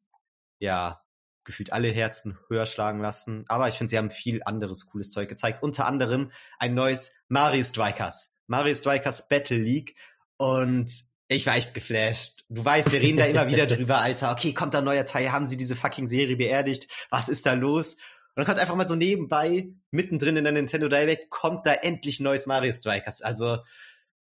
ja 0.60 1.02
gefühlt 1.44 1.74
alle 1.74 1.88
Herzen 1.88 2.38
höher 2.48 2.64
schlagen 2.64 3.00
lassen. 3.00 3.44
Aber 3.48 3.68
ich 3.68 3.74
finde, 3.74 3.90
sie 3.90 3.98
haben 3.98 4.08
viel 4.08 4.42
anderes 4.44 4.86
cooles 4.86 5.10
Zeug 5.10 5.28
gezeigt. 5.28 5.62
Unter 5.62 5.84
anderem 5.84 6.30
ein 6.58 6.72
neues 6.72 7.14
Mario 7.28 7.64
Strikers. 7.64 8.32
Mario 8.46 8.74
Strikers 8.74 9.28
Battle 9.28 9.58
League. 9.58 9.94
Und 10.36 10.92
ich 11.28 11.46
war 11.46 11.56
echt 11.56 11.74
geflasht. 11.74 12.44
Du 12.48 12.64
weißt, 12.64 12.92
wir 12.92 13.00
reden 13.00 13.18
da 13.18 13.24
immer 13.24 13.48
wieder 13.48 13.66
drüber, 13.74 14.00
Alter. 14.00 14.32
Okay, 14.32 14.52
kommt 14.52 14.74
da 14.74 14.78
ein 14.78 14.84
neuer 14.84 15.06
Teil? 15.06 15.32
Haben 15.32 15.48
sie 15.48 15.56
diese 15.56 15.76
fucking 15.76 16.06
Serie 16.06 16.36
beerdigt? 16.36 16.88
Was 17.10 17.28
ist 17.28 17.46
da 17.46 17.54
los? 17.54 17.94
Und 18.34 18.38
dann 18.40 18.46
kommt 18.46 18.58
einfach 18.58 18.76
mal 18.76 18.88
so 18.88 18.94
nebenbei, 18.94 19.68
mittendrin 19.90 20.36
in 20.36 20.44
der 20.44 20.54
Nintendo 20.54 20.88
Direct, 20.88 21.28
kommt 21.28 21.66
da 21.66 21.74
endlich 21.74 22.18
neues 22.18 22.46
Mario 22.46 22.72
Strikers. 22.72 23.20
Also, 23.20 23.58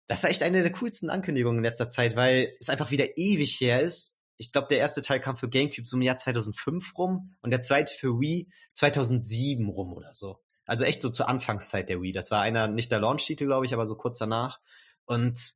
das 0.07 0.23
war 0.23 0.31
echt 0.31 0.43
eine 0.43 0.63
der 0.63 0.73
coolsten 0.73 1.09
Ankündigungen 1.09 1.59
in 1.59 1.65
letzter 1.65 1.89
Zeit, 1.89 2.15
weil 2.15 2.55
es 2.61 2.69
einfach 2.69 2.91
wieder 2.91 3.17
ewig 3.17 3.59
her 3.61 3.81
ist. 3.81 4.21
Ich 4.37 4.53
glaube, 4.53 4.69
der 4.69 4.79
erste 4.79 5.01
Teil 5.01 5.21
kam 5.21 5.37
für 5.37 5.49
GameCube 5.49 5.87
so 5.87 5.97
im 5.97 6.03
Jahr 6.03 6.19
2005 6.19 6.99
rum 6.99 7.37
und 7.41 7.51
der 7.51 7.63
zweite 7.63 7.95
für 7.95 8.21
Wii 8.21 8.51
2007 8.75 9.67
rum 9.69 9.95
oder 9.95 10.13
so. 10.13 10.44
Also 10.67 10.85
echt 10.85 11.03
so 11.03 11.11
zur 11.11 11.29
Anfangszeit 11.29 11.89
der 11.89 12.01
Wii. 12.01 12.13
Das 12.13 12.31
war 12.31 12.41
einer, 12.41 12.69
nicht 12.69 12.91
der 12.91 13.01
Launch-Titel, 13.01 13.47
glaube 13.47 13.67
ich, 13.67 13.75
aber 13.75 13.87
so 13.87 13.97
kurz 13.97 14.19
danach. 14.19 14.61
Und 15.05 15.55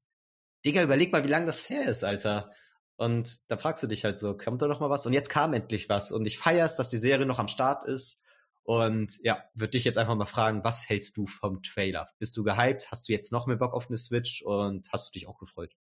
Digga, 0.64 0.83
überleg 0.83 1.12
mal, 1.12 1.25
wie 1.25 1.29
lange 1.29 1.47
das 1.47 1.68
her 1.71 1.87
ist, 1.87 2.05
Alter. 2.05 2.53
Und 2.97 3.51
da 3.51 3.57
fragst 3.57 3.83
du 3.83 3.87
dich 3.87 4.05
halt 4.05 4.18
so, 4.18 4.37
kommt 4.37 4.61
da 4.61 4.66
noch 4.66 4.81
mal 4.81 4.90
was? 4.90 5.07
Und 5.07 5.12
jetzt 5.12 5.31
kam 5.31 5.53
endlich 5.53 5.88
was. 5.88 6.11
Und 6.11 6.27
ich 6.27 6.38
feier's, 6.38 6.77
dass 6.77 6.90
die 6.90 6.97
Serie 6.97 7.27
noch 7.27 7.38
am 7.38 7.49
Start 7.49 7.85
ist. 7.85 8.25
Und 8.64 9.18
ja, 9.23 9.44
würde 9.55 9.71
dich 9.71 9.85
jetzt 9.85 9.97
einfach 9.97 10.16
mal 10.16 10.27
fragen, 10.27 10.62
was 10.62 10.88
hältst 10.88 11.16
du 11.16 11.27
vom 11.27 11.62
Trailer? 11.62 12.09
Bist 12.18 12.37
du 12.37 12.42
gehypt? 12.42 12.90
Hast 12.90 13.09
du 13.09 13.12
jetzt 13.12 13.33
noch 13.33 13.47
mehr 13.47 13.57
Bock 13.57 13.73
auf 13.73 13.88
eine 13.88 13.97
Switch 13.97 14.42
und 14.42 14.88
hast 14.92 15.09
du 15.09 15.12
dich 15.12 15.27
auch 15.27 15.38
gefreut? 15.38 15.75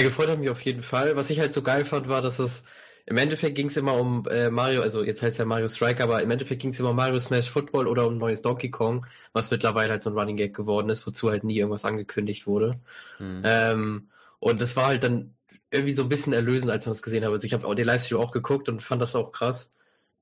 Ja, 0.00 0.06
gefreut 0.06 0.30
hat 0.30 0.38
mich 0.38 0.48
auf 0.48 0.62
jeden 0.62 0.82
Fall. 0.82 1.16
Was 1.16 1.28
ich 1.28 1.40
halt 1.40 1.52
so 1.52 1.62
geil 1.62 1.84
fand, 1.84 2.08
war, 2.08 2.22
dass 2.22 2.38
es 2.38 2.62
im 3.10 3.16
Endeffekt 3.16 3.56
ging 3.56 3.66
es 3.66 3.76
immer 3.76 3.94
um 3.94 4.24
äh, 4.30 4.50
Mario, 4.50 4.82
also 4.82 5.02
jetzt 5.02 5.20
heißt 5.20 5.40
er 5.40 5.44
Mario 5.44 5.66
Strike, 5.66 6.00
aber 6.00 6.22
im 6.22 6.30
Endeffekt 6.30 6.62
ging 6.62 6.70
es 6.70 6.78
immer 6.78 6.90
um 6.90 6.96
Mario 6.96 7.18
Smash 7.18 7.50
Football 7.50 7.88
oder 7.88 8.06
um 8.06 8.18
neues 8.18 8.40
Donkey 8.40 8.70
Kong, 8.70 9.04
was 9.32 9.50
mittlerweile 9.50 9.90
halt 9.90 10.04
so 10.04 10.10
ein 10.10 10.16
Running 10.16 10.36
Gag 10.36 10.54
geworden 10.54 10.88
ist, 10.90 11.04
wozu 11.08 11.28
halt 11.28 11.42
nie 11.42 11.58
irgendwas 11.58 11.84
angekündigt 11.84 12.46
wurde. 12.46 12.78
Mhm. 13.18 13.42
Ähm, 13.44 14.08
und 14.38 14.60
das 14.60 14.76
war 14.76 14.86
halt 14.86 15.02
dann 15.02 15.34
irgendwie 15.72 15.92
so 15.92 16.04
ein 16.04 16.08
bisschen 16.08 16.32
erlösend, 16.32 16.70
als 16.70 16.86
man 16.86 16.92
das 16.92 17.02
gesehen 17.02 17.24
habe. 17.24 17.34
Also 17.34 17.46
ich 17.46 17.52
habe 17.52 17.66
auch 17.66 17.74
den 17.74 17.86
Livestream 17.86 18.20
auch 18.20 18.30
geguckt 18.30 18.68
und 18.68 18.80
fand 18.80 19.02
das 19.02 19.16
auch 19.16 19.32
krass. 19.32 19.72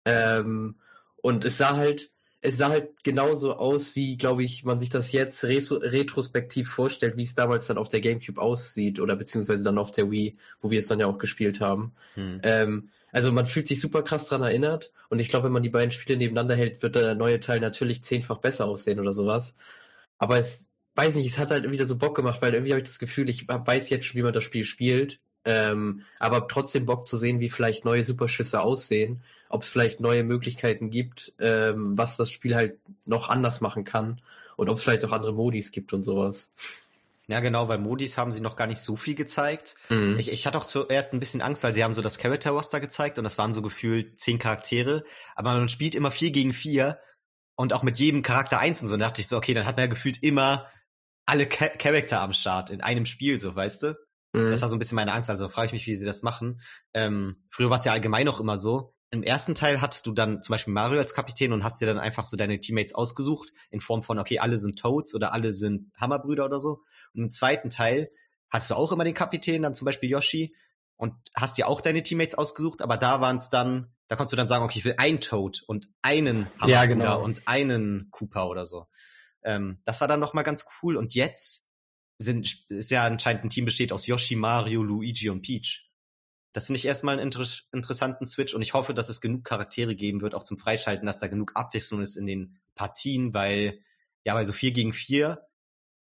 Ähm, 0.07 0.77
und 1.21 1.45
es 1.45 1.59
sah 1.59 1.77
halt, 1.77 2.11
es 2.41 2.57
sah 2.57 2.69
halt 2.69 3.03
genauso 3.03 3.57
aus, 3.57 3.97
wie, 3.97 4.17
glaube 4.17 4.45
ich, 4.45 4.65
man 4.65 4.79
sich 4.79 4.91
das 4.91 5.13
jetzt 5.13 5.43
retrospektiv 5.45 6.71
vorstellt, 6.71 7.17
wie 7.17 7.25
es 7.25 7.35
damals 7.35 7.67
dann 7.67 7.79
auf 7.79 7.89
der 7.89 8.01
GameCube 8.01 8.41
aussieht 8.41 9.01
oder 9.01 9.17
beziehungsweise 9.17 9.65
dann 9.65 9.79
auf 9.79 9.91
der 9.91 10.11
Wii, 10.11 10.37
wo 10.61 10.71
wir 10.71 10.79
es 10.79 10.87
dann 10.87 11.01
ja 11.01 11.07
auch 11.07 11.19
gespielt 11.19 11.61
haben. 11.61 11.95
Hm. 12.15 12.41
Ähm, 12.45 12.91
also 13.11 13.33
man 13.33 13.47
fühlt 13.47 13.67
sich 13.67 13.81
super 13.81 14.03
krass 14.03 14.27
dran 14.27 14.43
erinnert 14.43 14.93
und 15.09 15.19
ich 15.19 15.29
glaube, 15.29 15.47
wenn 15.47 15.53
man 15.53 15.63
die 15.63 15.71
beiden 15.71 15.91
Spiele 15.91 16.19
nebeneinander 16.19 16.55
hält, 16.55 16.83
wird 16.83 16.95
der 16.95 17.15
neue 17.15 17.41
Teil 17.41 17.61
natürlich 17.61 18.05
zehnfach 18.05 18.39
besser 18.39 18.67
aussehen 18.67 19.01
oder 19.01 19.15
sowas. 19.15 19.57
Aber 20.19 20.39
es, 20.39 20.71
weiß 20.95 21.15
nicht, 21.17 21.31
es 21.31 21.39
hat 21.39 21.51
halt 21.51 21.71
wieder 21.71 21.87
so 21.87 21.97
Bock 21.97 22.15
gemacht, 22.15 22.43
weil 22.43 22.55
irgendwie 22.55 22.73
habe 22.73 22.83
ich 22.83 22.89
das 22.89 22.99
Gefühl, 22.99 23.29
ich 23.31 23.49
weiß 23.49 23.91
jetzt 23.91 24.07
schon, 24.07 24.19
wie 24.19 24.23
man 24.25 24.33
das 24.33 24.45
Spiel 24.45 24.65
spielt 24.65 25.21
ähm, 25.49 26.03
aber 26.19 26.47
trotzdem 26.47 26.85
Bock 26.85 27.07
zu 27.07 27.17
sehen, 27.17 27.41
wie 27.41 27.49
vielleicht 27.49 27.87
neue 27.87 28.05
Superschüsse 28.05 28.61
aussehen, 28.61 29.23
ob 29.49 29.63
es 29.63 29.69
vielleicht 29.69 30.01
neue 30.01 30.25
Möglichkeiten 30.25 30.91
gibt, 30.91 31.33
ähm, 31.39 31.97
was 31.97 32.17
das 32.17 32.31
Spiel 32.31 32.55
halt 32.55 32.79
noch 33.05 33.29
anders 33.29 33.61
machen 33.61 33.85
kann 33.85 34.21
und 34.57 34.69
ob 34.69 34.77
es 34.77 34.83
vielleicht 34.83 35.05
auch 35.05 35.13
andere 35.13 35.33
Modis 35.33 35.73
gibt 35.73 35.93
und 35.93 36.05
sowas. 36.05 36.51
Ja, 37.29 37.41
genau, 37.41 37.69
weil 37.69 37.79
Modis 37.79 38.17
haben 38.17 38.33
sie 38.33 38.41
noch 38.41 38.57
gar 38.57 38.67
nicht 38.67 38.81
so 38.81 38.97
viel 38.97 39.15
gezeigt. 39.15 39.77
Mhm. 39.91 40.17
Ich, 40.19 40.33
ich 40.33 40.47
hatte 40.47 40.57
auch 40.57 40.65
zuerst 40.65 41.13
ein 41.13 41.21
bisschen 41.21 41.43
Angst, 41.43 41.63
weil 41.63 41.75
sie 41.75 41.85
haben 41.85 41.93
so 41.93 42.01
das 42.01 42.19
Character 42.19 42.53
Roster 42.53 42.81
gezeigt 42.81 43.19
und 43.19 43.25
das 43.25 43.37
waren 43.37 43.53
so 43.53 43.61
gefühlt 43.61 44.19
zehn 44.19 44.39
Charaktere, 44.39 45.05
aber 45.37 45.53
man 45.55 45.69
spielt 45.69 45.95
immer 45.95 46.11
vier 46.11 46.31
gegen 46.31 46.55
vier 46.55 46.99
und 47.55 47.75
auch 47.75 47.83
mit 47.83 47.99
jedem 47.99 48.23
Charakter 48.23 48.59
einzeln 48.59 48.89
so. 48.89 48.95
Und 48.95 49.01
da 49.01 49.07
dachte 49.07 49.21
ich 49.21 49.29
so, 49.29 49.37
okay, 49.37 49.53
dann 49.53 49.67
hat 49.67 49.77
man 49.77 49.85
ja 49.85 49.91
gefühlt 49.91 50.23
immer 50.23 50.69
alle 51.27 51.47
Charakter 51.47 52.23
am 52.23 52.33
Start 52.33 52.71
in 52.71 52.81
einem 52.81 53.05
Spiel, 53.05 53.39
so, 53.39 53.55
weißt 53.55 53.83
du? 53.83 53.99
Mhm. 54.33 54.51
Das 54.51 54.63
war 54.63 54.69
so 54.69 54.77
ein 54.77 54.79
bisschen 54.79 54.97
meine 54.97 55.13
Angst. 55.13 55.29
Also 55.29 55.49
frage 55.51 55.67
ich 55.67 55.73
mich, 55.73 55.87
wie 55.87 55.95
sie 55.95 56.07
das 56.07 56.23
machen. 56.23 56.61
Ähm, 56.95 57.37
früher 57.51 57.69
war 57.69 57.77
es 57.77 57.85
ja 57.85 57.93
allgemein 57.93 58.29
auch 58.29 58.41
immer 58.41 58.57
so. 58.57 58.95
Im 59.11 59.23
ersten 59.23 59.55
Teil 59.55 59.81
hattest 59.81 60.07
du 60.07 60.13
dann 60.13 60.43
zum 60.43 60.53
Beispiel 60.53 60.73
Mario 60.73 60.99
als 60.99 61.15
Kapitän 61.15 61.53
und 61.53 61.65
hast 61.65 61.81
dir 61.81 61.87
dann 61.87 61.99
einfach 61.99 62.27
so 62.27 62.37
deine 62.37 62.61
Teammates 62.61 62.95
ausgesucht 62.95 63.53
in 63.71 63.81
Form 63.81 64.03
von, 64.03 64.19
okay, 64.19 64.39
alle 64.39 64.57
sind 64.57 64.79
Toads 64.79 65.15
oder 65.15 65.33
alle 65.33 65.53
sind 65.53 65.91
Hammerbrüder 65.97 66.45
oder 66.45 66.61
so. 66.61 66.83
Und 67.15 67.23
im 67.23 67.31
zweiten 67.31 67.71
Teil 67.71 68.11
hattest 68.51 68.71
du 68.71 68.75
auch 68.75 68.93
immer 68.93 69.05
den 69.05 69.15
Kapitän, 69.15 69.63
dann 69.63 69.75
zum 69.75 69.87
Beispiel 69.87 70.11
Yoshi 70.11 70.55
und 70.97 71.15
hast 71.35 71.57
dir 71.57 71.69
auch 71.69 71.81
deine 71.81 72.03
Teammates 72.03 72.35
ausgesucht, 72.35 72.83
aber 72.83 72.97
da 72.97 73.21
waren 73.21 73.37
es 73.37 73.51
dann, 73.51 73.95
da 74.09 74.17
konntest 74.17 74.33
du 74.33 74.37
dann 74.37 74.49
sagen, 74.49 74.65
okay, 74.65 74.79
ich 74.79 74.85
will 74.85 74.95
einen 74.99 75.21
Toad 75.21 75.63
und 75.67 75.89
einen 76.03 76.47
Hammerbrüder 76.59 76.69
ja, 76.69 76.87
genau. 76.87 77.23
und 77.23 77.47
einen 77.47 78.09
Cooper 78.11 78.49
oder 78.49 78.67
so. 78.67 78.89
Ähm, 79.43 79.81
das 79.85 80.01
war 80.01 80.09
dann 80.09 80.21
noch 80.21 80.35
mal 80.35 80.43
ganz 80.43 80.67
cool. 80.83 80.97
Und 80.97 81.15
jetzt 81.15 81.69
sind, 82.19 82.67
ist 82.69 82.91
ja 82.91 83.05
anscheinend 83.05 83.45
ein 83.45 83.51
Team 83.51 83.65
besteht 83.65 83.93
aus 83.93 84.07
Yoshi, 84.07 84.37
Mario, 84.37 84.83
Luigi 84.83 85.31
und 85.31 85.43
Peach. 85.43 85.88
Das 86.53 86.67
finde 86.67 86.79
ich 86.79 86.87
erstmal 86.87 87.15
einen 87.15 87.25
inter 87.25 87.47
interessanten 87.73 88.27
Switch 88.27 88.55
und 88.55 88.63
ich 88.63 88.75
hoffe, 88.75 88.95
dass 88.95 89.09
es 89.09 89.21
genug 89.21 89.45
Charaktere 89.45 89.95
geben 89.95 90.21
wird, 90.21 90.35
auch 90.35 90.43
zum 90.43 90.59
Freischalten, 90.59 91.07
dass 91.07 91.19
da 91.19 91.27
genug 91.27 91.53
Abwechslung 91.55 92.01
ist 92.01 92.17
in 92.17 92.27
den 92.27 92.59
Partien, 92.75 93.35
weil, 93.35 93.81
ja, 94.25 94.35
weil 94.35 94.45
so 94.45 94.53
vier 94.53 94.73
gegen 94.73 94.93
vier, 94.93 95.47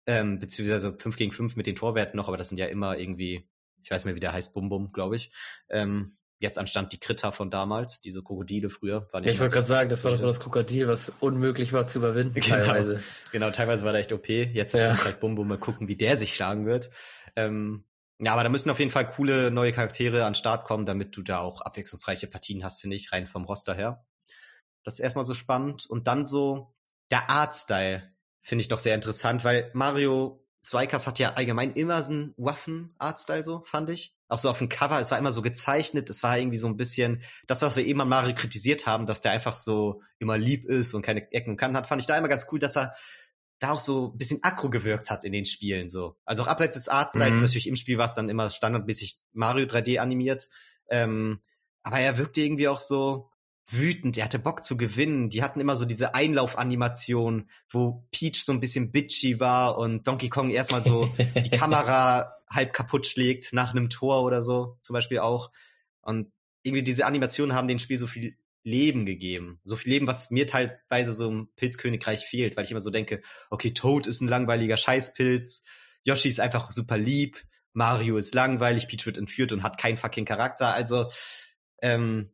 ähm, 0.07 0.39
beziehungsweise 0.39 0.97
fünf 0.99 1.17
gegen 1.17 1.33
fünf 1.33 1.57
mit 1.57 1.67
den 1.67 1.77
Torwerten 1.77 2.17
noch, 2.17 2.29
aber 2.29 2.37
das 2.37 2.49
sind 2.49 2.59
ja 2.59 2.67
immer 2.67 2.99
irgendwie, 2.99 3.49
ich 3.83 3.91
weiß 3.91 4.05
nicht 4.05 4.07
mehr, 4.07 4.17
wie 4.17 4.21
der 4.21 4.33
heißt, 4.33 4.53
Bum 4.53 4.69
Bum, 4.69 4.93
glaube 4.93 5.17
ich. 5.17 5.31
Ähm, 5.69 6.17
jetzt 6.43 6.59
anstand 6.59 6.93
die 6.93 6.99
Kritter 6.99 7.33
von 7.33 7.51
damals, 7.51 8.01
diese 8.01 8.23
Krokodile 8.23 8.69
früher. 8.69 9.07
War 9.13 9.21
nicht 9.21 9.29
ja, 9.29 9.35
ich 9.35 9.41
wollte 9.41 9.55
gerade 9.55 9.67
sagen, 9.67 9.89
das 9.89 10.03
war 10.03 10.11
doch 10.11 10.19
nur 10.19 10.27
das 10.27 10.41
Krokodil, 10.41 10.89
was 10.89 11.13
unmöglich 11.21 11.73
war 11.73 11.87
zu 11.87 11.99
überwinden 11.99 12.35
genau, 12.41 12.57
teilweise. 12.57 13.03
Genau, 13.31 13.51
teilweise 13.51 13.85
war 13.85 13.93
der 13.93 14.01
echt 14.01 14.13
OP. 14.13 14.29
Jetzt 14.29 14.75
ja. 14.75 14.83
ist 14.83 14.89
das 14.89 15.05
halt 15.05 15.21
Bum 15.21 15.37
Bum, 15.37 15.47
mal 15.47 15.59
gucken, 15.59 15.89
wie 15.89 15.97
der 15.97 16.17
sich 16.17 16.35
schlagen 16.35 16.67
wird. 16.67 16.91
Ähm, 17.37 17.85
ja, 18.25 18.33
aber 18.33 18.45
da 18.45 18.49
müssen 18.49 18.71
auf 18.71 18.79
jeden 18.79 18.93
Fall 18.93 19.09
coole 19.09 19.51
neue 19.51 19.73
Charaktere 19.73 20.25
an 20.25 20.37
Start 20.37 20.65
kommen, 20.65 20.87
damit 20.87 21.17
du 21.17 21.23
da 21.23 21.41
auch 21.41 21.61
abwechslungsreiche 21.61 22.29
Partien 22.29 22.63
hast, 22.63 22.81
finde 22.81 22.95
ich, 22.95 23.11
rein 23.11 23.27
vom 23.27 23.45
Roster 23.45 23.75
her. 23.75 24.07
Das 24.85 24.95
ist 24.95 25.01
erstmal 25.01 25.25
so 25.25 25.35
spannend. 25.35 25.87
Und 25.87 26.07
dann 26.07 26.25
so 26.25 26.73
der 27.11 27.31
Artstyle 27.31 28.13
finde 28.41 28.63
ich 28.63 28.69
doch 28.69 28.79
sehr 28.79 28.95
interessant, 28.95 29.43
weil 29.43 29.73
Mario 29.75 30.47
Strikers 30.65 31.09
hat 31.09 31.19
ja 31.19 31.33
allgemein 31.33 31.73
immer 31.73 32.01
so 32.05 32.13
einen 32.13 32.35
Waffen-Artstyle 32.37 33.45
so, 33.45 33.63
fand 33.63 33.91
ich 33.91 34.17
auch 34.29 34.39
so 34.39 34.49
auf 34.49 34.59
dem 34.59 34.69
Cover, 34.69 35.01
es 35.01 35.11
war 35.11 35.19
immer 35.19 35.33
so 35.33 35.43
gezeichnet, 35.43 36.09
es 36.09 36.23
war 36.23 36.39
irgendwie 36.39 36.57
so 36.57 36.69
ein 36.69 36.77
bisschen 36.77 37.23
das, 37.49 37.61
was 37.61 37.77
wir 37.77 37.85
eben 37.85 38.01
an 38.01 38.09
Mario 38.09 38.35
kritisiert 38.35 38.87
haben, 38.87 39.05
dass 39.05 39.21
der 39.21 39.33
einfach 39.33 39.55
so 39.55 40.01
immer 40.21 40.39
lieb 40.39 40.65
ist 40.65 40.95
und 40.95 41.03
keine 41.03 41.31
Ecken 41.33 41.51
und 41.51 41.57
Kanten 41.57 41.77
hat, 41.77 41.89
fand 41.89 42.01
ich 42.01 42.07
da 42.07 42.17
immer 42.17 42.29
ganz 42.29 42.47
cool, 42.53 42.61
dass 42.61 42.77
er 42.77 42.95
da 43.63 43.71
auch 43.71 43.81
so 43.81 44.13
ein 44.13 44.19
bisschen 44.19 44.43
aggro 44.43 44.71
gewirkt 44.71 45.11
hat 45.11 45.25
in 45.25 45.33
den 45.33 45.45
Spielen 45.45 45.89
so. 45.89 46.17
Also 46.25 46.43
auch 46.43 46.49
abseits 46.49 46.75
des 46.75 46.89
Artstyles, 46.89 47.37
mhm. 47.37 47.43
natürlich 47.45 47.69
im 47.69 47.77
Spiel 47.77 47.99
war 47.99 48.07
es 48.07 48.15
dann 48.15 48.29
immer 48.29 48.51
standardmäßig 48.51 49.21
Mario 49.33 49.67
3D 49.67 49.99
animiert, 49.99 50.49
ähm, 50.89 51.41
aber 51.83 51.99
er 51.99 52.19
wirkte 52.19 52.41
irgendwie 52.41 52.69
auch 52.69 52.81
so 52.81 53.31
wütend, 53.69 54.19
er 54.19 54.25
hatte 54.25 54.39
Bock 54.39 54.65
zu 54.65 54.77
gewinnen. 54.77 55.31
Die 55.31 55.43
hatten 55.43 55.61
immer 55.61 55.77
so 55.77 55.85
diese 55.85 56.15
Einlaufanimation, 56.15 57.49
wo 57.71 58.07
Peach 58.11 58.45
so 58.45 58.53
ein 58.53 58.61
bisschen 58.61 58.91
bitchy 58.91 59.41
war 59.41 59.79
und 59.79 60.07
Donkey 60.07 60.29
Kong 60.29 60.51
erstmal 60.51 60.83
so 60.83 61.13
die 61.37 61.51
Kamera 61.51 62.35
halb 62.51 62.73
kaputt 62.73 63.07
schlägt 63.07 63.53
nach 63.53 63.71
einem 63.71 63.89
Tor 63.89 64.23
oder 64.23 64.43
so, 64.43 64.77
zum 64.81 64.95
Beispiel 64.95 65.21
auch. 65.21 65.51
Und 66.01 66.33
irgendwie 66.63 66.83
diese 66.83 67.07
Animationen 67.07 67.57
haben 67.57 67.69
dem 67.69 67.79
Spiel 67.79 67.99
so 67.99 68.07
viel 68.07 68.37
Leben 68.65 69.07
gegeben. 69.07 69.61
So 69.65 69.77
viel 69.77 69.93
Leben, 69.93 70.07
was 70.07 70.31
mir 70.31 70.47
teilweise 70.47 71.13
so 71.13 71.29
im 71.29 71.49
Pilzkönigreich 71.57 72.25
fehlt, 72.25 72.57
weil 72.57 72.65
ich 72.65 72.71
immer 72.71 72.81
so 72.81 72.91
denke, 72.91 73.23
okay, 73.51 73.73
Toad 73.73 74.07
ist 74.07 74.21
ein 74.21 74.29
langweiliger 74.29 74.77
Scheißpilz, 74.77 75.65
Yoshi 76.05 76.29
ist 76.29 76.41
einfach 76.41 76.71
super 76.71 76.99
lieb, 76.99 77.43
Mario 77.73 78.17
ist 78.17 78.35
langweilig, 78.35 78.89
Peach 78.89 79.07
wird 79.07 79.19
entführt 79.19 79.53
und 79.53 79.63
hat 79.63 79.79
keinen 79.79 79.97
fucking 79.97 80.25
Charakter. 80.25 80.75
Also, 80.75 81.09
ähm, 81.81 82.31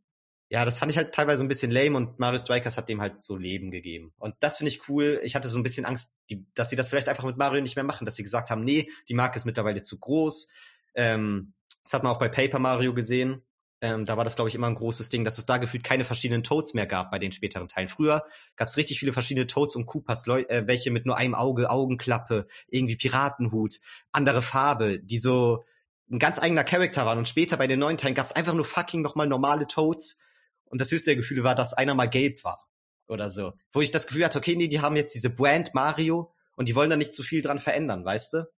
ja, 0.50 0.64
das 0.64 0.78
fand 0.78 0.90
ich 0.90 0.96
halt 0.96 1.14
teilweise 1.14 1.44
ein 1.44 1.48
bisschen 1.48 1.70
lame 1.70 1.96
und 1.96 2.18
Mario 2.18 2.38
Strikers 2.38 2.78
hat 2.78 2.88
dem 2.88 3.00
halt 3.00 3.22
so 3.22 3.36
Leben 3.36 3.70
gegeben. 3.70 4.14
Und 4.18 4.34
das 4.40 4.58
finde 4.58 4.70
ich 4.70 4.88
cool. 4.88 5.20
Ich 5.22 5.34
hatte 5.34 5.48
so 5.48 5.58
ein 5.58 5.62
bisschen 5.62 5.84
Angst, 5.84 6.14
die, 6.30 6.46
dass 6.54 6.70
sie 6.70 6.76
das 6.76 6.88
vielleicht 6.88 7.08
einfach 7.08 7.24
mit 7.24 7.36
Mario 7.36 7.60
nicht 7.60 7.76
mehr 7.76 7.84
machen, 7.84 8.06
dass 8.06 8.16
sie 8.16 8.22
gesagt 8.22 8.50
haben, 8.50 8.64
nee, 8.64 8.90
die 9.08 9.14
Marke 9.14 9.36
ist 9.36 9.44
mittlerweile 9.44 9.82
zu 9.82 9.98
groß. 9.98 10.50
Ähm, 10.94 11.52
das 11.84 11.92
hat 11.92 12.02
man 12.02 12.12
auch 12.12 12.18
bei 12.18 12.28
Paper 12.28 12.58
Mario 12.58 12.94
gesehen. 12.94 13.42
Ähm, 13.80 14.04
da 14.04 14.16
war 14.16 14.24
das, 14.24 14.34
glaube 14.34 14.48
ich, 14.48 14.56
immer 14.56 14.66
ein 14.66 14.74
großes 14.74 15.08
Ding, 15.08 15.24
dass 15.24 15.38
es 15.38 15.46
da 15.46 15.58
gefühlt 15.58 15.84
keine 15.84 16.04
verschiedenen 16.04 16.42
Toads 16.42 16.74
mehr 16.74 16.86
gab 16.86 17.10
bei 17.10 17.18
den 17.18 17.30
späteren 17.30 17.68
Teilen. 17.68 17.88
Früher 17.88 18.24
gab 18.56 18.68
es 18.68 18.76
richtig 18.76 18.98
viele 18.98 19.12
verschiedene 19.12 19.46
Toads 19.46 19.76
und 19.76 19.86
Koopas, 19.86 20.26
äh, 20.26 20.66
welche 20.66 20.90
mit 20.90 21.06
nur 21.06 21.16
einem 21.16 21.34
Auge, 21.34 21.70
Augenklappe, 21.70 22.48
irgendwie 22.68 22.96
Piratenhut, 22.96 23.76
andere 24.10 24.42
Farbe, 24.42 24.98
die 24.98 25.18
so 25.18 25.64
ein 26.10 26.18
ganz 26.18 26.40
eigener 26.40 26.64
Charakter 26.64 27.06
waren. 27.06 27.18
Und 27.18 27.28
später 27.28 27.56
bei 27.56 27.66
den 27.66 27.78
neuen 27.78 27.98
Teilen 27.98 28.14
gab 28.14 28.26
es 28.26 28.32
einfach 28.32 28.54
nur 28.54 28.64
fucking 28.64 29.02
nochmal 29.02 29.28
normale 29.28 29.66
Toads. 29.66 30.22
Und 30.64 30.80
das 30.80 30.90
höchste 30.90 31.10
der 31.10 31.16
Gefühle 31.16 31.44
war, 31.44 31.54
dass 31.54 31.72
einer 31.72 31.94
mal 31.94 32.08
gelb 32.08 32.42
war. 32.44 32.66
Oder 33.06 33.30
so. 33.30 33.54
Wo 33.72 33.80
ich 33.80 33.90
das 33.90 34.06
Gefühl 34.06 34.24
hatte, 34.24 34.38
okay, 34.38 34.56
nee, 34.56 34.68
die 34.68 34.80
haben 34.80 34.96
jetzt 34.96 35.14
diese 35.14 35.30
Brand 35.30 35.72
Mario 35.74 36.32
und 36.56 36.68
die 36.68 36.74
wollen 36.74 36.90
da 36.90 36.96
nicht 36.96 37.14
zu 37.14 37.22
viel 37.22 37.42
dran 37.42 37.58
verändern, 37.58 38.04
weißt 38.04 38.34
du? 38.34 38.50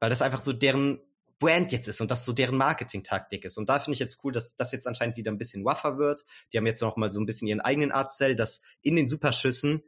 Weil 0.00 0.10
das 0.10 0.22
einfach 0.22 0.40
so 0.40 0.52
deren 0.52 1.00
Brand 1.38 1.72
jetzt 1.72 1.86
ist 1.86 2.00
und 2.00 2.10
das 2.10 2.24
so 2.24 2.32
deren 2.32 2.56
Marketing-Taktik 2.56 3.44
ist. 3.44 3.58
Und 3.58 3.68
da 3.68 3.78
finde 3.78 3.94
ich 3.94 3.98
jetzt 3.98 4.20
cool, 4.24 4.32
dass 4.32 4.56
das 4.56 4.72
jetzt 4.72 4.86
anscheinend 4.86 5.16
wieder 5.16 5.30
ein 5.30 5.38
bisschen 5.38 5.64
waffer 5.64 5.98
wird. 5.98 6.24
Die 6.52 6.58
haben 6.58 6.66
jetzt 6.66 6.80
noch 6.80 6.96
mal 6.96 7.10
so 7.10 7.20
ein 7.20 7.26
bisschen 7.26 7.48
ihren 7.48 7.60
eigenen 7.60 7.92
Artstyle, 7.92 8.36
dass 8.36 8.62
in 8.80 8.96
den 8.96 9.08
Superschüssen 9.08 9.82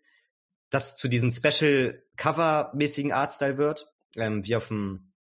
das 0.70 0.96
zu 0.96 1.09
diesen 1.09 1.30
Special-Cover-mäßigen 1.30 3.12
Artstyle 3.12 3.57
wird, 3.57 3.90
ähm, 4.16 4.44
wie 4.44 4.57
auf 4.57 4.68
dem, 4.68 5.12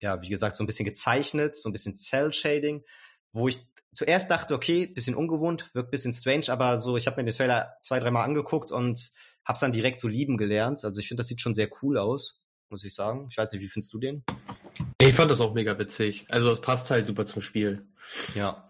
ja, 0.00 0.22
wie 0.22 0.30
gesagt, 0.30 0.56
so 0.56 0.64
ein 0.64 0.66
bisschen 0.66 0.86
gezeichnet, 0.86 1.56
so 1.56 1.68
ein 1.68 1.72
bisschen 1.72 1.96
Cell-Shading, 1.96 2.84
wo 3.32 3.48
ich 3.48 3.60
zuerst 3.92 4.30
dachte, 4.30 4.54
okay, 4.54 4.86
bisschen 4.86 5.14
ungewohnt, 5.14 5.74
wirkt 5.74 5.90
bisschen 5.90 6.12
strange, 6.12 6.48
aber 6.48 6.78
so, 6.78 6.96
ich 6.96 7.06
habe 7.06 7.16
mir 7.16 7.30
den 7.30 7.36
Trailer 7.36 7.76
zwei, 7.82 8.00
dreimal 8.00 8.24
angeguckt 8.24 8.70
und 8.72 9.12
hab's 9.44 9.60
dann 9.60 9.72
direkt 9.72 10.00
so 10.00 10.08
lieben 10.08 10.36
gelernt. 10.36 10.84
Also 10.84 11.00
ich 11.00 11.08
finde, 11.08 11.20
das 11.20 11.28
sieht 11.28 11.40
schon 11.40 11.54
sehr 11.54 11.68
cool 11.82 11.98
aus, 11.98 12.42
muss 12.74 12.82
ich 12.82 12.92
sagen. 12.92 13.28
Ich 13.30 13.36
weiß 13.36 13.52
nicht, 13.52 13.62
wie 13.62 13.68
findest 13.68 13.92
du 13.94 14.00
den? 14.00 14.24
Ich 15.00 15.14
fand 15.14 15.30
das 15.30 15.40
auch 15.40 15.54
mega 15.54 15.78
witzig. 15.78 16.26
Also 16.28 16.50
es 16.50 16.60
passt 16.60 16.90
halt 16.90 17.06
super 17.06 17.24
zum 17.24 17.40
Spiel. 17.40 17.86
Ja. 18.34 18.68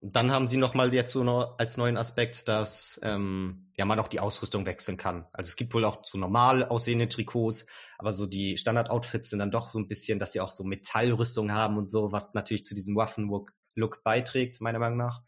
Dann 0.00 0.30
haben 0.30 0.46
sie 0.46 0.56
noch 0.56 0.74
mal 0.74 0.94
jetzt 0.94 1.10
so 1.10 1.24
noch 1.24 1.58
als 1.58 1.76
neuen 1.76 1.96
Aspekt, 1.96 2.46
dass 2.46 3.00
ähm, 3.02 3.72
ja 3.76 3.86
man 3.86 3.98
auch 3.98 4.06
die 4.06 4.20
Ausrüstung 4.20 4.66
wechseln 4.66 4.96
kann. 4.96 5.26
Also 5.32 5.48
es 5.48 5.56
gibt 5.56 5.74
wohl 5.74 5.84
auch 5.84 6.02
zu 6.02 6.16
normal 6.16 6.64
aussehende 6.64 7.08
Trikots, 7.08 7.66
aber 7.98 8.12
so 8.12 8.26
die 8.26 8.56
Standard-Outfits 8.56 9.30
sind 9.30 9.40
dann 9.40 9.50
doch 9.50 9.68
so 9.68 9.80
ein 9.80 9.88
bisschen, 9.88 10.20
dass 10.20 10.32
sie 10.32 10.40
auch 10.40 10.52
so 10.52 10.62
Metallrüstung 10.62 11.50
haben 11.50 11.76
und 11.76 11.90
so, 11.90 12.12
was 12.12 12.34
natürlich 12.34 12.62
zu 12.62 12.76
diesem 12.76 12.94
Waffen-Look 12.94 14.04
beiträgt, 14.04 14.60
meiner 14.60 14.78
Meinung 14.78 14.98
nach. 14.98 15.22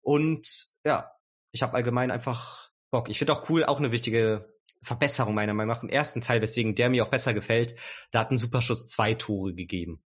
Und 0.00 0.48
ja, 0.84 1.12
ich 1.52 1.62
habe 1.62 1.74
allgemein 1.74 2.10
einfach 2.10 2.70
Bock. 2.90 3.08
Ich 3.08 3.18
finde 3.18 3.34
auch 3.34 3.48
cool, 3.50 3.62
auch 3.64 3.78
eine 3.78 3.92
wichtige 3.92 4.55
Verbesserung 4.86 5.34
meiner 5.34 5.52
Meinung 5.52 5.74
nach 5.74 5.82
im 5.82 5.88
ersten 5.88 6.20
Teil, 6.20 6.40
weswegen 6.40 6.74
der 6.74 6.88
mir 6.88 7.04
auch 7.04 7.10
besser 7.10 7.34
gefällt. 7.34 7.74
Da 8.12 8.20
hat 8.20 8.30
ein 8.30 8.38
Superschuss 8.38 8.86
zwei 8.86 9.14
Tore 9.14 9.54
gegeben. 9.54 10.02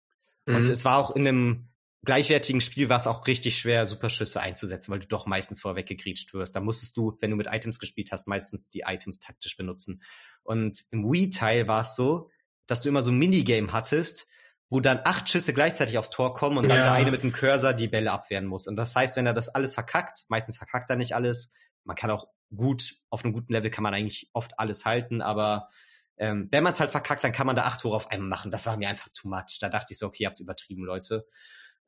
Mhm. 0.45 0.55
Und 0.55 0.69
es 0.69 0.83
war 0.83 0.97
auch 0.97 1.15
in 1.15 1.27
einem 1.27 1.69
gleichwertigen 2.03 2.61
Spiel 2.61 2.87
war 2.87 2.97
es 2.97 3.07
auch 3.07 3.25
richtig 3.27 3.57
schwer, 3.57 3.85
Superschüsse 3.85 4.39
einzusetzen, 4.39 4.91
weil 4.91 4.99
du 4.99 5.07
doch 5.07 5.25
meistens 5.25 5.59
vorweg 5.59 5.87
gegrätscht 5.87 6.33
wirst. 6.33 6.55
Da 6.55 6.59
musstest 6.59 6.95
du, 6.95 7.17
wenn 7.19 7.31
du 7.31 7.35
mit 7.35 7.47
Items 7.51 7.79
gespielt 7.79 8.11
hast, 8.11 8.27
meistens 8.27 8.69
die 8.69 8.83
Items 8.85 9.19
taktisch 9.19 9.57
benutzen. 9.57 10.01
Und 10.43 10.83
im 10.91 11.11
Wii-Teil 11.11 11.67
war 11.67 11.81
es 11.81 11.95
so, 11.95 12.29
dass 12.67 12.81
du 12.81 12.89
immer 12.89 13.01
so 13.01 13.11
ein 13.11 13.17
Minigame 13.17 13.73
hattest, 13.73 14.27
wo 14.69 14.79
dann 14.79 14.99
acht 15.03 15.29
Schüsse 15.29 15.53
gleichzeitig 15.53 15.97
aufs 15.97 16.09
Tor 16.09 16.33
kommen 16.33 16.57
und 16.57 16.69
dann 16.69 16.77
ja. 16.77 16.83
der 16.85 16.93
eine 16.93 17.11
mit 17.11 17.23
dem 17.23 17.31
Cursor 17.31 17.73
die 17.73 17.87
Bälle 17.87 18.11
abwehren 18.11 18.45
muss. 18.45 18.67
Und 18.67 18.75
das 18.75 18.95
heißt, 18.95 19.15
wenn 19.15 19.25
er 19.25 19.33
das 19.33 19.49
alles 19.49 19.73
verkackt, 19.73 20.25
meistens 20.29 20.57
verkackt 20.57 20.89
er 20.89 20.95
nicht 20.95 21.13
alles, 21.13 21.53
man 21.83 21.95
kann 21.95 22.11
auch 22.11 22.27
gut, 22.53 22.95
auf 23.09 23.23
einem 23.23 23.33
guten 23.33 23.53
Level 23.53 23.71
kann 23.71 23.83
man 23.83 23.93
eigentlich 23.93 24.29
oft 24.33 24.59
alles 24.59 24.85
halten, 24.85 25.21
aber 25.21 25.69
ähm, 26.17 26.47
wenn 26.51 26.63
man 26.63 26.73
es 26.73 26.79
halt 26.79 26.91
verkackt, 26.91 27.23
dann 27.23 27.31
kann 27.31 27.47
man 27.47 27.55
da 27.55 27.63
acht 27.63 27.81
Tore 27.81 27.95
auf 27.95 28.09
einmal 28.09 28.29
machen. 28.29 28.51
Das 28.51 28.65
war 28.65 28.77
mir 28.77 28.89
einfach 28.89 29.09
too 29.09 29.27
much. 29.27 29.57
Da 29.59 29.69
dachte 29.69 29.91
ich 29.91 29.97
so, 29.97 30.07
okay, 30.07 30.23
ihr 30.23 30.27
habt's 30.27 30.39
übertrieben, 30.39 30.85
Leute. 30.85 31.27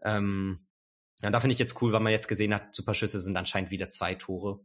Ähm, 0.01 0.68
ja, 1.22 1.30
da 1.30 1.39
finde 1.39 1.53
ich 1.53 1.60
jetzt 1.60 1.82
cool, 1.82 1.93
weil 1.93 2.01
man 2.01 2.12
jetzt 2.12 2.28
gesehen 2.28 2.53
hat, 2.53 2.76
Superschüsse 2.76 3.20
sind 3.20 3.38
anscheinend 3.38 3.72
wieder 3.72 3.89
zwei 3.89 4.16
Tore. 4.16 4.60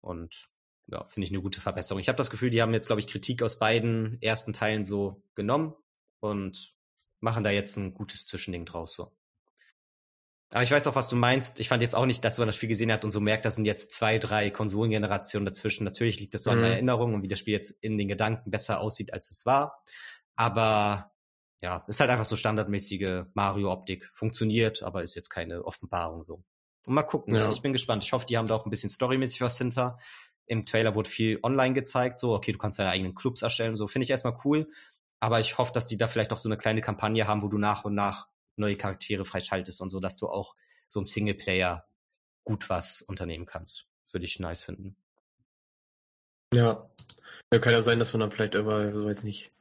Und 0.00 0.48
ja, 0.86 1.06
finde 1.08 1.26
ich 1.26 1.32
eine 1.32 1.42
gute 1.42 1.60
Verbesserung. 1.60 2.00
Ich 2.00 2.08
habe 2.08 2.16
das 2.16 2.30
Gefühl, 2.30 2.50
die 2.50 2.62
haben 2.62 2.72
jetzt, 2.72 2.86
glaube 2.86 3.00
ich, 3.00 3.06
Kritik 3.06 3.42
aus 3.42 3.58
beiden 3.58 4.20
ersten 4.22 4.52
Teilen 4.52 4.84
so 4.84 5.22
genommen 5.34 5.74
und 6.20 6.74
machen 7.20 7.44
da 7.44 7.50
jetzt 7.50 7.76
ein 7.76 7.92
gutes 7.92 8.26
Zwischending 8.26 8.64
draus 8.64 8.94
so. 8.94 9.12
Aber 10.56 10.62
ich 10.62 10.70
weiß 10.70 10.86
auch, 10.86 10.94
was 10.94 11.10
du 11.10 11.16
meinst. 11.16 11.60
Ich 11.60 11.68
fand 11.68 11.82
jetzt 11.82 11.94
auch 11.94 12.06
nicht, 12.06 12.24
dass 12.24 12.38
man 12.38 12.48
das 12.48 12.56
Spiel 12.56 12.70
gesehen 12.70 12.90
hat 12.90 13.04
und 13.04 13.10
so 13.10 13.20
merkt, 13.20 13.44
das 13.44 13.56
sind 13.56 13.66
jetzt 13.66 13.92
zwei, 13.92 14.16
drei 14.16 14.48
Konsolengenerationen 14.50 15.44
dazwischen. 15.44 15.84
Natürlich 15.84 16.18
liegt 16.18 16.32
das 16.32 16.44
so 16.44 16.50
an 16.50 16.60
der 16.60 16.68
mhm. 16.68 16.72
Erinnerung 16.72 17.12
und 17.12 17.22
wie 17.22 17.28
das 17.28 17.40
Spiel 17.40 17.52
jetzt 17.52 17.72
in 17.84 17.98
den 17.98 18.08
Gedanken 18.08 18.50
besser 18.50 18.80
aussieht, 18.80 19.12
als 19.12 19.30
es 19.30 19.44
war. 19.44 19.82
Aber 20.34 21.12
ja, 21.60 21.84
ist 21.88 22.00
halt 22.00 22.08
einfach 22.08 22.24
so 22.24 22.36
standardmäßige 22.36 23.24
Mario-Optik. 23.34 24.08
Funktioniert, 24.14 24.82
aber 24.82 25.02
ist 25.02 25.14
jetzt 25.14 25.28
keine 25.28 25.62
Offenbarung 25.62 26.22
so. 26.22 26.42
Und 26.86 26.94
mal 26.94 27.02
gucken. 27.02 27.34
Ja. 27.34 27.50
Ich, 27.50 27.56
ich 27.58 27.62
bin 27.62 27.74
gespannt. 27.74 28.02
Ich 28.02 28.14
hoffe, 28.14 28.24
die 28.24 28.38
haben 28.38 28.48
da 28.48 28.54
auch 28.54 28.64
ein 28.64 28.70
bisschen 28.70 28.88
storymäßig 28.88 29.42
was 29.42 29.58
hinter. 29.58 29.98
Im 30.46 30.64
Trailer 30.64 30.94
wurde 30.94 31.10
viel 31.10 31.38
online 31.42 31.74
gezeigt, 31.74 32.18
so, 32.18 32.32
okay, 32.32 32.52
du 32.52 32.58
kannst 32.58 32.78
deine 32.78 32.88
eigenen 32.88 33.14
Clubs 33.14 33.42
erstellen, 33.42 33.76
so 33.76 33.88
finde 33.88 34.04
ich 34.04 34.10
erstmal 34.10 34.38
cool. 34.46 34.70
Aber 35.20 35.38
ich 35.38 35.58
hoffe, 35.58 35.72
dass 35.72 35.86
die 35.86 35.98
da 35.98 36.06
vielleicht 36.06 36.32
auch 36.32 36.38
so 36.38 36.48
eine 36.48 36.56
kleine 36.56 36.80
Kampagne 36.80 37.26
haben, 37.26 37.42
wo 37.42 37.48
du 37.48 37.58
nach 37.58 37.84
und 37.84 37.94
nach 37.94 38.28
neue 38.56 38.76
Charaktere 38.76 39.24
freischaltest 39.24 39.80
und 39.80 39.90
so, 39.90 40.00
dass 40.00 40.16
du 40.16 40.28
auch 40.28 40.54
so 40.88 41.00
im 41.00 41.06
Singleplayer 41.06 41.86
gut 42.44 42.68
was 42.68 43.02
unternehmen 43.02 43.46
kannst. 43.46 43.86
Würde 44.12 44.24
ich 44.24 44.38
nice 44.38 44.62
finden. 44.62 44.96
Ja. 46.54 46.88
Ja, 47.52 47.58
kann 47.58 47.72
ja 47.72 47.82
sein, 47.82 47.98
dass 47.98 48.12
man 48.12 48.20
dann 48.20 48.30
vielleicht 48.30 48.54
immer, 48.54 48.92
so 48.92 49.04
weiß 49.04 49.24
nicht, 49.24 49.52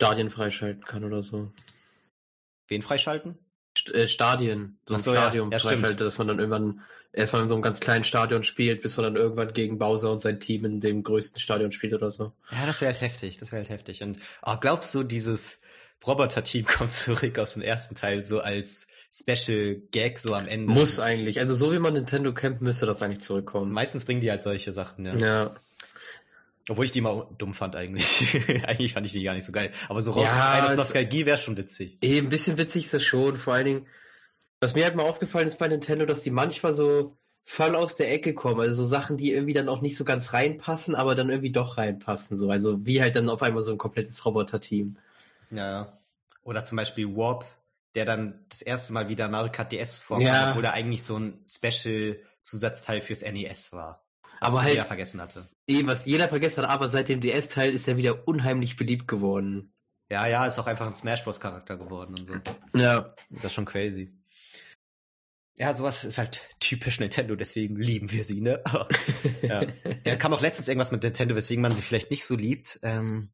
Stadien 0.00 0.30
freischalten 0.30 0.84
kann 0.84 1.04
oder 1.04 1.22
so. 1.22 1.52
Wen 2.68 2.82
freischalten? 2.82 3.38
Äh, 3.92 4.08
Stadien. 4.08 4.78
So 4.86 4.94
ein 4.94 5.00
so, 5.00 5.12
Stadion 5.12 5.50
ja. 5.50 5.58
Ja, 5.58 5.62
freischaltet, 5.62 6.00
dass 6.00 6.18
man 6.18 6.28
dann 6.28 6.38
irgendwann 6.38 6.82
erstmal 7.12 7.42
in 7.42 7.48
so 7.48 7.54
einem 7.54 7.62
ganz 7.62 7.80
kleinen 7.80 8.04
Stadion 8.04 8.44
spielt, 8.44 8.82
bis 8.82 8.96
man 8.96 9.04
dann 9.04 9.16
irgendwann 9.16 9.52
gegen 9.52 9.78
Bowser 9.78 10.12
und 10.12 10.20
sein 10.20 10.40
Team 10.40 10.64
in 10.64 10.80
dem 10.80 11.02
größten 11.02 11.40
Stadion 11.40 11.72
spielt 11.72 11.94
oder 11.94 12.10
so. 12.10 12.32
Ja, 12.50 12.66
das 12.66 12.80
wäre 12.80 12.92
halt 12.92 13.00
heftig, 13.00 13.38
das 13.38 13.52
wäre 13.52 13.60
halt 13.60 13.70
heftig. 13.70 14.02
Und 14.02 14.18
oh, 14.42 14.56
glaubst 14.60 14.94
du, 14.94 15.02
dieses 15.02 15.61
Roboter-Team 16.06 16.66
kommt 16.66 16.92
zurück 16.92 17.38
aus 17.38 17.54
dem 17.54 17.62
ersten 17.62 17.94
Teil 17.94 18.24
so 18.24 18.40
als 18.40 18.86
Special 19.12 19.76
Gag 19.90 20.18
so 20.18 20.34
am 20.34 20.46
Ende. 20.46 20.72
Muss 20.72 20.98
eigentlich. 20.98 21.38
Also 21.38 21.54
so 21.54 21.72
wie 21.72 21.78
man 21.78 21.92
Nintendo 21.92 22.32
kennt, 22.32 22.62
müsste 22.62 22.86
das 22.86 23.02
eigentlich 23.02 23.20
zurückkommen. 23.20 23.70
Meistens 23.72 24.04
bringen 24.04 24.20
die 24.20 24.30
halt 24.30 24.42
solche 24.42 24.72
Sachen, 24.72 25.04
ja. 25.04 25.14
Ja. 25.16 25.54
Obwohl 26.68 26.84
ich 26.84 26.92
die 26.92 27.00
mal 27.00 27.26
dumm 27.38 27.54
fand 27.54 27.76
eigentlich. 27.76 28.38
eigentlich 28.66 28.94
fand 28.94 29.04
ich 29.06 29.12
die 29.12 29.22
gar 29.22 29.34
nicht 29.34 29.44
so 29.44 29.52
geil. 29.52 29.70
Aber 29.88 30.00
so 30.00 30.12
raus 30.12 30.30
ja, 30.34 30.64
aus 30.64 30.74
Nostalgie 30.74 31.26
wäre 31.26 31.36
schon 31.36 31.56
witzig. 31.56 31.98
Eh, 32.00 32.18
ein 32.18 32.28
bisschen 32.28 32.56
witzig 32.56 32.84
ist 32.84 32.94
das 32.94 33.02
schon. 33.02 33.36
Vor 33.36 33.54
allen 33.54 33.66
Dingen, 33.66 33.86
was 34.60 34.74
mir 34.74 34.84
halt 34.84 34.94
mal 34.94 35.02
aufgefallen 35.02 35.48
ist 35.48 35.58
bei 35.58 35.68
Nintendo, 35.68 36.06
dass 36.06 36.22
die 36.22 36.30
manchmal 36.30 36.72
so 36.72 37.16
voll 37.44 37.74
aus 37.74 37.96
der 37.96 38.12
Ecke 38.12 38.32
kommen. 38.32 38.60
Also 38.60 38.84
so 38.84 38.86
Sachen, 38.86 39.16
die 39.16 39.32
irgendwie 39.32 39.52
dann 39.52 39.68
auch 39.68 39.82
nicht 39.82 39.96
so 39.96 40.04
ganz 40.04 40.32
reinpassen, 40.32 40.94
aber 40.94 41.14
dann 41.14 41.30
irgendwie 41.30 41.52
doch 41.52 41.76
reinpassen. 41.76 42.36
So. 42.36 42.48
Also 42.48 42.86
wie 42.86 43.02
halt 43.02 43.16
dann 43.16 43.28
auf 43.28 43.42
einmal 43.42 43.62
so 43.62 43.72
ein 43.72 43.78
komplettes 43.78 44.24
Roboter-Team. 44.24 44.96
Ja. 45.52 45.98
Oder 46.42 46.64
zum 46.64 46.76
Beispiel 46.76 47.14
Warp, 47.16 47.44
der 47.94 48.04
dann 48.04 48.44
das 48.48 48.62
erste 48.62 48.92
Mal 48.92 49.08
wieder 49.08 49.28
Mario 49.28 49.52
Kart 49.52 49.70
DS 49.70 50.00
vorkam, 50.00 50.26
ja. 50.26 50.50
obwohl 50.50 50.64
er 50.64 50.72
eigentlich 50.72 51.04
so 51.04 51.18
ein 51.18 51.44
Special-Zusatzteil 51.46 53.02
fürs 53.02 53.22
NES 53.22 53.72
war. 53.72 54.04
Was 54.40 54.50
aber 54.50 54.62
halt, 54.62 54.74
jeder 54.74 54.86
vergessen 54.86 55.20
hatte. 55.20 55.48
Eh, 55.68 55.86
was 55.86 56.04
jeder 56.04 56.28
vergessen 56.28 56.62
hat, 56.62 56.70
aber 56.70 56.88
seit 56.88 57.08
dem 57.08 57.20
DS-Teil 57.20 57.72
ist 57.72 57.86
er 57.86 57.96
wieder 57.96 58.26
unheimlich 58.26 58.76
beliebt 58.76 59.06
geworden. 59.06 59.72
Ja, 60.10 60.26
ja, 60.26 60.44
ist 60.46 60.58
auch 60.58 60.66
einfach 60.66 60.86
ein 60.86 60.96
Smash 60.96 61.22
Bros. 61.22 61.38
Charakter 61.38 61.76
geworden 61.76 62.18
und 62.18 62.26
so. 62.26 62.34
Ja. 62.74 63.14
Das 63.30 63.44
ist 63.44 63.52
schon 63.54 63.66
crazy. 63.66 64.12
Ja, 65.58 65.72
sowas 65.72 66.02
ist 66.04 66.18
halt 66.18 66.40
typisch 66.60 66.98
Nintendo, 66.98 67.36
deswegen 67.36 67.76
lieben 67.76 68.10
wir 68.10 68.24
sie, 68.24 68.40
ne? 68.40 68.62
ja. 69.42 69.62
ja, 70.04 70.16
kam 70.16 70.32
auch 70.32 70.40
letztens 70.40 70.66
irgendwas 70.66 70.92
mit 70.92 71.02
Nintendo, 71.02 71.36
weswegen 71.36 71.62
man 71.62 71.76
sie 71.76 71.82
vielleicht 71.82 72.10
nicht 72.10 72.24
so 72.24 72.34
liebt. 72.34 72.80
Ähm, 72.82 73.30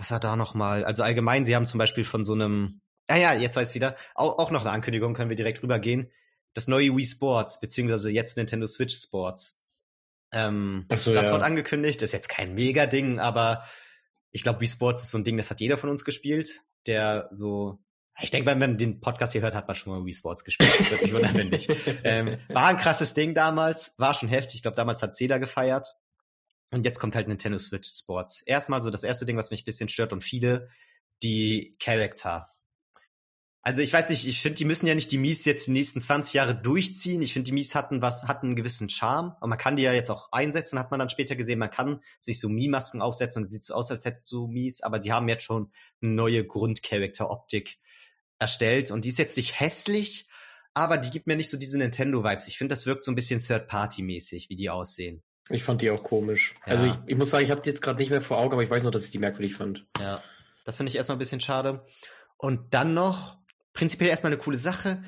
was 0.00 0.10
war 0.10 0.18
da 0.18 0.34
nochmal? 0.34 0.84
Also 0.84 1.02
allgemein, 1.02 1.44
sie 1.44 1.54
haben 1.54 1.66
zum 1.66 1.78
Beispiel 1.78 2.04
von 2.04 2.24
so 2.24 2.32
einem, 2.32 2.80
ah 3.06 3.16
ja, 3.16 3.34
jetzt 3.34 3.56
weiß 3.56 3.70
ich 3.70 3.74
wieder, 3.74 3.96
auch, 4.14 4.38
auch 4.38 4.50
noch 4.50 4.62
eine 4.62 4.70
Ankündigung, 4.70 5.12
können 5.12 5.28
wir 5.28 5.36
direkt 5.36 5.62
rübergehen. 5.62 6.10
Das 6.54 6.68
neue 6.68 6.96
Wii 6.96 7.04
Sports, 7.04 7.60
beziehungsweise 7.60 8.10
jetzt 8.10 8.36
Nintendo 8.36 8.66
Switch 8.66 8.96
Sports. 8.96 9.68
Ähm, 10.32 10.86
so, 10.94 11.12
das 11.12 11.26
ja. 11.26 11.32
wird 11.32 11.42
angekündigt, 11.42 12.00
ist 12.00 12.12
jetzt 12.12 12.28
kein 12.28 12.54
Mega-Ding, 12.54 13.18
aber 13.18 13.64
ich 14.30 14.42
glaube, 14.42 14.60
Wii 14.60 14.68
Sports 14.68 15.02
ist 15.02 15.10
so 15.10 15.18
ein 15.18 15.24
Ding, 15.24 15.36
das 15.36 15.50
hat 15.50 15.60
jeder 15.60 15.76
von 15.76 15.90
uns 15.90 16.04
gespielt, 16.04 16.62
der 16.86 17.28
so 17.30 17.78
ich 18.22 18.30
denke, 18.30 18.50
wenn 18.50 18.58
man 18.58 18.76
den 18.76 19.00
Podcast 19.00 19.32
hier 19.32 19.40
hört, 19.42 19.54
hat 19.54 19.66
man 19.66 19.74
schon 19.74 19.92
mal 19.92 20.04
Wii 20.04 20.12
Sports 20.12 20.44
gespielt. 20.44 20.90
Würde 20.90 21.04
mich 21.04 21.14
wundern, 21.14 21.34
wenn 21.34 21.48
nicht. 21.48 21.70
Ähm, 22.04 22.38
war 22.48 22.66
ein 22.66 22.76
krasses 22.76 23.14
Ding 23.14 23.34
damals, 23.34 23.94
war 23.98 24.14
schon 24.14 24.28
heftig. 24.28 24.56
Ich 24.56 24.62
glaube, 24.62 24.76
damals 24.76 25.02
hat 25.02 25.14
Zeda 25.14 25.38
gefeiert. 25.38 25.94
Und 26.72 26.84
jetzt 26.84 27.00
kommt 27.00 27.16
halt 27.16 27.28
Nintendo 27.28 27.58
Switch 27.58 27.88
Sports. 27.88 28.42
Erstmal 28.42 28.82
so 28.82 28.90
das 28.90 29.04
erste 29.04 29.26
Ding, 29.26 29.36
was 29.36 29.50
mich 29.50 29.62
ein 29.62 29.64
bisschen 29.64 29.88
stört 29.88 30.12
und 30.12 30.22
viele, 30.22 30.68
die 31.22 31.76
Charakter. 31.80 32.50
Also 33.62 33.82
ich 33.82 33.92
weiß 33.92 34.08
nicht, 34.08 34.26
ich 34.26 34.40
finde, 34.40 34.56
die 34.56 34.64
müssen 34.64 34.86
ja 34.86 34.94
nicht 34.94 35.12
die 35.12 35.18
Mies 35.18 35.44
jetzt 35.44 35.66
die 35.66 35.72
nächsten 35.72 36.00
20 36.00 36.32
Jahre 36.32 36.54
durchziehen. 36.54 37.20
Ich 37.20 37.34
finde, 37.34 37.44
die 37.44 37.52
Mies 37.52 37.74
hatten 37.74 38.00
was, 38.00 38.26
hatten 38.26 38.46
einen 38.46 38.56
gewissen 38.56 38.88
Charme. 38.88 39.36
Und 39.40 39.50
man 39.50 39.58
kann 39.58 39.76
die 39.76 39.82
ja 39.82 39.92
jetzt 39.92 40.08
auch 40.10 40.32
einsetzen, 40.32 40.78
hat 40.78 40.90
man 40.90 40.98
dann 40.98 41.10
später 41.10 41.36
gesehen. 41.36 41.58
Man 41.58 41.70
kann 41.70 42.02
sich 42.20 42.40
so 42.40 42.48
Mie-Masken 42.48 43.02
aufsetzen 43.02 43.42
und 43.42 43.50
sieht 43.50 43.64
so 43.64 43.74
aus, 43.74 43.90
als 43.90 44.06
hättest 44.06 44.32
du 44.32 44.46
Mies, 44.46 44.80
aber 44.80 44.98
die 44.98 45.12
haben 45.12 45.28
jetzt 45.28 45.44
schon 45.44 45.70
eine 46.00 46.12
neue 46.12 46.46
Grundcharakter-Optik 46.46 47.78
erstellt. 48.38 48.90
Und 48.90 49.04
die 49.04 49.10
ist 49.10 49.18
jetzt 49.18 49.36
nicht 49.36 49.60
hässlich, 49.60 50.26
aber 50.72 50.96
die 50.96 51.10
gibt 51.10 51.26
mir 51.26 51.36
nicht 51.36 51.50
so 51.50 51.58
diese 51.58 51.76
Nintendo-Vibes. 51.76 52.48
Ich 52.48 52.56
finde, 52.56 52.72
das 52.72 52.86
wirkt 52.86 53.04
so 53.04 53.12
ein 53.12 53.16
bisschen 53.16 53.40
Third-Party-mäßig, 53.40 54.48
wie 54.48 54.56
die 54.56 54.70
aussehen. 54.70 55.22
Ich 55.50 55.64
fand 55.64 55.82
die 55.82 55.90
auch 55.90 56.02
komisch. 56.02 56.54
Ja. 56.66 56.72
Also 56.72 56.86
ich, 56.86 56.94
ich, 57.06 57.16
muss 57.16 57.30
sagen, 57.30 57.44
ich 57.44 57.50
habe 57.50 57.60
die 57.60 57.68
jetzt 57.68 57.82
gerade 57.82 57.98
nicht 57.98 58.10
mehr 58.10 58.22
vor 58.22 58.38
Augen, 58.38 58.52
aber 58.52 58.62
ich 58.62 58.70
weiß 58.70 58.84
noch, 58.84 58.90
dass 58.90 59.04
ich 59.04 59.10
die 59.10 59.18
merkwürdig 59.18 59.54
fand. 59.54 59.86
Ja, 59.98 60.22
das 60.64 60.76
finde 60.76 60.90
ich 60.90 60.96
erstmal 60.96 61.16
ein 61.16 61.20
bisschen 61.20 61.40
schade. 61.40 61.84
Und 62.36 62.72
dann 62.72 62.94
noch, 62.94 63.38
prinzipiell 63.72 64.10
erstmal 64.10 64.32
eine 64.32 64.40
coole 64.40 64.56
Sache, 64.56 65.02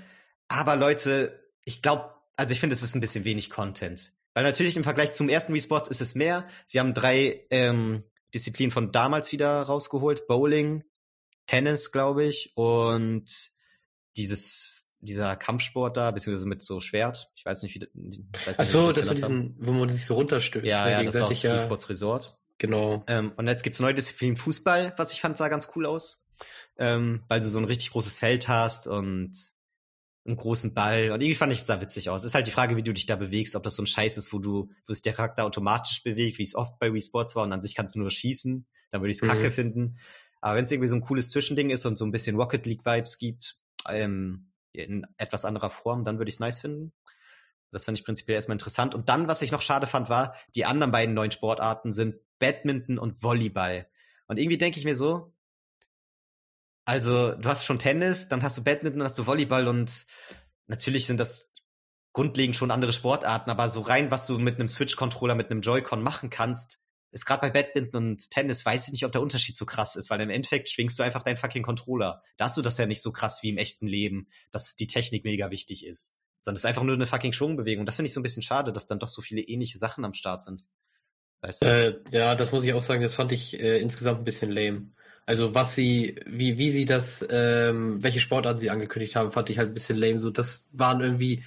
aber 0.49 0.76
Leute, 0.76 1.49
ich 1.64 1.80
glaube, 1.80 2.11
also 2.36 2.53
ich 2.53 2.61
finde, 2.61 2.74
es 2.74 2.82
ist 2.82 2.95
ein 2.95 3.01
bisschen 3.01 3.24
wenig 3.24 3.51
Content. 3.51 4.12
Weil 4.34 4.45
natürlich 4.45 4.76
im 4.76 4.84
Vergleich 4.84 5.12
zum 5.12 5.28
ersten 5.28 5.53
Wii 5.53 5.61
Sports 5.61 5.88
ist 5.88 6.01
es 6.01 6.14
mehr. 6.14 6.49
Sie 6.64 6.80
haben 6.80 6.95
drei 6.95 7.47
ähm, 7.51 8.03
Disziplinen 8.34 8.70
von 8.70 8.93
damals 8.93 9.30
wieder 9.32 9.62
rausgeholt. 9.62 10.26
Bowling, 10.26 10.84
Tennis, 11.47 11.93
glaube 11.93 12.24
ich, 12.24 12.57
und 12.57 13.26
dieses 14.16 14.81
dieser 15.03 15.36
Kampfsport 15.36 15.96
da, 15.96 16.11
beziehungsweise 16.12 16.48
mit 16.48 16.62
so 16.62 16.80
Schwert. 16.80 17.30
Ich 17.34 17.44
weiß 17.44 17.62
nicht, 17.62 17.74
wie. 17.74 18.24
Weiß 18.46 18.59
Ach 18.59 18.64
so, 18.64 18.86
das, 18.86 18.96
das 18.96 19.09
war 19.09 19.14
diesen, 19.14 19.57
wo 19.59 19.72
man 19.72 19.88
sich 19.88 20.07
so 20.07 20.14
runterstößt. 20.14 20.66
Ja, 20.66 20.84
ne, 20.84 20.92
ja, 20.92 21.03
das 21.03 21.14
war 21.16 21.26
aus 21.26 21.42
ja. 21.42 21.61
Sports 21.61 21.90
Resort. 21.90 22.38
Genau. 22.59 23.05
Ähm, 23.09 23.32
und 23.36 23.48
jetzt 23.48 23.64
gibt's 23.64 23.80
neue 23.80 23.94
Disziplinen 23.94 24.36
Fußball, 24.36 24.94
was 24.96 25.12
ich 25.12 25.20
fand, 25.20 25.36
sah 25.36 25.48
ganz 25.48 25.68
cool 25.74 25.84
aus. 25.84 26.28
Ähm, 26.78 27.24
weil 27.28 27.40
du 27.40 27.48
so 27.48 27.59
ein 27.59 27.64
richtig 27.64 27.90
großes 27.90 28.16
Feld 28.16 28.48
hast 28.48 28.86
und 28.86 29.32
einen 30.24 30.36
großen 30.36 30.72
Ball. 30.72 31.11
Und 31.11 31.20
irgendwie 31.20 31.34
fand 31.34 31.53
ich 31.53 31.59
es 31.59 31.66
sah 31.66 31.80
witzig 31.80 32.09
aus. 32.09 32.24
Ist 32.24 32.34
halt 32.34 32.46
die 32.46 32.53
Frage, 32.53 32.76
wie 32.76 32.82
du 32.82 32.94
dich 32.94 33.07
da 33.07 33.16
bewegst, 33.16 33.57
ob 33.57 33.64
das 33.64 33.74
so 33.74 33.82
ein 33.82 33.88
Scheiß 33.88 34.16
ist, 34.16 34.32
wo 34.32 34.38
du, 34.38 34.70
wo 34.86 34.92
sich 34.92 35.03
der 35.03 35.12
Charakter 35.12 35.44
automatisch 35.44 36.03
bewegt, 36.05 36.38
wie 36.38 36.44
es 36.44 36.55
oft 36.55 36.78
bei 36.78 36.92
Wii 36.92 37.00
Sports 37.00 37.34
war 37.34 37.42
und 37.42 37.53
an 37.53 37.62
sich 37.62 37.74
kannst 37.74 37.96
du 37.96 37.98
nur 37.98 38.11
schießen. 38.11 38.64
Dann 38.92 39.00
würde 39.00 39.11
ich 39.11 39.16
es 39.16 39.22
mhm. 39.22 39.28
kacke 39.28 39.50
finden. 39.50 39.98
Aber 40.40 40.57
wenn 40.57 40.64
es 40.64 40.70
irgendwie 40.70 40.88
so 40.88 40.96
ein 40.96 41.03
cooles 41.03 41.30
Zwischending 41.30 41.70
ist 41.70 41.84
und 41.84 41.96
so 41.96 42.05
ein 42.05 42.12
bisschen 42.12 42.36
Rocket 42.36 42.64
League 42.66 42.84
Vibes 42.84 43.18
gibt, 43.18 43.57
ähm, 43.88 44.51
in 44.72 45.06
etwas 45.16 45.44
anderer 45.44 45.70
Form, 45.70 46.04
dann 46.04 46.18
würde 46.18 46.28
ich 46.28 46.36
es 46.36 46.40
nice 46.40 46.60
finden. 46.60 46.92
Das 47.70 47.84
fand 47.84 47.98
ich 47.98 48.04
prinzipiell 48.04 48.36
erstmal 48.36 48.56
interessant. 48.56 48.94
Und 48.94 49.08
dann, 49.08 49.28
was 49.28 49.42
ich 49.42 49.50
noch 49.50 49.62
schade 49.62 49.86
fand, 49.86 50.08
war, 50.10 50.34
die 50.54 50.66
anderen 50.66 50.92
beiden 50.92 51.14
neuen 51.14 51.30
Sportarten 51.30 51.92
sind 51.92 52.16
Badminton 52.38 52.98
und 52.98 53.22
Volleyball. 53.22 53.88
Und 54.26 54.38
irgendwie 54.38 54.58
denke 54.58 54.78
ich 54.78 54.84
mir 54.84 54.96
so, 54.96 55.32
also 56.84 57.32
du 57.32 57.48
hast 57.48 57.64
schon 57.64 57.78
Tennis, 57.78 58.28
dann 58.28 58.42
hast 58.42 58.58
du 58.58 58.64
Badminton, 58.64 58.98
dann 58.98 59.08
hast 59.08 59.18
du 59.18 59.26
Volleyball 59.26 59.68
und 59.68 60.06
natürlich 60.66 61.06
sind 61.06 61.18
das 61.18 61.52
grundlegend 62.12 62.56
schon 62.56 62.70
andere 62.70 62.92
Sportarten, 62.92 63.50
aber 63.50 63.68
so 63.68 63.80
rein, 63.80 64.10
was 64.10 64.26
du 64.26 64.38
mit 64.38 64.56
einem 64.56 64.68
Switch-Controller, 64.68 65.34
mit 65.34 65.50
einem 65.50 65.62
Joy-Con 65.62 66.02
machen 66.02 66.28
kannst, 66.28 66.80
ist 67.12 67.26
gerade 67.26 67.42
bei 67.42 67.50
Badminton 67.50 68.12
und 68.12 68.30
Tennis, 68.30 68.64
weiß 68.64 68.86
ich 68.86 68.92
nicht, 68.92 69.04
ob 69.04 69.12
der 69.12 69.20
Unterschied 69.20 69.56
so 69.56 69.66
krass 69.66 69.96
ist, 69.96 70.10
weil 70.10 70.20
im 70.20 70.30
Endeffekt 70.30 70.70
schwingst 70.70 70.98
du 70.98 71.02
einfach 71.02 71.22
deinen 71.22 71.36
fucking 71.36 71.62
Controller. 71.62 72.22
Da 72.38 72.46
hast 72.46 72.56
du 72.56 72.62
das 72.62 72.78
ja 72.78 72.86
nicht 72.86 73.02
so 73.02 73.12
krass 73.12 73.42
wie 73.42 73.50
im 73.50 73.58
echten 73.58 73.86
Leben, 73.86 74.28
dass 74.50 74.76
die 74.76 74.86
Technik 74.86 75.24
mega 75.24 75.50
wichtig 75.50 75.86
ist. 75.86 76.20
Sondern 76.40 76.56
es 76.56 76.60
ist 76.62 76.66
einfach 76.66 76.82
nur 76.82 76.94
eine 76.94 77.06
fucking 77.06 77.34
Schwungbewegung. 77.34 77.86
Das 77.86 77.96
finde 77.96 78.08
ich 78.08 78.14
so 78.14 78.20
ein 78.20 78.24
bisschen 78.24 78.42
schade, 78.42 78.72
dass 78.72 78.86
dann 78.86 78.98
doch 78.98 79.08
so 79.08 79.22
viele 79.22 79.42
ähnliche 79.42 79.78
Sachen 79.78 80.04
am 80.04 80.14
Start 80.14 80.42
sind. 80.42 80.64
Weißt 81.42 81.62
du? 81.62 81.66
Äh, 81.66 82.00
ja, 82.10 82.34
das 82.34 82.50
muss 82.50 82.64
ich 82.64 82.72
auch 82.72 82.82
sagen, 82.82 83.02
das 83.02 83.14
fand 83.14 83.30
ich 83.32 83.60
äh, 83.60 83.78
insgesamt 83.78 84.20
ein 84.20 84.24
bisschen 84.24 84.50
lame. 84.50 84.90
Also 85.26 85.54
was 85.54 85.74
sie, 85.74 86.18
wie, 86.26 86.58
wie 86.58 86.70
sie 86.70 86.84
das, 86.84 87.24
ähm, 87.30 88.02
welche 88.02 88.20
Sportarten 88.20 88.58
sie 88.58 88.70
angekündigt 88.70 89.16
haben, 89.16 89.32
fand 89.32 89.50
ich 89.50 89.58
halt 89.58 89.70
ein 89.70 89.74
bisschen 89.74 89.98
lame. 89.98 90.18
So, 90.18 90.30
das 90.30 90.66
waren 90.72 91.00
irgendwie, 91.00 91.44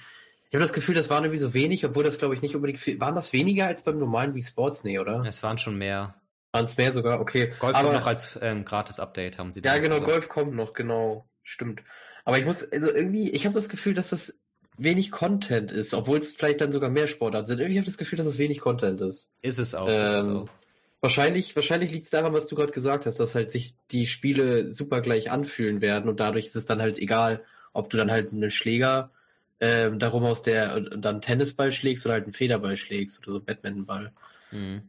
ich 0.48 0.54
habe 0.54 0.62
das 0.62 0.72
Gefühl, 0.72 0.94
das 0.94 1.10
waren 1.10 1.24
irgendwie 1.24 1.42
so 1.42 1.54
wenig, 1.54 1.84
obwohl 1.84 2.04
das 2.04 2.18
glaube 2.18 2.34
ich 2.34 2.42
nicht 2.42 2.54
unbedingt 2.54 2.78
viel. 2.78 3.00
Waren 3.00 3.14
das 3.14 3.32
weniger 3.32 3.66
als 3.66 3.82
beim 3.82 3.98
normalen 3.98 4.34
Wii 4.34 4.42
Sports? 4.42 4.84
Nee, 4.84 4.98
oder? 4.98 5.24
Es 5.26 5.42
waren 5.42 5.58
schon 5.58 5.76
mehr. 5.76 6.14
Waren 6.52 6.64
es 6.64 6.76
mehr 6.76 6.92
sogar? 6.92 7.20
Okay. 7.20 7.52
Golf 7.58 7.76
Aber, 7.76 7.88
kommt 7.88 8.00
noch 8.00 8.06
als 8.06 8.38
ähm, 8.40 8.64
Gratis-Update, 8.64 9.38
haben 9.38 9.52
sie 9.52 9.60
Ja, 9.62 9.76
genau, 9.78 9.96
gesagt. 9.96 10.10
Golf 10.10 10.28
kommt 10.28 10.54
noch, 10.54 10.72
genau. 10.72 11.28
Stimmt. 11.42 11.82
Aber 12.24 12.38
ich 12.38 12.44
muss, 12.44 12.64
also 12.72 12.88
irgendwie, 12.90 13.30
ich 13.30 13.44
habe 13.44 13.54
das 13.54 13.68
Gefühl, 13.68 13.94
dass 13.94 14.10
das 14.10 14.34
wenig 14.78 15.10
Content 15.10 15.72
ist, 15.72 15.94
obwohl 15.94 16.18
es 16.18 16.32
vielleicht 16.32 16.60
dann 16.60 16.72
sogar 16.72 16.90
mehr 16.90 17.08
Sportarten 17.08 17.46
sind. 17.46 17.58
Irgendwie 17.58 17.78
habe 17.78 17.84
ich 17.84 17.92
das 17.92 17.98
Gefühl, 17.98 18.18
dass 18.18 18.26
es 18.26 18.38
wenig 18.38 18.60
Content 18.60 19.00
ist. 19.00 19.30
Ist 19.42 19.58
es 19.58 19.74
auch, 19.74 19.88
ähm, 19.88 20.02
ist 20.02 20.10
es 20.10 20.26
ähm, 20.26 20.36
auch. 20.36 20.48
Wahrscheinlich, 21.00 21.54
wahrscheinlich 21.54 21.92
liegt 21.92 22.04
es 22.04 22.10
daran, 22.10 22.32
was 22.32 22.46
du 22.46 22.56
gerade 22.56 22.72
gesagt 22.72 23.06
hast, 23.06 23.20
dass 23.20 23.34
halt 23.34 23.52
sich 23.52 23.74
die 23.90 24.06
Spiele 24.06 24.72
super 24.72 25.02
gleich 25.02 25.30
anfühlen 25.30 25.80
werden 25.80 26.08
und 26.08 26.20
dadurch 26.20 26.46
ist 26.46 26.56
es 26.56 26.64
dann 26.64 26.80
halt 26.80 26.98
egal, 26.98 27.44
ob 27.72 27.90
du 27.90 27.96
dann 27.96 28.10
halt 28.10 28.32
einen 28.32 28.50
Schläger 28.50 29.10
ähm, 29.60 29.98
darum 29.98 30.24
aus 30.24 30.42
der 30.42 30.80
dann 30.80 31.20
Tennisball 31.20 31.72
schlägst 31.72 32.04
oder 32.04 32.14
halt 32.14 32.24
einen 32.24 32.32
Federball 32.32 32.76
schlägst 32.76 33.18
oder 33.20 33.32
so 33.32 33.40
Badmintonball. 33.40 34.12
Mhm. 34.50 34.88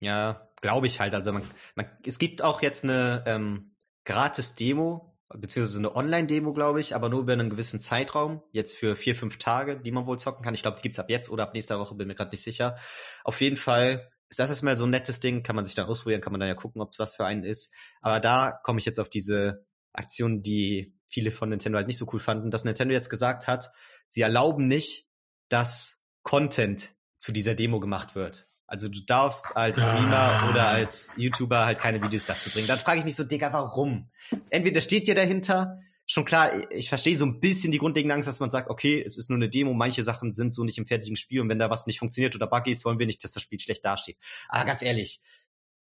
Ja, 0.00 0.48
glaube 0.60 0.86
ich 0.86 1.00
halt. 1.00 1.14
Also 1.14 1.32
man, 1.32 1.42
man, 1.74 1.86
es 2.04 2.18
gibt 2.18 2.42
auch 2.42 2.62
jetzt 2.62 2.84
eine 2.84 3.24
ähm, 3.26 3.74
gratis 4.04 4.54
Demo, 4.54 5.18
beziehungsweise 5.28 5.78
eine 5.78 5.94
Online-Demo, 5.94 6.52
glaube 6.52 6.80
ich, 6.80 6.94
aber 6.94 7.08
nur 7.08 7.20
über 7.20 7.32
einen 7.32 7.50
gewissen 7.50 7.80
Zeitraum, 7.80 8.42
jetzt 8.52 8.76
für 8.76 8.96
vier, 8.96 9.14
fünf 9.14 9.38
Tage, 9.38 9.78
die 9.78 9.90
man 9.90 10.06
wohl 10.06 10.18
zocken 10.18 10.44
kann. 10.44 10.54
Ich 10.54 10.62
glaube, 10.62 10.76
die 10.76 10.82
gibt's 10.82 10.98
ab 10.98 11.10
jetzt 11.10 11.28
oder 11.30 11.42
ab 11.42 11.54
nächster 11.54 11.78
Woche, 11.78 11.94
bin 11.94 12.08
mir 12.08 12.14
gerade 12.14 12.30
nicht 12.30 12.42
sicher. 12.42 12.76
Auf 13.24 13.40
jeden 13.40 13.56
Fall 13.56 14.10
ist 14.28 14.38
das 14.38 14.50
erstmal 14.50 14.76
so 14.76 14.84
ein 14.84 14.90
nettes 14.90 15.20
Ding, 15.20 15.42
kann 15.42 15.56
man 15.56 15.64
sich 15.64 15.74
dann 15.74 15.86
ausprobieren, 15.86 16.20
kann 16.20 16.32
man 16.32 16.40
dann 16.40 16.48
ja 16.48 16.54
gucken, 16.54 16.80
ob 16.80 16.90
es 16.92 16.98
was 16.98 17.14
für 17.14 17.24
einen 17.24 17.44
ist. 17.44 17.74
Aber 18.00 18.20
da 18.20 18.52
komme 18.62 18.78
ich 18.78 18.84
jetzt 18.84 19.00
auf 19.00 19.08
diese 19.08 19.66
Aktion, 19.92 20.42
die 20.42 20.97
viele 21.08 21.30
von 21.30 21.48
Nintendo 21.48 21.76
halt 21.78 21.88
nicht 21.88 21.98
so 21.98 22.08
cool 22.12 22.20
fanden, 22.20 22.50
dass 22.50 22.64
Nintendo 22.64 22.94
jetzt 22.94 23.08
gesagt 23.10 23.48
hat, 23.48 23.72
sie 24.08 24.20
erlauben 24.20 24.68
nicht, 24.68 25.08
dass 25.48 26.04
Content 26.22 26.90
zu 27.18 27.32
dieser 27.32 27.54
Demo 27.54 27.80
gemacht 27.80 28.14
wird. 28.14 28.48
Also 28.66 28.88
du 28.88 29.00
darfst 29.00 29.56
als 29.56 29.78
Streamer 29.78 30.16
ah. 30.16 30.50
oder 30.50 30.68
als 30.68 31.14
YouTuber 31.16 31.64
halt 31.64 31.80
keine 31.80 32.02
Videos 32.02 32.26
dazu 32.26 32.50
bringen. 32.50 32.68
Dann 32.68 32.78
frage 32.78 32.98
ich 32.98 33.04
mich 33.04 33.16
so, 33.16 33.24
Digga, 33.24 33.50
warum? 33.52 34.10
Entweder 34.50 34.82
steht 34.82 35.08
dir 35.08 35.14
dahinter, 35.14 35.80
schon 36.06 36.26
klar, 36.26 36.50
ich 36.70 36.90
verstehe 36.90 37.16
so 37.16 37.24
ein 37.24 37.40
bisschen 37.40 37.72
die 37.72 37.78
grundlegende 37.78 38.14
Angst, 38.14 38.28
dass 38.28 38.40
man 38.40 38.50
sagt, 38.50 38.68
okay, 38.68 39.02
es 39.04 39.16
ist 39.16 39.30
nur 39.30 39.38
eine 39.38 39.48
Demo, 39.48 39.72
manche 39.72 40.02
Sachen 40.02 40.34
sind 40.34 40.52
so 40.52 40.64
nicht 40.64 40.76
im 40.76 40.84
fertigen 40.84 41.16
Spiel 41.16 41.40
und 41.40 41.48
wenn 41.48 41.58
da 41.58 41.70
was 41.70 41.86
nicht 41.86 41.98
funktioniert 41.98 42.34
oder 42.34 42.46
buggy 42.46 42.72
ist, 42.72 42.84
wollen 42.84 42.98
wir 42.98 43.06
nicht, 43.06 43.24
dass 43.24 43.32
das 43.32 43.42
Spiel 43.42 43.58
schlecht 43.58 43.84
dasteht. 43.84 44.18
Aber 44.48 44.66
ganz 44.66 44.82
ehrlich, 44.82 45.22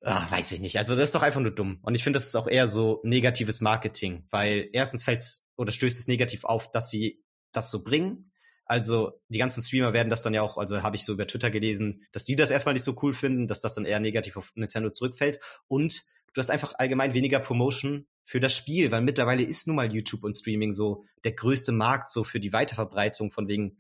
Ach, 0.03 0.31
weiß 0.31 0.53
ich 0.53 0.61
nicht. 0.61 0.77
Also 0.77 0.95
das 0.95 1.09
ist 1.09 1.15
doch 1.15 1.23
einfach 1.23 1.41
nur 1.41 1.51
dumm. 1.51 1.81
Und 1.83 1.95
ich 1.95 2.05
finde, 2.05 2.19
das 2.19 2.27
ist 2.27 2.37
auch 2.37 2.47
eher 2.47 2.69
so 2.69 3.01
negatives 3.03 3.61
Marketing, 3.61 4.27
weil 4.31 4.69
erstens 4.73 5.05
fällt 5.05 5.25
oder 5.57 5.73
stößt 5.73 5.99
es 5.99 6.07
negativ 6.07 6.45
auf, 6.45 6.71
dass 6.71 6.91
sie 6.91 7.23
das 7.53 7.71
so 7.71 7.83
bringen. 7.83 8.31
Also 8.65 9.13
die 9.29 9.39
ganzen 9.39 9.63
Streamer 9.63 9.93
werden 9.93 10.11
das 10.11 10.23
dann 10.23 10.35
ja 10.35 10.43
auch, 10.43 10.59
also 10.59 10.83
habe 10.83 10.95
ich 10.95 11.05
so 11.05 11.15
über 11.15 11.27
Twitter 11.27 11.51
gelesen, 11.51 12.07
dass 12.13 12.25
die 12.25 12.37
das 12.37 12.51
erstmal 12.51 12.75
nicht 12.75 12.85
so 12.85 12.97
cool 13.03 13.15
finden, 13.15 13.47
dass 13.47 13.61
das 13.61 13.75
dann 13.75 13.87
eher 13.87 13.99
negativ 13.99 14.37
auf 14.37 14.53
Nintendo 14.55 14.91
zurückfällt. 14.91 15.41
Und 15.67 16.03
du 16.35 16.39
hast 16.41 16.51
einfach 16.51 16.75
allgemein 16.77 17.15
weniger 17.15 17.41
Promotion 17.41 18.07
für 18.25 18.41
das 18.41 18.55
Spiel, 18.55 18.93
weil 18.93 19.01
mittlerweile 19.01 19.43
ist 19.43 19.67
nun 19.67 19.77
mal 19.77 19.93
YouTube 19.93 20.23
und 20.23 20.37
Streaming 20.37 20.73
so 20.73 21.05
der 21.25 21.33
größte 21.33 21.73
Markt 21.73 22.11
so 22.11 22.25
für 22.25 22.41
die 22.41 22.53
Weiterverbreitung 22.53 23.31
von 23.31 23.49
wegen 23.49 23.79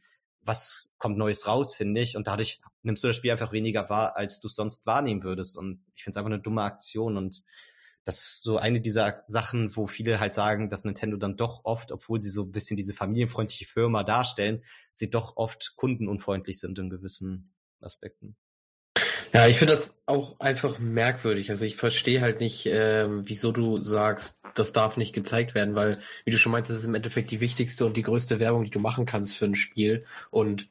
was 0.48 0.94
kommt 0.98 1.18
Neues 1.18 1.46
raus, 1.46 1.76
finde 1.76 2.00
ich. 2.00 2.16
Und 2.16 2.26
dadurch 2.26 2.60
nimmst 2.82 3.04
du 3.04 3.08
das 3.08 3.16
Spiel 3.16 3.30
einfach 3.30 3.52
weniger 3.52 3.88
wahr, 3.90 4.16
als 4.16 4.40
du 4.40 4.48
es 4.48 4.54
sonst 4.54 4.86
wahrnehmen 4.86 5.22
würdest. 5.22 5.56
Und 5.56 5.84
ich 5.94 6.02
finde 6.02 6.14
es 6.14 6.16
einfach 6.16 6.32
eine 6.32 6.40
dumme 6.40 6.62
Aktion. 6.62 7.16
Und 7.16 7.44
das 8.04 8.20
ist 8.20 8.42
so 8.42 8.56
eine 8.56 8.80
dieser 8.80 9.22
Sachen, 9.26 9.76
wo 9.76 9.86
viele 9.86 10.18
halt 10.18 10.32
sagen, 10.32 10.70
dass 10.70 10.84
Nintendo 10.84 11.18
dann 11.18 11.36
doch 11.36 11.60
oft, 11.64 11.92
obwohl 11.92 12.20
sie 12.20 12.30
so 12.30 12.44
ein 12.44 12.52
bisschen 12.52 12.78
diese 12.78 12.94
familienfreundliche 12.94 13.66
Firma 13.66 14.02
darstellen, 14.02 14.64
sie 14.94 15.10
doch 15.10 15.36
oft 15.36 15.74
kundenunfreundlich 15.76 16.58
sind 16.58 16.78
in 16.78 16.88
gewissen 16.88 17.52
Aspekten. 17.80 18.36
Ja, 19.32 19.46
ich 19.46 19.58
finde 19.58 19.74
das 19.74 19.94
auch 20.06 20.40
einfach 20.40 20.78
merkwürdig. 20.78 21.50
Also 21.50 21.64
ich 21.64 21.76
verstehe 21.76 22.20
halt 22.20 22.40
nicht, 22.40 22.66
ähm, 22.66 23.22
wieso 23.28 23.52
du 23.52 23.76
sagst, 23.76 24.38
das 24.54 24.72
darf 24.72 24.96
nicht 24.96 25.12
gezeigt 25.12 25.54
werden, 25.54 25.74
weil, 25.74 25.98
wie 26.24 26.30
du 26.30 26.38
schon 26.38 26.52
meintest, 26.52 26.70
das 26.76 26.80
ist 26.82 26.88
im 26.88 26.94
Endeffekt 26.94 27.30
die 27.30 27.40
wichtigste 27.40 27.84
und 27.84 27.96
die 27.96 28.02
größte 28.02 28.38
Werbung, 28.40 28.64
die 28.64 28.70
du 28.70 28.78
machen 28.80 29.06
kannst 29.06 29.36
für 29.36 29.44
ein 29.44 29.54
Spiel. 29.54 30.04
Und 30.30 30.68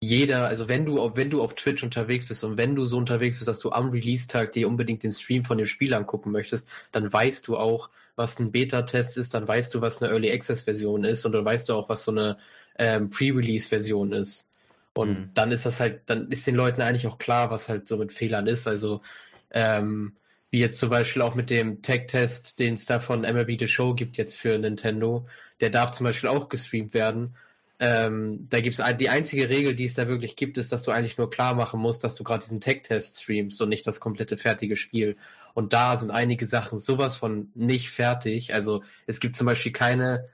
jeder, 0.00 0.46
also 0.48 0.68
wenn 0.68 0.86
du 0.86 1.00
auf, 1.00 1.16
wenn 1.16 1.30
du 1.30 1.42
auf 1.42 1.54
Twitch 1.54 1.82
unterwegs 1.84 2.28
bist 2.28 2.44
und 2.44 2.56
wenn 2.58 2.74
du 2.76 2.86
so 2.86 2.98
unterwegs 2.98 3.36
bist, 3.38 3.48
dass 3.48 3.60
du 3.60 3.72
am 3.72 3.90
Release-Tag 3.90 4.52
dir 4.52 4.68
unbedingt 4.68 5.02
den 5.04 5.12
Stream 5.12 5.44
von 5.44 5.58
dem 5.58 5.66
Spiel 5.66 5.94
angucken 5.94 6.32
möchtest, 6.32 6.68
dann 6.92 7.12
weißt 7.12 7.48
du 7.48 7.56
auch, 7.58 7.90
was 8.16 8.38
ein 8.40 8.52
Beta-Test 8.52 9.18
ist, 9.18 9.34
dann 9.34 9.48
weißt 9.48 9.74
du, 9.74 9.80
was 9.82 10.02
eine 10.02 10.12
Early 10.12 10.32
Access-Version 10.32 11.04
ist 11.04 11.26
und 11.26 11.32
dann 11.32 11.44
weißt 11.44 11.68
du 11.70 11.74
auch, 11.74 11.88
was 11.88 12.04
so 12.04 12.12
eine 12.12 12.38
ähm, 12.78 13.10
Pre-Release-Version 13.10 14.12
ist. 14.12 14.48
Und 14.94 15.08
mhm. 15.10 15.30
dann 15.34 15.52
ist 15.52 15.66
das 15.66 15.80
halt, 15.80 16.02
dann 16.06 16.30
ist 16.30 16.46
den 16.46 16.54
Leuten 16.54 16.82
eigentlich 16.82 17.06
auch 17.06 17.18
klar, 17.18 17.50
was 17.50 17.68
halt 17.68 17.88
so 17.88 17.96
mit 17.96 18.12
Fehlern 18.12 18.46
ist. 18.46 18.66
Also, 18.66 19.02
ähm, 19.50 20.16
wie 20.50 20.60
jetzt 20.60 20.78
zum 20.78 20.90
Beispiel 20.90 21.22
auch 21.22 21.34
mit 21.34 21.48
dem 21.48 21.80
Tech-Test, 21.80 22.58
den 22.58 22.74
es 22.74 22.84
da 22.84 23.00
von 23.00 23.22
MLB 23.22 23.58
The 23.58 23.68
Show 23.68 23.94
gibt 23.94 24.18
jetzt 24.18 24.36
für 24.36 24.58
Nintendo, 24.58 25.26
der 25.60 25.70
darf 25.70 25.92
zum 25.92 26.04
Beispiel 26.04 26.28
auch 26.28 26.50
gestreamt 26.50 26.92
werden. 26.92 27.36
Ähm, 27.80 28.46
da 28.50 28.60
gibt's 28.60 28.80
die 28.98 29.08
einzige 29.08 29.48
Regel, 29.48 29.74
die 29.74 29.86
es 29.86 29.94
da 29.94 30.06
wirklich 30.06 30.36
gibt, 30.36 30.58
ist, 30.58 30.70
dass 30.70 30.82
du 30.82 30.90
eigentlich 30.90 31.16
nur 31.16 31.30
klar 31.30 31.54
machen 31.54 31.80
musst, 31.80 32.04
dass 32.04 32.14
du 32.14 32.22
gerade 32.22 32.44
diesen 32.44 32.60
Tech-Test 32.60 33.22
streamst 33.22 33.60
und 33.62 33.70
nicht 33.70 33.86
das 33.86 33.98
komplette 33.98 34.36
fertige 34.36 34.76
Spiel. 34.76 35.16
Und 35.54 35.72
da 35.72 35.96
sind 35.96 36.10
einige 36.10 36.46
Sachen 36.46 36.78
sowas 36.78 37.16
von 37.16 37.50
nicht 37.54 37.90
fertig. 37.90 38.54
Also 38.54 38.84
es 39.06 39.20
gibt 39.20 39.36
zum 39.36 39.46
Beispiel 39.46 39.72
keine 39.72 40.28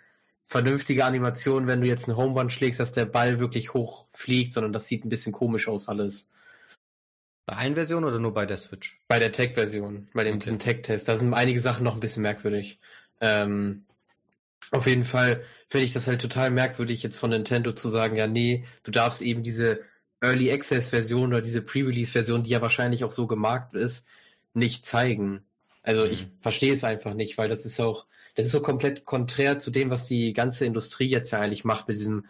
vernünftige 0.49 1.05
Animation, 1.05 1.67
wenn 1.67 1.81
du 1.81 1.87
jetzt 1.87 2.09
einen 2.09 2.17
Homerun 2.17 2.51
schlägst, 2.51 2.81
dass 2.81 2.93
der 2.93 3.05
Ball 3.05 3.39
wirklich 3.39 3.75
hoch 3.75 4.07
fliegt, 4.11 4.53
sondern 4.53 4.73
das 4.73 4.87
sieht 4.87 5.05
ein 5.05 5.11
bisschen 5.11 5.33
komisch 5.33 5.69
aus 5.69 5.89
alles. 5.89 6.29
Bei 7.47 7.57
allen 7.57 7.75
Versionen 7.75 8.05
oder 8.05 8.19
nur 8.19 8.35
bei 8.35 8.47
der 8.47 8.57
Switch? 8.57 9.01
Bei 9.09 9.19
der 9.19 9.33
Tech-Version, 9.33 10.09
bei 10.13 10.25
dem 10.25 10.37
okay. 10.37 10.59
Tech-Test. 10.59 11.09
Da 11.09 11.17
sind 11.17 11.33
einige 11.33 11.61
Sachen 11.61 11.85
noch 11.85 11.95
ein 11.95 12.01
bisschen 12.01 12.23
merkwürdig. 12.23 12.79
Ähm, 13.21 13.85
auf 14.71 14.87
jeden 14.87 15.05
Fall 15.05 15.43
finde 15.69 15.85
ich 15.85 15.93
das 15.93 16.07
halt 16.07 16.21
total 16.21 16.51
merkwürdig, 16.51 17.03
jetzt 17.03 17.17
von 17.17 17.31
Nintendo 17.31 17.73
zu 17.73 17.89
sagen, 17.89 18.17
ja, 18.17 18.27
nee, 18.27 18.65
du 18.83 18.91
darfst 18.91 19.23
eben 19.23 19.43
diese 19.43 19.81
Early 20.21 20.53
Access 20.53 20.89
Version 20.89 21.29
oder 21.29 21.43
diese 21.43 21.63
Pre-Release 21.63 22.13
Version, 22.13 22.43
die 22.43 22.51
ja 22.51 22.63
wahrscheinlich 22.63 23.05
auch 23.05 23.11
so 23.11 23.27
gemarkt 23.27 23.75
ist, 23.75 24.05
nicht 24.55 24.85
zeigen. 24.85 25.45
Also 25.83 26.05
mhm. 26.05 26.11
ich 26.11 26.27
verstehe 26.41 26.73
es 26.73 26.85
einfach 26.85 27.15
nicht, 27.15 27.39
weil 27.39 27.49
das 27.49 27.65
ist 27.65 27.81
auch, 27.81 28.07
das 28.39 28.47
ist 28.47 28.53
so 28.53 28.61
komplett 28.61 29.05
konträr 29.05 29.59
zu 29.59 29.73
dem, 29.73 29.91
was 29.91 30.07
die 30.07 30.33
ganze 30.33 30.65
Industrie 30.65 31.09
jetzt 31.09 31.33
ja 31.33 31.41
eigentlich 31.41 31.65
macht 31.65 31.89
mit 31.89 31.97
diesem 31.97 32.27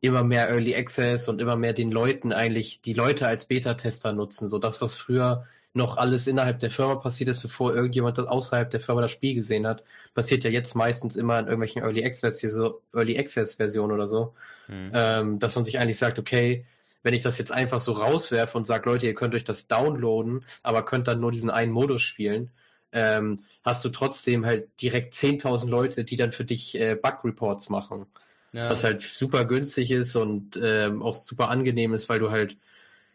immer 0.00 0.24
mehr 0.24 0.48
Early 0.50 0.74
Access 0.74 1.28
und 1.28 1.40
immer 1.40 1.54
mehr 1.54 1.72
den 1.72 1.92
Leuten 1.92 2.32
eigentlich, 2.32 2.80
die 2.80 2.94
Leute 2.94 3.28
als 3.28 3.44
Beta-Tester 3.44 4.12
nutzen. 4.12 4.48
So 4.48 4.58
das, 4.58 4.80
was 4.80 4.94
früher 4.94 5.46
noch 5.72 5.98
alles 5.98 6.26
innerhalb 6.26 6.58
der 6.58 6.72
Firma 6.72 6.96
passiert 6.96 7.30
ist, 7.30 7.42
bevor 7.42 7.76
irgendjemand 7.76 8.18
das 8.18 8.26
außerhalb 8.26 8.70
der 8.70 8.80
Firma 8.80 9.02
das 9.02 9.12
Spiel 9.12 9.36
gesehen 9.36 9.64
hat, 9.64 9.84
passiert 10.14 10.42
ja 10.42 10.50
jetzt 10.50 10.74
meistens 10.74 11.14
immer 11.14 11.38
in 11.38 11.44
irgendwelchen 11.44 11.82
Early 11.82 12.04
Access, 12.04 12.40
so 12.40 12.82
Early 12.92 13.16
Access 13.16 13.54
Versionen 13.54 13.92
oder 13.92 14.08
so, 14.08 14.34
mhm. 14.66 14.90
ähm, 14.92 15.38
dass 15.38 15.54
man 15.54 15.64
sich 15.64 15.78
eigentlich 15.78 15.98
sagt, 15.98 16.18
okay, 16.18 16.66
wenn 17.04 17.14
ich 17.14 17.22
das 17.22 17.38
jetzt 17.38 17.52
einfach 17.52 17.78
so 17.78 17.92
rauswerfe 17.92 18.58
und 18.58 18.66
sage, 18.66 18.90
Leute, 18.90 19.06
ihr 19.06 19.14
könnt 19.14 19.36
euch 19.36 19.44
das 19.44 19.68
downloaden, 19.68 20.44
aber 20.64 20.84
könnt 20.84 21.06
dann 21.06 21.20
nur 21.20 21.30
diesen 21.30 21.50
einen 21.50 21.70
Modus 21.70 22.02
spielen, 22.02 22.50
ähm, 22.92 23.44
hast 23.64 23.84
du 23.84 23.88
trotzdem 23.88 24.46
halt 24.46 24.68
direkt 24.80 25.14
10.000 25.14 25.68
Leute, 25.68 26.04
die 26.04 26.16
dann 26.16 26.32
für 26.32 26.44
dich 26.44 26.74
äh, 26.74 26.94
Bug-Reports 26.94 27.68
machen. 27.68 28.06
Ja. 28.52 28.70
Was 28.70 28.84
halt 28.84 29.00
super 29.00 29.44
günstig 29.46 29.90
ist 29.90 30.14
und 30.14 30.58
ähm, 30.62 31.02
auch 31.02 31.14
super 31.14 31.48
angenehm 31.48 31.94
ist, 31.94 32.08
weil 32.08 32.18
du 32.18 32.30
halt 32.30 32.56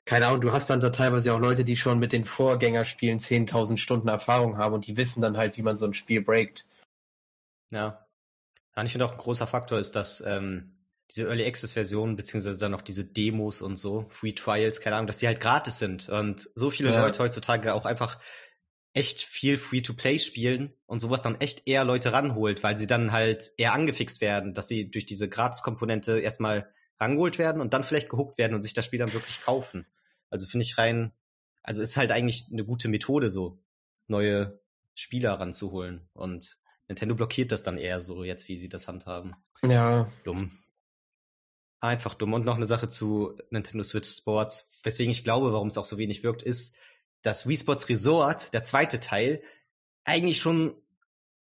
keine 0.07 0.27
Ahnung, 0.27 0.39
du 0.39 0.53
hast 0.53 0.69
dann 0.69 0.79
da 0.79 0.89
teilweise 0.89 1.33
auch 1.33 1.39
Leute, 1.39 1.65
die 1.65 1.75
schon 1.75 1.99
mit 1.99 2.13
den 2.13 2.23
Vorgängerspielen 2.23 3.19
10.000 3.19 3.77
Stunden 3.77 4.07
Erfahrung 4.07 4.57
haben 4.57 4.73
und 4.73 4.87
die 4.87 4.95
wissen 4.95 5.21
dann 5.21 5.35
halt, 5.35 5.57
wie 5.57 5.61
man 5.61 5.75
so 5.75 5.85
ein 5.85 5.93
Spiel 5.93 6.21
breakt. 6.21 6.65
Ja. 7.71 8.07
Ja, 8.75 8.83
ich 8.83 8.91
finde 8.91 9.05
auch 9.05 9.11
ein 9.11 9.17
großer 9.17 9.47
Faktor 9.47 9.79
ist, 9.79 9.97
dass 9.97 10.21
ähm, 10.21 10.71
diese 11.11 11.27
Early 11.27 11.45
Access 11.45 11.73
Versionen, 11.73 12.15
beziehungsweise 12.15 12.57
dann 12.57 12.71
noch 12.71 12.81
diese 12.81 13.03
Demos 13.03 13.61
und 13.61 13.75
so, 13.75 14.05
Free 14.09 14.31
Trials, 14.31 14.79
keine 14.79 14.95
Ahnung, 14.95 15.07
dass 15.07 15.17
die 15.17 15.27
halt 15.27 15.41
gratis 15.41 15.77
sind 15.77 16.07
und 16.07 16.47
so 16.55 16.69
viele 16.69 16.93
ja. 16.93 17.01
Leute 17.01 17.21
heutzutage 17.21 17.73
auch 17.73 17.85
einfach 17.85 18.17
echt 18.97 19.21
viel 19.21 19.59
Free-to-Play 19.59 20.17
spielen 20.17 20.73
und 20.87 21.01
sowas 21.01 21.21
dann 21.21 21.39
echt 21.39 21.67
eher 21.67 21.85
Leute 21.85 22.13
ranholt, 22.13 22.63
weil 22.63 22.79
sie 22.79 22.87
dann 22.87 23.11
halt 23.11 23.51
eher 23.57 23.73
angefixt 23.73 24.21
werden, 24.21 24.55
dass 24.55 24.67
sie 24.67 24.89
durch 24.89 25.05
diese 25.05 25.29
Gratis-Komponente 25.29 26.19
erstmal 26.19 26.67
rangeholt 26.99 27.37
werden 27.37 27.61
und 27.61 27.73
dann 27.73 27.83
vielleicht 27.83 28.09
gehuckt 28.09 28.39
werden 28.39 28.55
und 28.55 28.63
sich 28.63 28.73
das 28.73 28.85
Spiel 28.85 28.97
dann 28.97 29.13
wirklich 29.13 29.39
kaufen. 29.43 29.85
Also 30.31 30.47
finde 30.47 30.65
ich 30.65 30.79
rein, 30.79 31.13
also 31.61 31.83
ist 31.83 31.95
halt 31.95 32.09
eigentlich 32.09 32.47
eine 32.51 32.65
gute 32.65 32.87
Methode, 32.87 33.29
so 33.29 33.59
neue 34.07 34.59
Spieler 34.95 35.33
ranzuholen. 35.33 36.09
Und 36.13 36.57
Nintendo 36.87 37.13
blockiert 37.13 37.51
das 37.51 37.61
dann 37.61 37.77
eher 37.77 38.01
so, 38.01 38.23
jetzt 38.23 38.47
wie 38.47 38.57
sie 38.57 38.69
das 38.69 38.87
handhaben. 38.87 39.35
Ja. 39.61 40.11
Dumm. 40.23 40.49
Einfach 41.81 42.15
dumm. 42.15 42.33
Und 42.33 42.45
noch 42.45 42.55
eine 42.55 42.65
Sache 42.65 42.89
zu 42.89 43.37
Nintendo 43.51 43.83
Switch 43.83 44.09
Sports, 44.09 44.79
weswegen 44.81 45.11
ich 45.11 45.23
glaube, 45.23 45.53
warum 45.53 45.67
es 45.67 45.77
auch 45.77 45.85
so 45.85 45.99
wenig 45.99 46.23
wirkt, 46.23 46.41
ist, 46.41 46.79
dass 47.21 47.47
Wii 47.47 47.57
Sports 47.57 47.89
Resort, 47.89 48.53
der 48.53 48.63
zweite 48.63 48.99
Teil, 48.99 49.41
eigentlich 50.03 50.39
schon 50.39 50.75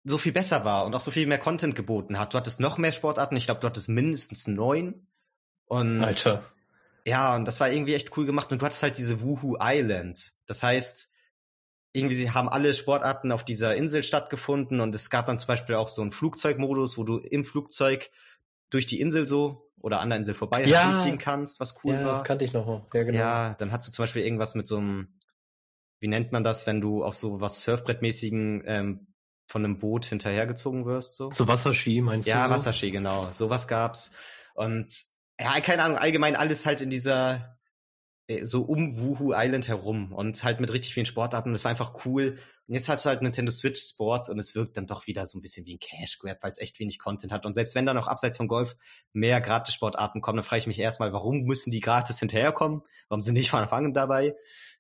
so 0.04 0.18
viel 0.18 0.32
besser 0.32 0.66
war 0.66 0.86
und 0.86 0.94
auch 0.94 1.02
so 1.02 1.12
viel 1.12 1.28
mehr 1.28 1.40
Content 1.40 1.76
geboten 1.76 2.20
hat. 2.20 2.34
Du 2.34 2.38
hattest 2.38 2.60
noch 2.60 2.78
mehr 2.78 2.92
Sportarten, 2.92 3.36
ich 3.36 3.46
glaube, 3.46 3.60
du 3.60 3.68
hattest 3.68 3.90
mindestens 3.90 4.48
neun. 4.48 5.08
Und 5.66 6.04
Alter. 6.04 6.44
Ja, 7.08 7.36
und 7.36 7.46
das 7.46 7.60
war 7.60 7.72
irgendwie 7.72 7.94
echt 7.94 8.16
cool 8.18 8.26
gemacht. 8.26 8.52
Und 8.52 8.62
du 8.62 8.66
hattest 8.66 8.84
halt 8.84 8.98
diese 8.98 9.22
Wuhu 9.22 9.58
Island. 9.60 10.34
Das 10.48 10.64
heißt, 10.64 11.12
irgendwie 11.96 12.16
sie 12.16 12.32
haben 12.32 12.50
alle 12.50 12.74
Sportarten 12.74 13.32
auf 13.32 13.44
dieser 13.44 13.76
Insel 13.76 14.04
stattgefunden 14.04 14.82
und 14.82 14.94
es 14.94 15.10
gab 15.10 15.26
dann 15.26 15.40
zum 15.40 15.48
Beispiel 15.48 15.76
auch 15.76 15.88
so 15.88 16.02
einen 16.02 16.12
Flugzeugmodus, 16.12 16.98
wo 16.98 17.04
du 17.04 17.18
im 17.18 17.44
Flugzeug 17.44 18.12
durch 18.70 18.86
die 18.86 19.00
Insel 19.00 19.28
so 19.28 19.72
oder 19.80 20.02
an 20.02 20.10
der 20.10 20.18
Insel 20.18 20.34
vorbei 20.34 20.66
ja. 20.66 21.02
fliegen 21.02 21.18
kannst, 21.18 21.60
was 21.60 21.84
cool 21.84 21.94
ja, 21.94 22.06
war. 22.06 22.14
das 22.14 22.24
kannte 22.24 22.44
ich 22.44 22.54
noch. 22.54 22.88
Ja, 22.94 23.04
genau. 23.04 23.18
ja, 23.18 23.54
dann 23.54 23.72
hast 23.72 23.88
du 23.88 23.92
zum 23.92 24.04
Beispiel 24.04 24.24
irgendwas 24.24 24.56
mit 24.56 24.68
so 24.68 24.78
einem, 24.78 25.14
wie 26.06 26.10
nennt 26.10 26.32
man 26.32 26.44
das, 26.44 26.68
wenn 26.68 26.82
du 26.82 27.04
auf 27.04 27.16
so 27.16 27.42
was 27.42 27.64
Surfbrettmäßigen 27.64 28.62
ähm, 28.68 29.08
von 29.48 29.66
einem 29.66 29.80
Boot 29.80 30.06
hinterhergezogen 30.06 30.86
wirst, 30.86 31.16
so? 31.16 31.32
So 31.32 31.48
Wasserski, 31.48 32.00
meinst 32.00 32.28
ja, 32.28 32.36
du? 32.36 32.42
Ja, 32.42 32.50
Wasserski, 32.52 32.92
genau. 32.92 33.32
Sowas 33.32 33.68
gab's. 33.68 34.16
Und 34.54 34.94
ja, 35.40 35.60
keine 35.62 35.82
Ahnung, 35.82 35.98
allgemein 35.98 36.36
alles 36.36 36.68
halt 36.68 36.82
in 36.82 36.92
dieser, 36.92 37.58
äh, 38.28 38.46
so 38.46 38.62
um 38.62 39.00
Wuhu 39.00 39.34
Island 39.36 39.68
herum 39.68 40.14
und 40.14 40.44
halt 40.44 40.60
mit 40.60 40.72
richtig 40.72 40.94
vielen 40.94 41.08
Sportarten. 41.08 41.54
Das 41.54 41.64
war 41.64 41.72
einfach 41.72 42.06
cool. 42.06 42.38
Und 42.68 42.76
jetzt 42.76 42.88
hast 42.88 43.04
du 43.04 43.10
halt 43.10 43.24
Nintendo 43.24 43.52
Switch 43.52 43.82
Sports 43.82 44.30
und 44.30 44.38
es 44.38 44.54
wirkt 44.54 44.78
dann 44.78 44.86
doch 44.86 45.08
wieder 45.08 45.26
so 45.26 45.40
ein 45.40 45.42
bisschen 45.42 45.66
wie 45.66 45.74
ein 45.74 45.80
Cash 45.80 46.20
Grab, 46.20 46.38
weil 46.44 46.52
es 46.52 46.60
echt 46.60 46.80
wenig 46.80 47.00
Content 47.00 47.34
hat. 47.34 47.48
Und 47.48 47.56
selbst 47.56 47.74
wenn 47.74 47.88
da 47.88 47.96
noch 47.96 48.08
abseits 48.08 48.38
von 48.38 48.48
Golf 48.48 48.76
mehr 49.12 49.42
Gratis-Sportarten 49.42 50.22
kommen, 50.22 50.38
dann 50.38 50.46
frage 50.46 50.60
ich 50.60 50.68
mich 50.68 50.78
erstmal, 50.78 51.14
warum 51.14 51.46
müssen 51.46 51.72
die 51.72 51.80
gratis 51.80 52.20
hinterherkommen? 52.20 52.84
Warum 53.10 53.22
sind 53.22 53.34
die 53.34 53.42
nicht 53.42 53.50
von 53.50 53.64
Anfang 53.64 53.86
an 53.86 53.94
dabei? 53.96 54.36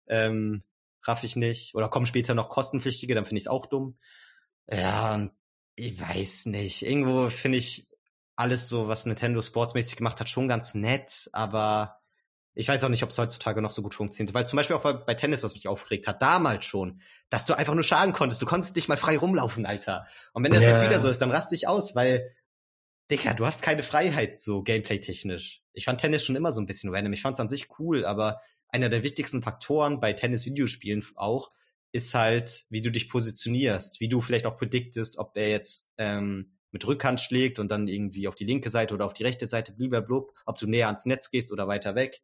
Ähm, 0.07 0.61
raff 1.07 1.23
ich 1.23 1.35
nicht. 1.35 1.75
Oder 1.75 1.89
kommen 1.89 2.05
später 2.05 2.33
noch 2.33 2.49
kostenpflichtige, 2.49 3.15
dann 3.15 3.25
finde 3.25 3.37
ich 3.37 3.43
es 3.43 3.47
auch 3.47 3.65
dumm. 3.65 3.97
Ja, 4.69 5.29
ich 5.75 5.99
weiß 5.99 6.47
nicht. 6.47 6.83
Irgendwo 6.83 7.29
finde 7.29 7.57
ich, 7.57 7.87
alles 8.35 8.67
so, 8.67 8.87
was 8.87 9.05
Nintendo 9.05 9.41
sportsmäßig 9.41 9.95
gemacht 9.95 10.19
hat, 10.19 10.29
schon 10.29 10.47
ganz 10.47 10.73
nett, 10.73 11.29
aber 11.31 11.99
ich 12.53 12.67
weiß 12.67 12.83
auch 12.83 12.89
nicht, 12.89 13.03
ob 13.03 13.09
es 13.09 13.17
heutzutage 13.17 13.61
noch 13.61 13.71
so 13.71 13.81
gut 13.81 13.93
funktioniert. 13.93 14.33
Weil 14.33 14.47
zum 14.47 14.57
Beispiel 14.57 14.75
auch 14.75 14.81
bei, 14.81 14.93
bei, 14.93 15.13
Tennis, 15.13 15.43
was 15.43 15.55
mich 15.55 15.67
aufgeregt 15.67 16.07
hat, 16.07 16.21
damals 16.21 16.65
schon, 16.65 17.01
dass 17.29 17.45
du 17.45 17.53
einfach 17.53 17.73
nur 17.73 17.83
schlagen 17.83 18.13
konntest. 18.13 18.41
Du 18.41 18.45
konntest 18.45 18.75
nicht 18.75 18.87
mal 18.87 18.97
frei 18.97 19.17
rumlaufen, 19.17 19.65
Alter. 19.65 20.05
Und 20.33 20.43
wenn 20.43 20.53
das 20.53 20.61
yeah. 20.61 20.71
jetzt 20.71 20.85
wieder 20.85 20.99
so 20.99 21.09
ist, 21.09 21.21
dann 21.21 21.31
rast 21.31 21.51
dich 21.51 21.67
aus, 21.67 21.95
weil, 21.95 22.33
Digga, 23.11 23.33
du 23.33 23.45
hast 23.45 23.61
keine 23.61 23.83
Freiheit 23.83 24.39
so 24.39 24.63
gameplay-technisch. 24.63 25.61
Ich 25.73 25.85
fand 25.85 25.99
Tennis 25.99 26.23
schon 26.23 26.37
immer 26.37 26.53
so 26.53 26.61
ein 26.61 26.65
bisschen 26.65 26.95
random. 26.95 27.13
Ich 27.13 27.21
fand 27.21 27.35
es 27.35 27.41
an 27.41 27.49
sich 27.49 27.67
cool, 27.77 28.05
aber 28.05 28.39
einer 28.75 28.89
der 28.89 29.03
wichtigsten 29.03 29.41
Faktoren 29.41 29.99
bei 29.99 30.13
Tennis-Videospielen 30.13 31.03
auch 31.15 31.51
ist 31.93 32.13
halt, 32.13 32.65
wie 32.69 32.81
du 32.81 32.91
dich 32.91 33.07
positionierst, 33.07 34.01
wie 34.01 34.09
du 34.09 34.19
vielleicht 34.19 34.45
auch 34.45 34.57
prediktest, 34.57 35.17
ob 35.17 35.37
er 35.37 35.49
jetzt 35.49 35.93
ähm, 35.97 36.51
mit 36.71 36.85
Rückhand 36.85 37.21
schlägt 37.21 37.57
und 37.57 37.71
dann 37.71 37.87
irgendwie 37.87 38.27
auf 38.27 38.35
die 38.35 38.43
linke 38.43 38.69
Seite 38.69 38.93
oder 38.93 39.05
auf 39.05 39.13
die 39.13 39.23
rechte 39.23 39.47
Seite, 39.47 39.73
blub, 39.73 40.33
ob 40.45 40.59
du 40.59 40.67
näher 40.67 40.87
ans 40.87 41.05
Netz 41.05 41.31
gehst 41.31 41.53
oder 41.53 41.69
weiter 41.69 41.95
weg. 41.95 42.21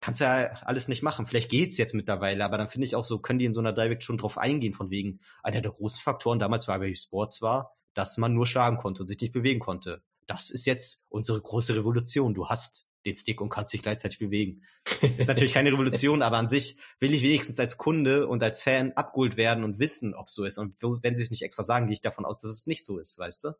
Kannst 0.00 0.22
du 0.22 0.24
ja 0.24 0.50
alles 0.62 0.88
nicht 0.88 1.02
machen. 1.02 1.26
Vielleicht 1.26 1.50
geht's 1.50 1.76
jetzt 1.76 1.92
mittlerweile, 1.94 2.42
aber 2.42 2.56
dann 2.56 2.68
finde 2.68 2.86
ich 2.86 2.96
auch 2.96 3.04
so, 3.04 3.18
können 3.18 3.38
die 3.38 3.44
in 3.44 3.52
so 3.52 3.60
einer 3.60 3.74
Direct 3.74 4.02
schon 4.02 4.16
drauf 4.16 4.38
eingehen, 4.38 4.72
von 4.72 4.88
wegen, 4.88 5.20
einer 5.42 5.60
der 5.60 5.72
großen 5.72 6.00
Faktoren 6.00 6.38
damals 6.38 6.64
bei 6.64 6.80
Wii 6.80 6.96
Sports 6.96 7.42
war, 7.42 7.76
dass 7.92 8.16
man 8.16 8.32
nur 8.32 8.46
schlagen 8.46 8.78
konnte 8.78 9.02
und 9.02 9.08
sich 9.08 9.20
nicht 9.20 9.32
bewegen 9.32 9.60
konnte. 9.60 10.02
Das 10.26 10.48
ist 10.48 10.64
jetzt 10.64 11.04
unsere 11.10 11.38
große 11.38 11.76
Revolution. 11.76 12.32
Du 12.32 12.48
hast 12.48 12.88
den 13.06 13.16
Stick 13.16 13.40
und 13.40 13.48
kannst 13.48 13.72
dich 13.72 13.82
gleichzeitig 13.82 14.18
bewegen. 14.18 14.62
Ist 15.18 15.28
natürlich 15.28 15.54
keine 15.54 15.72
Revolution, 15.72 16.22
aber 16.22 16.36
an 16.36 16.48
sich 16.48 16.76
will 17.00 17.14
ich 17.14 17.22
wenigstens 17.22 17.58
als 17.60 17.78
Kunde 17.78 18.26
und 18.28 18.42
als 18.42 18.62
Fan 18.62 18.92
abgeholt 18.92 19.36
werden 19.36 19.64
und 19.64 19.78
wissen, 19.78 20.14
ob 20.14 20.28
so 20.28 20.44
ist. 20.44 20.58
Und 20.58 20.76
wenn 20.80 21.16
sie 21.16 21.22
es 21.22 21.30
nicht 21.30 21.42
extra 21.42 21.62
sagen, 21.62 21.86
gehe 21.86 21.94
ich 21.94 22.02
davon 22.02 22.24
aus, 22.24 22.38
dass 22.38 22.50
es 22.50 22.66
nicht 22.66 22.84
so 22.84 22.98
ist, 22.98 23.18
weißt 23.18 23.44
du? 23.44 23.52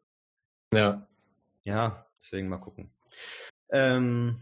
Ja. 0.74 1.06
Ja, 1.64 2.06
deswegen 2.20 2.48
mal 2.48 2.58
gucken. 2.58 2.90
Ähm, 3.70 4.40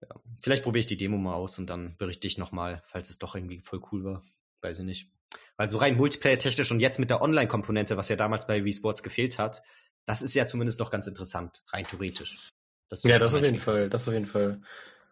ja. 0.00 0.08
Vielleicht 0.42 0.64
probiere 0.64 0.80
ich 0.80 0.86
die 0.86 0.96
Demo 0.96 1.18
mal 1.18 1.34
aus 1.34 1.58
und 1.58 1.68
dann 1.68 1.96
berichte 1.98 2.26
ich 2.26 2.38
nochmal, 2.38 2.82
falls 2.86 3.10
es 3.10 3.18
doch 3.18 3.34
irgendwie 3.34 3.60
voll 3.60 3.82
cool 3.92 4.04
war. 4.04 4.22
Weiß 4.60 4.78
ich 4.78 4.84
nicht. 4.84 5.10
Weil 5.56 5.70
so 5.70 5.78
rein 5.78 5.96
Multiplayer-technisch 5.96 6.70
und 6.70 6.80
jetzt 6.80 6.98
mit 6.98 7.10
der 7.10 7.22
Online-Komponente, 7.22 7.96
was 7.96 8.08
ja 8.08 8.16
damals 8.16 8.46
bei 8.46 8.64
Wii 8.64 8.72
Sports 8.72 9.02
gefehlt 9.02 9.38
hat, 9.38 9.62
das 10.04 10.22
ist 10.22 10.34
ja 10.34 10.46
zumindest 10.46 10.80
noch 10.80 10.90
ganz 10.90 11.06
interessant, 11.06 11.62
rein 11.68 11.84
theoretisch. 11.84 12.38
Ja, 13.02 13.18
das 13.18 13.34
auf 13.34 13.44
jeden 13.44 13.58
Fall, 13.58 13.88
das 13.88 14.06
auf 14.06 14.14
jeden 14.14 14.26
Fall. 14.26 14.60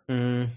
Mhm. 0.09 0.51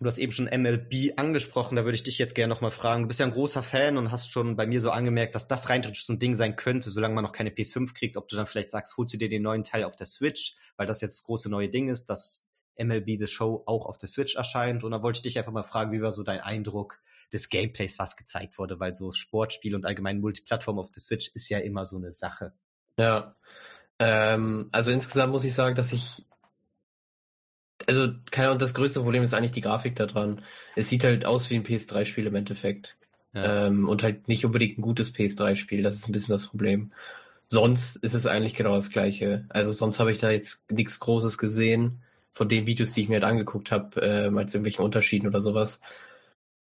Du 0.00 0.06
hast 0.06 0.18
eben 0.18 0.32
schon 0.32 0.46
MLB 0.46 1.12
angesprochen, 1.16 1.76
da 1.76 1.84
würde 1.84 1.94
ich 1.94 2.02
dich 2.02 2.18
jetzt 2.18 2.34
gerne 2.34 2.52
nochmal 2.52 2.72
fragen. 2.72 3.02
Du 3.02 3.08
bist 3.08 3.20
ja 3.20 3.26
ein 3.26 3.32
großer 3.32 3.62
Fan 3.62 3.96
und 3.96 4.10
hast 4.10 4.32
schon 4.32 4.56
bei 4.56 4.66
mir 4.66 4.80
so 4.80 4.90
angemerkt, 4.90 5.36
dass 5.36 5.46
das 5.46 5.68
rein 5.68 5.82
so 5.94 6.12
ein 6.12 6.18
Ding 6.18 6.34
sein 6.34 6.56
könnte, 6.56 6.90
solange 6.90 7.14
man 7.14 7.22
noch 7.22 7.32
keine 7.32 7.50
PS5 7.50 7.94
kriegt, 7.94 8.16
ob 8.16 8.28
du 8.28 8.34
dann 8.34 8.46
vielleicht 8.46 8.70
sagst, 8.70 8.96
holst 8.96 9.14
du 9.14 9.18
dir 9.18 9.28
den 9.28 9.42
neuen 9.42 9.62
Teil 9.62 9.84
auf 9.84 9.94
der 9.94 10.06
Switch, 10.06 10.56
weil 10.76 10.86
das 10.88 11.00
jetzt 11.02 11.20
das 11.20 11.24
große 11.24 11.48
neue 11.48 11.68
Ding 11.68 11.88
ist, 11.88 12.06
dass 12.06 12.48
MLB 12.76 13.20
The 13.20 13.28
Show 13.28 13.62
auch 13.66 13.86
auf 13.86 13.96
der 13.96 14.08
Switch 14.08 14.34
erscheint. 14.34 14.82
Und 14.82 14.90
da 14.90 15.02
wollte 15.02 15.18
ich 15.18 15.22
dich 15.22 15.38
einfach 15.38 15.52
mal 15.52 15.62
fragen, 15.62 15.92
wie 15.92 16.02
war 16.02 16.10
so 16.10 16.24
dein 16.24 16.40
Eindruck 16.40 16.98
des 17.32 17.48
Gameplays, 17.48 17.98
was 17.98 18.16
gezeigt 18.16 18.58
wurde, 18.58 18.80
weil 18.80 18.94
so 18.94 19.12
Sportspiel 19.12 19.74
und 19.74 19.86
allgemein 19.86 20.20
Multiplattform 20.20 20.78
auf 20.78 20.90
der 20.90 21.00
Switch 21.00 21.30
ist 21.34 21.48
ja 21.48 21.58
immer 21.58 21.84
so 21.84 21.96
eine 21.96 22.12
Sache. 22.12 22.52
Ja. 22.98 23.36
Ähm, 23.98 24.68
also 24.72 24.90
insgesamt 24.90 25.32
muss 25.32 25.44
ich 25.44 25.54
sagen, 25.54 25.76
dass 25.76 25.92
ich 25.92 26.24
also, 27.86 28.08
keine 28.30 28.48
Ahnung, 28.48 28.58
das 28.58 28.74
größte 28.74 29.00
Problem 29.00 29.22
ist 29.22 29.34
eigentlich 29.34 29.52
die 29.52 29.60
Grafik 29.60 29.96
da 29.96 30.06
dran. 30.06 30.42
Es 30.76 30.88
sieht 30.88 31.04
halt 31.04 31.24
aus 31.24 31.50
wie 31.50 31.56
ein 31.56 31.64
PS3-Spiel 31.64 32.26
im 32.26 32.34
Endeffekt. 32.34 32.96
Ja. 33.34 33.66
Ähm, 33.66 33.88
und 33.88 34.02
halt 34.02 34.28
nicht 34.28 34.44
unbedingt 34.44 34.78
ein 34.78 34.82
gutes 34.82 35.14
PS3-Spiel. 35.14 35.82
Das 35.82 35.96
ist 35.96 36.08
ein 36.08 36.12
bisschen 36.12 36.34
das 36.34 36.48
Problem. 36.48 36.92
Sonst 37.48 37.96
ist 37.96 38.14
es 38.14 38.26
eigentlich 38.26 38.54
genau 38.54 38.74
das 38.76 38.90
gleiche. 38.90 39.44
Also 39.48 39.72
sonst 39.72 40.00
habe 40.00 40.12
ich 40.12 40.18
da 40.18 40.30
jetzt 40.30 40.70
nichts 40.70 41.00
Großes 41.00 41.38
gesehen 41.38 42.02
von 42.32 42.48
den 42.48 42.66
Videos, 42.66 42.92
die 42.92 43.02
ich 43.02 43.08
mir 43.08 43.16
halt 43.16 43.24
angeguckt 43.24 43.70
habe, 43.70 44.00
ähm, 44.00 44.38
als 44.38 44.54
irgendwelche 44.54 44.82
Unterschieden 44.82 45.26
oder 45.26 45.40
sowas. 45.40 45.80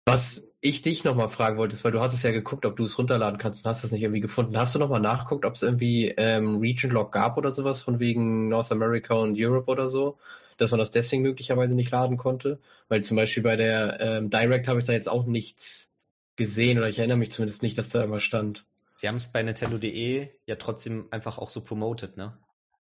Was 0.06 0.48
ich 0.62 0.82
dich 0.82 1.04
nochmal 1.04 1.30
fragen 1.30 1.58
wollte, 1.58 1.76
ist, 1.76 1.84
weil 1.84 1.92
du 1.92 2.02
hast 2.02 2.14
es 2.14 2.24
ja 2.24 2.32
geguckt, 2.32 2.66
ob 2.66 2.76
du 2.76 2.86
es 2.86 2.98
runterladen 2.98 3.40
kannst 3.40 3.64
und 3.64 3.70
hast 3.70 3.84
es 3.84 3.92
nicht 3.92 4.02
irgendwie 4.04 4.22
gefunden. 4.22 4.58
Hast 4.58 4.74
du 4.76 4.80
nochmal 4.80 5.00
nachgeguckt, 5.02 5.46
ob 5.46 5.54
es 5.56 5.62
irgendwie 5.64 6.10
ähm, 6.18 6.58
Region 6.58 6.92
Lock 6.92 7.12
gab 7.12 7.38
oder 7.38 7.52
sowas 7.52 7.82
von 7.82 8.00
wegen 8.00 8.50
North 8.50 8.72
America 8.72 9.16
und 9.16 9.36
Europe 9.40 9.70
oder 9.72 9.90
so? 9.90 10.18
Dass 10.58 10.72
man 10.72 10.80
das 10.80 10.92
deswegen 10.92 11.22
möglicherweise 11.22 11.76
nicht 11.76 11.92
laden 11.92 12.18
konnte? 12.18 12.60
Weil 12.88 13.04
zum 13.04 13.18
Beispiel 13.18 13.44
bei 13.44 13.56
der 13.56 14.00
ähm, 14.00 14.30
Direct 14.30 14.68
habe 14.68 14.80
ich 14.80 14.86
da 14.86 14.94
jetzt 14.94 15.10
auch 15.10 15.26
nichts 15.26 15.92
gesehen 16.36 16.78
oder 16.78 16.90
ich 16.90 17.00
erinnere 17.00 17.18
mich 17.18 17.32
zumindest 17.32 17.64
nicht, 17.64 17.78
dass 17.78 17.90
da 17.90 18.04
immer 18.04 18.20
stand. 18.20 18.66
Sie 18.98 19.08
haben 19.08 19.18
es 19.18 19.32
bei 19.32 19.42
Nintendo.de 19.42 20.30
ja 20.46 20.56
trotzdem 20.56 21.08
einfach 21.12 21.38
auch 21.38 21.50
so 21.50 21.62
promoted, 21.62 22.18
ne? 22.18 22.38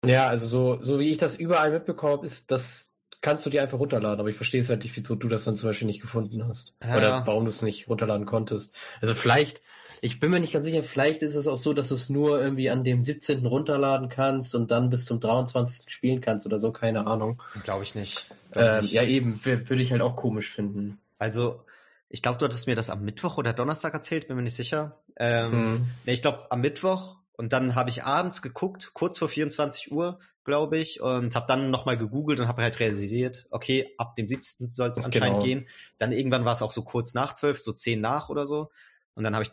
Ja, 0.05 0.27
also 0.27 0.47
so, 0.47 0.83
so 0.83 0.99
wie 0.99 1.09
ich 1.09 1.17
das 1.17 1.35
überall 1.35 1.71
mitbekommen 1.71 2.23
ist, 2.23 2.51
das 2.51 2.91
kannst 3.21 3.45
du 3.45 3.49
dir 3.49 3.61
einfach 3.61 3.79
runterladen, 3.79 4.19
aber 4.19 4.29
ich 4.29 4.35
verstehe 4.35 4.61
es 4.61 4.69
halt 4.69 4.83
nicht, 4.83 4.95
wieso 4.95 5.15
du 5.15 5.27
das 5.27 5.43
dann 5.45 5.55
zum 5.55 5.69
Beispiel 5.69 5.87
nicht 5.87 6.01
gefunden 6.01 6.47
hast. 6.47 6.73
Ja. 6.83 6.97
Oder 6.97 7.23
warum 7.25 7.45
du 7.45 7.49
es 7.49 7.61
nicht 7.61 7.89
runterladen 7.89 8.25
konntest. 8.25 8.73
Also 9.01 9.15
vielleicht, 9.15 9.61
ich 10.01 10.19
bin 10.19 10.31
mir 10.31 10.39
nicht 10.39 10.53
ganz 10.53 10.65
sicher, 10.65 10.83
vielleicht 10.83 11.21
ist 11.21 11.35
es 11.35 11.47
auch 11.47 11.57
so, 11.57 11.73
dass 11.73 11.89
du 11.89 11.95
es 11.95 12.09
nur 12.09 12.41
irgendwie 12.41 12.69
an 12.69 12.83
dem 12.83 13.01
17. 13.01 13.45
runterladen 13.45 14.09
kannst 14.09 14.55
und 14.55 14.71
dann 14.71 14.89
bis 14.89 15.05
zum 15.05 15.19
23. 15.19 15.89
spielen 15.89 16.21
kannst 16.21 16.45
oder 16.45 16.59
so, 16.59 16.71
keine 16.71 17.07
Ahnung. 17.07 17.41
Glaube 17.63 17.83
ich 17.83 17.95
nicht. 17.95 18.29
Glaub 18.51 18.65
ähm, 18.65 18.81
nicht. 18.81 18.93
Ja, 18.93 19.03
eben, 19.03 19.43
würde 19.43 19.81
ich 19.81 19.91
halt 19.91 20.01
auch 20.01 20.15
komisch 20.15 20.51
finden. 20.51 20.99
Also, 21.19 21.63
ich 22.09 22.21
glaube, 22.21 22.37
du 22.37 22.45
hattest 22.45 22.67
mir 22.67 22.75
das 22.75 22.89
am 22.89 23.03
Mittwoch 23.03 23.37
oder 23.37 23.53
Donnerstag 23.53 23.93
erzählt, 23.93 24.27
bin 24.27 24.37
mir 24.37 24.43
nicht 24.43 24.55
sicher. 24.55 24.99
Ähm, 25.17 25.51
mhm. 25.51 25.87
nee, 26.05 26.13
ich 26.13 26.21
glaube 26.21 26.51
am 26.51 26.61
Mittwoch 26.61 27.17
und 27.33 27.53
dann 27.53 27.75
habe 27.75 27.89
ich 27.89 28.03
abends 28.03 28.41
geguckt, 28.41 28.91
kurz 28.93 29.19
vor 29.19 29.29
24 29.29 29.91
Uhr, 29.91 30.19
glaube 30.43 30.77
ich, 30.77 31.01
und 31.01 31.35
habe 31.35 31.45
dann 31.47 31.69
nochmal 31.69 31.97
gegoogelt 31.97 32.39
und 32.39 32.47
habe 32.47 32.61
halt 32.61 32.79
realisiert, 32.79 33.47
okay, 33.51 33.93
ab 33.97 34.15
dem 34.15 34.27
17. 34.27 34.69
soll 34.69 34.89
es 34.89 34.97
anscheinend 34.97 35.41
genau. 35.41 35.43
gehen. 35.43 35.67
Dann 35.97 36.11
irgendwann 36.11 36.45
war 36.45 36.53
es 36.53 36.61
auch 36.61 36.71
so 36.71 36.83
kurz 36.83 37.13
nach 37.13 37.33
12, 37.33 37.59
so 37.59 37.73
10 37.73 37.99
nach 37.99 38.29
oder 38.29 38.45
so. 38.45 38.71
Und 39.13 39.23
dann 39.23 39.35
habe 39.35 39.43
ich 39.43 39.51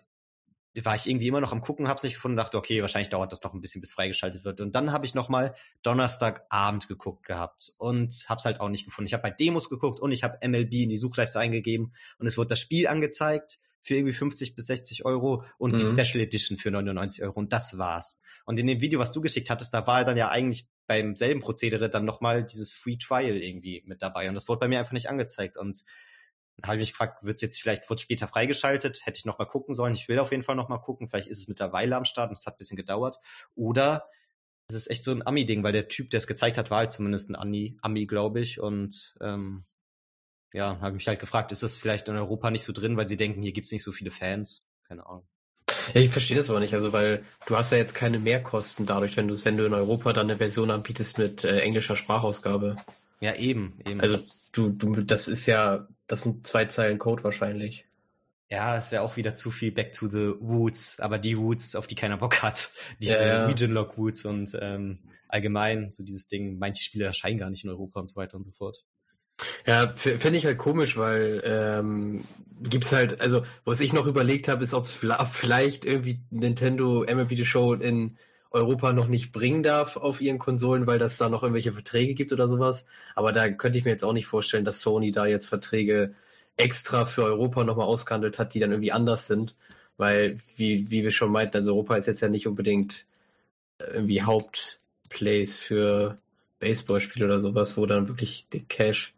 war 0.83 0.95
ich 0.95 1.07
irgendwie 1.07 1.29
immer 1.29 1.41
noch 1.41 1.53
am 1.53 1.61
gucken, 1.61 1.89
hab's 1.89 2.03
nicht 2.03 2.15
gefunden, 2.15 2.37
dachte, 2.37 2.57
okay, 2.57 2.83
wahrscheinlich 2.83 3.09
dauert 3.09 3.31
das 3.31 3.43
noch 3.43 3.55
ein 3.55 3.61
bisschen, 3.61 3.81
bis 3.81 3.93
freigeschaltet 3.93 4.45
wird. 4.45 4.61
Und 4.61 4.75
dann 4.75 4.93
habe 4.93 5.07
ich 5.07 5.15
noch 5.15 5.29
mal 5.29 5.55
Donnerstagabend 5.83 6.89
geguckt 6.89 7.27
gehabt 7.27 7.73
und 7.79 8.13
hab's 8.29 8.45
halt 8.45 8.61
auch 8.61 8.69
nicht 8.69 8.85
gefunden. 8.85 9.07
Ich 9.07 9.13
habe 9.13 9.23
bei 9.23 9.31
Demos 9.31 9.69
geguckt 9.69 10.01
und 10.01 10.11
ich 10.11 10.25
habe 10.25 10.39
MLB 10.47 10.73
in 10.73 10.89
die 10.89 10.97
Suchleiste 10.97 11.39
eingegeben 11.39 11.93
und 12.19 12.27
es 12.27 12.37
wurde 12.37 12.49
das 12.49 12.61
Spiel 12.61 12.89
angezeigt 12.89 13.59
für 13.83 13.95
irgendwie 13.95 14.15
50 14.15 14.57
bis 14.57 14.67
60 14.67 15.05
Euro 15.05 15.45
und 15.59 15.73
mhm. 15.73 15.77
die 15.77 15.85
Special 15.85 16.25
Edition 16.25 16.59
für 16.59 16.71
99 16.71 17.23
Euro 17.23 17.39
und 17.39 17.53
das 17.53 17.79
war's. 17.79 18.21
Und 18.47 18.59
in 18.59 18.67
dem 18.67 18.81
Video, 18.81 18.99
was 18.99 19.13
du 19.13 19.21
geschickt 19.21 19.51
hattest, 19.51 19.73
da 19.73 19.87
war 19.87 20.05
dann 20.05 20.17
ja 20.17 20.29
eigentlich 20.29 20.67
beim 20.87 21.17
selben 21.17 21.41
Prozedere 21.41 21.89
dann 21.89 22.05
noch 22.05 22.21
mal 22.21 22.45
dieses 22.45 22.73
Free 22.73 22.97
Trial 22.97 23.37
irgendwie 23.37 23.83
mit 23.87 24.03
dabei 24.03 24.29
und 24.29 24.35
das 24.35 24.49
wurde 24.49 24.61
bei 24.61 24.69
mir 24.69 24.81
einfach 24.81 24.93
nicht 24.93 25.09
angezeigt 25.09 25.57
und 25.57 25.85
dann 26.57 26.69
habe 26.69 26.77
ich 26.77 26.83
mich 26.83 26.93
gefragt, 26.93 27.25
wird 27.25 27.37
es 27.37 27.43
jetzt 27.43 27.61
vielleicht, 27.61 27.89
wird 27.91 28.01
später 28.01 28.29
freigeschaltet? 28.29 29.05
Hätte 29.05 29.19
ich 29.19 29.25
noch 29.25 29.39
mal 29.39 29.45
gucken 29.45 29.75
sollen. 29.75 29.95
Ich 29.95 30.09
will 30.09 30.19
auf 30.19 30.31
jeden 30.31 30.43
Fall 30.43 30.57
noch 30.57 30.69
mal 30.69 30.79
gucken. 30.79 31.09
Vielleicht 31.09 31.29
ist 31.29 31.39
es 31.39 31.49
mittlerweile 31.49 31.97
am 31.97 32.05
Start 32.05 32.31
und 32.31 32.39
es 32.39 32.47
hat 32.47 32.55
ein 32.55 32.59
bisschen 32.59 32.77
gedauert. 32.77 33.17
Oder 33.55 34.09
es 34.69 34.77
ist 34.77 34.91
echt 34.91 35.05
so 35.05 35.11
ein 35.11 35.27
Ami-Ding, 35.27 35.63
weil 35.63 35.73
der 35.73 35.89
Typ, 35.89 36.11
der 36.11 36.19
es 36.19 36.27
gezeigt 36.27 36.57
hat, 36.57 36.71
war 36.71 36.79
halt 36.79 36.93
zumindest 36.93 37.31
ein 37.31 37.37
Ami, 37.37 37.77
Ami 37.83 38.07
glaube 38.07 38.41
ich. 38.41 38.61
Und 38.61 39.15
ähm, 39.21 39.65
ja, 40.53 40.81
habe 40.81 40.95
mich 40.95 41.09
halt 41.09 41.21
gefragt, 41.21 41.53
ist 41.53 41.63
das 41.63 41.77
vielleicht 41.77 42.09
in 42.09 42.17
Europa 42.17 42.51
nicht 42.51 42.65
so 42.65 42.73
drin, 42.73 42.97
weil 42.97 43.09
sie 43.09 43.17
denken, 43.17 43.43
hier 43.43 43.53
gibt's 43.53 43.73
nicht 43.73 43.83
so 43.83 43.93
viele 43.93 44.13
Fans? 44.13 44.67
Keine 44.87 45.05
Ahnung. 45.07 45.27
Ja, 45.93 46.01
ich 46.01 46.11
verstehe 46.11 46.37
das 46.37 46.49
aber 46.49 46.61
nicht, 46.61 46.73
also 46.73 46.93
weil 46.93 47.25
du 47.47 47.57
hast 47.57 47.73
ja 47.73 47.79
jetzt 47.79 47.95
keine 47.95 48.19
Mehrkosten 48.19 48.87
dadurch, 48.87 49.17
wenn 49.17 49.29
du 49.29 49.45
wenn 49.45 49.57
du 49.57 49.67
in 49.67 49.75
Europa 49.75 50.13
dann 50.13 50.31
eine 50.31 50.39
Version 50.39 50.71
anbietest 50.71 51.19
mit 51.19 51.45
äh, 51.45 51.61
englischer 51.61 51.97
Sprachausgabe. 51.97 52.77
Ja, 53.21 53.35
eben, 53.35 53.79
eben. 53.87 54.01
Also 54.01 54.19
du, 54.53 54.71
du, 54.71 55.03
das 55.03 55.29
ist 55.29 55.47
ja, 55.47 55.89
das 56.07 56.23
sind 56.23 56.47
zwei 56.47 56.67
Zeilen 56.67 56.99
Code 56.99 57.25
wahrscheinlich. 57.25 57.87
Ja, 58.51 58.77
es 58.77 58.93
wäre 58.93 59.03
auch 59.03 59.17
wieder 59.17 59.35
zu 59.35 59.51
viel 59.51 59.73
Back 59.73 59.93
to 59.93 60.07
the 60.07 60.35
Woods, 60.39 61.01
aber 61.01 61.19
die 61.19 61.39
Woods, 61.39 61.75
auf 61.75 61.87
die 61.87 61.95
keiner 61.95 62.19
Bock 62.19 62.43
hat. 62.43 62.71
Diese 63.01 63.27
ja, 63.27 63.47
Region 63.47 63.73
Lock 63.73 63.97
Woods 63.97 64.25
und 64.25 64.57
ähm, 64.61 64.99
allgemein 65.29 65.91
so 65.91 66.05
dieses 66.05 66.29
Ding, 66.29 66.59
manche 66.59 66.85
Spiele 66.85 67.07
erscheinen 67.07 67.39
gar 67.39 67.51
nicht 67.51 67.65
in 67.65 67.71
Europa 67.71 67.99
und 67.99 68.09
so 68.09 68.17
weiter 68.17 68.37
und 68.37 68.45
so 68.45 68.53
fort. 68.53 68.85
Ja, 69.67 69.89
finde 69.89 70.39
ich 70.39 70.47
halt 70.47 70.59
komisch, 70.59 70.97
weil 70.97 71.43
ähm, 71.45 72.25
gibt's 72.61 72.93
halt, 72.93 73.21
also 73.21 73.45
was 73.65 73.81
ich 73.81 73.93
noch 73.93 74.07
überlegt 74.07 74.47
habe, 74.47 74.63
ist, 74.63 74.75
ob 74.75 74.85
es 74.85 74.97
vielleicht 75.33 75.85
irgendwie 75.85 76.23
Nintendo 76.31 77.05
MLB 77.05 77.31
The 77.31 77.45
Show 77.45 77.75
in 77.75 78.17
Europa 78.55 78.93
noch 78.93 79.09
nicht 79.09 79.33
bringen 79.33 79.63
darf 79.63 79.97
auf 79.97 80.21
ihren 80.21 80.39
Konsolen, 80.39 80.87
weil 80.87 80.99
das 80.99 81.19
da 81.19 81.29
noch 81.29 81.43
irgendwelche 81.43 81.73
Verträge 81.73 82.15
gibt 82.15 82.33
oder 82.33 82.49
sowas. 82.49 82.87
Aber 83.15 83.33
da 83.33 83.49
könnte 83.49 83.79
ich 83.79 83.85
mir 83.85 83.91
jetzt 83.91 84.05
auch 84.05 84.13
nicht 84.13 84.27
vorstellen, 84.27 84.65
dass 84.65 84.81
Sony 84.81 85.13
da 85.13 85.27
jetzt 85.27 85.47
Verträge 85.47 86.15
extra 86.57 87.05
für 87.05 87.25
Europa 87.25 87.65
nochmal 87.65 87.87
ausgehandelt 87.87 88.39
hat, 88.39 88.55
die 88.55 88.61
dann 88.61 88.71
irgendwie 88.71 88.93
anders 88.93 89.27
sind. 89.27 89.57
Weil, 89.97 90.39
wie, 90.57 90.91
wie 90.91 91.03
wir 91.03 91.11
schon 91.11 91.33
meinten, 91.33 91.57
also 91.57 91.73
Europa 91.73 91.97
ist 91.97 92.07
jetzt 92.07 92.21
ja 92.21 92.29
nicht 92.29 92.47
unbedingt 92.47 93.07
äh, 93.79 93.85
irgendwie 93.95 94.23
Hauptplace 94.23 95.57
für 95.57 96.19
Baseballspiele 96.61 97.27
oder 97.27 97.41
sowas, 97.41 97.77
wo 97.77 97.87
dann 97.87 98.09
wirklich 98.09 98.47
den 98.53 98.69
Cash 98.69 99.15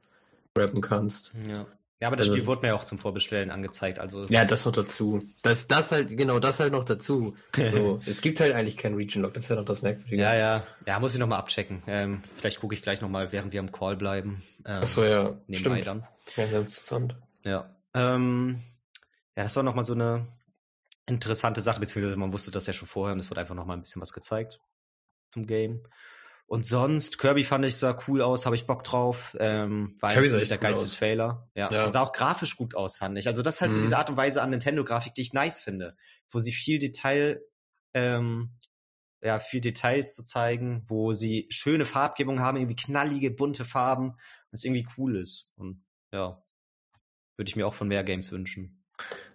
grabben 0.55 0.81
kannst. 0.81 1.35
Ja. 1.49 1.67
Ja, 2.01 2.09
aber 2.09 2.17
das 2.17 2.27
also, 2.27 2.37
Spiel 2.37 2.47
wurde 2.47 2.67
mir 2.67 2.75
auch 2.75 2.85
zum 2.85 2.99
Vorbestellen 2.99 3.51
angezeigt. 3.51 3.99
Also 3.99 4.27
ja, 4.27 4.45
das 4.45 4.67
noch 4.67 4.73
dazu. 4.73 5.23
Das, 5.43 5.67
das 5.67 5.93
halt, 5.93 6.17
genau, 6.17 6.39
das 6.39 6.61
halt 6.61 6.73
noch 6.73 6.85
dazu. 6.85 7.37
So, 7.57 8.01
es 8.07 8.21
gibt 8.21 8.39
halt 8.41 8.53
eigentlich 8.53 8.77
kein 8.77 8.95
Region 8.95 9.23
Lock, 9.23 9.33
das 9.33 9.45
ist 9.45 9.49
ja 9.51 9.57
noch 9.57 9.65
das 9.65 9.81
Merkwürdige. 9.81 10.21
Ja, 10.23 10.35
ja. 10.35 10.65
Ja, 10.87 11.01
muss 11.01 11.15
ich 11.15 11.21
nochmal 11.21 11.39
abchecken. 11.39 11.83
Ähm, 11.87 12.23
vielleicht 12.37 12.61
gucke 12.61 12.75
ich 12.75 12.83
gleich 12.83 13.01
nochmal, 13.01 13.33
während 13.33 13.53
wir 13.53 13.61
am 13.61 13.73
Call 13.73 13.97
bleiben. 13.97 14.43
Ähm, 14.67 14.83
Achso, 14.83 15.05
ja. 15.05 15.39
Stimmt. 15.51 15.87
Dann. 15.87 16.07
Ja, 16.37 16.47
sehr 16.47 16.61
interessant. 16.61 17.17
Ja. 17.45 17.75
Ähm, 17.95 18.61
ja, 19.35 19.45
das 19.45 19.57
war 19.57 19.63
nochmal 19.63 19.85
so 19.85 19.95
eine 19.95 20.27
interessante 21.07 21.63
Sache, 21.63 21.81
beziehungsweise 21.81 22.17
man 22.17 22.33
wusste 22.33 22.51
das 22.51 22.67
ja 22.67 22.75
schon 22.75 22.89
vorher 22.89 23.15
und 23.15 23.21
es 23.21 23.31
wurde 23.31 23.41
einfach 23.41 23.55
nochmal 23.55 23.79
ein 23.79 23.83
bisschen 23.83 24.03
was 24.03 24.13
gezeigt 24.13 24.61
zum 25.31 25.47
Game. 25.47 25.83
Und 26.49 26.65
sonst, 26.65 27.19
Kirby 27.19 27.43
fand 27.43 27.65
ich 27.65 27.77
sah 27.77 27.99
cool 28.07 28.23
aus, 28.23 28.47
habe 28.47 28.55
ich 28.55 28.67
Bock 28.67 28.85
drauf. 28.85 29.37
Ähm, 29.41 29.97
war 30.01 30.13
Kirby 30.13 30.29
so 30.29 30.39
der 30.39 30.59
geilste 30.59 30.89
aus. 30.89 30.97
Trailer. 30.97 31.51
Ja. 31.55 31.73
ja. 31.73 31.85
Und 31.85 31.93
sah 31.93 32.03
auch 32.03 32.13
grafisch 32.13 32.57
gut 32.57 32.77
aus, 32.77 32.97
fand 32.99 33.19
ich. 33.19 33.27
Also 33.27 33.43
das 33.43 33.57
ist 33.57 33.61
halt 33.63 33.73
mhm. 33.73 33.77
so 33.77 33.83
diese 33.83 33.99
Art 33.99 34.11
und 34.11 34.17
Weise 34.17 34.43
an 34.43 34.51
Nintendo-Grafik, 34.51 35.13
die 35.15 35.23
ich 35.23 35.33
nice 35.33 35.61
finde. 35.61 35.97
Wo 36.31 36.39
sie 36.39 36.53
viel 36.53 36.79
Detail, 36.79 37.43
ähm, 37.95 38.57
ja, 39.23 39.41
viel 39.41 39.61
Details 39.61 40.15
zu 40.15 40.25
zeigen, 40.25 40.85
wo 40.87 41.11
sie 41.11 41.49
schöne 41.51 41.85
Farbgebung 41.85 42.39
haben, 42.41 42.59
irgendwie 42.59 42.77
knallige, 42.77 43.33
bunte 43.33 43.65
Farben, 43.65 44.15
was 44.53 44.63
irgendwie 44.63 44.87
cool 44.97 45.17
ist. 45.17 45.51
Und 45.57 45.85
ja, 46.13 46.45
würde 47.37 47.49
ich 47.49 47.57
mir 47.57 47.67
auch 47.67 47.75
von 47.75 47.89
mehr 47.89 48.05
Games 48.05 48.31
wünschen. 48.31 48.85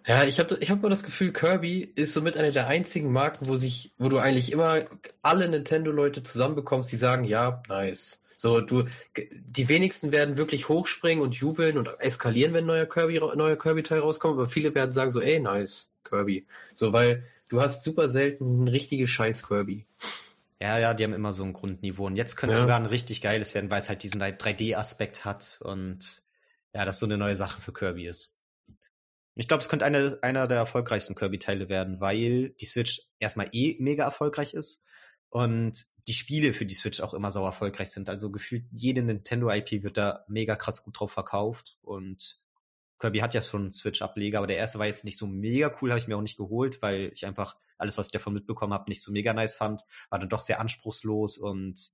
Ja, 0.06 0.24
ich 0.24 0.40
habe 0.40 0.58
ich 0.60 0.70
hab 0.70 0.82
mal 0.82 0.88
das 0.88 1.04
Gefühl, 1.04 1.32
Kirby 1.32 1.92
ist 1.94 2.12
somit 2.12 2.36
eine 2.36 2.50
der 2.50 2.66
einzigen 2.66 3.12
Marken, 3.12 3.46
wo 3.46 3.56
sich, 3.56 3.92
wo 3.98 4.08
du 4.08 4.18
eigentlich 4.18 4.50
immer 4.50 4.84
alle 5.22 5.48
Nintendo-Leute 5.48 6.24
zusammenbekommst, 6.24 6.90
die 6.90 6.96
sagen, 6.96 7.24
ja, 7.24 7.62
nice. 7.68 8.20
So, 8.36 8.60
du, 8.60 8.86
die 9.32 9.68
wenigsten 9.68 10.10
werden 10.10 10.36
wirklich 10.36 10.68
hochspringen 10.68 11.22
und 11.22 11.36
jubeln 11.36 11.78
und 11.78 11.88
eskalieren, 12.00 12.52
wenn 12.52 12.64
ein 12.64 12.66
neuer 12.66 12.86
Kirby, 12.86 13.20
neuer 13.20 13.56
Kirby-Teil 13.56 14.00
rauskommt, 14.00 14.34
aber 14.34 14.48
viele 14.48 14.74
werden 14.74 14.92
sagen 14.92 15.12
so, 15.12 15.20
ey, 15.20 15.38
nice, 15.38 15.92
Kirby. 16.02 16.48
So, 16.74 16.92
weil 16.92 17.24
du 17.48 17.60
hast 17.60 17.84
super 17.84 18.08
selten 18.08 18.64
ein 18.64 18.68
richtiges 18.68 19.10
Scheiß 19.10 19.46
Kirby. 19.46 19.86
Ja, 20.60 20.78
ja, 20.78 20.94
die 20.94 21.04
haben 21.04 21.12
immer 21.12 21.32
so 21.32 21.44
ein 21.44 21.52
Grundniveau. 21.52 22.06
Und 22.06 22.16
jetzt 22.16 22.34
könnte 22.34 22.54
es 22.54 22.58
ja. 22.58 22.64
sogar 22.64 22.80
ein 22.80 22.86
richtig 22.86 23.20
geiles 23.20 23.54
werden, 23.54 23.70
weil 23.70 23.80
es 23.80 23.88
halt 23.88 24.02
diesen 24.02 24.20
3D-Aspekt 24.20 25.24
hat 25.24 25.60
und 25.62 26.22
ja, 26.74 26.84
das 26.84 26.98
so 26.98 27.06
eine 27.06 27.18
neue 27.18 27.36
Sache 27.36 27.60
für 27.60 27.72
Kirby 27.72 28.08
ist. 28.08 28.31
Ich 29.34 29.48
glaube, 29.48 29.62
es 29.62 29.68
könnte 29.68 29.84
einer, 29.84 30.16
einer 30.22 30.46
der 30.46 30.58
erfolgreichsten 30.58 31.14
Kirby-Teile 31.14 31.68
werden, 31.68 32.00
weil 32.00 32.50
die 32.60 32.66
Switch 32.66 33.00
erstmal 33.18 33.48
eh 33.52 33.76
mega 33.80 34.04
erfolgreich 34.04 34.52
ist 34.52 34.84
und 35.30 35.72
die 36.06 36.14
Spiele 36.14 36.52
für 36.52 36.66
die 36.66 36.74
Switch 36.74 37.00
auch 37.00 37.14
immer 37.14 37.30
sau 37.30 37.44
erfolgreich 37.44 37.90
sind. 37.90 38.10
Also 38.10 38.30
gefühlt 38.30 38.64
jede 38.72 39.02
Nintendo-IP 39.02 39.82
wird 39.82 39.96
da 39.96 40.24
mega 40.28 40.56
krass 40.56 40.84
gut 40.84 40.98
drauf 40.98 41.12
verkauft 41.12 41.78
und 41.82 42.40
Kirby 42.98 43.18
hat 43.18 43.34
ja 43.34 43.42
schon 43.42 43.62
einen 43.62 43.72
Switch-Ableger, 43.72 44.38
aber 44.38 44.46
der 44.46 44.58
erste 44.58 44.78
war 44.78 44.86
jetzt 44.86 45.04
nicht 45.04 45.18
so 45.18 45.26
mega 45.26 45.74
cool, 45.80 45.90
habe 45.90 45.98
ich 45.98 46.06
mir 46.06 46.16
auch 46.16 46.22
nicht 46.22 46.36
geholt, 46.36 46.82
weil 46.82 47.10
ich 47.12 47.26
einfach 47.26 47.56
alles, 47.76 47.98
was 47.98 48.06
ich 48.06 48.12
davon 48.12 48.32
mitbekommen 48.32 48.72
habe, 48.72 48.88
nicht 48.88 49.02
so 49.02 49.10
mega 49.10 49.32
nice 49.32 49.56
fand. 49.56 49.82
War 50.08 50.20
dann 50.20 50.28
doch 50.28 50.38
sehr 50.38 50.60
anspruchslos 50.60 51.36
und 51.36 51.90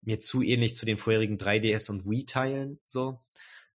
mir 0.00 0.18
zu 0.18 0.42
ähnlich 0.42 0.74
zu 0.74 0.86
den 0.86 0.96
vorherigen 0.96 1.36
3DS 1.36 1.90
und 1.90 2.08
Wii-Teilen 2.08 2.78
so. 2.86 3.20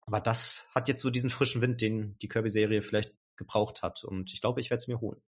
Aber 0.08 0.20
das 0.20 0.70
hat 0.74 0.88
jetzt 0.88 1.02
so 1.02 1.10
diesen 1.10 1.28
frischen 1.28 1.60
Wind, 1.60 1.82
den 1.82 2.16
die 2.20 2.28
Kirby-Serie 2.28 2.80
vielleicht 2.80 3.12
gebraucht 3.36 3.82
hat. 3.82 4.04
Und 4.04 4.32
ich 4.32 4.40
glaube, 4.40 4.58
ich 4.58 4.70
werde 4.70 4.78
es 4.78 4.88
mir 4.88 5.02
holen. 5.02 5.20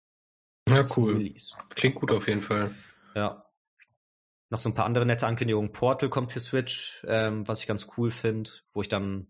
Ja, 0.70 0.84
cool. 0.96 1.34
Klingt 1.76 1.96
gut 1.96 2.14
auf 2.14 2.30
jeden 2.30 2.42
Fall. 2.42 2.74
Ja. 3.14 3.46
noch 4.50 4.62
so 4.62 4.70
ein 4.70 4.76
paar 4.76 4.86
andere 4.86 5.06
nette 5.06 5.28
Ankündigungen. 5.28 5.74
Portal 5.74 6.08
kommt 6.08 6.32
für 6.32 6.40
Switch, 6.40 7.04
ähm, 7.06 7.46
was 7.46 7.60
ich 7.60 7.68
ganz 7.68 7.90
cool 7.98 8.10
finde, 8.10 8.52
wo 8.72 8.82
ich 8.82 8.88
dann 8.88 9.28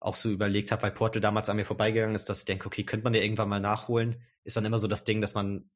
auch 0.00 0.16
so 0.16 0.30
überlegt 0.30 0.72
habe, 0.72 0.84
weil 0.84 0.92
Portal 0.92 1.20
damals 1.20 1.50
an 1.50 1.56
mir 1.56 1.66
vorbeigegangen 1.66 2.14
ist, 2.14 2.30
dass 2.30 2.38
ich 2.38 2.44
denke, 2.46 2.66
okay, 2.66 2.84
könnte 2.84 3.04
man 3.04 3.12
ja 3.12 3.20
irgendwann 3.20 3.50
mal 3.50 3.60
nachholen. 3.60 4.22
Ist 4.44 4.56
dann 4.56 4.64
immer 4.64 4.78
so 4.78 4.88
das 4.88 5.04
Ding, 5.04 5.20
dass 5.20 5.34
man, 5.34 5.70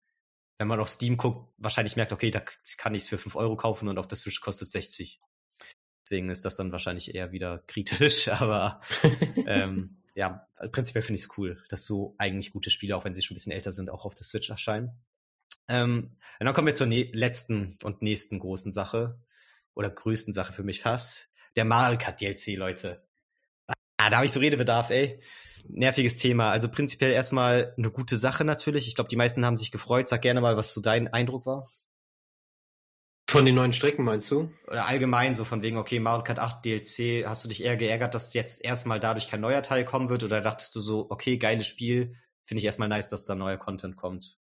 wenn 0.56 0.68
man 0.68 0.80
auf 0.80 0.88
Steam 0.88 1.18
guckt, 1.18 1.52
wahrscheinlich 1.58 1.96
merkt, 1.96 2.14
okay, 2.14 2.30
da 2.30 2.40
kann 2.78 2.94
ich 2.94 3.02
es 3.02 3.08
für 3.08 3.18
5 3.18 3.36
Euro 3.36 3.54
kaufen 3.54 3.86
und 3.86 3.98
auf 3.98 4.08
der 4.08 4.16
Switch 4.16 4.40
kostet 4.40 4.68
es 4.68 4.72
60. 4.72 5.20
Deswegen 6.08 6.30
ist 6.30 6.46
das 6.46 6.56
dann 6.56 6.72
wahrscheinlich 6.72 7.14
eher 7.14 7.32
wieder 7.32 7.58
kritisch, 7.66 8.28
aber 8.32 8.80
ähm, 9.46 9.98
ja, 10.14 10.48
prinzipiell 10.72 11.02
finde 11.02 11.18
ich 11.18 11.26
es 11.26 11.36
cool, 11.36 11.62
dass 11.68 11.84
so 11.84 12.14
eigentlich 12.16 12.50
gute 12.50 12.70
Spiele, 12.70 12.96
auch 12.96 13.04
wenn 13.04 13.12
sie 13.12 13.20
schon 13.20 13.34
ein 13.34 13.36
bisschen 13.36 13.52
älter 13.52 13.72
sind, 13.72 13.90
auch 13.90 14.06
auf 14.06 14.14
der 14.14 14.24
Switch 14.24 14.48
erscheinen. 14.48 14.90
Ähm, 15.68 16.16
und 16.40 16.46
dann 16.46 16.54
kommen 16.54 16.66
wir 16.66 16.74
zur 16.74 16.86
letzten 16.86 17.76
und 17.84 18.00
nächsten 18.00 18.38
großen 18.38 18.72
Sache 18.72 19.20
oder 19.74 19.90
größten 19.90 20.32
Sache 20.32 20.54
für 20.54 20.62
mich 20.62 20.80
fast. 20.80 21.28
Der 21.56 21.66
Mario 21.66 21.98
Kart 21.98 22.22
DLC, 22.22 22.56
Leute. 22.56 23.06
Ah, 23.98 24.08
da 24.08 24.16
habe 24.16 24.24
ich 24.24 24.32
so 24.32 24.40
Redebedarf, 24.40 24.88
ey. 24.88 25.20
Nerviges 25.68 26.16
Thema. 26.16 26.50
Also 26.50 26.70
prinzipiell 26.70 27.10
erstmal 27.10 27.74
eine 27.76 27.90
gute 27.90 28.16
Sache 28.16 28.44
natürlich. 28.44 28.88
Ich 28.88 28.94
glaube, 28.94 29.08
die 29.08 29.16
meisten 29.16 29.44
haben 29.44 29.56
sich 29.56 29.70
gefreut. 29.70 30.08
Sag 30.08 30.22
gerne 30.22 30.40
mal, 30.40 30.56
was 30.56 30.72
so 30.72 30.80
dein 30.80 31.08
Eindruck 31.08 31.44
war. 31.44 31.68
Von 33.30 33.44
den 33.44 33.56
neuen 33.56 33.74
Strecken 33.74 34.04
meinst 34.04 34.30
du? 34.30 34.50
Oder 34.66 34.86
allgemein 34.86 35.34
so 35.34 35.44
von 35.44 35.60
wegen, 35.60 35.76
okay, 35.76 36.00
Mario 36.00 36.24
Kart 36.24 36.38
8 36.38 36.64
DLC, 36.64 37.26
hast 37.26 37.44
du 37.44 37.50
dich 37.50 37.62
eher 37.62 37.76
geärgert, 37.76 38.14
dass 38.14 38.32
jetzt 38.32 38.64
erstmal 38.64 39.00
dadurch 39.00 39.28
kein 39.28 39.42
neuer 39.42 39.62
Teil 39.62 39.84
kommen 39.84 40.08
wird? 40.08 40.24
Oder 40.24 40.40
dachtest 40.40 40.74
du 40.74 40.80
so, 40.80 41.10
okay, 41.10 41.36
geiles 41.36 41.66
Spiel, 41.66 42.14
finde 42.44 42.60
ich 42.60 42.64
erstmal 42.64 42.88
nice, 42.88 43.08
dass 43.08 43.26
da 43.26 43.34
neuer 43.34 43.58
Content 43.58 43.96
kommt? 43.96 44.38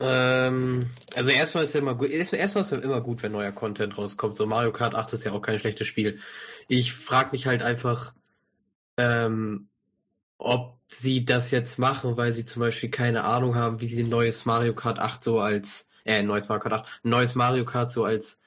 Ähm, 0.00 0.88
also 1.14 1.28
erstmal 1.28 1.64
ist 1.64 1.74
ja 1.74 1.80
immer 1.80 1.94
gut, 1.94 2.08
erstmal 2.08 2.64
ist 2.64 2.72
ja 2.72 2.78
immer 2.78 3.02
gut, 3.02 3.22
wenn 3.22 3.32
neuer 3.32 3.52
Content 3.52 3.98
rauskommt. 3.98 4.38
So 4.38 4.46
Mario 4.46 4.72
Kart 4.72 4.94
8 4.94 5.12
ist 5.12 5.24
ja 5.24 5.32
auch 5.32 5.42
kein 5.42 5.58
schlechtes 5.58 5.86
Spiel. 5.86 6.18
Ich 6.66 6.94
frage 6.94 7.32
mich 7.32 7.46
halt 7.46 7.60
einfach, 7.60 8.14
ähm, 8.96 9.68
ob 10.38 10.80
sie 10.88 11.26
das 11.26 11.50
jetzt 11.50 11.78
machen, 11.78 12.16
weil 12.16 12.32
sie 12.32 12.46
zum 12.46 12.60
Beispiel 12.60 12.90
keine 12.90 13.24
Ahnung 13.24 13.54
haben, 13.54 13.80
wie 13.82 13.86
sie 13.86 14.02
ein 14.02 14.08
neues 14.08 14.46
Mario 14.46 14.74
Kart 14.74 14.98
8 14.98 15.22
so 15.22 15.40
als, 15.40 15.89
äh, 16.04 16.22
neues 16.22 16.48
Mario 16.48 16.62
Kart 16.62 16.74
8, 16.74 17.00
ein 17.04 17.10
neues 17.10 17.34
Mario 17.34 17.64
Kart 17.64 17.92
so 17.92 18.04
als 18.04 18.38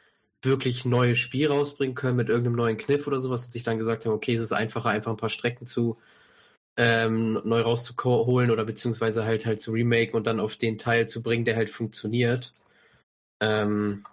wirklich 0.41 0.85
neues 0.85 1.19
Spiel 1.19 1.47
rausbringen 1.47 1.95
können 1.95 2.17
mit 2.17 2.29
irgendeinem 2.29 2.55
neuen 2.57 2.77
Kniff 2.77 3.07
oder 3.07 3.19
sowas 3.21 3.45
und 3.45 3.51
sich 3.53 3.63
dann 3.63 3.77
gesagt 3.77 4.05
haben, 4.05 4.13
okay, 4.13 4.35
es 4.35 4.43
ist 4.43 4.51
einfacher, 4.53 4.89
einfach 4.89 5.11
ein 5.11 5.17
paar 5.17 5.29
Strecken 5.29 5.65
zu 5.65 5.97
ähm, 6.77 7.41
neu 7.45 7.61
rauszuholen 7.61 8.51
oder 8.51 8.65
beziehungsweise 8.65 9.25
halt 9.25 9.45
halt 9.45 9.61
zu 9.61 9.71
remaken 9.71 10.15
und 10.15 10.27
dann 10.27 10.39
auf 10.39 10.57
den 10.57 10.77
Teil 10.77 11.07
zu 11.07 11.21
bringen, 11.21 11.45
der 11.45 11.55
halt 11.55 11.69
funktioniert. 11.69 12.53
Ähm, 13.39 14.03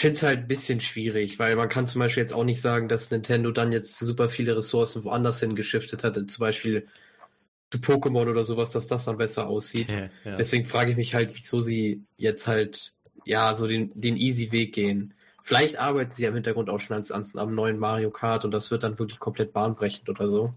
finde 0.00 0.16
es 0.16 0.22
halt 0.22 0.38
ein 0.40 0.48
bisschen 0.48 0.80
schwierig, 0.80 1.38
weil 1.38 1.56
man 1.56 1.68
kann 1.68 1.86
zum 1.86 2.00
Beispiel 2.00 2.22
jetzt 2.22 2.32
auch 2.32 2.44
nicht 2.44 2.60
sagen, 2.60 2.88
dass 2.88 3.10
Nintendo 3.10 3.50
dann 3.50 3.72
jetzt 3.72 3.98
super 3.98 4.28
viele 4.30 4.56
Ressourcen 4.56 5.04
woanders 5.04 5.40
hin 5.40 5.54
geschiftet 5.54 6.04
hat, 6.04 6.14
zum 6.14 6.40
Beispiel 6.40 6.88
zu 7.70 7.78
Pokémon 7.78 8.28
oder 8.28 8.44
sowas, 8.44 8.70
dass 8.70 8.86
das 8.86 9.04
dann 9.04 9.16
besser 9.16 9.46
aussieht. 9.46 9.88
Ja, 9.88 10.10
ja. 10.24 10.36
Deswegen 10.36 10.64
frage 10.64 10.90
ich 10.90 10.96
mich 10.96 11.14
halt, 11.14 11.34
wieso 11.34 11.60
sie 11.60 12.02
jetzt 12.16 12.46
halt 12.46 12.92
ja 13.24 13.54
so 13.54 13.66
den, 13.66 13.92
den 13.94 14.16
easy 14.16 14.50
Weg 14.52 14.74
gehen. 14.74 15.14
Vielleicht 15.42 15.78
arbeiten 15.78 16.12
sie 16.14 16.24
im 16.24 16.34
Hintergrund 16.34 16.68
auch 16.68 16.80
schon 16.80 16.94
ans, 16.94 17.10
ans, 17.10 17.36
am 17.36 17.54
neuen 17.54 17.78
Mario 17.78 18.10
Kart 18.10 18.44
und 18.44 18.50
das 18.50 18.70
wird 18.70 18.82
dann 18.82 18.98
wirklich 18.98 19.18
komplett 19.18 19.52
bahnbrechend 19.52 20.08
oder 20.08 20.28
so. 20.28 20.54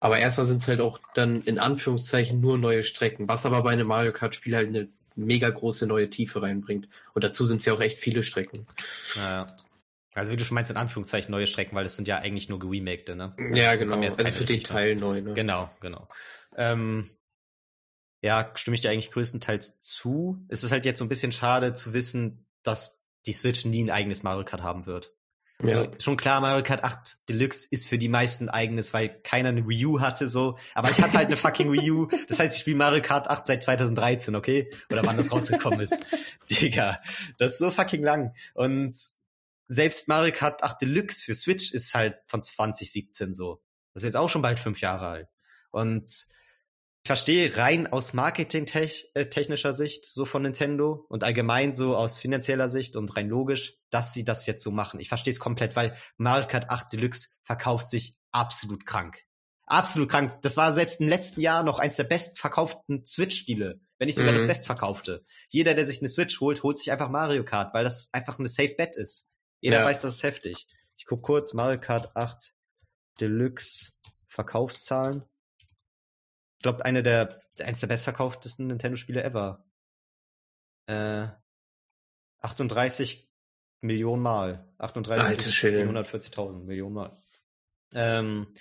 Aber 0.00 0.18
erstmal 0.18 0.46
sind 0.46 0.62
es 0.62 0.68
halt 0.68 0.80
auch 0.80 0.98
dann 1.14 1.42
in 1.42 1.58
Anführungszeichen 1.58 2.40
nur 2.40 2.56
neue 2.56 2.82
Strecken, 2.82 3.28
was 3.28 3.44
aber 3.44 3.62
bei 3.62 3.70
einem 3.70 3.86
Mario 3.86 4.12
Kart-Spiel 4.12 4.56
halt 4.56 4.68
eine 4.68 4.88
mega 5.14 5.50
große 5.50 5.86
neue 5.86 6.08
Tiefe 6.08 6.40
reinbringt. 6.40 6.88
Und 7.12 7.22
dazu 7.22 7.44
sind 7.44 7.58
es 7.58 7.66
ja 7.66 7.74
auch 7.74 7.80
echt 7.80 7.98
viele 7.98 8.22
Strecken. 8.22 8.66
Ja. 9.14 9.46
Also 10.14 10.32
wie 10.32 10.36
du 10.36 10.44
schon 10.44 10.56
meinst, 10.56 10.70
in 10.70 10.76
Anführungszeichen 10.76 11.30
neue 11.30 11.46
Strecken, 11.46 11.76
weil 11.76 11.84
das 11.84 11.96
sind 11.96 12.08
ja 12.08 12.18
eigentlich 12.18 12.48
nur 12.48 12.58
geremakte, 12.58 13.14
ne? 13.14 13.34
Ja, 13.54 13.76
genau. 13.76 14.00
Jetzt 14.00 14.18
also 14.18 14.32
für 14.32 14.44
den 14.44 14.62
Teil 14.62 14.96
neu, 14.96 15.20
ne? 15.20 15.34
Genau, 15.34 15.70
genau. 15.80 16.08
Ähm, 16.56 17.08
ja, 18.22 18.50
stimme 18.54 18.74
ich 18.74 18.80
dir 18.80 18.90
eigentlich 18.90 19.12
größtenteils 19.12 19.80
zu. 19.80 20.44
Es 20.48 20.64
ist 20.64 20.72
halt 20.72 20.84
jetzt 20.84 20.98
so 20.98 21.04
ein 21.04 21.08
bisschen 21.08 21.32
schade 21.32 21.74
zu 21.74 21.92
wissen, 21.92 22.46
dass 22.62 23.06
die 23.26 23.32
Switch 23.32 23.64
nie 23.64 23.84
ein 23.84 23.90
eigenes 23.90 24.22
Mario 24.22 24.44
Kart 24.44 24.62
haben 24.62 24.86
wird. 24.86 25.14
Ja. 25.62 25.68
So, 25.68 25.92
schon 25.98 26.16
klar, 26.16 26.40
Mario 26.40 26.62
Kart 26.62 26.84
8 26.84 27.28
Deluxe 27.28 27.68
ist 27.70 27.86
für 27.88 27.98
die 27.98 28.08
meisten 28.08 28.48
eigenes, 28.48 28.94
weil 28.94 29.10
keiner 29.22 29.50
eine 29.50 29.68
Wii 29.68 29.86
U 29.86 30.00
hatte 30.00 30.26
so. 30.26 30.58
Aber 30.74 30.90
ich 30.90 31.00
hatte 31.02 31.18
halt 31.18 31.26
eine 31.26 31.36
fucking 31.36 31.70
Wii 31.70 31.90
U. 31.90 32.08
Das 32.28 32.38
heißt, 32.38 32.54
ich 32.54 32.60
spiele 32.60 32.78
Mario 32.78 33.02
Kart 33.02 33.28
8 33.28 33.46
seit 33.46 33.62
2013, 33.62 34.34
okay? 34.34 34.70
Oder 34.90 35.04
wann 35.04 35.18
das 35.18 35.32
rausgekommen 35.32 35.80
ist. 35.80 36.00
Digga, 36.50 37.00
das 37.38 37.52
ist 37.52 37.58
so 37.58 37.70
fucking 37.70 38.02
lang. 38.02 38.34
Und 38.54 38.96
selbst 39.70 40.08
Mario 40.08 40.34
Kart 40.34 40.64
8 40.64 40.82
Deluxe 40.82 41.24
für 41.24 41.34
Switch 41.34 41.72
ist 41.72 41.94
halt 41.94 42.16
von 42.26 42.42
2017 42.42 43.32
so. 43.32 43.62
Das 43.94 44.02
ist 44.02 44.08
jetzt 44.08 44.16
auch 44.16 44.28
schon 44.28 44.42
bald 44.42 44.58
fünf 44.58 44.80
Jahre 44.80 45.06
alt. 45.06 45.28
Und 45.70 46.10
ich 46.10 47.06
verstehe 47.06 47.56
rein 47.56 47.86
aus 47.86 48.12
marketingtechnischer 48.12 49.72
Sicht 49.72 50.04
so 50.06 50.24
von 50.24 50.42
Nintendo 50.42 51.06
und 51.08 51.22
allgemein 51.22 51.72
so 51.72 51.96
aus 51.96 52.18
finanzieller 52.18 52.68
Sicht 52.68 52.96
und 52.96 53.16
rein 53.16 53.28
logisch, 53.28 53.78
dass 53.90 54.12
sie 54.12 54.24
das 54.24 54.44
jetzt 54.46 54.64
so 54.64 54.72
machen. 54.72 54.98
Ich 54.98 55.08
verstehe 55.08 55.30
es 55.30 55.38
komplett, 55.38 55.76
weil 55.76 55.96
Mario 56.16 56.48
Kart 56.48 56.68
8 56.68 56.92
Deluxe 56.92 57.28
verkauft 57.42 57.88
sich 57.88 58.16
absolut 58.32 58.84
krank. 58.84 59.22
Absolut 59.66 60.08
krank. 60.08 60.36
Das 60.42 60.56
war 60.56 60.74
selbst 60.74 61.00
im 61.00 61.06
letzten 61.06 61.40
Jahr 61.40 61.62
noch 61.62 61.78
eins 61.78 61.94
der 61.94 62.04
bestverkauften 62.04 63.06
Switch-Spiele, 63.06 63.80
wenn 63.98 64.06
nicht 64.06 64.16
sogar 64.16 64.32
mhm. 64.32 64.38
das 64.38 64.48
bestverkaufte. 64.48 65.24
Jeder, 65.48 65.74
der 65.74 65.86
sich 65.86 66.00
eine 66.00 66.08
Switch 66.08 66.40
holt, 66.40 66.64
holt 66.64 66.76
sich 66.76 66.90
einfach 66.90 67.08
Mario 67.08 67.44
Kart, 67.44 67.72
weil 67.72 67.84
das 67.84 68.08
einfach 68.12 68.40
eine 68.40 68.48
Safe 68.48 68.74
Bet 68.76 68.96
ist. 68.96 69.29
Jeder 69.60 69.80
ja. 69.80 69.84
weiß, 69.84 70.00
das 70.00 70.16
ist 70.16 70.22
heftig. 70.22 70.66
Ich 70.96 71.06
guck 71.06 71.22
kurz 71.22 71.54
Mario 71.54 71.80
Kart 71.80 72.14
8 72.16 72.52
Deluxe 73.20 73.92
Verkaufszahlen. 74.28 75.24
Ich 76.58 76.62
glaube, 76.62 76.84
eine 76.84 77.02
der, 77.02 77.38
eins 77.60 77.80
der 77.80 77.86
bestverkauftesten 77.86 78.66
Nintendo-Spiele 78.66 79.22
ever. 79.22 79.64
Äh, 80.86 81.28
38 82.40 83.30
Millionen 83.80 84.22
Mal. 84.22 84.68
38, 84.78 85.46
740.000 85.46 86.64
Millionen 86.64 86.94
Mal. 86.94 87.16
Ähm, 87.94 88.54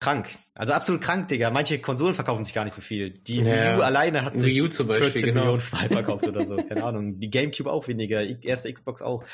krank. 0.00 0.36
Also 0.54 0.72
absolut 0.72 1.02
krank, 1.02 1.28
Digga. 1.28 1.50
Manche 1.50 1.78
Konsolen 1.80 2.14
verkaufen 2.14 2.44
sich 2.44 2.54
gar 2.54 2.64
nicht 2.64 2.74
so 2.74 2.82
viel. 2.82 3.10
Die 3.10 3.38
ja. 3.38 3.74
Wii 3.74 3.80
U 3.80 3.82
alleine 3.82 4.24
hat 4.24 4.36
sich 4.36 4.62
Wii 4.62 4.70
14 4.70 5.22
genau. 5.22 5.40
Millionen 5.40 5.62
Mal 5.72 5.88
verkauft 5.88 6.26
oder 6.26 6.44
so. 6.44 6.56
Keine 6.56 6.84
Ahnung. 6.84 7.18
Die 7.18 7.30
Gamecube 7.30 7.70
auch 7.70 7.88
weniger. 7.88 8.22
Erste 8.42 8.72
Xbox 8.72 9.02
auch. 9.02 9.24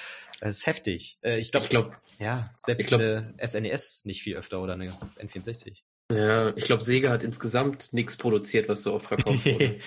Das 0.40 0.58
ist 0.58 0.66
heftig. 0.66 1.18
Äh, 1.22 1.38
ich 1.38 1.50
glaube, 1.52 1.68
glaub, 1.68 1.96
ja, 2.18 2.52
selbst 2.56 2.88
glaub, 2.88 3.00
eine 3.00 3.34
SNES 3.44 4.04
nicht 4.04 4.22
viel 4.22 4.36
öfter 4.36 4.60
oder 4.60 4.74
eine 4.74 4.92
N64. 5.18 5.82
Ja, 6.12 6.54
ich 6.56 6.64
glaube, 6.64 6.84
Sega 6.84 7.10
hat 7.10 7.22
insgesamt 7.22 7.92
nichts 7.92 8.16
produziert, 8.16 8.68
was 8.68 8.82
so 8.82 8.94
oft 8.94 9.06
verkauft 9.06 9.44
wurde. 9.46 9.78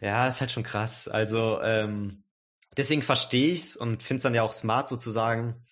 ja, 0.00 0.26
ist 0.28 0.40
halt 0.40 0.50
schon 0.50 0.62
krass. 0.62 1.08
Also, 1.08 1.60
ähm, 1.62 2.22
deswegen 2.76 3.02
verstehe 3.02 3.52
ich's 3.52 3.76
und 3.76 4.02
finde 4.02 4.16
es 4.16 4.22
dann 4.22 4.34
ja 4.34 4.42
auch 4.42 4.52
smart 4.52 4.88
sozusagen. 4.88 5.62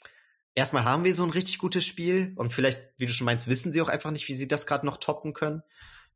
Erstmal 0.55 0.85
haben 0.85 1.05
wir 1.05 1.15
so 1.15 1.25
ein 1.25 1.31
richtig 1.31 1.59
gutes 1.59 1.87
Spiel 1.87 2.35
und 2.37 2.53
vielleicht, 2.53 2.81
wie 2.99 3.07
du 3.07 3.13
schon 3.13 3.25
meinst, 3.25 3.49
wissen 3.49 3.73
sie 3.73 3.81
auch 3.81 3.89
einfach 3.89 4.11
nicht, 4.11 4.29
wie 4.29 4.35
sie 4.35 4.49
das 4.49 4.67
gerade 4.67 4.85
noch 4.85 4.99
toppen 4.99 5.33
können. 5.33 5.63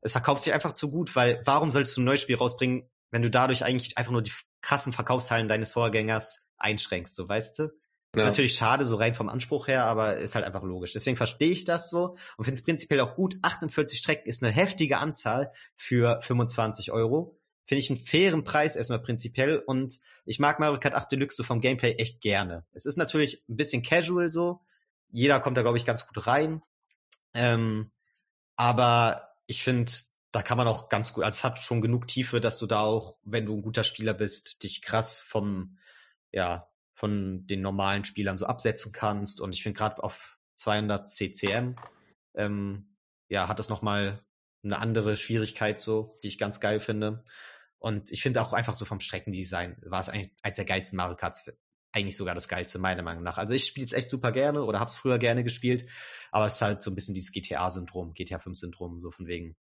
Es 0.02 0.12
verkauft 0.12 0.42
sich 0.42 0.52
einfach 0.52 0.72
zu 0.72 0.90
gut, 0.90 1.16
weil 1.16 1.40
warum 1.44 1.70
solltest 1.70 1.96
du 1.96 2.02
ein 2.02 2.04
neues 2.04 2.20
Spiel 2.20 2.36
rausbringen, 2.36 2.88
wenn 3.10 3.22
du 3.22 3.30
dadurch 3.30 3.64
eigentlich 3.64 3.96
einfach 3.96 4.12
nur 4.12 4.22
die 4.22 4.32
krassen 4.60 4.92
Verkaufszahlen 4.92 5.48
deines 5.48 5.72
Vorgängers 5.72 6.48
einschränkst, 6.58 7.16
so 7.16 7.28
weißt 7.28 7.58
du? 7.58 7.62
Ja. 8.14 8.22
Ist 8.22 8.26
natürlich 8.26 8.54
schade, 8.54 8.84
so 8.84 8.96
rein 8.96 9.14
vom 9.14 9.28
Anspruch 9.28 9.68
her, 9.68 9.84
aber 9.84 10.16
ist 10.16 10.34
halt 10.34 10.44
einfach 10.44 10.62
logisch. 10.62 10.92
Deswegen 10.92 11.16
verstehe 11.16 11.50
ich 11.50 11.64
das 11.64 11.90
so 11.90 12.16
und 12.36 12.44
finde 12.44 12.58
es 12.58 12.64
prinzipiell 12.64 13.00
auch 13.00 13.14
gut. 13.14 13.36
48 13.42 13.98
Strecken 13.98 14.28
ist 14.28 14.42
eine 14.42 14.52
heftige 14.52 14.98
Anzahl 14.98 15.52
für 15.74 16.20
25 16.22 16.92
Euro. 16.92 17.38
Finde 17.66 17.80
ich 17.80 17.90
einen 17.90 17.98
fairen 17.98 18.44
Preis 18.44 18.76
erstmal 18.76 19.02
prinzipiell 19.02 19.58
und 19.58 19.98
ich 20.24 20.38
mag 20.38 20.60
Mario 20.60 20.78
Kart 20.78 20.94
8 20.94 21.10
Deluxe 21.10 21.36
so 21.36 21.44
vom 21.44 21.60
Gameplay 21.60 21.94
echt 21.94 22.20
gerne. 22.20 22.64
Es 22.72 22.86
ist 22.86 22.96
natürlich 22.96 23.42
ein 23.48 23.56
bisschen 23.56 23.82
casual 23.82 24.30
so. 24.30 24.60
Jeder 25.10 25.40
kommt 25.40 25.56
da, 25.56 25.62
glaube 25.62 25.76
ich, 25.76 25.84
ganz 25.84 26.06
gut 26.06 26.26
rein. 26.26 26.62
Ähm, 27.34 27.90
aber 28.56 29.34
ich 29.46 29.62
finde, 29.62 29.90
da 30.32 30.42
kann 30.42 30.58
man 30.58 30.68
auch 30.68 30.88
ganz 30.88 31.12
gut, 31.12 31.24
also 31.24 31.36
es 31.36 31.44
hat 31.44 31.58
schon 31.60 31.80
genug 31.80 32.08
Tiefe, 32.08 32.40
dass 32.40 32.58
du 32.58 32.66
da 32.66 32.80
auch, 32.80 33.16
wenn 33.22 33.46
du 33.46 33.56
ein 33.56 33.62
guter 33.62 33.84
Spieler 33.84 34.14
bist, 34.14 34.62
dich 34.62 34.82
krass 34.82 35.18
vom, 35.18 35.78
ja, 36.30 36.68
von 36.94 37.46
den 37.46 37.60
normalen 37.60 38.04
Spielern 38.04 38.38
so 38.38 38.46
absetzen 38.46 38.92
kannst. 38.92 39.40
Und 39.40 39.54
ich 39.54 39.62
finde 39.62 39.78
gerade 39.78 40.02
auf 40.02 40.38
200 40.56 41.08
CCM, 41.08 41.76
ähm, 42.34 42.96
ja, 43.28 43.48
hat 43.48 43.58
das 43.58 43.68
nochmal 43.68 44.24
eine 44.62 44.78
andere 44.78 45.16
Schwierigkeit 45.16 45.80
so, 45.80 46.18
die 46.22 46.28
ich 46.28 46.38
ganz 46.38 46.60
geil 46.60 46.80
finde. 46.80 47.24
Und 47.86 48.10
ich 48.10 48.20
finde 48.20 48.42
auch 48.42 48.52
einfach 48.52 48.74
so 48.74 48.84
vom 48.84 48.98
Streckendesign 48.98 49.76
war 49.82 50.00
es 50.00 50.08
eigentlich 50.08 50.32
eins 50.42 50.56
der 50.56 50.64
geilsten 50.64 50.96
Mario 50.96 51.14
Karts, 51.14 51.48
eigentlich 51.92 52.16
sogar 52.16 52.34
das 52.34 52.48
geilste 52.48 52.80
meiner 52.80 53.04
Meinung 53.04 53.22
nach. 53.22 53.38
Also 53.38 53.54
ich 53.54 53.64
spiele 53.64 53.86
es 53.86 53.92
echt 53.92 54.10
super 54.10 54.32
gerne 54.32 54.64
oder 54.64 54.80
habe 54.80 54.88
es 54.88 54.96
früher 54.96 55.18
gerne 55.18 55.44
gespielt, 55.44 55.86
aber 56.32 56.46
es 56.46 56.54
ist 56.54 56.62
halt 56.62 56.82
so 56.82 56.90
ein 56.90 56.96
bisschen 56.96 57.14
dieses 57.14 57.30
GTA-Syndrom, 57.30 58.12
GTA 58.12 58.38
5-Syndrom, 58.38 58.98
so 58.98 59.12
von 59.12 59.28
wegen, 59.28 59.54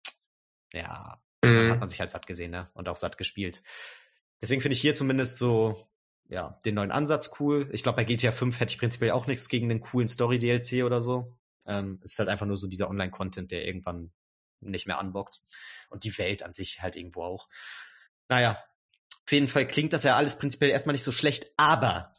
ja, 0.74 1.22
mhm. 1.44 1.70
hat 1.70 1.80
man 1.80 1.88
sich 1.88 2.00
halt 2.00 2.10
satt 2.10 2.26
gesehen, 2.26 2.50
ne? 2.50 2.72
Und 2.74 2.90
auch 2.90 2.96
satt 2.96 3.20
gespielt. 3.20 3.62
deswegen 4.42 4.60
finde 4.60 4.74
ich 4.74 4.82
hier 4.82 4.96
zumindest 4.96 5.38
so, 5.38 5.88
ja, 6.28 6.60
den 6.66 6.74
neuen 6.74 6.90
Ansatz 6.90 7.30
cool. 7.40 7.70
Ich 7.74 7.84
glaube, 7.84 7.98
bei 7.98 8.06
GTA 8.06 8.32
5 8.32 8.60
hätte 8.60 8.72
ich 8.72 8.80
prinzipiell 8.80 9.12
auch 9.12 9.28
nichts 9.28 9.50
gegen 9.50 9.70
den 9.70 9.82
coolen 9.82 10.08
Story-DLC 10.08 10.84
oder 10.84 11.00
so. 11.00 11.38
Ähm, 11.68 12.00
es 12.04 12.14
ist 12.14 12.18
halt 12.18 12.30
einfach 12.30 12.48
nur 12.48 12.58
so 12.58 12.68
dieser 12.68 12.90
Online-Content, 12.90 13.52
der 13.52 13.68
irgendwann 13.68 14.12
nicht 14.62 14.88
mehr 14.88 14.98
anbockt. 14.98 15.44
Und 15.90 16.04
die 16.04 16.18
Welt 16.18 16.42
an 16.42 16.54
sich 16.54 16.82
halt 16.82 16.96
irgendwo 16.96 17.22
auch. 17.22 17.48
Naja, 18.30 18.58
auf 19.26 19.32
jeden 19.32 19.48
Fall 19.48 19.68
klingt 19.68 19.94
das 19.94 20.04
ja 20.04 20.16
alles 20.16 20.38
prinzipiell 20.38 20.72
erstmal 20.72 20.94
nicht 20.94 21.04
so 21.04 21.12
schlecht, 21.12 21.52
aber 21.58 22.14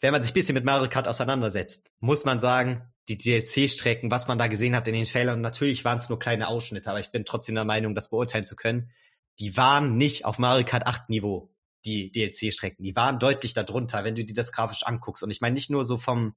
wenn 0.00 0.12
man 0.12 0.22
sich 0.22 0.32
bisschen 0.32 0.54
mit 0.54 0.64
Mario 0.64 0.88
Kart 0.88 1.08
auseinandersetzt, 1.08 1.90
muss 1.98 2.24
man 2.24 2.40
sagen, 2.40 2.80
die 3.08 3.18
DLC-Strecken, 3.18 4.10
was 4.10 4.28
man 4.28 4.38
da 4.38 4.46
gesehen 4.46 4.74
hat 4.74 4.88
in 4.88 4.94
den 4.94 5.04
Trailern, 5.04 5.40
natürlich 5.40 5.84
waren 5.84 5.98
es 5.98 6.08
nur 6.08 6.18
kleine 6.18 6.48
Ausschnitte, 6.48 6.88
aber 6.88 7.00
ich 7.00 7.10
bin 7.10 7.24
trotzdem 7.24 7.54
der 7.54 7.64
Meinung, 7.64 7.94
das 7.94 8.08
beurteilen 8.08 8.44
zu 8.44 8.56
können, 8.56 8.90
die 9.38 9.56
waren 9.56 9.96
nicht 9.96 10.24
auf 10.24 10.38
Mario 10.38 10.64
Kart 10.64 10.86
8 10.86 11.08
Niveau, 11.08 11.54
die 11.84 12.12
DLC-Strecken. 12.12 12.82
Die 12.82 12.96
waren 12.96 13.18
deutlich 13.18 13.54
darunter, 13.54 14.04
wenn 14.04 14.14
du 14.14 14.24
dir 14.24 14.34
das 14.34 14.52
grafisch 14.52 14.82
anguckst. 14.84 15.22
Und 15.22 15.30
ich 15.30 15.40
meine 15.40 15.54
nicht 15.54 15.70
nur 15.70 15.84
so 15.84 15.96
vom, 15.96 16.34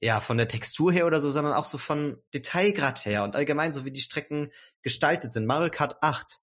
ja, 0.00 0.20
von 0.20 0.36
der 0.36 0.48
Textur 0.48 0.92
her 0.92 1.06
oder 1.06 1.20
so, 1.20 1.30
sondern 1.30 1.54
auch 1.54 1.64
so 1.64 1.78
von 1.78 2.18
Detailgrad 2.34 3.04
her 3.04 3.24
und 3.24 3.34
allgemein 3.34 3.72
so 3.72 3.84
wie 3.84 3.92
die 3.92 4.00
Strecken 4.00 4.50
gestaltet 4.82 5.32
sind. 5.32 5.46
Mario 5.46 5.70
Kart 5.70 6.02
8 6.02 6.40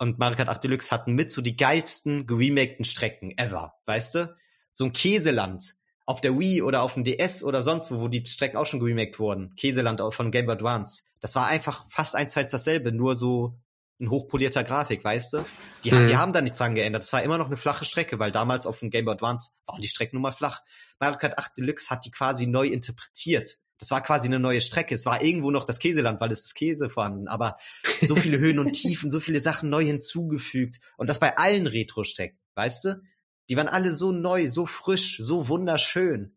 und 0.00 0.18
Mario 0.18 0.38
Kart 0.38 0.48
8 0.48 0.64
Deluxe 0.64 0.90
hatten 0.90 1.12
mit 1.12 1.30
so 1.30 1.42
die 1.42 1.56
geilsten 1.56 2.26
geremakten 2.26 2.84
Strecken 2.84 3.36
ever, 3.36 3.74
weißt 3.84 4.14
du? 4.14 4.36
So 4.72 4.86
ein 4.86 4.92
Käseland 4.92 5.74
auf 6.06 6.22
der 6.22 6.38
Wii 6.38 6.62
oder 6.62 6.82
auf 6.82 6.94
dem 6.94 7.04
DS 7.04 7.44
oder 7.44 7.60
sonst 7.60 7.90
wo, 7.90 8.00
wo 8.00 8.08
die 8.08 8.24
Strecken 8.24 8.56
auch 8.56 8.64
schon 8.64 8.80
geremaked 8.80 9.18
wurden. 9.18 9.54
Käseland 9.56 10.00
von 10.12 10.30
Game 10.30 10.46
Boy 10.46 10.54
Advance. 10.54 11.02
Das 11.20 11.34
war 11.34 11.48
einfach 11.48 11.84
fast 11.90 12.16
eins 12.16 12.32
zu 12.32 12.40
eins 12.40 12.50
dasselbe, 12.50 12.92
nur 12.92 13.14
so 13.14 13.60
ein 14.00 14.08
hochpolierter 14.08 14.64
Grafik, 14.64 15.04
weißt 15.04 15.34
du? 15.34 15.44
Die, 15.84 15.92
mhm. 15.92 16.06
die 16.06 16.16
haben 16.16 16.32
da 16.32 16.40
nichts 16.40 16.56
dran 16.56 16.74
geändert. 16.74 17.02
Es 17.02 17.12
war 17.12 17.22
immer 17.22 17.36
noch 17.36 17.46
eine 17.46 17.58
flache 17.58 17.84
Strecke, 17.84 18.18
weil 18.18 18.32
damals 18.32 18.66
auf 18.66 18.78
dem 18.78 18.88
Game 18.88 19.04
Boy 19.04 19.14
Advance 19.14 19.50
waren 19.66 19.82
die 19.82 19.88
Strecken 19.88 20.16
nun 20.16 20.22
mal 20.22 20.32
flach. 20.32 20.62
Mario 20.98 21.18
Kart 21.18 21.38
8 21.38 21.58
Deluxe 21.58 21.90
hat 21.90 22.06
die 22.06 22.10
quasi 22.10 22.46
neu 22.46 22.66
interpretiert 22.66 23.58
das 23.80 23.90
war 23.90 24.02
quasi 24.02 24.28
eine 24.28 24.38
neue 24.38 24.60
Strecke. 24.60 24.94
Es 24.94 25.06
war 25.06 25.22
irgendwo 25.22 25.50
noch 25.50 25.64
das 25.64 25.78
Käseland, 25.78 26.20
weil 26.20 26.30
es 26.30 26.42
das 26.42 26.54
Käse 26.54 26.90
vorhanden. 26.90 27.28
Aber 27.28 27.56
so 28.02 28.14
viele 28.14 28.38
Höhen 28.38 28.58
und 28.58 28.72
Tiefen, 28.72 29.10
so 29.10 29.20
viele 29.20 29.40
Sachen 29.40 29.70
neu 29.70 29.82
hinzugefügt. 29.84 30.80
Und 30.98 31.08
das 31.08 31.18
bei 31.18 31.36
allen 31.38 31.66
Retro-Strecken, 31.66 32.38
weißt 32.54 32.84
du? 32.84 33.02
Die 33.48 33.56
waren 33.56 33.68
alle 33.68 33.92
so 33.92 34.12
neu, 34.12 34.48
so 34.48 34.66
frisch, 34.66 35.16
so 35.18 35.48
wunderschön. 35.48 36.36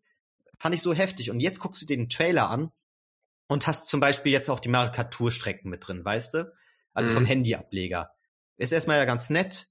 Fand 0.58 0.74
ich 0.74 0.80
so 0.80 0.94
heftig. 0.94 1.30
Und 1.30 1.40
jetzt 1.40 1.60
guckst 1.60 1.82
du 1.82 1.86
dir 1.86 1.98
den 1.98 2.08
Trailer 2.08 2.48
an 2.48 2.72
und 3.46 3.66
hast 3.66 3.88
zum 3.88 4.00
Beispiel 4.00 4.32
jetzt 4.32 4.48
auch 4.48 4.58
die 4.58 4.70
Marikaturstrecken 4.70 5.70
mit 5.70 5.86
drin, 5.86 6.02
weißt 6.02 6.34
du? 6.34 6.52
Also 6.94 7.12
mhm. 7.12 7.16
vom 7.16 7.26
Handyableger. 7.26 8.10
Ist 8.56 8.72
erstmal 8.72 8.96
ja 8.96 9.04
ganz 9.04 9.28
nett, 9.28 9.66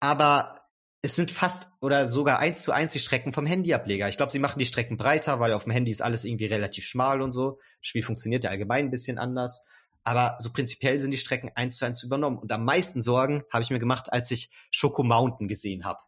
aber 0.00 0.59
es 1.02 1.16
sind 1.16 1.30
fast 1.30 1.68
oder 1.80 2.06
sogar 2.06 2.38
eins 2.40 2.62
zu 2.62 2.72
eins 2.72 2.92
die 2.92 2.98
Strecken 2.98 3.32
vom 3.32 3.46
Handyableger. 3.46 4.08
Ich 4.08 4.16
glaube, 4.16 4.32
sie 4.32 4.38
machen 4.38 4.58
die 4.58 4.66
Strecken 4.66 4.98
breiter, 4.98 5.40
weil 5.40 5.54
auf 5.54 5.64
dem 5.64 5.72
Handy 5.72 5.90
ist 5.90 6.02
alles 6.02 6.24
irgendwie 6.24 6.46
relativ 6.46 6.84
schmal 6.84 7.22
und 7.22 7.32
so. 7.32 7.58
Das 7.80 7.88
Spiel 7.88 8.02
funktioniert 8.02 8.44
ja 8.44 8.50
allgemein 8.50 8.86
ein 8.86 8.90
bisschen 8.90 9.18
anders. 9.18 9.66
Aber 10.04 10.36
so 10.38 10.52
prinzipiell 10.52 10.98
sind 10.98 11.10
die 11.10 11.18
Strecken 11.18 11.50
eins 11.54 11.78
zu 11.78 11.86
eins 11.86 12.02
übernommen. 12.02 12.38
Und 12.38 12.52
am 12.52 12.64
meisten 12.64 13.00
Sorgen 13.00 13.44
habe 13.50 13.62
ich 13.62 13.70
mir 13.70 13.78
gemacht, 13.78 14.12
als 14.12 14.30
ich 14.30 14.50
Schoko 14.70 15.02
Mountain 15.02 15.48
gesehen 15.48 15.84
habe. 15.84 16.00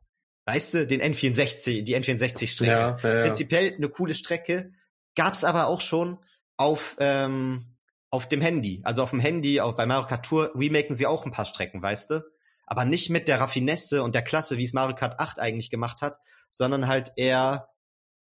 Weißt 0.45 0.75
du, 0.75 0.87
den 0.87 1.01
N64, 1.01 1.83
die 1.83 1.97
N64-Strecke. 1.97 2.71
Ja, 2.73 2.99
ja, 3.03 3.15
ja. 3.15 3.23
Prinzipiell 3.23 3.75
eine 3.75 3.89
coole 3.89 4.15
Strecke. 4.15 4.73
Gab's 5.15 5.45
aber 5.45 5.69
auch 5.69 5.81
schon 5.81 6.19
auf, 6.57 6.97
ähm, 6.99 7.77
auf 8.11 8.29
dem 8.29 8.41
Handy. 8.41 8.81
Also 8.85 9.03
auf 9.03 9.11
dem 9.11 9.21
Handy, 9.21 9.61
auch 9.61 9.75
bei 9.75 9.87
Mario 9.87 10.07
Kart 10.07 10.27
Tour 10.27 10.53
remaken 10.55 10.97
sie 10.97 11.07
auch 11.07 11.25
ein 11.25 11.33
paar 11.33 11.45
Strecken, 11.45 11.81
weißt 11.81 12.11
du? 12.11 12.25
Aber 12.67 12.85
nicht 12.85 13.11
mit 13.11 13.29
der 13.29 13.41
Raffinesse 13.41 14.03
und 14.03 14.15
der 14.15 14.23
Klasse, 14.23 14.59
wie 14.59 14.65
es 14.65 14.73
Mario 14.73 14.95
Kart 14.95 15.21
8 15.21 15.39
eigentlich 15.41 15.71
gemacht 15.71 16.03
hat, 16.03 16.19
sondern 16.49 16.87
halt 16.87 17.13
eher, 17.17 17.69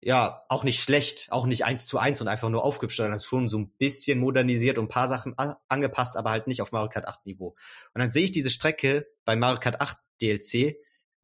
ja, 0.01 0.45
auch 0.49 0.64
nicht 0.64 0.82
schlecht, 0.82 1.28
auch 1.30 1.47
nicht 1.47 1.64
eins 1.64 1.87
zu 1.87 1.99
eins 1.99 2.20
und 2.20 2.28
einfach 2.28 2.49
nur 2.49 2.64
aufgehübscht, 2.64 2.99
sondern 2.99 3.20
schon 3.20 3.49
so 3.49 3.59
ein 3.59 3.70
bisschen 3.78 4.18
modernisiert 4.18 4.78
und 4.78 4.87
ein 4.87 4.89
paar 4.89 5.09
Sachen 5.09 5.35
angepasst, 5.68 6.16
aber 6.16 6.30
halt 6.30 6.47
nicht 6.47 6.62
auf 6.62 6.72
Mario 6.72 6.91
Kart 6.91 7.09
8 7.09 7.26
Niveau. 7.26 7.57
Und 7.95 8.01
dann 8.01 8.11
sehe 8.11 8.24
ich 8.24 8.32
diese 8.32 8.51
Strecke 8.51 9.07
bei 9.24 9.37
Mario 9.37 9.61
Kart 9.61 9.80
8 9.80 9.97
DLC 10.20 10.76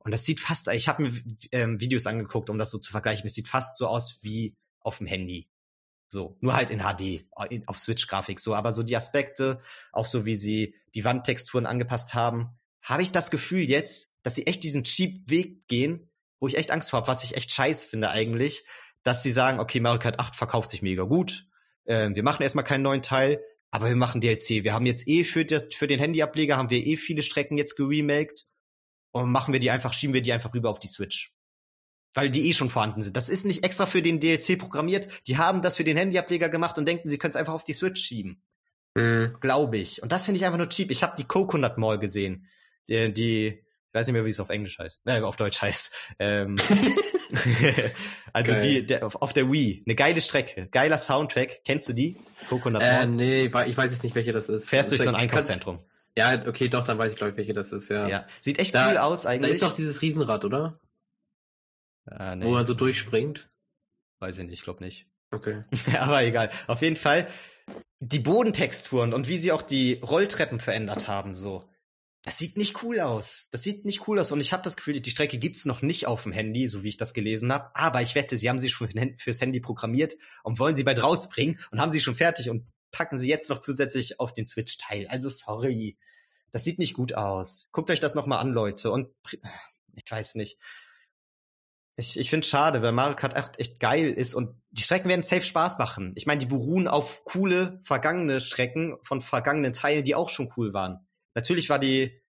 und 0.03 0.13
das 0.13 0.25
sieht 0.25 0.41
fast, 0.41 0.69
ich 0.69 0.89
habe 0.89 1.03
mir 1.03 1.23
ähm, 1.53 1.79
Videos 1.79 2.07
angeguckt, 2.07 2.49
um 2.49 2.59
das 2.59 2.71
so 2.71 2.79
zu 2.79 2.91
vergleichen, 2.91 3.27
es 3.27 3.35
sieht 3.35 3.49
fast 3.49 3.77
so 3.77 3.87
aus 3.87 4.19
wie 4.23 4.57
auf 4.81 4.99
dem 4.99 5.07
Handy. 5.07 5.51
So, 6.09 6.37
nur 6.41 6.55
halt 6.55 6.71
in 6.71 6.81
HD, 6.81 7.27
auf 7.67 7.79
Switch-Grafik 7.79 8.41
so, 8.41 8.55
aber 8.55 8.73
so 8.73 8.83
die 8.83 8.97
Aspekte, 8.97 9.61
auch 9.93 10.07
so 10.07 10.25
wie 10.25 10.35
sie 10.35 10.75
die 10.95 11.05
Wandtexturen 11.05 11.67
angepasst 11.67 12.15
haben, 12.15 12.59
habe 12.83 13.03
ich 13.03 13.13
das 13.13 13.31
Gefühl 13.31 13.69
jetzt, 13.69 14.17
dass 14.23 14.35
sie 14.35 14.47
echt 14.47 14.63
diesen 14.63 14.85
cheap 14.85 15.29
Weg 15.29 15.67
gehen, 15.69 16.11
wo 16.39 16.49
ich 16.49 16.57
echt 16.57 16.71
Angst 16.71 16.91
vor 16.91 16.99
habe, 16.99 17.09
was 17.09 17.25
ich 17.25 17.37
echt 17.37 17.53
scheiße 17.53 17.87
finde 17.87 18.11
eigentlich, 18.11 18.65
dass 19.03 19.23
sie 19.23 19.31
sagen, 19.31 19.61
okay, 19.61 19.81
Mario 19.81 19.99
Kart 19.99 20.19
8 20.19 20.37
verkauft 20.37 20.71
sich 20.71 20.83
mega 20.83 21.03
gut, 21.05 21.47
äh, 21.85 22.11
wir 22.15 22.23
machen 22.23 22.43
erstmal 22.43 22.65
keinen 22.65 22.83
neuen 22.83 23.03
Teil, 23.03 23.43
aber 23.71 23.89
wir 23.89 23.97
machen 23.97 24.21
DLC. 24.21 24.65
Wir 24.65 24.75
haben 24.75 24.87
jetzt 24.87 25.07
eh 25.07 25.25
für, 25.25 25.45
das, 25.45 25.67
für 25.73 25.87
den 25.87 26.01
Handyableger 26.01 26.57
haben 26.57 26.71
wir 26.71 26.85
eh 26.85 26.97
viele 26.97 27.23
Strecken 27.23 27.57
jetzt 27.57 27.77
geremaked 27.77 28.45
und 29.13 29.31
machen 29.31 29.53
wir 29.53 29.61
die 29.61 29.71
einfach, 29.71 29.93
schieben 29.93 30.15
wir 30.15 30.23
die 30.23 30.33
einfach 30.33 30.53
rüber 30.55 30.71
auf 30.71 30.81
die 30.81 30.89
Switch. 30.89 31.35
Weil 32.15 32.31
die 32.31 32.49
eh 32.49 32.53
schon 32.53 32.71
vorhanden 32.71 33.03
sind. 33.03 33.17
Das 33.17 33.29
ist 33.29 33.45
nicht 33.45 33.65
extra 33.65 33.87
für 33.87 34.03
den 34.03 34.19
DLC 34.19 34.59
programmiert. 34.59 35.09
Die 35.29 35.39
haben 35.39 35.63
das 35.63 35.77
für 35.77 35.85
den 35.85 35.97
Handyableger 35.97 36.49
gemacht 36.49 36.77
und 36.77 36.87
denken, 36.87 37.09
sie 37.09 37.19
können 37.19 37.31
es 37.31 37.37
einfach 37.37 37.55
auf 37.55 37.63
die 37.63 37.73
Switch 37.73 38.03
schieben. 38.03 38.43
Mhm. 38.97 39.37
Glaube 39.41 39.79
ich. 39.79 40.03
Und 40.03 40.11
das 40.11 40.25
finde 40.25 40.41
ich 40.41 40.47
einfach 40.47 40.59
nur 40.59 40.69
cheap. 40.69 40.91
Ich 40.91 41.05
habe 41.05 41.15
die 41.17 41.25
Coconut 41.25 41.79
Mall 41.79 42.01
gesehen 42.01 42.49
die, 42.91 43.13
die 43.13 43.47
ich 43.91 43.95
weiß 43.95 44.07
nicht 44.07 44.15
mehr, 44.15 44.25
wie 44.25 44.31
es 44.31 44.39
auf 44.39 44.51
Englisch 44.51 44.79
heißt, 44.79 45.03
äh, 45.07 45.21
auf 45.21 45.35
Deutsch 45.35 45.61
heißt. 45.63 45.93
Ähm, 46.21 46.57
also 48.33 48.53
Geil. 48.53 48.61
die 48.61 48.87
der, 48.87 49.05
auf, 49.05 49.17
auf 49.17 49.33
der 49.33 49.51
Wii, 49.51 49.83
eine 49.85 49.97
geile 49.97 50.21
Strecke, 50.21 50.69
geiler 50.69 50.99
Soundtrack. 50.99 51.63
Kennst 51.65 51.89
du 51.89 51.93
die? 51.93 52.17
Coconut 52.49 52.83
äh, 52.83 53.07
nee, 53.07 53.47
ich 53.47 53.53
weiß 53.53 53.91
jetzt 53.91 54.05
nicht, 54.05 54.15
welche 54.15 54.33
das 54.33 54.49
ist. 54.49 54.69
Fährst 54.69 54.93
durch 54.93 55.03
so 55.03 55.09
ein 55.09 55.17
Einkaufszentrum. 55.17 55.81
Ja, 56.17 56.47
okay, 56.47 56.69
doch, 56.69 56.85
dann 56.85 56.99
weiß 56.99 57.13
ich, 57.13 57.19
glaube 57.19 57.33
ich, 57.33 57.37
welche 57.37 57.53
das 57.53 57.73
ist, 57.73 57.89
ja. 57.89 58.09
Ja, 58.09 58.27
sieht 58.41 58.59
echt 58.59 58.75
da, 58.75 58.91
cool 58.91 58.99
aus 58.99 59.27
eigentlich. 59.27 59.51
Da 59.51 59.55
ist 59.55 59.63
doch 59.63 59.75
dieses 59.75 60.03
Riesenrad, 60.03 60.45
oder? 60.45 60.79
Ah, 62.07 62.35
nee. 62.35 62.45
Wo 62.45 62.51
man 62.51 62.67
so 62.67 62.75
durchspringt. 62.75 63.49
Weiß 64.19 64.39
ich 64.39 64.45
nicht, 64.45 64.55
ich 64.55 64.63
glaube 64.63 64.85
nicht. 64.85 65.07
Okay. 65.31 65.65
Aber 65.99 66.23
egal. 66.23 66.51
Auf 66.67 66.83
jeden 66.83 66.97
Fall 66.97 67.27
die 68.01 68.19
Bodentexturen 68.19 69.13
und 69.13 69.29
wie 69.29 69.37
sie 69.37 69.53
auch 69.53 69.63
die 69.63 70.01
Rolltreppen 70.03 70.59
verändert 70.59 71.07
haben, 71.07 71.35
so 71.35 71.70
das 72.23 72.37
sieht 72.37 72.59
nicht 72.59 72.83
cool 72.83 73.01
aus. 73.01 73.49
Das 73.51 73.63
sieht 73.63 73.87
nicht 73.87 74.07
cool 74.07 74.19
aus. 74.19 74.31
Und 74.31 74.41
ich 74.41 74.53
habe 74.53 74.63
das 74.63 74.77
Gefühl, 74.77 75.01
die 75.01 75.11
Strecke 75.11 75.39
gibt's 75.39 75.65
noch 75.65 75.81
nicht 75.81 76.07
auf 76.07 76.25
dem 76.25 76.33
Handy, 76.33 76.67
so 76.67 76.83
wie 76.83 76.89
ich 76.89 76.99
das 76.99 77.15
gelesen 77.15 77.53
habe. 77.53 77.71
Aber 77.75 78.03
ich 78.03 78.15
wette, 78.15 78.37
sie 78.37 78.49
haben 78.51 78.59
sie 78.59 78.69
schon 78.69 78.91
fürs 79.19 79.41
Handy 79.41 79.61
programmiert 79.61 80.15
und 80.43 80.59
wollen 80.59 80.77
sie 80.77 80.85
bald 80.85 81.03
rausbringen 81.03 81.59
und 81.71 81.81
haben 81.81 81.93
sie 81.93 82.01
schon 82.01 82.17
fertig 82.17 82.51
und 82.51 82.67
packen 82.91 83.19
sie 83.19 83.29
jetzt 83.29 83.49
noch 83.49 83.59
zusätzlich 83.59 84.21
auf 84.21 84.35
den 84.35 84.47
Switch-Teil. 84.47 85.07
Also 85.09 85.29
sorry. 85.31 85.97
Das 86.51 86.65
sieht 86.65 86.79
nicht 86.79 86.95
gut 86.95 87.15
aus. 87.15 87.71
Guckt 87.73 87.91
euch 87.91 88.01
das 88.01 88.15
nochmal 88.15 88.41
an, 88.41 88.53
Leute. 88.53 88.91
Und 88.91 89.09
ich 89.95 90.11
weiß 90.11 90.35
nicht. 90.35 90.59
Ich, 91.97 92.19
ich 92.19 92.29
finde 92.29 92.47
schade, 92.47 92.83
weil 92.83 92.93
Mario 92.93 93.17
Kart 93.17 93.37
8 93.37 93.59
echt 93.59 93.79
geil 93.79 94.11
ist 94.11 94.35
und 94.35 94.61
die 94.71 94.83
Strecken 94.83 95.09
werden 95.09 95.23
safe 95.23 95.43
Spaß 95.43 95.79
machen. 95.79 96.13
Ich 96.17 96.27
meine, 96.27 96.39
die 96.39 96.47
beruhen 96.47 96.89
auf 96.89 97.25
coole 97.25 97.81
vergangene 97.83 98.41
Strecken 98.41 98.97
von 99.03 99.21
vergangenen 99.21 99.73
Teilen, 99.73 100.05
die 100.05 100.15
auch 100.15 100.29
schon 100.29 100.53
cool 100.57 100.73
waren. 100.73 101.07
Natürlich 101.41 101.71
war 101.71 101.79
die 101.79 102.21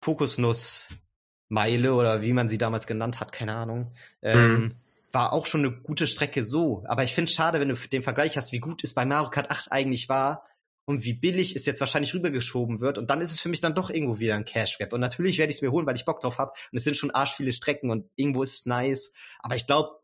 Kokosnussmeile 0.00 1.92
oder 1.92 2.22
wie 2.22 2.32
man 2.32 2.48
sie 2.48 2.56
damals 2.56 2.86
genannt 2.86 3.20
hat, 3.20 3.32
keine 3.32 3.54
Ahnung, 3.54 3.92
ähm, 4.22 4.50
mhm. 4.50 4.74
war 5.12 5.34
auch 5.34 5.44
schon 5.44 5.60
eine 5.60 5.72
gute 5.72 6.06
Strecke 6.06 6.42
so. 6.42 6.82
Aber 6.86 7.04
ich 7.04 7.14
finde 7.14 7.28
es 7.28 7.34
schade, 7.34 7.60
wenn 7.60 7.68
du 7.68 7.74
den 7.74 8.02
Vergleich 8.02 8.38
hast, 8.38 8.52
wie 8.52 8.60
gut 8.60 8.82
es 8.82 8.94
bei 8.94 9.04
Mario 9.04 9.28
Kart 9.28 9.50
8 9.50 9.70
eigentlich 9.72 10.08
war 10.08 10.46
und 10.86 11.04
wie 11.04 11.12
billig 11.12 11.54
es 11.54 11.66
jetzt 11.66 11.80
wahrscheinlich 11.80 12.14
rübergeschoben 12.14 12.80
wird. 12.80 12.96
Und 12.96 13.10
dann 13.10 13.20
ist 13.20 13.30
es 13.30 13.40
für 13.40 13.50
mich 13.50 13.60
dann 13.60 13.74
doch 13.74 13.90
irgendwo 13.90 14.20
wieder 14.20 14.36
ein 14.36 14.46
Cash 14.46 14.78
Grab. 14.78 14.94
Und 14.94 15.00
natürlich 15.00 15.36
werde 15.36 15.50
ich 15.50 15.56
es 15.56 15.62
mir 15.62 15.70
holen, 15.70 15.84
weil 15.84 15.96
ich 15.96 16.06
Bock 16.06 16.22
drauf 16.22 16.38
habe. 16.38 16.52
Und 16.72 16.78
es 16.78 16.84
sind 16.84 16.96
schon 16.96 17.10
arsch 17.10 17.34
viele 17.34 17.52
Strecken 17.52 17.90
und 17.90 18.08
irgendwo 18.16 18.40
ist 18.40 18.54
es 18.54 18.64
nice. 18.64 19.12
Aber 19.40 19.54
ich 19.54 19.66
glaube, 19.66 20.00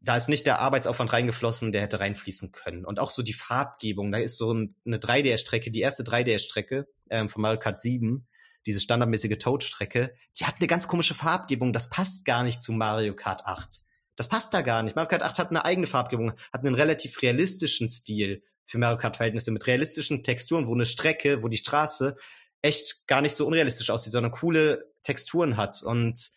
da 0.00 0.16
ist 0.16 0.28
nicht 0.28 0.46
der 0.46 0.60
Arbeitsaufwand 0.60 1.12
reingeflossen, 1.12 1.72
der 1.72 1.82
hätte 1.82 2.00
reinfließen 2.00 2.52
können. 2.52 2.84
Und 2.84 3.00
auch 3.00 3.10
so 3.10 3.22
die 3.22 3.32
Farbgebung, 3.32 4.12
da 4.12 4.18
ist 4.18 4.36
so 4.36 4.50
eine 4.50 4.98
3DS-Strecke, 4.98 5.70
die 5.70 5.80
erste 5.80 6.04
3DS-Strecke 6.04 6.86
ähm, 7.10 7.28
von 7.28 7.42
Mario 7.42 7.58
Kart 7.58 7.80
7, 7.80 8.26
diese 8.66 8.80
standardmäßige 8.80 9.38
Toad-Strecke, 9.38 10.14
die 10.38 10.44
hat 10.44 10.56
eine 10.58 10.68
ganz 10.68 10.88
komische 10.88 11.14
Farbgebung, 11.14 11.72
das 11.72 11.90
passt 11.90 12.24
gar 12.24 12.44
nicht 12.44 12.62
zu 12.62 12.72
Mario 12.72 13.14
Kart 13.14 13.46
8. 13.46 13.68
Das 14.14 14.28
passt 14.28 14.52
da 14.54 14.62
gar 14.62 14.82
nicht. 14.82 14.94
Mario 14.94 15.08
Kart 15.08 15.22
8 15.22 15.38
hat 15.38 15.50
eine 15.50 15.64
eigene 15.64 15.86
Farbgebung, 15.86 16.32
hat 16.52 16.64
einen 16.64 16.74
relativ 16.74 17.22
realistischen 17.22 17.88
Stil 17.88 18.42
für 18.66 18.78
Mario 18.78 18.98
Kart-Verhältnisse 18.98 19.50
mit 19.50 19.66
realistischen 19.66 20.22
Texturen, 20.22 20.66
wo 20.66 20.74
eine 20.74 20.86
Strecke, 20.86 21.42
wo 21.42 21.48
die 21.48 21.56
Straße 21.56 22.16
echt 22.62 23.06
gar 23.06 23.20
nicht 23.20 23.34
so 23.34 23.46
unrealistisch 23.46 23.90
aussieht, 23.90 24.12
sondern 24.12 24.32
coole 24.32 24.92
Texturen 25.02 25.56
hat. 25.56 25.82
Und 25.82 26.30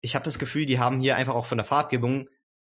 ich 0.00 0.14
habe 0.14 0.24
das 0.24 0.38
Gefühl, 0.38 0.66
die 0.66 0.78
haben 0.78 1.00
hier 1.00 1.16
einfach 1.16 1.34
auch 1.34 1.46
von 1.46 1.58
der 1.58 1.64
Farbgebung 1.64 2.28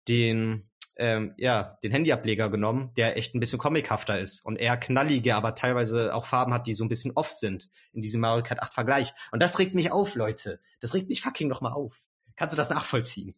den 0.07 0.69
ähm, 1.01 1.33
ja, 1.37 1.79
den 1.81 1.91
Handyableger 1.91 2.49
genommen, 2.49 2.91
der 2.95 3.17
echt 3.17 3.33
ein 3.33 3.39
bisschen 3.39 3.57
comichafter 3.57 4.19
ist 4.19 4.45
und 4.45 4.57
eher 4.57 4.77
knallige, 4.77 5.35
aber 5.35 5.55
teilweise 5.55 6.13
auch 6.13 6.25
Farben 6.27 6.53
hat, 6.53 6.67
die 6.67 6.75
so 6.75 6.85
ein 6.85 6.89
bisschen 6.89 7.11
off 7.15 7.31
sind 7.31 7.69
in 7.91 8.01
diesem 8.01 8.21
Mario 8.21 8.43
Kart 8.43 8.61
8 8.61 8.73
Vergleich. 8.73 9.13
Und 9.31 9.41
das 9.41 9.57
regt 9.57 9.73
mich 9.73 9.91
auf, 9.91 10.13
Leute. 10.13 10.59
Das 10.79 10.93
regt 10.93 11.09
mich 11.09 11.21
fucking 11.21 11.47
nochmal 11.47 11.73
auf. 11.73 11.97
Kannst 12.35 12.53
du 12.53 12.57
das 12.57 12.69
nachvollziehen? 12.69 13.33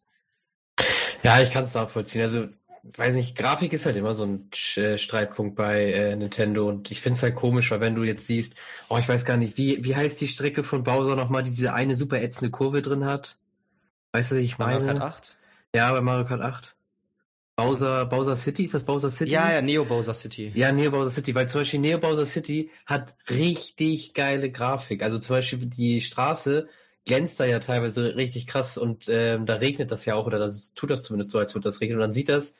Ja, 1.22 1.40
ich 1.40 1.50
kann 1.50 1.64
es 1.64 1.72
nachvollziehen. 1.72 2.20
Also, 2.20 2.48
weiß 2.82 3.14
nicht, 3.14 3.34
Grafik 3.34 3.72
ist 3.72 3.86
halt 3.86 3.96
immer 3.96 4.14
so 4.14 4.24
ein 4.24 4.50
äh, 4.76 4.98
Streitpunkt 4.98 5.56
bei 5.56 5.90
äh, 5.90 6.16
Nintendo 6.16 6.68
und 6.68 6.90
ich 6.90 7.00
finde 7.00 7.16
es 7.16 7.22
halt 7.22 7.34
komisch, 7.34 7.70
weil 7.70 7.80
wenn 7.80 7.94
du 7.94 8.02
jetzt 8.02 8.26
siehst, 8.26 8.56
oh, 8.90 8.98
ich 8.98 9.08
weiß 9.08 9.24
gar 9.24 9.38
nicht, 9.38 9.56
wie, 9.56 9.82
wie 9.84 9.96
heißt 9.96 10.20
die 10.20 10.28
Strecke 10.28 10.64
von 10.64 10.84
Bowser 10.84 11.16
nochmal, 11.16 11.44
die 11.44 11.50
diese 11.50 11.72
eine 11.72 11.94
super 11.94 12.20
ätzende 12.20 12.50
Kurve 12.50 12.82
drin 12.82 13.06
hat? 13.06 13.38
Weißt 14.12 14.32
du, 14.32 14.36
ich 14.36 14.58
meine? 14.58 14.80
Mario 14.80 14.98
Kart 14.98 15.14
8? 15.14 15.36
Ja, 15.74 15.92
bei 15.92 16.00
Mario 16.00 16.24
Kart 16.24 16.40
8. 16.40 16.76
Bowser, 17.56 18.06
Bowser 18.06 18.36
City, 18.36 18.64
ist 18.64 18.74
das 18.74 18.84
Bowser 18.84 19.10
City? 19.10 19.32
Ja, 19.32 19.52
ja, 19.52 19.60
Neo 19.60 19.84
Bowser 19.84 20.14
City. 20.14 20.52
Ja, 20.54 20.70
Neo 20.70 20.90
Bowser 20.92 21.10
City, 21.10 21.34
weil 21.34 21.48
zum 21.48 21.60
Beispiel 21.62 21.80
Neo 21.80 21.98
Bowser 21.98 22.26
City 22.26 22.70
hat 22.86 23.14
richtig 23.28 24.14
geile 24.14 24.50
Grafik. 24.50 25.02
Also 25.02 25.18
zum 25.18 25.36
Beispiel 25.36 25.66
die 25.66 26.00
Straße 26.00 26.68
glänzt 27.04 27.40
da 27.40 27.44
ja 27.44 27.58
teilweise 27.58 28.14
richtig 28.16 28.46
krass 28.46 28.78
und 28.78 29.06
ähm, 29.08 29.46
da 29.46 29.56
regnet 29.56 29.90
das 29.90 30.04
ja 30.04 30.14
auch, 30.14 30.26
oder 30.26 30.38
das 30.38 30.72
tut 30.74 30.90
das 30.90 31.02
zumindest 31.02 31.32
so, 31.32 31.38
als 31.38 31.54
würde 31.54 31.68
das 31.68 31.80
regnen. 31.80 31.98
Und 31.98 32.02
dann 32.02 32.12
sieht 32.12 32.28
das 32.28 32.54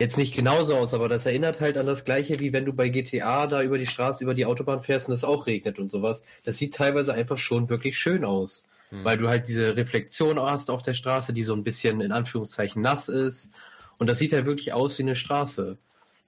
jetzt 0.00 0.18
nicht 0.18 0.34
genauso 0.34 0.76
aus, 0.76 0.94
aber 0.94 1.08
das 1.08 1.26
erinnert 1.26 1.60
halt 1.60 1.78
an 1.78 1.86
das 1.86 2.04
gleiche, 2.04 2.40
wie 2.40 2.52
wenn 2.52 2.66
du 2.66 2.72
bei 2.74 2.88
GTA 2.90 3.46
da 3.46 3.62
über 3.62 3.78
die 3.78 3.86
Straße, 3.86 4.22
über 4.24 4.34
die 4.34 4.46
Autobahn 4.46 4.80
fährst 4.80 5.08
und 5.08 5.14
es 5.14 5.24
auch 5.24 5.46
regnet 5.46 5.78
und 5.78 5.90
sowas. 5.90 6.22
Das 6.44 6.58
sieht 6.58 6.74
teilweise 6.74 7.14
einfach 7.14 7.38
schon 7.38 7.70
wirklich 7.70 7.98
schön 7.98 8.24
aus. 8.24 8.64
Hm. 8.94 9.04
Weil 9.04 9.18
du 9.18 9.28
halt 9.28 9.48
diese 9.48 9.76
Reflexion 9.76 10.40
hast 10.40 10.70
auf 10.70 10.82
der 10.82 10.94
Straße, 10.94 11.32
die 11.32 11.42
so 11.42 11.54
ein 11.54 11.64
bisschen 11.64 12.00
in 12.00 12.12
Anführungszeichen 12.12 12.80
nass 12.80 13.08
ist. 13.08 13.50
Und 13.98 14.06
das 14.06 14.18
sieht 14.18 14.32
halt 14.32 14.46
wirklich 14.46 14.72
aus 14.72 14.98
wie 14.98 15.02
eine 15.02 15.16
Straße. 15.16 15.78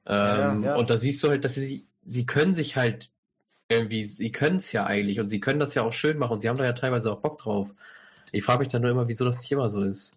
Ähm, 0.07 0.63
ja, 0.63 0.71
ja. 0.71 0.77
Und 0.77 0.91
da 0.91 0.99
siehst 0.99 1.23
du 1.23 1.29
halt, 1.29 1.45
dass 1.45 1.55
sie, 1.55 1.87
sie 2.05 2.27
können 2.27 2.55
sich 2.55 2.77
halt 2.77 3.11
irgendwie, 3.69 4.05
sie 4.05 4.33
können 4.33 4.57
es 4.57 4.73
ja 4.73 4.85
eigentlich 4.87 5.21
und 5.21 5.29
sie 5.29 5.41
können 5.41 5.61
das 5.61 5.75
ja 5.75 5.83
auch 5.83 5.93
schön 5.93 6.19
machen 6.19 6.35
und 6.35 6.41
sie 6.41 6.49
haben 6.49 6.59
da 6.59 6.65
ja 6.65 6.73
teilweise 6.73 7.13
auch 7.13 7.21
Bock 7.21 7.39
drauf. 7.39 7.75
Ich 8.33 8.45
frage 8.45 8.61
mich 8.61 8.69
dann 8.69 8.83
nur 8.83 8.91
immer, 8.91 9.09
wieso 9.09 9.25
das 9.25 9.39
nicht 9.39 9.51
immer 9.51 9.69
so 9.69 9.83
ist. 9.83 10.13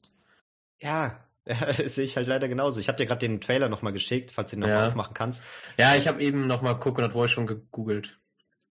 Ja, 0.80 1.20
das 1.46 1.96
sehe 1.96 2.06
ich 2.06 2.16
halt 2.18 2.28
leider 2.28 2.48
genauso. 2.48 2.80
Ich 2.80 2.88
habe 2.88 2.98
dir 2.98 3.06
gerade 3.06 3.28
den 3.28 3.42
Trailer 3.42 3.70
nochmal 3.70 3.94
geschickt, 3.94 4.32
falls 4.32 4.52
du 4.52 4.58
den 4.58 4.62
nochmal 4.62 4.78
ja. 4.78 4.88
aufmachen 4.88 5.14
kannst. 5.14 5.44
Ja, 5.78 5.96
ich 5.96 6.08
habe 6.08 6.22
eben 6.22 6.48
nochmal 6.48 6.80
Coconut 6.80 7.14
Boy 7.14 7.28
schon 7.28 7.48
gegoogelt. 7.48 8.20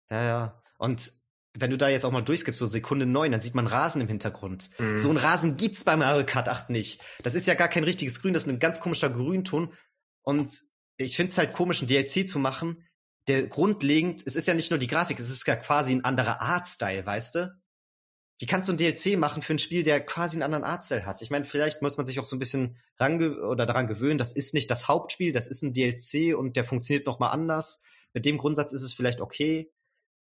Ja, 0.10 0.24
ja. 0.24 0.62
Und 0.78 1.12
wenn 1.54 1.70
du 1.70 1.78
da 1.78 1.90
jetzt 1.90 2.06
auch 2.06 2.12
mal 2.12 2.22
durchskippst, 2.22 2.60
so 2.60 2.66
Sekunde 2.66 3.06
neun, 3.06 3.32
dann 3.32 3.42
sieht 3.42 3.56
man 3.56 3.68
Rasen 3.68 4.02
im 4.02 4.08
Hintergrund. 4.08 4.70
Mhm. 4.80 4.98
So 4.98 5.10
ein 5.10 5.18
Rasen 5.18 5.58
gibt's 5.58 5.84
beim 5.84 6.00
Mario 6.00 6.26
Kart 6.26 6.48
8 6.48 6.70
nicht. 6.70 7.02
Das 7.24 7.36
ist 7.36 7.48
ja 7.48 7.56
gar 7.56 7.68
kein 7.68 7.84
richtiges 7.84 8.22
Grün, 8.22 8.34
das 8.34 8.44
ist 8.44 8.50
ein 8.50 8.60
ganz 8.60 8.80
komischer 8.80 9.10
Grünton. 9.10 9.74
Und 10.22 10.54
ich 10.98 11.16
find's 11.16 11.38
halt 11.38 11.54
komisch, 11.54 11.82
ein 11.82 11.88
DLC 11.88 12.28
zu 12.28 12.40
machen, 12.40 12.88
der 13.28 13.48
grundlegend, 13.48 14.24
es 14.26 14.36
ist 14.36 14.48
ja 14.48 14.54
nicht 14.54 14.72
nur 14.72 14.80
die 14.80 14.88
Grafik, 14.88 15.20
es 15.20 15.30
ist 15.30 15.46
ja 15.46 15.56
quasi 15.56 15.94
ein 15.94 16.06
anderer 16.06 16.42
Artstyle, 16.42 17.06
weißt 17.06 17.36
du? 17.36 17.62
Wie 18.40 18.48
kannst 18.48 18.70
du 18.70 18.74
ein 18.74 18.78
DLC 18.78 19.20
machen 19.20 19.44
für 19.44 19.54
ein 19.54 19.60
Spiel, 19.60 19.84
der 19.84 20.04
quasi 20.04 20.38
einen 20.38 20.44
anderen 20.44 20.64
Artstyle 20.64 21.06
hat? 21.06 21.22
Ich 21.22 21.30
meine, 21.30 21.46
vielleicht 21.46 21.84
muss 21.84 21.98
man 21.98 22.08
sich 22.08 22.20
auch 22.20 22.26
so 22.26 22.36
ein 22.36 22.40
bisschen 22.40 22.80
range 22.98 23.40
oder 23.42 23.68
daran 23.68 23.88
gewöhnen, 23.88 24.18
das 24.18 24.34
ist 24.34 24.56
nicht 24.56 24.72
das 24.72 24.88
Hauptspiel, 24.88 25.32
das 25.32 25.48
ist 25.48 25.62
ein 25.62 25.74
DLC 25.74 26.36
und 26.36 26.56
der 26.56 26.64
funktioniert 26.64 27.06
noch 27.06 27.20
mal 27.20 27.30
anders. 27.30 27.82
Mit 28.14 28.26
dem 28.26 28.40
Grundsatz 28.40 28.74
ist 28.74 28.82
es 28.82 28.94
vielleicht 28.94 29.22
okay, 29.22 29.72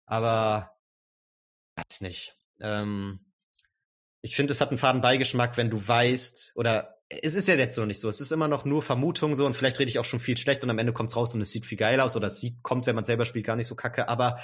aber 0.05 0.72
weiß 1.75 2.01
nicht. 2.01 2.35
Ähm, 2.59 3.19
ich 4.21 4.35
finde, 4.35 4.53
es 4.53 4.61
hat 4.61 4.69
einen 4.69 4.77
faden 4.77 5.01
Beigeschmack, 5.01 5.57
wenn 5.57 5.69
du 5.69 5.85
weißt, 5.85 6.53
oder 6.55 6.99
es 7.09 7.35
ist 7.35 7.47
ja 7.47 7.55
jetzt 7.55 7.75
so 7.75 7.85
nicht 7.85 7.99
so. 7.99 8.09
Es 8.09 8.21
ist 8.21 8.31
immer 8.31 8.47
noch 8.47 8.65
nur 8.65 8.81
Vermutung 8.81 9.35
so 9.35 9.45
und 9.45 9.55
vielleicht 9.55 9.79
rede 9.79 9.89
ich 9.89 9.99
auch 9.99 10.05
schon 10.05 10.19
viel 10.19 10.37
schlecht 10.37 10.63
und 10.63 10.69
am 10.69 10.79
Ende 10.79 10.93
kommt's 10.93 11.15
raus 11.15 11.33
und 11.33 11.41
es 11.41 11.51
sieht 11.51 11.65
viel 11.65 11.77
geil 11.77 11.99
aus 11.99 12.15
oder 12.15 12.27
es 12.27 12.39
sieht, 12.39 12.63
kommt, 12.63 12.85
wenn 12.85 12.95
man 12.95 13.05
selber 13.05 13.25
spielt, 13.25 13.45
gar 13.45 13.55
nicht 13.55 13.67
so 13.67 13.75
kacke. 13.75 14.07
Aber 14.07 14.39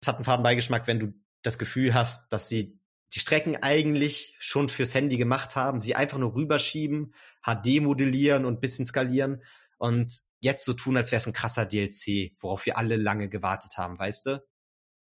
es 0.00 0.08
hat 0.08 0.16
einen 0.16 0.24
faden 0.24 0.42
Beigeschmack, 0.42 0.86
wenn 0.86 0.98
du 0.98 1.12
das 1.42 1.58
Gefühl 1.58 1.94
hast, 1.94 2.32
dass 2.32 2.48
sie 2.48 2.80
die 3.14 3.20
Strecken 3.20 3.56
eigentlich 3.62 4.36
schon 4.38 4.68
fürs 4.68 4.94
Handy 4.94 5.16
gemacht 5.16 5.54
haben, 5.56 5.80
sie 5.80 5.94
einfach 5.94 6.18
nur 6.18 6.34
rüberschieben, 6.34 7.14
HD 7.44 7.80
modellieren 7.80 8.44
und 8.44 8.60
bisschen 8.60 8.84
skalieren 8.86 9.42
und 9.78 10.10
jetzt 10.40 10.64
so 10.64 10.72
tun, 10.72 10.96
als 10.96 11.12
wäre 11.12 11.18
es 11.18 11.26
ein 11.26 11.32
krasser 11.32 11.66
DLC, 11.66 12.32
worauf 12.40 12.66
wir 12.66 12.78
alle 12.78 12.96
lange 12.96 13.28
gewartet 13.28 13.78
haben, 13.78 13.98
weißt 13.98 14.26
du? 14.26 14.44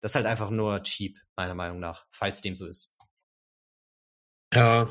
Das 0.04 0.10
ist 0.10 0.16
halt 0.16 0.26
einfach 0.26 0.50
nur 0.50 0.82
cheap, 0.82 1.16
meiner 1.34 1.54
Meinung 1.54 1.80
nach, 1.80 2.04
falls 2.10 2.42
dem 2.42 2.54
so 2.54 2.66
ist. 2.66 2.94
Ja, 4.52 4.90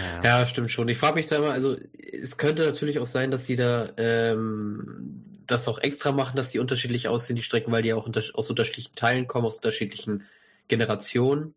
ja. 0.00 0.22
ja, 0.24 0.46
stimmt 0.46 0.72
schon. 0.72 0.88
Ich 0.88 0.98
frage 0.98 1.14
mich 1.14 1.26
da 1.26 1.36
immer, 1.36 1.52
also 1.52 1.76
es 1.96 2.36
könnte 2.36 2.66
natürlich 2.66 2.98
auch 2.98 3.06
sein, 3.06 3.30
dass 3.30 3.46
sie 3.46 3.54
da 3.54 3.92
ähm, 3.96 5.22
das 5.46 5.68
auch 5.68 5.78
extra 5.78 6.10
machen, 6.10 6.36
dass 6.36 6.50
die 6.50 6.58
unterschiedlich 6.58 7.06
aussehen, 7.06 7.36
die 7.36 7.44
Strecken, 7.44 7.70
weil 7.70 7.84
die 7.84 7.92
auch 7.92 8.04
unter 8.04 8.20
aus 8.34 8.50
unterschiedlichen 8.50 8.96
Teilen 8.96 9.28
kommen, 9.28 9.46
aus 9.46 9.58
unterschiedlichen 9.58 10.24
Generationen. 10.66 11.54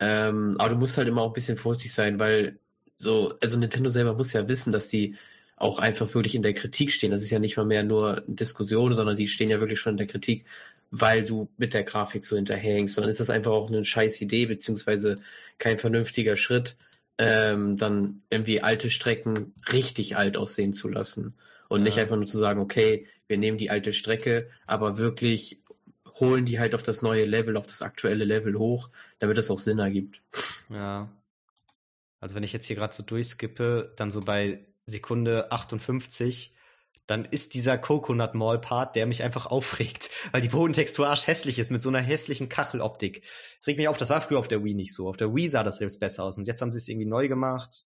Ähm, 0.00 0.56
aber 0.58 0.70
du 0.70 0.76
musst 0.80 0.98
halt 0.98 1.06
immer 1.06 1.22
auch 1.22 1.28
ein 1.28 1.34
bisschen 1.34 1.58
vorsichtig 1.58 1.94
sein, 1.94 2.18
weil 2.18 2.58
so, 2.96 3.34
also 3.40 3.56
Nintendo 3.56 3.88
selber 3.88 4.14
muss 4.14 4.32
ja 4.32 4.48
wissen, 4.48 4.72
dass 4.72 4.88
die 4.88 5.14
auch 5.54 5.78
einfach 5.78 6.12
wirklich 6.14 6.34
in 6.34 6.42
der 6.42 6.54
Kritik 6.54 6.90
stehen. 6.90 7.12
Das 7.12 7.22
ist 7.22 7.30
ja 7.30 7.38
nicht 7.38 7.56
mal 7.56 7.66
mehr 7.66 7.84
nur 7.84 8.24
Diskussion, 8.26 8.94
sondern 8.94 9.16
die 9.16 9.28
stehen 9.28 9.50
ja 9.50 9.60
wirklich 9.60 9.78
schon 9.78 9.92
in 9.92 9.98
der 9.98 10.06
Kritik, 10.08 10.44
weil 10.90 11.24
du 11.24 11.48
mit 11.56 11.74
der 11.74 11.84
Grafik 11.84 12.24
so 12.24 12.36
hinterhängst. 12.36 12.96
Und 12.98 13.02
dann 13.02 13.10
ist 13.10 13.20
das 13.20 13.30
einfach 13.30 13.52
auch 13.52 13.68
eine 13.68 13.84
scheiß 13.84 14.20
Idee, 14.20 14.46
beziehungsweise 14.46 15.16
kein 15.58 15.78
vernünftiger 15.78 16.36
Schritt 16.36 16.76
ähm, 17.18 17.76
dann 17.76 18.22
irgendwie 18.30 18.62
alte 18.62 18.88
Strecken 18.88 19.54
richtig 19.70 20.16
alt 20.16 20.36
aussehen 20.36 20.72
zu 20.72 20.88
lassen. 20.88 21.34
Und 21.68 21.80
ja. 21.80 21.84
nicht 21.84 21.98
einfach 21.98 22.16
nur 22.16 22.26
zu 22.26 22.38
sagen, 22.38 22.60
okay, 22.60 23.06
wir 23.28 23.36
nehmen 23.36 23.58
die 23.58 23.70
alte 23.70 23.92
Strecke, 23.92 24.48
aber 24.66 24.96
wirklich 24.98 25.60
holen 26.18 26.46
die 26.46 26.58
halt 26.58 26.74
auf 26.74 26.82
das 26.82 27.02
neue 27.02 27.26
Level, 27.26 27.56
auf 27.56 27.66
das 27.66 27.82
aktuelle 27.82 28.24
Level 28.24 28.58
hoch, 28.58 28.88
damit 29.18 29.38
es 29.38 29.50
auch 29.50 29.58
Sinn 29.58 29.78
ergibt. 29.78 30.20
Ja. 30.68 31.10
Also 32.20 32.34
wenn 32.34 32.42
ich 32.42 32.52
jetzt 32.52 32.66
hier 32.66 32.76
gerade 32.76 32.94
so 32.94 33.02
durchskippe, 33.02 33.92
dann 33.96 34.10
so 34.10 34.20
bei 34.20 34.66
Sekunde 34.86 35.52
58 35.52 36.54
dann 37.10 37.24
ist 37.24 37.54
dieser 37.54 37.76
Coconut 37.76 38.34
Mall 38.34 38.60
Part, 38.60 38.94
der 38.94 39.04
mich 39.04 39.24
einfach 39.24 39.46
aufregt, 39.46 40.10
weil 40.32 40.40
die 40.40 40.48
Bodentextur 40.48 41.08
arsch 41.08 41.26
hässlich 41.26 41.58
ist 41.58 41.70
mit 41.70 41.82
so 41.82 41.88
einer 41.88 42.00
hässlichen 42.00 42.48
Kacheloptik. 42.48 43.22
Das 43.58 43.66
regt 43.66 43.78
mich 43.78 43.88
auf, 43.88 43.96
das 43.96 44.10
war 44.10 44.22
früher 44.22 44.38
auf 44.38 44.48
der 44.48 44.62
Wii 44.62 44.74
nicht 44.74 44.94
so. 44.94 45.08
Auf 45.08 45.16
der 45.16 45.34
Wii 45.34 45.48
sah 45.48 45.64
das 45.64 45.78
selbst 45.78 45.98
besser 45.98 46.22
aus 46.24 46.38
und 46.38 46.46
jetzt 46.46 46.62
haben 46.62 46.70
sie 46.70 46.78
es 46.78 46.86
irgendwie 46.86 47.08
neu 47.08 47.26
gemacht. 47.26 47.84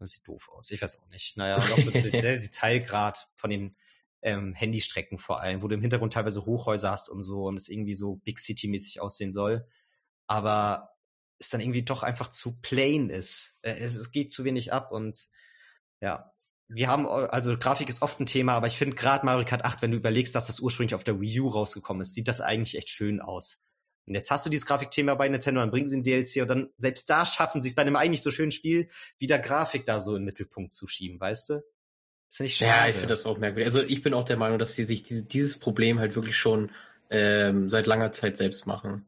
Das 0.00 0.10
sieht 0.10 0.26
doof 0.26 0.50
aus. 0.52 0.72
Ich 0.72 0.82
weiß 0.82 1.00
auch 1.00 1.08
nicht. 1.10 1.36
Naja, 1.36 1.56
und 1.56 1.72
auch 1.72 1.78
so 1.78 1.92
der, 1.92 2.02
der 2.02 2.38
Detailgrad 2.40 3.28
von 3.36 3.50
den 3.50 3.76
ähm, 4.22 4.54
Handystrecken 4.54 5.18
vor 5.18 5.40
allem, 5.40 5.62
wo 5.62 5.68
du 5.68 5.76
im 5.76 5.80
Hintergrund 5.80 6.12
teilweise 6.12 6.44
Hochhäuser 6.44 6.90
hast 6.90 7.08
und 7.08 7.22
so 7.22 7.44
und 7.44 7.56
es 7.56 7.68
irgendwie 7.68 7.94
so 7.94 8.16
Big 8.16 8.40
City-mäßig 8.40 9.00
aussehen 9.00 9.32
soll. 9.32 9.68
Aber 10.26 10.96
es 11.38 11.50
dann 11.50 11.60
irgendwie 11.60 11.84
doch 11.84 12.02
einfach 12.02 12.28
zu 12.28 12.60
plain 12.60 13.08
ist. 13.08 13.60
Äh, 13.62 13.74
es, 13.74 13.94
es 13.94 14.10
geht 14.10 14.32
zu 14.32 14.42
wenig 14.42 14.72
ab 14.72 14.90
und 14.90 15.28
ja, 16.00 16.31
wir 16.74 16.88
haben, 16.88 17.06
also 17.06 17.56
Grafik 17.56 17.88
ist 17.88 18.02
oft 18.02 18.18
ein 18.20 18.26
Thema, 18.26 18.54
aber 18.54 18.66
ich 18.66 18.76
finde 18.76 18.96
gerade 18.96 19.26
Mario 19.26 19.44
Kart 19.44 19.64
8, 19.64 19.82
wenn 19.82 19.90
du 19.90 19.98
überlegst, 19.98 20.34
dass 20.34 20.46
das 20.46 20.60
ursprünglich 20.60 20.94
auf 20.94 21.04
der 21.04 21.20
Wii 21.20 21.40
U 21.40 21.48
rausgekommen 21.48 22.02
ist, 22.02 22.14
sieht 22.14 22.28
das 22.28 22.40
eigentlich 22.40 22.76
echt 22.76 22.88
schön 22.88 23.20
aus. 23.20 23.64
Und 24.06 24.14
jetzt 24.14 24.30
hast 24.30 24.44
du 24.46 24.50
dieses 24.50 24.66
Grafikthema 24.66 25.14
bei 25.14 25.28
Nintendo, 25.28 25.60
dann 25.60 25.70
bringen 25.70 25.86
sie 25.86 25.98
ein 25.98 26.02
DLC 26.02 26.42
und 26.42 26.48
dann, 26.48 26.70
selbst 26.76 27.08
da 27.08 27.24
schaffen 27.24 27.62
sie 27.62 27.68
es 27.68 27.74
bei 27.74 27.82
einem 27.82 27.96
eigentlich 27.96 28.22
so 28.22 28.30
schönen 28.30 28.50
Spiel, 28.50 28.88
wieder 29.18 29.38
Grafik 29.38 29.86
da 29.86 30.00
so 30.00 30.16
in 30.16 30.22
den 30.22 30.26
Mittelpunkt 30.26 30.72
zu 30.72 30.86
schieben, 30.86 31.20
weißt 31.20 31.50
du? 31.50 31.54
Das 32.28 32.38
finde 32.38 32.48
ich 32.48 32.56
schade. 32.56 32.70
Ja, 32.70 32.88
ich 32.88 32.94
finde 32.94 33.08
das 33.08 33.26
auch 33.26 33.38
merkwürdig. 33.38 33.66
Also 33.66 33.86
ich 33.86 34.02
bin 34.02 34.14
auch 34.14 34.24
der 34.24 34.38
Meinung, 34.38 34.58
dass 34.58 34.74
sie 34.74 34.84
sich 34.84 35.02
diese, 35.02 35.22
dieses 35.22 35.58
Problem 35.58 35.98
halt 35.98 36.16
wirklich 36.16 36.36
schon 36.36 36.72
ähm, 37.10 37.68
seit 37.68 37.86
langer 37.86 38.10
Zeit 38.12 38.36
selbst 38.36 38.66
machen. 38.66 39.06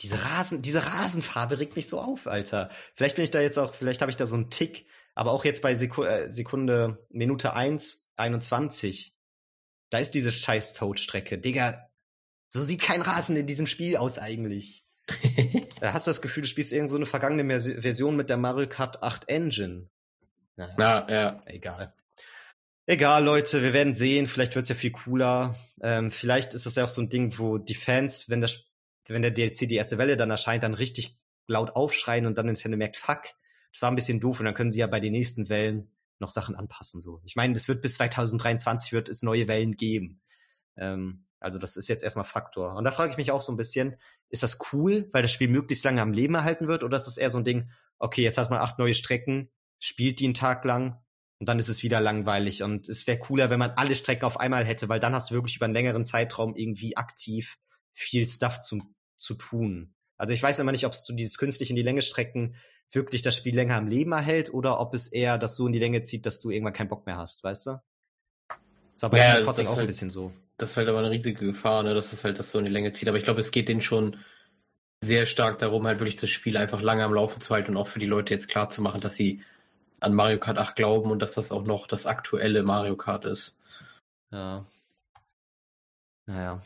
Diese 0.00 0.22
Rasen, 0.24 0.60
diese 0.60 0.84
Rasenfarbe 0.84 1.58
regt 1.58 1.76
mich 1.76 1.88
so 1.88 2.00
auf, 2.00 2.26
Alter. 2.26 2.70
Vielleicht 2.94 3.16
bin 3.16 3.24
ich 3.24 3.30
da 3.30 3.40
jetzt 3.40 3.58
auch, 3.58 3.74
vielleicht 3.74 4.00
habe 4.00 4.10
ich 4.10 4.16
da 4.16 4.26
so 4.26 4.34
einen 4.34 4.50
Tick, 4.50 4.86
aber 5.18 5.32
auch 5.32 5.44
jetzt 5.44 5.62
bei 5.62 5.72
äh, 5.72 6.30
Sekunde, 6.30 7.04
Minute 7.10 7.52
1, 7.52 8.12
21, 8.16 9.16
da 9.90 9.98
ist 9.98 10.12
diese 10.12 10.30
scheiß 10.30 10.74
Toad-Strecke. 10.74 11.38
Digga, 11.38 11.90
so 12.50 12.62
sieht 12.62 12.80
kein 12.80 13.02
Rasen 13.02 13.34
in 13.34 13.48
diesem 13.48 13.66
Spiel 13.66 13.96
aus 13.96 14.18
eigentlich. 14.18 14.86
da 15.80 15.92
hast 15.92 16.06
du 16.06 16.10
das 16.10 16.22
Gefühl, 16.22 16.44
du 16.44 16.48
spielst 16.48 16.72
irgend 16.72 16.90
so 16.90 16.96
eine 16.96 17.06
vergangene 17.06 17.58
Version 17.58 18.14
mit 18.14 18.30
der 18.30 18.36
Mario 18.36 18.68
Kart 18.68 19.02
8 19.02 19.28
Engine. 19.28 19.88
Naja, 20.54 21.06
ja, 21.08 21.14
ja. 21.14 21.40
Egal. 21.46 21.92
Egal, 22.86 23.24
Leute, 23.24 23.60
wir 23.60 23.72
werden 23.72 23.96
sehen. 23.96 24.28
Vielleicht 24.28 24.54
wird's 24.54 24.68
ja 24.68 24.76
viel 24.76 24.92
cooler. 24.92 25.56
Ähm, 25.80 26.12
vielleicht 26.12 26.54
ist 26.54 26.64
das 26.64 26.76
ja 26.76 26.84
auch 26.84 26.90
so 26.90 27.00
ein 27.00 27.10
Ding, 27.10 27.36
wo 27.38 27.58
die 27.58 27.74
Fans, 27.74 28.28
wenn, 28.28 28.40
das, 28.40 28.66
wenn 29.08 29.22
der 29.22 29.32
DLC 29.32 29.68
die 29.68 29.74
erste 29.74 29.98
Welle 29.98 30.16
dann 30.16 30.30
erscheint, 30.30 30.62
dann 30.62 30.74
richtig 30.74 31.18
laut 31.48 31.74
aufschreien 31.74 32.24
und 32.24 32.38
dann 32.38 32.48
ins 32.48 32.62
Hände 32.62 32.76
merkt, 32.76 32.96
fuck, 32.96 33.22
das 33.78 33.82
war 33.82 33.92
ein 33.92 33.94
bisschen 33.94 34.18
doof 34.18 34.40
und 34.40 34.44
dann 34.44 34.54
können 34.54 34.72
sie 34.72 34.80
ja 34.80 34.88
bei 34.88 34.98
den 34.98 35.12
nächsten 35.12 35.48
Wellen 35.48 35.88
noch 36.18 36.30
Sachen 36.30 36.56
anpassen. 36.56 37.00
So, 37.00 37.20
ich 37.22 37.36
meine, 37.36 37.54
das 37.54 37.68
wird 37.68 37.80
bis 37.80 37.94
2023 37.94 38.90
wird 38.90 39.08
es 39.08 39.22
neue 39.22 39.46
Wellen 39.46 39.76
geben. 39.76 40.20
Ähm, 40.76 41.26
also 41.38 41.60
das 41.60 41.76
ist 41.76 41.86
jetzt 41.86 42.02
erstmal 42.02 42.24
Faktor. 42.24 42.74
Und 42.74 42.82
da 42.82 42.90
frage 42.90 43.12
ich 43.12 43.18
mich 43.18 43.30
auch 43.30 43.40
so 43.40 43.52
ein 43.52 43.56
bisschen, 43.56 43.94
ist 44.30 44.42
das 44.42 44.58
cool, 44.72 45.08
weil 45.12 45.22
das 45.22 45.30
Spiel 45.30 45.46
möglichst 45.46 45.84
lange 45.84 46.02
am 46.02 46.12
Leben 46.12 46.34
erhalten 46.34 46.66
wird, 46.66 46.82
oder 46.82 46.96
ist 46.96 47.06
das 47.06 47.18
eher 47.18 47.30
so 47.30 47.38
ein 47.38 47.44
Ding, 47.44 47.70
okay, 48.00 48.22
jetzt 48.22 48.36
hat 48.36 48.50
man 48.50 48.58
acht 48.58 48.80
neue 48.80 48.94
Strecken, 48.94 49.48
spielt 49.78 50.18
die 50.18 50.24
einen 50.24 50.34
Tag 50.34 50.64
lang 50.64 51.00
Und 51.38 51.48
dann 51.48 51.60
ist 51.60 51.68
es 51.68 51.84
wieder 51.84 52.00
langweilig. 52.00 52.64
Und 52.64 52.88
es 52.88 53.06
wäre 53.06 53.20
cooler, 53.20 53.48
wenn 53.48 53.60
man 53.60 53.70
alle 53.76 53.94
Strecken 53.94 54.24
auf 54.24 54.40
einmal 54.40 54.64
hätte, 54.64 54.88
weil 54.88 54.98
dann 54.98 55.14
hast 55.14 55.30
du 55.30 55.34
wirklich 55.34 55.54
über 55.54 55.66
einen 55.66 55.74
längeren 55.74 56.04
Zeitraum 56.04 56.56
irgendwie 56.56 56.96
aktiv 56.96 57.58
viel 57.94 58.28
Stuff 58.28 58.58
zu, 58.58 58.82
zu 59.16 59.34
tun. 59.34 59.94
Also 60.18 60.34
ich 60.34 60.42
weiß 60.42 60.58
immer 60.58 60.72
nicht, 60.72 60.84
ob 60.84 60.92
es 60.92 61.04
so 61.04 61.14
dieses 61.14 61.38
künstlich 61.38 61.70
in 61.70 61.76
die 61.76 61.82
Länge 61.82 62.02
strecken 62.02 62.56
wirklich 62.90 63.22
das 63.22 63.36
Spiel 63.36 63.54
länger 63.54 63.76
am 63.76 63.86
Leben 63.86 64.12
erhält 64.12 64.52
oder 64.52 64.80
ob 64.80 64.94
es 64.94 65.08
eher 65.08 65.38
das 65.38 65.56
so 65.56 65.66
in 65.66 65.72
die 65.72 65.78
Länge 65.78 66.02
zieht, 66.02 66.26
dass 66.26 66.40
du 66.40 66.50
irgendwann 66.50 66.72
keinen 66.72 66.88
Bock 66.88 67.06
mehr 67.06 67.16
hast, 67.16 67.44
weißt 67.44 67.66
du? 67.66 67.70
Das 68.94 69.02
war 69.02 69.10
bei 69.10 69.18
ja, 69.18 69.40
Crossing 69.42 69.66
auch 69.66 69.72
halt, 69.72 69.80
ein 69.80 69.86
bisschen 69.86 70.10
so. 70.10 70.32
Das 70.56 70.70
ist 70.70 70.76
halt 70.76 70.88
aber 70.88 70.98
eine 70.98 71.10
riesige 71.10 71.46
Gefahr, 71.46 71.82
ne, 71.82 71.94
dass 71.94 72.12
es 72.12 72.24
halt 72.24 72.38
das 72.38 72.50
so 72.50 72.58
in 72.58 72.64
die 72.64 72.70
Länge 72.70 72.92
zieht. 72.92 73.08
Aber 73.08 73.18
ich 73.18 73.24
glaube, 73.24 73.40
es 73.40 73.50
geht 73.50 73.68
denen 73.68 73.82
schon 73.82 74.16
sehr 75.04 75.26
stark 75.26 75.58
darum, 75.58 75.86
halt 75.86 76.00
wirklich 76.00 76.16
das 76.16 76.30
Spiel 76.30 76.56
einfach 76.56 76.80
lange 76.80 77.04
am 77.04 77.14
Laufen 77.14 77.40
zu 77.40 77.54
halten 77.54 77.72
und 77.72 77.76
auch 77.76 77.86
für 77.86 78.00
die 78.00 78.06
Leute 78.06 78.34
jetzt 78.34 78.48
klar 78.48 78.68
zu 78.68 78.82
machen, 78.82 79.00
dass 79.00 79.14
sie 79.14 79.42
an 80.00 80.14
Mario 80.14 80.38
Kart 80.38 80.58
8 80.58 80.74
glauben 80.74 81.10
und 81.10 81.20
dass 81.20 81.34
das 81.34 81.52
auch 81.52 81.64
noch 81.64 81.86
das 81.86 82.06
aktuelle 82.06 82.62
Mario 82.62 82.96
Kart 82.96 83.24
ist. 83.24 83.56
Ja. 84.32 84.66
Naja. 86.26 86.60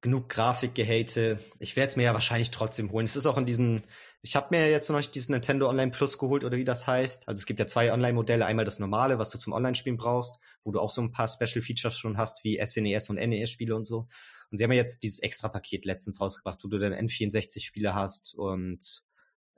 Genug 0.00 0.28
Grafikgehate. 0.28 1.40
Ich 1.58 1.74
werde 1.74 1.90
es 1.90 1.96
mir 1.96 2.04
ja 2.04 2.14
wahrscheinlich 2.14 2.50
trotzdem 2.50 2.92
holen. 2.92 3.04
Es 3.04 3.16
ist 3.16 3.26
auch 3.26 3.36
in 3.36 3.46
diesem, 3.46 3.82
ich 4.22 4.36
habe 4.36 4.48
mir 4.50 4.70
jetzt 4.70 4.88
noch 4.90 5.00
diesen 5.00 5.32
Nintendo 5.32 5.68
Online 5.68 5.90
Plus 5.90 6.18
geholt 6.18 6.44
oder 6.44 6.56
wie 6.56 6.64
das 6.64 6.86
heißt. 6.86 7.26
Also 7.26 7.40
es 7.40 7.46
gibt 7.46 7.58
ja 7.58 7.66
zwei 7.66 7.92
Online-Modelle. 7.92 8.46
Einmal 8.46 8.64
das 8.64 8.78
normale, 8.78 9.18
was 9.18 9.30
du 9.30 9.38
zum 9.38 9.52
Online-Spielen 9.52 9.96
brauchst, 9.96 10.38
wo 10.62 10.70
du 10.70 10.78
auch 10.78 10.90
so 10.90 11.02
ein 11.02 11.10
paar 11.10 11.26
Special 11.26 11.62
Features 11.62 11.98
schon 11.98 12.16
hast, 12.16 12.44
wie 12.44 12.64
SNES 12.64 13.08
e 13.08 13.12
und 13.12 13.16
NES-Spiele 13.16 13.74
und 13.74 13.84
so. 13.84 14.06
Und 14.50 14.58
sie 14.58 14.64
haben 14.64 14.72
ja 14.72 14.78
jetzt 14.78 15.02
dieses 15.02 15.18
Extra-Paket 15.18 15.84
letztens 15.84 16.20
rausgebracht, 16.20 16.62
wo 16.64 16.68
du 16.68 16.78
dann 16.78 16.92
N64-Spiele 16.92 17.94
hast 17.94 18.34
und 18.34 19.02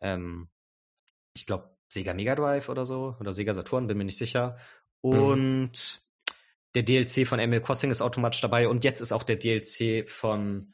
ähm, 0.01 0.49
ich 1.35 1.47
glaube 1.47 1.77
Sega 1.89 2.15
Mega 2.15 2.35
Drive 2.35 2.69
oder 2.69 2.85
so 2.85 3.17
oder 3.21 3.33
Sega 3.33 3.55
Saturn, 3.55 3.87
bin 3.87 3.99
mir 3.99 4.05
nicht 4.05 4.17
sicher. 4.17 4.57
Mhm. 5.03 5.11
Und 5.11 5.73
mhm. 5.73 6.10
Der 6.75 6.83
DLC 6.83 7.27
von 7.27 7.41
Animal 7.41 7.63
Crossing 7.63 7.91
ist 7.91 8.01
automatisch 8.01 8.41
dabei 8.41 8.69
und 8.69 8.85
jetzt 8.85 9.01
ist 9.01 9.13
auch 9.13 9.23
der 9.23 9.37
DLC 9.37 10.09
von 10.09 10.73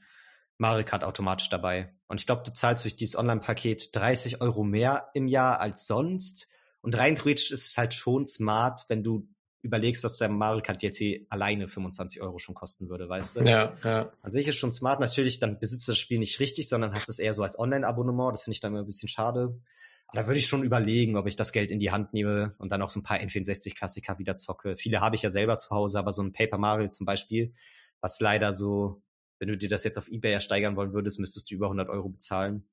Mario 0.59 0.85
Kart 0.85 1.05
automatisch 1.05 1.49
dabei. 1.49 1.95
Und 2.09 2.21
ich 2.21 2.27
glaube, 2.27 2.43
du 2.45 2.53
zahlst 2.53 2.85
durch 2.85 2.97
dieses 2.97 3.17
Online-Paket 3.17 3.95
30 3.95 4.41
Euro 4.41 4.65
mehr 4.65 5.11
im 5.15 5.27
Jahr 5.27 5.61
als 5.61 5.87
sonst. 5.87 6.49
Und 6.81 6.97
rein 6.97 7.17
theoretisch 7.17 7.51
ist 7.51 7.67
es 7.67 7.79
halt 7.79 7.95
schon 7.95 8.27
smart, 8.27 8.85
wenn 8.89 9.03
du 9.03 9.29
überlegst, 9.63 10.05
dass 10.05 10.17
der 10.17 10.29
Mario 10.29 10.63
Kart 10.63 10.83
DLC 10.83 11.27
alleine 11.29 11.67
25 11.67 12.23
Euro 12.23 12.39
schon 12.39 12.55
kosten 12.55 12.89
würde, 12.89 13.09
weißt 13.09 13.37
du? 13.37 13.41
Ja, 13.43 13.75
ja. 13.83 14.13
An 14.23 14.31
sich 14.31 14.47
ist 14.47 14.57
schon 14.57 14.73
smart. 14.73 15.01
Natürlich, 15.01 15.41
dann 15.41 15.59
besitzt 15.59 15.89
du 15.89 15.93
das 15.93 15.99
Spiel 15.99 16.21
nicht 16.21 16.39
richtig, 16.41 16.69
sondern 16.69 16.95
hast 16.95 17.09
es 17.09 17.19
eher 17.19 17.35
so 17.35 17.43
als 17.43 17.59
Online-Abonnement. 17.59 18.33
Das 18.33 18.43
finde 18.43 18.55
ich 18.55 18.61
dann 18.61 18.73
immer 18.73 18.83
ein 18.83 18.87
bisschen 18.87 19.09
schade. 19.09 19.59
Aber 20.09 20.21
da 20.21 20.27
würde 20.27 20.39
ich 20.39 20.47
schon 20.47 20.63
überlegen, 20.63 21.17
ob 21.17 21.27
ich 21.27 21.37
das 21.37 21.53
Geld 21.53 21.71
in 21.71 21.81
die 21.81 21.91
Hand 21.91 22.13
nehme 22.13 22.55
und 22.59 22.71
dann 22.71 22.83
auch 22.83 22.91
so 22.91 23.01
ein 23.01 23.03
paar 23.03 23.19
N64-Klassiker 23.19 24.19
wieder 24.19 24.37
zocke. 24.37 24.77
Viele 24.77 25.01
habe 25.01 25.17
ich 25.17 25.23
ja 25.23 25.31
selber 25.31 25.59
zu 25.59 25.71
Hause, 25.71 25.99
aber 25.99 26.13
so 26.13 26.23
ein 26.23 26.33
Paper 26.33 26.59
Mario 26.59 26.89
zum 26.89 27.07
Beispiel, 27.07 27.55
was 28.01 28.21
leider 28.21 28.53
so, 28.53 29.03
wenn 29.39 29.49
du 29.49 29.57
dir 29.57 29.69
das 29.69 29.85
jetzt 29.85 29.99
auf 29.99 30.09
Ebay 30.09 30.33
ersteigern 30.33 30.77
wollen 30.77 30.93
würdest, 30.93 31.19
müsstest 31.19 31.51
du 31.51 31.57
über 31.57 31.67
100 31.67 31.89
Euro 31.89 32.09
bezahlen. 32.09 32.69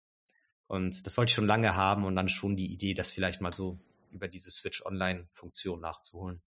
Und 0.68 1.05
das 1.05 1.18
wollte 1.18 1.31
ich 1.31 1.35
schon 1.35 1.47
lange 1.47 1.76
haben 1.76 2.05
und 2.05 2.15
dann 2.15 2.30
schon 2.30 2.55
die 2.55 2.72
Idee, 2.72 2.93
das 2.93 3.11
vielleicht 3.11 3.41
mal 3.41 3.53
so 3.53 3.80
über 4.11 4.27
diese 4.27 4.51
Switch 4.51 4.85
Online-Funktion 4.85 5.81
nachzuholen. 5.81 6.41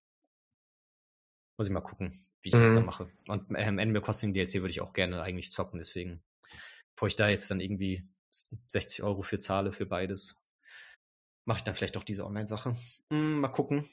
Muss 1.56 1.66
ich 1.66 1.72
mal 1.72 1.80
gucken, 1.80 2.26
wie 2.42 2.50
ich 2.50 2.54
mhm. 2.54 2.60
das 2.60 2.72
dann 2.72 2.84
mache. 2.84 3.10
Und 3.26 3.50
ähm, 3.56 3.78
Animal 3.78 4.02
Crossing 4.02 4.32
DLC 4.32 4.54
würde 4.56 4.70
ich 4.70 4.80
auch 4.80 4.92
gerne 4.92 5.20
eigentlich 5.22 5.50
zocken, 5.50 5.78
deswegen, 5.78 6.22
bevor 6.94 7.08
ich 7.08 7.16
da 7.16 7.28
jetzt 7.28 7.50
dann 7.50 7.60
irgendwie 7.60 8.08
60 8.68 9.02
Euro 9.02 9.22
für 9.22 9.38
zahle 9.38 9.72
für 9.72 9.86
beides, 9.86 10.45
mache 11.46 11.58
ich 11.58 11.64
dann 11.64 11.74
vielleicht 11.74 11.96
auch 11.96 12.04
diese 12.04 12.26
Online-Sache. 12.26 12.76
Hm, 13.10 13.40
mal 13.40 13.48
gucken. 13.48 13.88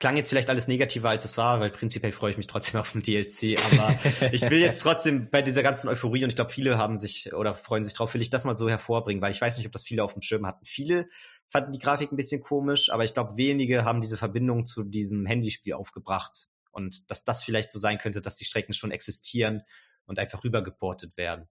Klang 0.00 0.16
jetzt 0.16 0.28
vielleicht 0.28 0.50
alles 0.50 0.66
negativer, 0.66 1.08
als 1.08 1.24
es 1.24 1.36
war, 1.36 1.60
weil 1.60 1.70
prinzipiell 1.70 2.12
freue 2.12 2.32
ich 2.32 2.36
mich 2.36 2.46
trotzdem 2.46 2.80
auf 2.80 2.92
den 2.92 3.02
DLC. 3.02 3.58
Aber 3.64 3.96
ich 4.32 4.42
will 4.42 4.58
jetzt 4.58 4.82
trotzdem 4.82 5.30
bei 5.30 5.40
dieser 5.40 5.62
ganzen 5.62 5.88
Euphorie, 5.88 6.24
und 6.24 6.30
ich 6.30 6.36
glaube, 6.36 6.50
viele 6.50 6.76
haben 6.76 6.98
sich 6.98 7.32
oder 7.32 7.54
freuen 7.54 7.84
sich 7.84 7.94
drauf, 7.94 8.12
will 8.14 8.22
ich 8.22 8.30
das 8.30 8.44
mal 8.44 8.56
so 8.56 8.68
hervorbringen, 8.68 9.22
weil 9.22 9.30
ich 9.30 9.40
weiß 9.40 9.56
nicht, 9.56 9.66
ob 9.66 9.72
das 9.72 9.84
viele 9.84 10.02
auf 10.02 10.14
dem 10.14 10.22
Schirm 10.22 10.46
hatten. 10.46 10.64
Viele 10.64 11.08
fanden 11.48 11.72
die 11.72 11.78
Grafik 11.78 12.10
ein 12.10 12.16
bisschen 12.16 12.42
komisch, 12.42 12.90
aber 12.90 13.04
ich 13.04 13.14
glaube, 13.14 13.36
wenige 13.36 13.84
haben 13.84 14.00
diese 14.00 14.16
Verbindung 14.16 14.66
zu 14.66 14.82
diesem 14.82 15.26
Handyspiel 15.26 15.74
aufgebracht. 15.74 16.48
Und 16.72 17.10
dass 17.10 17.24
das 17.24 17.44
vielleicht 17.44 17.70
so 17.70 17.78
sein 17.78 17.98
könnte, 17.98 18.20
dass 18.20 18.36
die 18.36 18.44
Strecken 18.44 18.72
schon 18.72 18.90
existieren 18.90 19.62
und 20.06 20.18
einfach 20.18 20.42
rübergeportet 20.42 21.16
werden. 21.16 21.48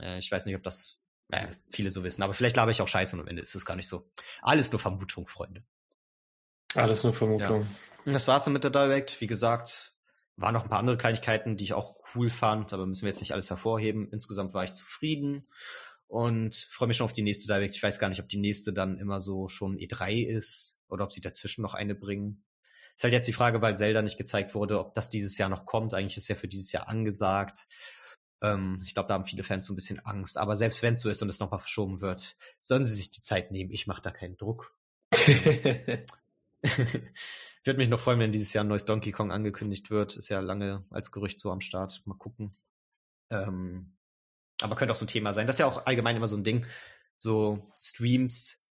Äh, 0.00 0.18
ich 0.18 0.30
weiß 0.30 0.46
nicht, 0.46 0.56
ob 0.56 0.62
das 0.62 1.01
äh, 1.32 1.48
viele 1.70 1.90
so 1.90 2.04
wissen. 2.04 2.22
Aber 2.22 2.34
vielleicht 2.34 2.56
labe 2.56 2.70
ich 2.70 2.80
auch 2.82 2.88
scheiße 2.88 3.16
und 3.16 3.22
am 3.22 3.28
Ende 3.28 3.42
ist 3.42 3.54
es 3.54 3.64
gar 3.64 3.74
nicht 3.74 3.88
so. 3.88 4.08
Alles 4.42 4.70
nur 4.70 4.78
Vermutung, 4.78 5.26
Freunde. 5.26 5.64
Alles 6.74 7.02
nur 7.02 7.14
Vermutung. 7.14 7.62
Ja. 7.62 7.66
Und 8.06 8.12
das 8.12 8.28
war's 8.28 8.44
dann 8.44 8.52
mit 8.52 8.64
der 8.64 8.70
Direct. 8.70 9.20
Wie 9.20 9.26
gesagt, 9.26 9.94
waren 10.36 10.54
noch 10.54 10.64
ein 10.64 10.68
paar 10.68 10.78
andere 10.78 10.98
Kleinigkeiten, 10.98 11.56
die 11.56 11.64
ich 11.64 11.72
auch 11.72 11.96
cool 12.14 12.30
fand, 12.30 12.72
aber 12.72 12.86
müssen 12.86 13.02
wir 13.02 13.08
jetzt 13.08 13.20
nicht 13.20 13.32
alles 13.32 13.48
hervorheben. 13.48 14.08
Insgesamt 14.12 14.52
war 14.52 14.64
ich 14.64 14.74
zufrieden 14.74 15.48
und 16.06 16.54
freue 16.54 16.88
mich 16.88 16.98
schon 16.98 17.06
auf 17.06 17.12
die 17.14 17.22
nächste 17.22 17.46
Direct. 17.46 17.74
Ich 17.74 17.82
weiß 17.82 17.98
gar 17.98 18.10
nicht, 18.10 18.20
ob 18.20 18.28
die 18.28 18.40
nächste 18.40 18.72
dann 18.74 18.98
immer 18.98 19.18
so 19.18 19.48
schon 19.48 19.76
E3 19.76 20.26
ist 20.26 20.80
oder 20.88 21.04
ob 21.04 21.12
sie 21.12 21.22
dazwischen 21.22 21.62
noch 21.62 21.74
eine 21.74 21.94
bringen. 21.94 22.44
Ist 22.94 23.04
halt 23.04 23.14
jetzt 23.14 23.28
die 23.28 23.32
Frage, 23.32 23.62
weil 23.62 23.76
Zelda 23.76 24.02
nicht 24.02 24.18
gezeigt 24.18 24.54
wurde, 24.54 24.78
ob 24.78 24.92
das 24.92 25.08
dieses 25.08 25.38
Jahr 25.38 25.48
noch 25.48 25.64
kommt. 25.64 25.94
Eigentlich 25.94 26.18
ist 26.18 26.28
ja 26.28 26.34
für 26.34 26.48
dieses 26.48 26.72
Jahr 26.72 26.88
angesagt. 26.88 27.66
Ähm, 28.42 28.80
ich 28.84 28.92
glaube, 28.94 29.08
da 29.08 29.14
haben 29.14 29.24
viele 29.24 29.44
Fans 29.44 29.66
so 29.66 29.72
ein 29.72 29.76
bisschen 29.76 30.04
Angst. 30.04 30.36
Aber 30.36 30.56
selbst 30.56 30.82
wenn 30.82 30.94
es 30.94 31.00
so 31.00 31.08
ist 31.08 31.22
und 31.22 31.28
es 31.28 31.40
nochmal 31.40 31.60
verschoben 31.60 32.00
wird, 32.00 32.36
sollen 32.60 32.84
sie 32.84 32.94
sich 32.94 33.10
die 33.10 33.22
Zeit 33.22 33.52
nehmen. 33.52 33.70
Ich 33.70 33.86
mache 33.86 34.02
da 34.02 34.10
keinen 34.10 34.36
Druck. 34.36 34.74
Würde 37.64 37.78
mich 37.78 37.88
noch 37.88 38.00
freuen, 38.00 38.18
wenn 38.18 38.32
dieses 38.32 38.52
Jahr 38.52 38.64
ein 38.64 38.68
neues 38.68 38.84
Donkey 38.84 39.12
Kong 39.12 39.30
angekündigt 39.30 39.90
wird. 39.90 40.16
Ist 40.16 40.28
ja 40.28 40.40
lange 40.40 40.84
als 40.90 41.12
Gerücht 41.12 41.38
so 41.38 41.52
am 41.52 41.60
Start. 41.60 42.02
Mal 42.04 42.18
gucken. 42.18 42.50
Ähm, 43.30 43.94
aber 44.60 44.74
könnte 44.74 44.92
auch 44.92 44.96
so 44.96 45.04
ein 45.04 45.08
Thema 45.08 45.32
sein. 45.32 45.46
Das 45.46 45.56
ist 45.56 45.60
ja 45.60 45.66
auch 45.66 45.86
allgemein 45.86 46.16
immer 46.16 46.26
so 46.26 46.36
ein 46.36 46.44
Ding. 46.44 46.66
So 47.16 47.72
Streams 47.80 48.68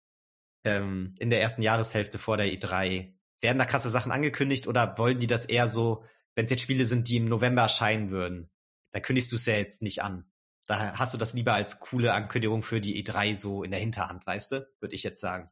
ähm, 0.64 1.16
in 1.18 1.32
der 1.32 1.42
ersten 1.42 1.64
Jahreshälfte 1.64 2.20
vor 2.20 2.38
der 2.38 2.48
E3. 2.48 3.14
Werden 3.42 3.58
da 3.58 3.66
krasse 3.66 3.90
Sachen 3.90 4.12
angekündigt 4.12 4.68
oder 4.68 4.98
wollen 5.00 5.20
die 5.20 5.28
das 5.28 5.46
eher 5.46 5.68
so, 5.68 6.04
wenn 6.36 6.46
es 6.46 6.52
jetzt 6.52 6.62
Spiele 6.62 6.86
sind, 6.86 7.08
die 7.08 7.18
im 7.18 7.26
November 7.26 7.64
erscheinen 7.64 8.12
würden? 8.12 8.52
Da 8.96 9.02
kündigst 9.02 9.30
du 9.34 9.36
es 9.36 9.46
ja 9.46 9.56
jetzt 9.56 9.82
nicht 9.82 10.04
an. 10.04 10.24
Da 10.68 10.98
hast 10.98 11.14
du 11.14 11.18
das 11.18 11.34
lieber 11.34 11.54
als 11.54 11.82
coole 11.82 12.14
Ankündigung 12.14 12.64
für 12.64 12.80
die 12.80 13.04
E3 13.04 13.36
so 13.36 13.62
in 13.62 13.72
der 13.72 13.80
Hinterhand, 13.82 14.26
weißt 14.26 14.54
du? 14.54 14.68
Würde 14.80 14.96
ich 14.96 15.04
jetzt 15.04 15.20
sagen. 15.20 15.50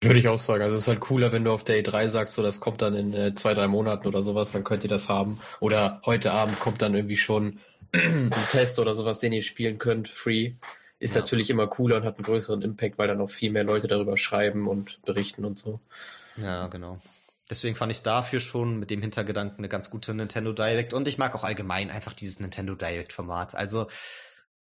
Würde 0.00 0.18
ich 0.18 0.28
auch 0.28 0.38
sagen. 0.38 0.62
Also 0.62 0.76
es 0.76 0.84
ist 0.84 0.88
halt 0.88 1.00
cooler, 1.00 1.30
wenn 1.30 1.44
du 1.44 1.52
auf 1.52 1.64
der 1.64 1.84
E3 1.84 2.08
sagst, 2.08 2.36
so 2.36 2.42
das 2.42 2.60
kommt 2.60 2.80
dann 2.80 2.94
in 2.94 3.12
äh, 3.12 3.34
zwei, 3.34 3.52
drei 3.52 3.68
Monaten 3.68 4.08
oder 4.08 4.22
sowas, 4.22 4.52
dann 4.52 4.64
könnt 4.64 4.82
ihr 4.82 4.88
das 4.88 5.10
haben. 5.10 5.42
Oder 5.60 6.00
heute 6.06 6.32
Abend 6.32 6.58
kommt 6.58 6.80
dann 6.80 6.94
irgendwie 6.94 7.18
schon 7.18 7.60
ein 7.92 8.30
Test 8.50 8.78
oder 8.78 8.94
sowas, 8.94 9.18
den 9.18 9.34
ihr 9.34 9.42
spielen 9.42 9.76
könnt, 9.76 10.08
free. 10.08 10.54
Ist 10.98 11.14
ja. 11.14 11.20
natürlich 11.20 11.50
immer 11.50 11.66
cooler 11.66 11.96
und 11.96 12.04
hat 12.04 12.16
einen 12.16 12.24
größeren 12.24 12.62
Impact, 12.62 12.96
weil 12.96 13.08
dann 13.08 13.20
auch 13.20 13.30
viel 13.30 13.50
mehr 13.50 13.64
Leute 13.64 13.88
darüber 13.88 14.16
schreiben 14.16 14.68
und 14.68 15.02
berichten 15.02 15.44
und 15.44 15.58
so. 15.58 15.80
Ja, 16.38 16.68
genau. 16.68 16.98
Deswegen 17.50 17.76
fand 17.76 17.92
ich 17.92 18.02
dafür 18.02 18.40
schon 18.40 18.78
mit 18.78 18.90
dem 18.90 19.02
Hintergedanken 19.02 19.58
eine 19.58 19.68
ganz 19.68 19.90
gute 19.90 20.14
Nintendo 20.14 20.52
Direct. 20.52 20.94
Und 20.94 21.08
ich 21.08 21.18
mag 21.18 21.34
auch 21.34 21.44
allgemein 21.44 21.90
einfach 21.90 22.14
dieses 22.14 22.40
Nintendo 22.40 22.74
Direct-Format. 22.74 23.54
Also, 23.54 23.86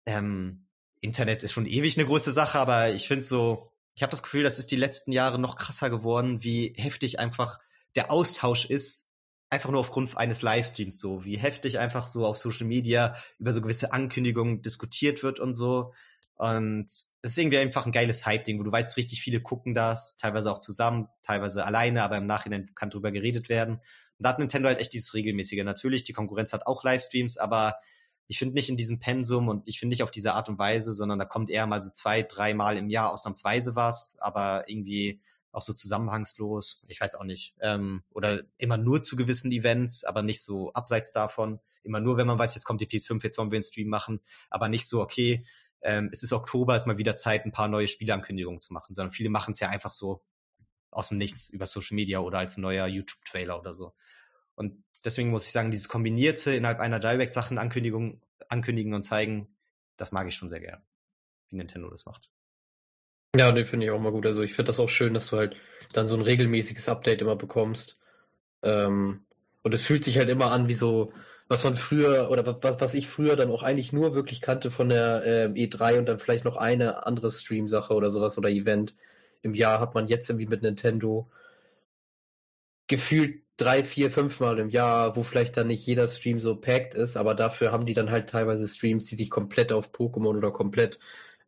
ähm, 0.06 0.66
Internet 1.02 1.44
ist 1.44 1.52
schon 1.52 1.66
ewig 1.66 1.98
eine 1.98 2.08
große 2.08 2.32
Sache, 2.32 2.60
aber 2.60 2.90
ich 2.90 3.08
finde 3.08 3.24
so, 3.24 3.72
ich 3.96 4.04
habe 4.04 4.12
das 4.12 4.24
Gefühl, 4.24 4.44
das 4.44 4.60
ist 4.60 4.72
die 4.72 4.78
letzten 4.78 5.12
Jahre 5.12 5.40
noch 5.40 5.58
krasser 5.58 5.90
geworden, 5.90 6.44
wie 6.44 6.74
heftig 6.78 7.20
einfach 7.20 7.60
der 7.96 8.12
Austausch 8.12 8.66
ist, 8.66 9.10
einfach 9.50 9.72
nur 9.72 9.80
aufgrund 9.80 10.16
eines 10.16 10.42
Livestreams 10.42 11.00
so, 11.00 11.26
wie 11.26 11.38
heftig 11.38 11.80
einfach 11.80 12.08
so 12.08 12.26
auf 12.26 12.38
Social 12.38 12.68
Media 12.68 13.16
über 13.40 13.52
so 13.52 13.62
gewisse 13.62 13.92
Ankündigungen 13.92 14.62
diskutiert 14.62 15.24
wird 15.24 15.40
und 15.40 15.54
so. 15.54 15.94
Und 16.40 16.86
es 16.86 17.18
ist 17.22 17.38
irgendwie 17.38 17.58
einfach 17.58 17.86
ein 17.86 17.92
geiles 17.92 18.26
Hype-Ding, 18.26 18.60
wo 18.60 18.64
du 18.64 18.72
weißt, 18.72 18.96
richtig 18.96 19.22
viele 19.22 19.42
gucken 19.42 19.76
das, 19.76 20.16
teilweise 20.16 20.50
auch 20.50 20.60
zusammen, 20.60 21.10
teilweise 21.22 21.66
alleine, 21.66 22.02
aber 22.02 22.16
im 22.16 22.28
Nachhinein 22.28 22.74
kann 22.76 22.90
drüber 22.90 23.12
geredet 23.12 23.50
werden. 23.50 23.76
Und 23.76 24.24
da 24.24 24.30
hat 24.30 24.40
Nintendo 24.40 24.70
halt 24.70 24.80
echt 24.80 24.94
dieses 24.94 25.14
regelmäßige. 25.14 25.66
Natürlich, 25.66 26.06
die 26.06 26.14
Konkurrenz 26.14 26.54
hat 26.54 26.66
auch 26.66 26.86
Livestreams, 26.86 27.38
aber 27.38 27.76
ich 28.28 28.40
finde 28.40 28.56
nicht 28.56 28.70
in 28.70 28.78
diesem 28.78 29.02
Pensum 29.02 29.50
und 29.50 29.68
ich 29.68 29.80
finde 29.80 29.92
nicht 29.92 30.02
auf 30.02 30.12
diese 30.12 30.34
Art 30.34 30.48
und 30.48 30.58
Weise, 30.58 30.94
sondern 30.94 31.20
da 31.20 31.26
kommt 31.26 31.50
eher 31.50 31.68
mal 31.68 31.82
so 31.82 31.92
zwei, 31.92 32.24
dreimal 32.24 32.78
im 32.78 32.90
Jahr 32.90 33.12
ausnahmsweise 33.12 33.76
was, 33.76 34.18
aber 34.22 34.64
irgendwie 34.68 35.20
auch 35.52 35.62
so 35.62 35.74
zusammenhangslos. 35.74 36.86
Ich 36.88 37.02
weiß 37.02 37.16
auch 37.16 37.26
nicht. 37.26 37.54
Ähm, 37.60 38.04
oder 38.12 38.44
immer 38.58 38.78
nur 38.78 39.04
zu 39.04 39.18
gewissen 39.18 39.52
Events, 39.52 40.06
aber 40.06 40.22
nicht 40.22 40.42
so 40.42 40.72
abseits 40.72 41.12
davon. 41.12 41.60
Immer 41.84 42.00
nur, 42.00 42.16
wenn 42.16 42.28
man 42.28 42.40
weiß, 42.40 42.56
jetzt 42.56 42.64
kommt 42.64 42.80
die 42.80 42.88
PS5, 42.88 43.24
jetzt 43.24 43.38
wollen 43.38 43.52
wir 43.52 43.58
einen 43.58 43.64
Stream 43.64 43.90
machen, 43.90 44.22
aber 44.50 44.70
nicht 44.70 44.88
so, 44.88 45.02
okay, 45.02 45.46
ähm, 45.82 46.10
es 46.12 46.24
ist 46.24 46.34
Oktober, 46.34 46.76
ist 46.76 46.88
mal 46.88 46.98
wieder 46.98 47.16
Zeit, 47.16 47.46
ein 47.46 47.52
paar 47.52 47.68
neue 47.68 47.88
Spieleankündigungen 47.88 48.60
zu 48.60 48.74
machen, 48.74 48.96
sondern 48.96 49.14
viele 49.14 49.30
machen 49.30 49.54
es 49.54 49.60
ja 49.60 49.70
einfach 49.70 49.92
so 49.92 50.24
aus 50.92 51.10
dem 51.10 51.18
Nichts 51.18 51.50
über 51.50 51.66
Social 51.66 51.96
Media 51.96 52.20
oder 52.20 52.40
als 52.40 52.58
neuer 52.58 52.88
YouTube-Trailer 52.88 53.60
oder 53.60 53.74
so. 53.74 53.94
Und 54.56 54.84
deswegen 55.06 55.30
muss 55.30 55.46
ich 55.46 55.52
sagen, 55.52 55.72
dieses 55.72 55.88
Kombinierte 55.88 56.54
innerhalb 56.54 56.80
einer 56.80 57.00
Direct-Sachen 57.00 57.58
Ankündigung, 57.58 58.22
ankündigen 58.50 58.94
und 58.94 59.04
zeigen, 59.04 59.56
das 59.98 60.12
mag 60.12 60.28
ich 60.28 60.36
schon 60.36 60.50
sehr 60.50 60.60
gern, 60.60 60.82
wie 61.50 61.58
Nintendo 61.58 61.90
das 61.90 62.06
macht. 62.06 62.30
Ja, 63.36 63.52
den 63.52 63.66
finde 63.66 63.86
ich 63.86 63.92
auch 63.92 64.00
mal 64.00 64.12
gut. 64.12 64.26
Also 64.26 64.42
ich 64.42 64.54
finde 64.54 64.70
das 64.70 64.80
auch 64.80 64.90
schön, 64.90 65.14
dass 65.14 65.28
du 65.28 65.38
halt 65.38 65.56
dann 65.94 66.08
so 66.08 66.16
ein 66.16 66.22
regelmäßiges 66.22 66.90
Update 66.90 67.22
immer 67.22 67.36
bekommst. 67.36 67.98
Ähm, 68.64 69.26
und 69.62 69.74
es 69.74 69.84
fühlt 69.84 70.04
sich 70.04 70.18
halt 70.18 70.30
immer 70.30 70.52
an 70.52 70.68
wie 70.68 70.74
so, 70.74 71.14
was 71.50 71.64
man 71.64 71.76
früher 71.76 72.30
oder 72.32 72.46
was, 72.64 72.80
was 72.80 72.94
ich 72.94 73.10
früher 73.10 73.36
dann 73.36 73.52
auch 73.52 73.64
eigentlich 73.64 73.92
nur 73.94 74.16
wirklich 74.16 74.42
kannte 74.42 74.72
von 74.72 74.90
der 74.90 75.26
äh, 75.26 75.46
E3 75.48 76.00
und 76.00 76.06
dann 76.06 76.20
vielleicht 76.20 76.46
noch 76.46 76.58
eine 76.58 77.06
andere 77.08 77.32
Stream-Sache 77.32 77.94
oder 77.94 78.12
sowas 78.12 78.38
oder 78.38 78.50
Event 78.50 78.96
im 79.42 79.56
Jahr 79.56 79.80
hat 79.80 79.96
man 79.96 80.08
jetzt 80.08 80.30
irgendwie 80.30 80.48
mit 80.48 80.62
Nintendo 80.62 81.30
gefühlt 82.88 83.44
drei, 83.58 83.84
vier, 83.84 84.12
fünf 84.12 84.40
Mal 84.40 84.60
im 84.60 84.70
Jahr, 84.70 85.16
wo 85.16 85.24
vielleicht 85.24 85.58
dann 85.58 85.68
nicht 85.68 85.86
jeder 85.86 86.08
Stream 86.08 86.40
so 86.40 86.56
packed 86.56 86.94
ist, 86.94 87.18
aber 87.18 87.36
dafür 87.36 87.72
haben 87.72 87.86
die 87.86 87.94
dann 87.94 88.12
halt 88.12 88.30
teilweise 88.30 88.68
Streams, 88.68 89.06
die 89.06 89.16
sich 89.16 89.30
komplett 89.30 89.72
auf 89.72 89.92
Pokémon 89.92 90.38
oder 90.38 90.52
komplett 90.52 91.00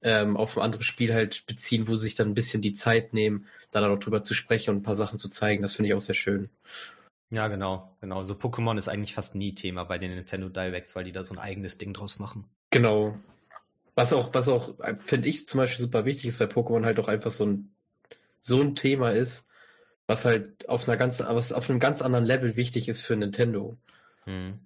ähm, 0.01 0.37
auf 0.37 0.57
ein 0.57 0.63
anderes 0.63 0.85
Spiel 0.85 1.13
halt 1.13 1.45
beziehen, 1.45 1.87
wo 1.87 1.95
sie 1.95 2.03
sich 2.03 2.15
dann 2.15 2.29
ein 2.29 2.33
bisschen 2.33 2.61
die 2.61 2.73
Zeit 2.73 3.13
nehmen, 3.13 3.47
dann 3.71 3.85
auch 3.85 3.99
drüber 3.99 4.23
zu 4.23 4.33
sprechen 4.33 4.71
und 4.71 4.77
ein 4.77 4.83
paar 4.83 4.95
Sachen 4.95 5.19
zu 5.19 5.29
zeigen. 5.29 5.61
Das 5.61 5.73
finde 5.73 5.89
ich 5.89 5.95
auch 5.95 6.01
sehr 6.01 6.15
schön. 6.15 6.49
Ja, 7.31 7.47
genau, 7.47 7.95
genau. 8.01 8.23
So 8.23 8.33
Pokémon 8.33 8.77
ist 8.77 8.89
eigentlich 8.89 9.15
fast 9.15 9.35
nie 9.35 9.55
Thema 9.55 9.85
bei 9.85 9.97
den 9.97 10.13
Nintendo 10.13 10.49
Directs, 10.49 10.95
weil 10.95 11.05
die 11.05 11.13
da 11.13 11.23
so 11.23 11.33
ein 11.33 11.39
eigenes 11.39 11.77
Ding 11.77 11.93
draus 11.93 12.19
machen. 12.19 12.45
Genau. 12.71 13.17
Was 13.95 14.11
auch, 14.11 14.33
was 14.33 14.49
auch, 14.49 14.75
finde 15.03 15.29
ich 15.29 15.47
zum 15.47 15.59
Beispiel 15.59 15.83
super 15.83 16.03
wichtig 16.03 16.25
ist, 16.25 16.39
weil 16.41 16.47
Pokémon 16.47 16.85
halt 16.85 16.99
auch 16.99 17.07
einfach 17.07 17.31
so 17.31 17.45
ein, 17.45 17.73
so 18.41 18.59
ein 18.59 18.75
Thema 18.75 19.11
ist, 19.11 19.47
was 20.07 20.25
halt 20.25 20.67
auf 20.67 20.87
einer 20.87 20.97
ganz, 20.97 21.21
was 21.21 21.53
auf 21.53 21.69
einem 21.69 21.79
ganz 21.79 22.01
anderen 22.01 22.25
Level 22.25 22.57
wichtig 22.57 22.89
ist 22.89 22.99
für 22.99 23.15
Nintendo. 23.15 23.77
Hm. 24.25 24.59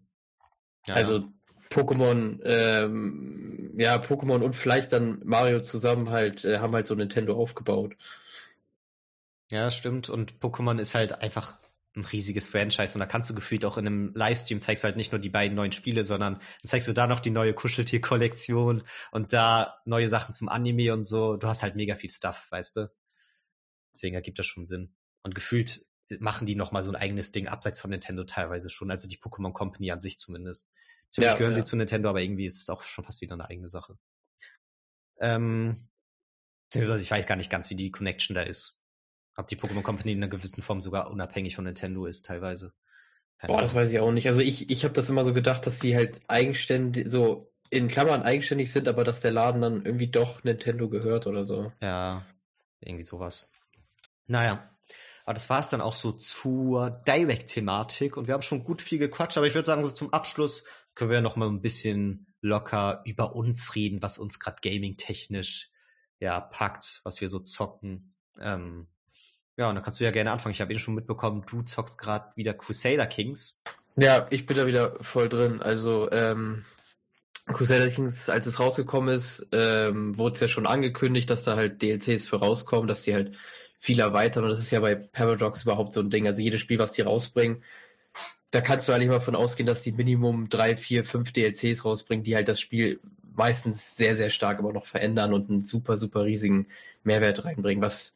Ja, 0.87 0.95
also 0.95 1.17
ja. 1.17 1.27
Pokémon, 1.69 2.39
ähm, 2.45 3.73
ja, 3.77 3.97
Pokémon 3.97 4.43
und 4.43 4.55
vielleicht 4.55 4.91
dann 4.91 5.21
Mario 5.23 5.61
zusammen 5.61 6.09
halt, 6.09 6.45
äh, 6.45 6.59
haben 6.59 6.73
halt 6.73 6.87
so 6.87 6.95
Nintendo 6.95 7.35
aufgebaut. 7.35 7.95
Ja, 9.51 9.69
stimmt. 9.69 10.09
Und 10.09 10.39
Pokémon 10.39 10.79
ist 10.79 10.95
halt 10.95 11.21
einfach 11.21 11.59
ein 11.95 12.03
riesiges 12.03 12.47
Franchise 12.47 12.95
und 12.95 12.99
da 12.99 13.05
kannst 13.05 13.29
du 13.29 13.35
gefühlt 13.35 13.65
auch 13.65 13.77
in 13.77 13.87
einem 13.87 14.13
Livestream 14.15 14.59
zeigst 14.59 14.83
du 14.83 14.85
halt 14.85 14.97
nicht 14.97 15.11
nur 15.11 15.19
die 15.19 15.29
beiden 15.29 15.55
neuen 15.55 15.71
Spiele, 15.71 16.03
sondern 16.03 16.35
dann 16.35 16.69
zeigst 16.69 16.87
du 16.87 16.93
da 16.93 17.07
noch 17.07 17.19
die 17.19 17.31
neue 17.31 17.53
Kuscheltier-Kollektion 17.53 18.83
und 19.11 19.33
da 19.33 19.79
neue 19.85 20.09
Sachen 20.09 20.33
zum 20.33 20.49
Anime 20.49 20.93
und 20.93 21.05
so. 21.05 21.37
Du 21.37 21.47
hast 21.47 21.63
halt 21.63 21.75
mega 21.75 21.95
viel 21.95 22.09
Stuff, 22.09 22.47
weißt 22.51 22.77
du? 22.77 22.91
Deswegen 23.93 24.15
ergibt 24.15 24.39
das 24.39 24.45
schon 24.45 24.65
Sinn. 24.65 24.93
Und 25.23 25.35
gefühlt 25.35 25.85
machen 26.19 26.45
die 26.45 26.55
noch 26.55 26.71
mal 26.71 26.83
so 26.83 26.91
ein 26.91 26.95
eigenes 26.95 27.31
Ding 27.31 27.47
abseits 27.47 27.79
von 27.79 27.89
Nintendo 27.89 28.23
teilweise 28.25 28.69
schon, 28.69 28.91
also 28.91 29.07
die 29.07 29.17
Pokémon 29.17 29.53
Company 29.53 29.91
an 29.91 30.01
sich 30.01 30.19
zumindest. 30.19 30.69
Natürlich 31.07 31.31
ja, 31.31 31.37
gehören 31.37 31.53
ja. 31.53 31.61
sie 31.61 31.63
zu 31.63 31.75
Nintendo, 31.77 32.09
aber 32.09 32.21
irgendwie 32.21 32.45
ist 32.45 32.61
es 32.61 32.69
auch 32.69 32.83
schon 32.83 33.05
fast 33.05 33.21
wieder 33.21 33.33
eine 33.33 33.49
eigene 33.49 33.69
Sache. 33.69 33.97
Ähm, 35.19 35.89
beziehungsweise 36.69 37.03
ich 37.03 37.11
weiß 37.11 37.25
gar 37.25 37.37
nicht 37.37 37.49
ganz, 37.49 37.69
wie 37.69 37.75
die 37.75 37.91
Connection 37.91 38.35
da 38.35 38.41
ist. 38.41 38.84
Ob 39.37 39.47
die 39.47 39.57
Pokémon 39.57 39.81
Company 39.81 40.13
in 40.13 40.19
einer 40.19 40.29
gewissen 40.29 40.63
Form 40.63 40.81
sogar 40.81 41.11
unabhängig 41.11 41.55
von 41.55 41.65
Nintendo 41.65 42.05
ist, 42.05 42.25
teilweise. 42.25 42.73
Keine 43.37 43.49
Boah, 43.49 43.57
Ahnung. 43.57 43.67
das 43.67 43.75
weiß 43.75 43.89
ich 43.89 43.99
auch 43.99 44.11
nicht. 44.11 44.27
Also 44.27 44.41
ich, 44.41 44.69
ich 44.69 44.83
habe 44.83 44.93
das 44.93 45.09
immer 45.09 45.25
so 45.25 45.33
gedacht, 45.33 45.65
dass 45.67 45.79
sie 45.79 45.95
halt 45.95 46.21
eigenständig, 46.27 47.09
so 47.09 47.51
in 47.69 47.87
Klammern 47.87 48.23
eigenständig 48.23 48.71
sind, 48.71 48.87
aber 48.87 49.03
dass 49.03 49.21
der 49.21 49.31
Laden 49.31 49.61
dann 49.61 49.85
irgendwie 49.85 50.07
doch 50.07 50.43
Nintendo 50.43 50.89
gehört 50.89 51.27
oder 51.27 51.43
so. 51.43 51.71
Ja, 51.81 52.25
irgendwie 52.79 53.03
sowas. 53.03 53.51
Naja, 54.27 54.69
aber 55.25 55.33
das 55.33 55.49
war 55.49 55.59
es 55.59 55.69
dann 55.69 55.81
auch 55.81 55.95
so 55.95 56.11
zur 56.11 56.91
Direct-Thematik 57.07 58.15
und 58.15 58.27
wir 58.27 58.33
haben 58.33 58.43
schon 58.43 58.63
gut 58.63 58.81
viel 58.81 58.99
gequatscht, 58.99 59.37
aber 59.37 59.47
ich 59.47 59.55
würde 59.55 59.65
sagen, 59.65 59.83
so 59.83 59.91
zum 59.91 60.13
Abschluss 60.13 60.63
können 60.93 61.11
wir 61.11 61.21
noch 61.21 61.35
mal 61.35 61.49
ein 61.49 61.61
bisschen 61.61 62.27
locker 62.41 63.01
über 63.05 63.35
uns 63.35 63.75
reden, 63.75 64.01
was 64.01 64.17
uns 64.17 64.39
gerade 64.39 64.57
gaming-technisch 64.61 65.71
ja 66.19 66.39
packt, 66.39 67.01
was 67.03 67.19
wir 67.21 67.27
so 67.27 67.39
zocken. 67.39 68.15
Ähm, 68.39 68.87
ja, 69.57 69.69
und 69.69 69.75
dann 69.75 69.83
kannst 69.83 69.99
du 69.99 70.03
ja 70.03 70.11
gerne 70.11 70.31
anfangen. 70.31 70.53
Ich 70.53 70.61
habe 70.61 70.71
eben 70.71 70.79
schon 70.79 70.95
mitbekommen, 70.95 71.43
du 71.49 71.61
zockst 71.61 71.97
gerade 71.97 72.31
wieder 72.35 72.53
Crusader 72.53 73.07
Kings. 73.07 73.61
Ja, 73.95 74.27
ich 74.29 74.45
bin 74.45 74.57
da 74.57 74.67
wieder 74.67 74.97
voll 75.01 75.29
drin. 75.29 75.61
Also 75.61 76.11
ähm, 76.11 76.65
Crusader 77.47 77.89
Kings, 77.89 78.29
als 78.29 78.45
es 78.47 78.59
rausgekommen 78.59 79.15
ist, 79.15 79.47
ähm, 79.51 80.17
wurde 80.17 80.35
es 80.35 80.41
ja 80.41 80.47
schon 80.47 80.65
angekündigt, 80.65 81.29
dass 81.29 81.43
da 81.43 81.55
halt 81.55 81.81
DLCs 81.81 82.27
für 82.27 82.37
rauskommen, 82.37 82.87
dass 82.87 83.03
die 83.03 83.13
halt 83.13 83.35
viel 83.79 83.99
erweitern. 83.99 84.43
Und 84.43 84.49
das 84.49 84.59
ist 84.59 84.71
ja 84.71 84.81
bei 84.81 84.95
Paradox 84.95 85.63
überhaupt 85.63 85.93
so 85.93 86.01
ein 86.01 86.09
Ding. 86.09 86.27
Also 86.27 86.41
jedes 86.41 86.59
Spiel, 86.59 86.79
was 86.79 86.91
die 86.91 87.03
rausbringen, 87.03 87.63
da 88.51 88.61
kannst 88.61 88.87
du 88.87 88.93
eigentlich 88.93 89.09
mal 89.09 89.21
von 89.21 89.35
ausgehen, 89.35 89.67
dass 89.67 89.83
die 89.83 89.91
Minimum 89.91 90.49
drei, 90.49 90.75
vier, 90.75 91.05
fünf 91.05 91.31
DLCs 91.31 91.85
rausbringen, 91.85 92.23
die 92.23 92.35
halt 92.35 92.47
das 92.47 92.59
Spiel 92.59 92.99
meistens 93.35 93.95
sehr, 93.95 94.15
sehr 94.15 94.29
stark 94.29 94.59
immer 94.59 94.73
noch 94.73 94.85
verändern 94.85 95.33
und 95.33 95.49
einen 95.49 95.61
super, 95.61 95.97
super 95.97 96.23
riesigen 96.23 96.67
Mehrwert 97.03 97.43
reinbringen, 97.45 97.83
was 97.83 98.13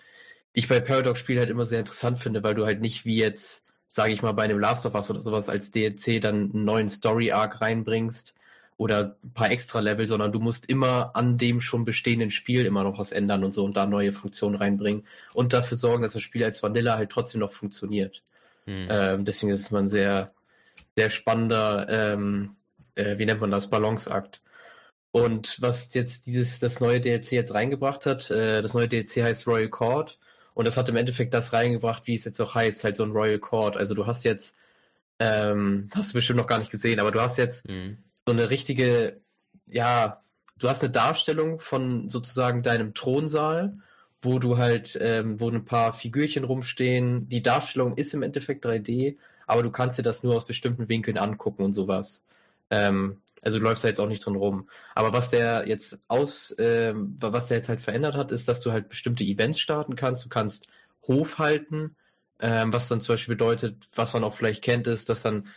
ich 0.54 0.68
bei 0.68 0.80
Paradox-Spielen 0.80 1.40
halt 1.40 1.50
immer 1.50 1.66
sehr 1.66 1.80
interessant 1.80 2.20
finde, 2.20 2.44
weil 2.44 2.56
du 2.56 2.66
halt 2.66 2.82
nicht 2.82 3.06
wie 3.06 3.18
jetzt, 3.18 3.64
sage 3.88 4.14
ich 4.14 4.22
mal, 4.22 4.32
bei 4.34 4.44
einem 4.44 4.60
Last 4.60 4.86
of 4.86 4.96
Us 4.96 5.10
oder 5.10 5.22
sowas 5.22 5.50
als 5.50 5.72
DLC 5.72 6.22
dann 6.22 6.52
einen 6.52 6.66
neuen 6.66 6.90
Story-Arc 6.90 7.62
reinbringst 7.62 8.34
oder 8.78 9.18
ein 9.24 9.34
paar 9.34 9.52
extra 9.52 9.82
Level, 9.82 10.08
sondern 10.08 10.32
du 10.32 10.40
musst 10.40 10.68
immer 10.68 11.12
an 11.16 11.38
dem 11.38 11.60
schon 11.60 11.86
bestehenden 11.86 12.32
Spiel 12.32 12.66
immer 12.66 12.84
noch 12.84 12.98
was 12.98 13.12
ändern 13.12 13.44
und 13.44 13.54
so 13.54 13.66
und 13.66 13.76
da 13.76 13.86
neue 13.86 14.14
Funktionen 14.14 14.56
reinbringen 14.56 15.06
und 15.34 15.54
dafür 15.54 15.78
sorgen, 15.78 16.02
dass 16.02 16.14
das 16.14 16.24
Spiel 16.24 16.44
als 16.44 16.64
Vanilla 16.64 16.96
halt 16.96 17.12
trotzdem 17.12 17.42
noch 17.42 17.52
funktioniert. 17.52 18.24
Hm. 18.66 18.88
Ähm, 18.90 19.26
deswegen 19.26 19.52
ist 19.52 19.62
es 19.62 19.72
mal 19.72 19.80
ein 19.80 19.88
sehr, 19.88 20.32
sehr 20.96 21.10
spannender, 21.10 21.88
ähm, 21.90 22.56
äh, 22.96 23.18
wie 23.18 23.26
nennt 23.26 23.42
man 23.42 23.52
das, 23.52 23.70
Balanceakt. 23.70 24.42
Und 25.12 25.62
was 25.62 25.94
jetzt 25.94 26.28
dieses, 26.28 26.60
das 26.60 26.80
neue 26.80 27.02
DLC 27.02 27.34
jetzt 27.34 27.54
reingebracht 27.54 28.06
hat, 28.06 28.30
äh, 28.32 28.62
das 28.62 28.74
neue 28.74 28.88
DLC 28.88 29.24
heißt 29.24 29.48
Royal 29.48 29.70
Court 29.70 30.20
und 30.60 30.65
das 30.65 30.76
hat 30.76 30.90
im 30.90 30.98
Endeffekt 30.98 31.34
das 31.34 31.53
reingebracht, 31.53 32.06
wie 32.06 32.15
es 32.15 32.26
jetzt 32.26 32.41
auch 32.41 32.53
heißt, 32.53 32.84
halt 32.84 32.94
so 32.94 33.06
ein 33.06 33.14
Royal 33.14 33.40
Court. 33.40 33.77
Also 33.77 33.95
du 33.95 34.06
hast 34.06 34.26
jetzt, 34.26 34.57
ähm, 35.18 35.90
hast 35.95 36.10
du 36.10 36.15
bestimmt 36.15 36.38
noch 36.38 36.48
gar 36.48 36.60
nicht 36.60 36.69
gesehen, 36.69 36.99
aber 36.99 37.11
du 37.11 37.22
hast 37.22 37.38
jetzt 37.38 37.65
mhm. 37.65 37.99
so 38.26 38.34
eine 38.34 38.49
richtige, 38.49 39.22
ja, 39.68 40.22
du 40.57 40.68
hast 40.68 40.84
eine 40.84 40.91
Darstellung 40.91 41.61
von 41.61 42.10
sozusagen 42.10 42.61
deinem 42.61 42.94
Thronsaal, 42.94 43.77
wo 44.22 44.38
du 44.38 44.57
halt, 44.57 44.99
ähm, 45.02 45.40
wo 45.40 45.49
ein 45.49 45.64
paar 45.64 45.94
Figürchen 45.94 46.44
rumstehen. 46.44 47.30
Die 47.30 47.41
Darstellung 47.41 47.95
ist 47.95 48.14
im 48.14 48.22
Endeffekt 48.22 48.65
3D, 48.65 49.15
aber 49.48 49.64
du 49.64 49.72
kannst 49.72 49.98
dir 49.98 50.03
das 50.03 50.23
nur 50.23 50.36
aus 50.36 50.45
bestimmten 50.45 50.90
Winkeln 50.90 51.18
angucken 51.18 51.64
und 51.64 51.72
sowas. 51.72 52.22
Ähm, 52.70 53.22
also 53.41 53.58
du 53.58 53.64
läufst 53.64 53.84
da 53.84 53.88
jetzt 53.88 54.00
auch 54.00 54.08
nicht 54.08 54.26
drin 54.26 54.36
rum. 54.36 54.70
Aber 54.96 55.14
was 55.14 55.30
der 55.30 55.68
jetzt 55.68 56.00
aus, 56.08 56.52
äh, 56.54 56.94
was 56.96 57.48
der 57.48 57.58
jetzt 57.58 57.70
halt 57.70 57.82
verändert 57.82 58.16
hat, 58.16 58.32
ist, 58.32 58.48
dass 58.48 58.60
du 58.62 58.72
halt 58.72 58.90
bestimmte 58.90 59.24
Events 59.24 59.60
starten 59.60 59.96
kannst. 59.96 60.26
Du 60.26 60.30
kannst 60.30 60.68
Hof 61.08 61.38
halten, 61.40 61.96
ähm, 62.40 62.74
was 62.74 62.88
dann 62.88 63.02
zum 63.02 63.14
Beispiel 63.14 63.36
bedeutet, 63.36 63.88
was 63.96 64.14
man 64.14 64.24
auch 64.24 64.34
vielleicht 64.34 64.64
kennt, 64.64 64.88
ist, 64.88 65.10
dass 65.10 65.22
dann 65.24 65.48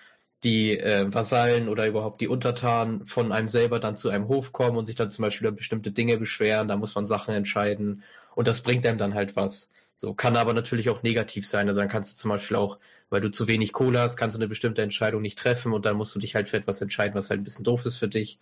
die 0.44 0.76
äh, 0.78 1.12
Vasallen 1.12 1.68
oder 1.68 1.86
überhaupt 1.86 2.20
die 2.20 2.28
Untertanen 2.28 3.06
von 3.06 3.30
einem 3.32 3.48
selber 3.48 3.78
dann 3.78 3.96
zu 3.96 4.08
einem 4.10 4.26
Hof 4.28 4.52
kommen 4.52 4.76
und 4.76 4.86
sich 4.86 4.96
dann 4.96 5.10
zum 5.10 5.22
Beispiel 5.22 5.46
über 5.46 5.56
bestimmte 5.56 5.92
Dinge 5.92 6.18
beschweren. 6.18 6.68
Da 6.68 6.76
muss 6.76 6.94
man 6.94 7.06
Sachen 7.06 7.34
entscheiden 7.34 8.02
und 8.34 8.48
das 8.48 8.60
bringt 8.62 8.84
einem 8.86 8.98
dann 8.98 9.14
halt 9.14 9.36
was. 9.36 9.70
So 10.02 10.14
kann 10.14 10.36
aber 10.36 10.52
natürlich 10.52 10.90
auch 10.90 11.02
negativ 11.02 11.46
sein. 11.46 11.68
Also 11.68 11.80
dann 11.80 11.88
kannst 11.88 12.12
du 12.12 12.16
zum 12.16 12.28
Beispiel 12.28 12.56
auch 12.56 12.78
weil 13.12 13.20
du 13.20 13.30
zu 13.30 13.46
wenig 13.46 13.72
Kohle 13.74 14.00
hast, 14.00 14.16
kannst 14.16 14.34
du 14.34 14.38
eine 14.38 14.48
bestimmte 14.48 14.80
Entscheidung 14.80 15.20
nicht 15.20 15.38
treffen 15.38 15.74
und 15.74 15.84
dann 15.84 15.96
musst 15.96 16.14
du 16.14 16.18
dich 16.18 16.34
halt 16.34 16.48
für 16.48 16.56
etwas 16.56 16.80
entscheiden, 16.80 17.14
was 17.14 17.28
halt 17.28 17.40
ein 17.40 17.44
bisschen 17.44 17.62
doof 17.62 17.84
ist 17.84 17.98
für 17.98 18.08
dich. 18.08 18.38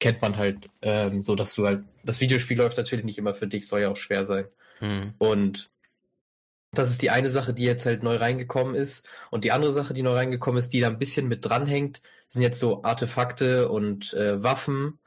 Kennt 0.00 0.22
man 0.22 0.38
halt 0.38 0.70
ähm, 0.80 1.22
so, 1.22 1.36
dass 1.36 1.52
du 1.52 1.66
halt, 1.66 1.84
das 2.02 2.18
Videospiel 2.20 2.56
läuft 2.56 2.78
natürlich 2.78 3.04
nicht 3.04 3.18
immer 3.18 3.34
für 3.34 3.46
dich, 3.46 3.68
soll 3.68 3.82
ja 3.82 3.90
auch 3.90 3.96
schwer 3.98 4.24
sein. 4.24 4.46
Mhm. 4.80 5.12
Und 5.18 5.68
das 6.72 6.88
ist 6.88 7.02
die 7.02 7.10
eine 7.10 7.30
Sache, 7.30 7.52
die 7.52 7.64
jetzt 7.64 7.84
halt 7.84 8.02
neu 8.02 8.16
reingekommen 8.16 8.74
ist. 8.74 9.06
Und 9.30 9.44
die 9.44 9.52
andere 9.52 9.74
Sache, 9.74 9.92
die 9.92 10.02
neu 10.02 10.14
reingekommen 10.14 10.58
ist, 10.58 10.72
die 10.72 10.80
da 10.80 10.86
ein 10.86 10.98
bisschen 10.98 11.28
mit 11.28 11.44
dranhängt, 11.44 12.00
sind 12.28 12.40
jetzt 12.40 12.58
so 12.58 12.84
Artefakte 12.84 13.68
und 13.68 14.14
äh, 14.14 14.42
Waffen, 14.42 14.98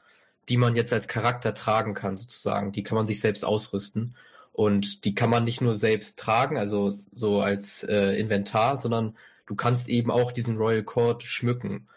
die 0.48 0.56
man 0.56 0.76
jetzt 0.76 0.92
als 0.92 1.08
Charakter 1.08 1.52
tragen 1.52 1.94
kann, 1.94 2.16
sozusagen. 2.16 2.70
Die 2.70 2.84
kann 2.84 2.94
man 2.94 3.08
sich 3.08 3.18
selbst 3.18 3.44
ausrüsten. 3.44 4.14
Und 4.60 5.06
die 5.06 5.14
kann 5.14 5.30
man 5.30 5.44
nicht 5.44 5.62
nur 5.62 5.74
selbst 5.74 6.18
tragen, 6.18 6.58
also 6.58 6.98
so 7.14 7.40
als 7.40 7.82
äh, 7.82 8.20
Inventar, 8.20 8.76
sondern 8.76 9.16
du 9.46 9.54
kannst 9.54 9.88
eben 9.88 10.10
auch 10.10 10.32
diesen 10.32 10.58
Royal 10.58 10.82
Court 10.82 11.22
schmücken. 11.22 11.88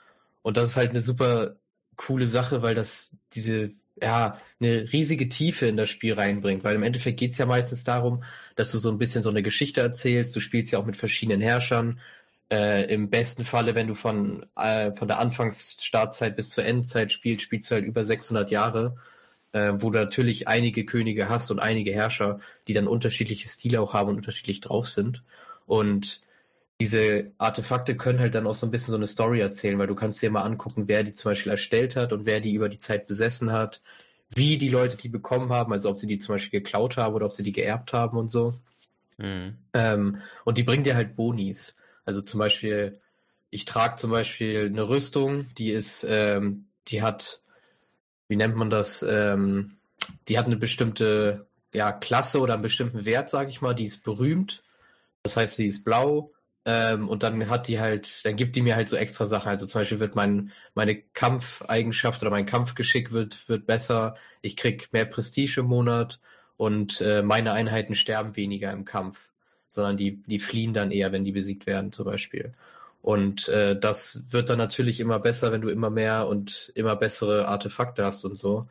Und 0.44 0.56
das 0.56 0.69
ist 0.69 0.77
halt 0.77 0.91
eine 0.91 1.02
super 1.02 1.57
coole 1.98 2.26
Sache, 2.26 2.61
weil 2.61 2.73
das 2.73 3.10
diese, 3.34 3.72
ja, 4.02 4.40
eine 4.61 4.94
riesige 4.94 5.27
Tiefe 5.27 5.65
in 5.65 5.76
das 5.76 5.90
Spiel 5.90 6.14
reinbringt. 6.14 6.64
Weil 6.64 6.76
im 6.76 6.84
Endeffekt 6.84 7.19
geht's 7.19 7.38
ja 7.38 7.45
meistens 7.45 7.84
darum, 7.84 8.23
dass 8.56 8.72
du 8.72 8.77
so 8.77 8.90
ein 8.90 8.98
bisschen 8.98 9.23
so 9.23 9.30
eine 9.30 9.44
Geschichte 9.44 9.81
erzählst. 9.81 10.34
Du 10.34 10.40
spielst 10.40 10.72
ja 10.72 10.80
auch 10.80 10.85
mit 10.85 10.95
verschiedenen 10.95 11.41
Herrschern. 11.41 11.99
Äh, 12.49 12.85
Im 12.94 13.10
besten 13.10 13.44
Falle, 13.44 13.76
wenn 13.76 13.88
du 13.88 13.95
von, 13.95 14.45
äh, 14.56 14.94
von 14.94 15.10
der 15.10 15.19
Anfangsstartzeit 15.19 16.38
bis 16.38 16.52
zur 16.52 16.64
Endzeit 16.64 17.11
spielst, 17.11 17.44
spielst 17.44 17.69
du 17.69 17.76
halt 17.76 17.84
über 17.85 18.06
600 18.06 18.49
Jahre 18.52 18.95
äh, 19.53 19.73
wo 19.77 19.89
du 19.89 19.99
natürlich 19.99 20.47
einige 20.47 20.85
Könige 20.85 21.30
hast 21.30 21.49
und 21.51 21.59
einige 21.59 21.93
Herrscher, 21.93 22.39
die 22.67 22.73
dann 22.73 22.88
unterschiedliche 22.88 23.47
Stile 23.47 23.81
auch 23.81 23.93
haben 23.93 24.09
und 24.09 24.17
unterschiedlich 24.17 24.61
drauf 24.61 24.89
sind. 24.89 25.23
Und 25.65 26.21
diese 26.81 27.31
Artefakte 27.38 27.95
können 27.95 28.19
halt 28.19 28.35
dann 28.35 28.47
auch 28.47 28.55
so 28.55 28.67
ein 28.67 28.71
bisschen 28.71 28.91
so 28.91 28.97
eine 28.97 29.07
Story 29.07 29.39
erzählen, 29.39 29.80
weil 29.80 29.88
du 29.88 29.95
kannst 29.95 30.21
dir 30.21 30.31
mal 30.31 30.41
angucken, 30.41 30.88
wer 30.88 31.03
die 31.03 31.13
zum 31.13 31.31
Beispiel 31.31 31.51
erstellt 31.51 31.95
hat 31.95 32.11
und 32.11 32.25
wer 32.25 32.41
die 32.41 32.53
über 32.53 32.67
die 32.67 32.80
Zeit 32.80 33.07
besessen 33.07 33.51
hat, 33.51 33.81
wie 34.35 34.57
die 34.57 34.69
Leute 34.69 34.97
die 34.97 35.09
bekommen 35.09 35.53
haben, 35.53 35.71
also 35.71 35.89
ob 35.89 35.99
sie 35.99 36.07
die 36.07 36.19
zum 36.19 36.35
Beispiel 36.35 36.59
geklaut 36.59 36.97
haben 36.97 37.13
oder 37.13 37.27
ob 37.27 37.34
sie 37.34 37.43
die 37.43 37.51
geerbt 37.51 37.93
haben 37.93 38.17
und 38.17 38.30
so. 38.30 38.55
Mhm. 39.17 39.57
Ähm, 39.73 40.17
und 40.43 40.57
die 40.57 40.63
bringen 40.63 40.84
dir 40.84 40.95
halt 40.95 41.15
Bonis. 41.15 41.75
Also 42.05 42.21
zum 42.21 42.39
Beispiel, 42.39 42.99
ich 43.51 43.65
trage 43.65 43.97
zum 43.97 44.11
Beispiel 44.11 44.65
eine 44.65 44.89
Rüstung, 44.89 45.45
die 45.57 45.69
ist, 45.69 46.05
ähm, 46.09 46.65
die 46.88 47.01
hat, 47.01 47.43
wie 48.27 48.35
nennt 48.35 48.55
man 48.55 48.69
das, 48.69 49.03
ähm, 49.07 49.77
die 50.27 50.37
hat 50.37 50.45
eine 50.45 50.57
bestimmte 50.57 51.47
ja, 51.73 51.91
Klasse 51.91 52.39
oder 52.39 52.53
einen 52.53 52.63
bestimmten 52.63 53.05
Wert, 53.05 53.29
sage 53.29 53.49
ich 53.49 53.61
mal, 53.61 53.73
die 53.73 53.85
ist 53.85 54.03
berühmt. 54.03 54.63
Das 55.23 55.37
heißt, 55.37 55.55
sie 55.55 55.67
ist 55.67 55.83
blau. 55.83 56.33
Ähm, 56.65 57.09
und 57.09 57.23
dann 57.23 57.49
hat 57.49 57.67
die 57.67 57.79
halt, 57.79 58.23
dann 58.25 58.35
gibt 58.35 58.55
die 58.55 58.61
mir 58.61 58.75
halt 58.75 58.87
so 58.87 58.95
extra 58.95 59.25
Sachen. 59.25 59.49
Also 59.49 59.65
zum 59.65 59.81
Beispiel 59.81 59.99
wird 59.99 60.15
mein, 60.15 60.51
meine 60.75 60.95
Kampfeigenschaft 60.95 62.21
oder 62.21 62.31
mein 62.31 62.45
Kampfgeschick 62.45 63.11
wird, 63.11 63.49
wird 63.49 63.65
besser. 63.65 64.15
Ich 64.41 64.55
krieg 64.55 64.91
mehr 64.93 65.05
Prestige 65.05 65.61
im 65.61 65.67
Monat 65.67 66.19
und 66.55 67.01
äh, 67.01 67.21
meine 67.21 67.53
Einheiten 67.53 67.95
sterben 67.95 68.35
weniger 68.37 68.71
im 68.71 68.85
Kampf, 68.85 69.31
sondern 69.67 69.97
die, 69.97 70.21
die 70.23 70.39
fliehen 70.39 70.73
dann 70.73 70.91
eher, 70.91 71.11
wenn 71.11 71.25
die 71.25 71.31
besiegt 71.33 71.65
werden, 71.65 71.91
zum 71.91 72.05
Beispiel. 72.05 72.53
Und 73.03 73.49
äh, 73.49 73.77
das 73.77 74.23
wird 74.31 74.49
dann 74.49 74.57
natürlich 74.57 75.01
immer 75.01 75.19
besser, 75.19 75.51
wenn 75.51 75.59
du 75.61 75.67
immer 75.69 75.89
mehr 75.89 76.27
und 76.27 76.71
immer 76.73 76.95
bessere 76.95 77.49
Artefakte 77.49 78.05
hast 78.05 78.23
und 78.23 78.38
so. 78.38 78.67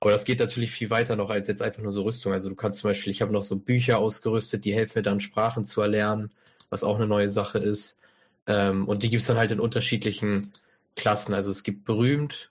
Aber 0.00 0.10
das 0.10 0.24
geht 0.24 0.40
natürlich 0.40 0.72
viel 0.72 0.90
weiter 0.90 1.14
noch 1.16 1.30
als 1.30 1.46
jetzt 1.48 1.62
einfach 1.62 1.82
nur 1.82 1.92
so 1.92 2.02
Rüstung. 2.02 2.32
Also 2.32 2.48
du 2.48 2.56
kannst 2.56 2.80
zum 2.80 2.90
Beispiel, 2.90 3.12
ich 3.12 3.22
habe 3.22 3.32
noch 3.32 3.42
so 3.42 3.56
Bücher 3.56 3.98
ausgerüstet, 3.98 4.64
die 4.64 4.74
helfen 4.74 4.98
mir 4.98 5.02
dann 5.04 5.20
Sprachen 5.20 5.64
zu 5.64 5.80
erlernen, 5.80 6.32
was 6.70 6.82
auch 6.84 6.96
eine 6.96 7.06
neue 7.06 7.28
Sache 7.28 7.58
ist. 7.58 7.98
Ähm, 8.48 8.88
und 8.88 9.04
die 9.04 9.10
gibt 9.10 9.22
es 9.22 9.28
dann 9.28 9.38
halt 9.38 9.52
in 9.52 9.60
unterschiedlichen 9.60 10.52
Klassen. 10.96 11.32
Also 11.34 11.52
es 11.52 11.62
gibt 11.62 11.84
berühmt, 11.84 12.50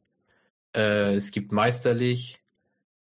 äh, 0.74 1.16
es 1.16 1.32
gibt 1.32 1.52
meisterlich, 1.52 2.40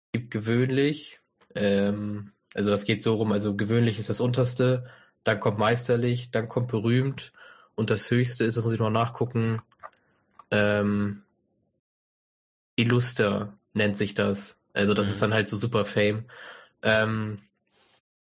es 0.07 0.19
gibt 0.19 0.31
gewöhnlich. 0.31 1.19
Ähm, 1.55 2.31
also 2.53 2.71
das 2.71 2.83
geht 2.83 3.01
so 3.01 3.15
rum, 3.15 3.31
also 3.31 3.55
gewöhnlich 3.55 3.99
ist 3.99 4.09
das 4.09 4.19
unterste, 4.19 4.85
dann 5.23 5.39
kommt 5.39 5.59
meisterlich, 5.59 6.31
dann 6.31 6.49
kommt 6.49 6.67
berühmt 6.69 7.31
und 7.77 7.91
das 7.91 8.09
höchste 8.09 8.43
ist, 8.43 8.57
das 8.57 8.63
muss 8.63 8.73
ich 8.73 8.79
noch 8.79 8.89
nachgucken, 8.89 9.61
ähm, 10.49 11.21
Illuster 12.75 13.53
nennt 13.73 13.95
sich 13.95 14.15
das. 14.15 14.57
Also 14.73 14.93
das 14.93 15.07
mhm. 15.07 15.13
ist 15.13 15.21
dann 15.21 15.33
halt 15.33 15.47
so 15.47 15.57
super 15.57 15.85
Fame. 15.85 16.25
Ähm, 16.81 17.39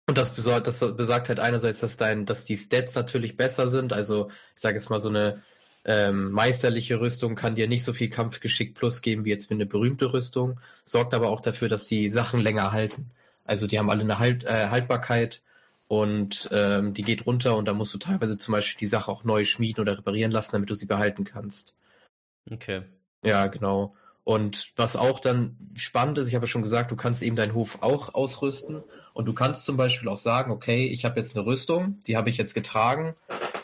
und 0.07 0.19
das 0.19 0.35
besagt, 0.35 0.67
das 0.67 0.81
besagt 0.97 1.31
halt 1.31 1.41
einerseits, 1.41 1.81
dass 1.81 1.97
dein, 1.97 2.27
dass 2.27 2.45
die 2.45 2.59
Stats 2.59 2.95
natürlich 2.95 3.37
besser 3.37 3.71
sind. 3.71 3.93
Also 3.93 4.31
ich 4.55 4.61
sage 4.61 4.77
jetzt 4.77 4.91
mal 4.91 5.01
so 5.01 5.09
eine 5.09 5.43
ähm, 5.87 6.31
meisterliche 6.31 7.01
Rüstung 7.01 7.35
kann 7.35 7.55
dir 7.55 7.69
nicht 7.69 7.85
so 7.85 7.95
viel 7.95 8.11
Kampfgeschick 8.11 8.75
plus 8.75 9.01
geben 9.01 9.25
wie 9.25 9.31
jetzt 9.31 9.49
wie 9.49 9.55
eine 9.55 9.67
berühmte 9.67 10.13
Rüstung, 10.13 10.61
sorgt 10.85 11.15
aber 11.15 11.29
auch 11.31 11.41
dafür, 11.41 11.71
dass 11.71 11.87
die 11.87 12.11
Sachen 12.11 12.41
länger 12.41 12.73
halten. 12.73 13.11
Also 13.45 13.67
die 13.67 13.79
haben 13.79 13.89
alle 13.89 14.03
eine 14.03 14.19
halt, 14.19 14.45
äh, 14.45 14.69
Haltbarkeit 14.69 15.41
und 15.89 16.49
ähm, 16.53 16.95
die 16.95 17.03
geht 17.03 17.27
runter 17.27 17.57
und 17.57 17.67
da 17.67 17.75
musst 17.75 17.95
du 17.95 17.99
teilweise 17.99 18.39
zum 18.39 18.53
Beispiel 18.53 18.79
die 18.79 18.87
Sache 18.87 19.11
auch 19.11 19.25
neu 19.25 19.45
schmieden 19.45 19.83
oder 19.83 19.99
reparieren 19.99 20.31
lassen, 20.31 20.53
damit 20.53 20.71
du 20.71 20.75
sie 20.75 20.87
behalten 20.87 21.25
kannst. 21.25 21.75
Okay. 22.51 22.83
Ja, 23.25 23.47
genau. 23.47 23.97
Und 24.25 24.73
was 24.77 24.95
auch 24.95 25.21
dann 25.21 25.57
spannend 25.75 26.19
ist, 26.19 26.29
ich 26.29 26.35
habe 26.35 26.45
ja 26.45 26.49
schon 26.49 26.63
gesagt, 26.63 26.91
du 26.91 26.97
kannst 26.97 27.23
eben 27.23 27.37
deinen 27.37 27.55
Hof 27.55 27.79
auch 27.81 28.15
ausrüsten 28.15 28.83
und 29.15 29.25
du 29.25 29.33
kannst 29.33 29.65
zum 29.65 29.79
Beispiel 29.79 30.09
auch 30.09 30.19
sagen, 30.19 30.53
okay, 30.53 30.87
ich 30.87 31.07
habe 31.07 31.19
jetzt 31.19 31.35
eine 31.35 31.47
Rüstung, 31.47 32.03
die 32.07 32.17
habe 32.17 32.29
ich 32.29 32.37
jetzt 32.37 32.55
getragen 32.55 33.15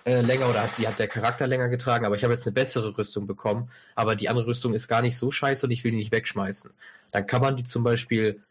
äh, 0.05 0.21
länger 0.21 0.49
oder 0.49 0.69
die 0.79 0.87
hat 0.87 0.99
der 0.99 1.09
Charakter 1.09 1.47
länger 1.47 1.69
getragen, 1.69 2.05
aber 2.05 2.17
ich 2.17 2.25
habe 2.25 2.35
jetzt 2.35 2.47
eine 2.47 2.53
bessere 2.53 2.97
Rüstung 2.97 3.27
bekommen, 3.27 3.71
aber 3.95 4.17
die 4.17 4.29
andere 4.29 4.47
Rüstung 4.47 4.75
ist 4.75 4.89
gar 4.89 5.03
nicht 5.03 5.17
so 5.17 5.31
scheiße 5.31 5.67
und 5.67 5.73
ich 5.73 5.85
will 5.85 5.93
die 5.93 5.99
nicht 5.99 6.13
wegschmeißen. 6.13 6.71
Dann 7.11 7.27
kann 7.27 7.41
man 7.41 7.57
die 7.57 7.65
zum 7.65 7.85
Beispiel 7.85 8.43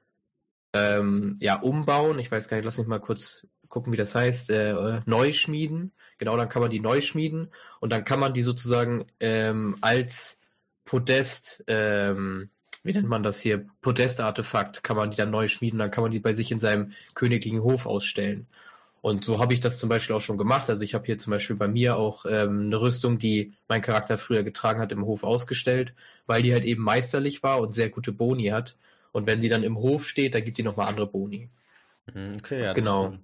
ähm, 0.73 1.37
ja 1.39 1.55
umbauen. 1.55 2.19
Ich 2.19 2.31
weiß 2.31 2.47
gar 2.47 2.57
nicht, 2.57 2.65
lass 2.65 2.77
mich 2.77 2.87
mal 2.87 2.99
kurz 2.99 3.47
gucken, 3.73 3.91
wie 3.91 3.97
das 3.97 4.13
heißt, 4.13 4.51
äh, 4.51 5.01
neu 5.07 5.33
schmieden. 5.33 5.93
Genau, 6.19 6.37
dann 6.37 6.47
kann 6.47 6.61
man 6.61 6.69
die 6.69 6.79
neu 6.79 7.01
schmieden 7.01 7.49
und 7.79 7.91
dann 7.91 8.05
kann 8.05 8.19
man 8.19 8.35
die 8.35 8.43
sozusagen 8.43 9.07
ähm, 9.19 9.77
als 9.81 10.37
Podest, 10.85 11.63
ähm, 11.65 12.49
wie 12.83 12.93
nennt 12.93 13.09
man 13.09 13.23
das 13.23 13.39
hier, 13.39 13.65
Podest-Artefakt, 13.81 14.83
kann 14.83 14.95
man 14.95 15.09
die 15.09 15.17
dann 15.17 15.31
neu 15.31 15.47
schmieden, 15.47 15.79
dann 15.79 15.89
kann 15.89 16.03
man 16.03 16.11
die 16.11 16.19
bei 16.19 16.33
sich 16.33 16.51
in 16.51 16.59
seinem 16.59 16.91
königlichen 17.15 17.63
Hof 17.63 17.87
ausstellen. 17.87 18.45
Und 19.01 19.25
so 19.25 19.39
habe 19.39 19.55
ich 19.55 19.59
das 19.59 19.79
zum 19.79 19.89
Beispiel 19.89 20.15
auch 20.15 20.21
schon 20.21 20.37
gemacht. 20.37 20.69
Also 20.69 20.83
ich 20.83 20.93
habe 20.93 21.07
hier 21.07 21.17
zum 21.17 21.31
Beispiel 21.31 21.55
bei 21.55 21.67
mir 21.67 21.97
auch 21.97 22.25
ähm, 22.29 22.67
eine 22.67 22.79
Rüstung, 22.79 23.17
die 23.17 23.53
mein 23.67 23.81
Charakter 23.81 24.19
früher 24.19 24.43
getragen 24.43 24.79
hat, 24.79 24.91
im 24.91 25.05
Hof 25.05 25.23
ausgestellt, 25.23 25.93
weil 26.27 26.43
die 26.43 26.53
halt 26.53 26.63
eben 26.63 26.83
meisterlich 26.83 27.41
war 27.41 27.59
und 27.59 27.73
sehr 27.73 27.89
gute 27.89 28.11
Boni 28.11 28.45
hat. 28.45 28.75
Und 29.11 29.25
wenn 29.25 29.41
sie 29.41 29.49
dann 29.49 29.63
im 29.63 29.77
Hof 29.77 30.07
steht, 30.07 30.35
dann 30.35 30.45
gibt 30.45 30.59
die 30.59 30.63
nochmal 30.63 30.87
andere 30.87 31.07
Boni. 31.07 31.49
Mhm, 32.13 32.33
okay, 32.37 32.63
ja. 32.63 32.73
Genau. 32.73 33.17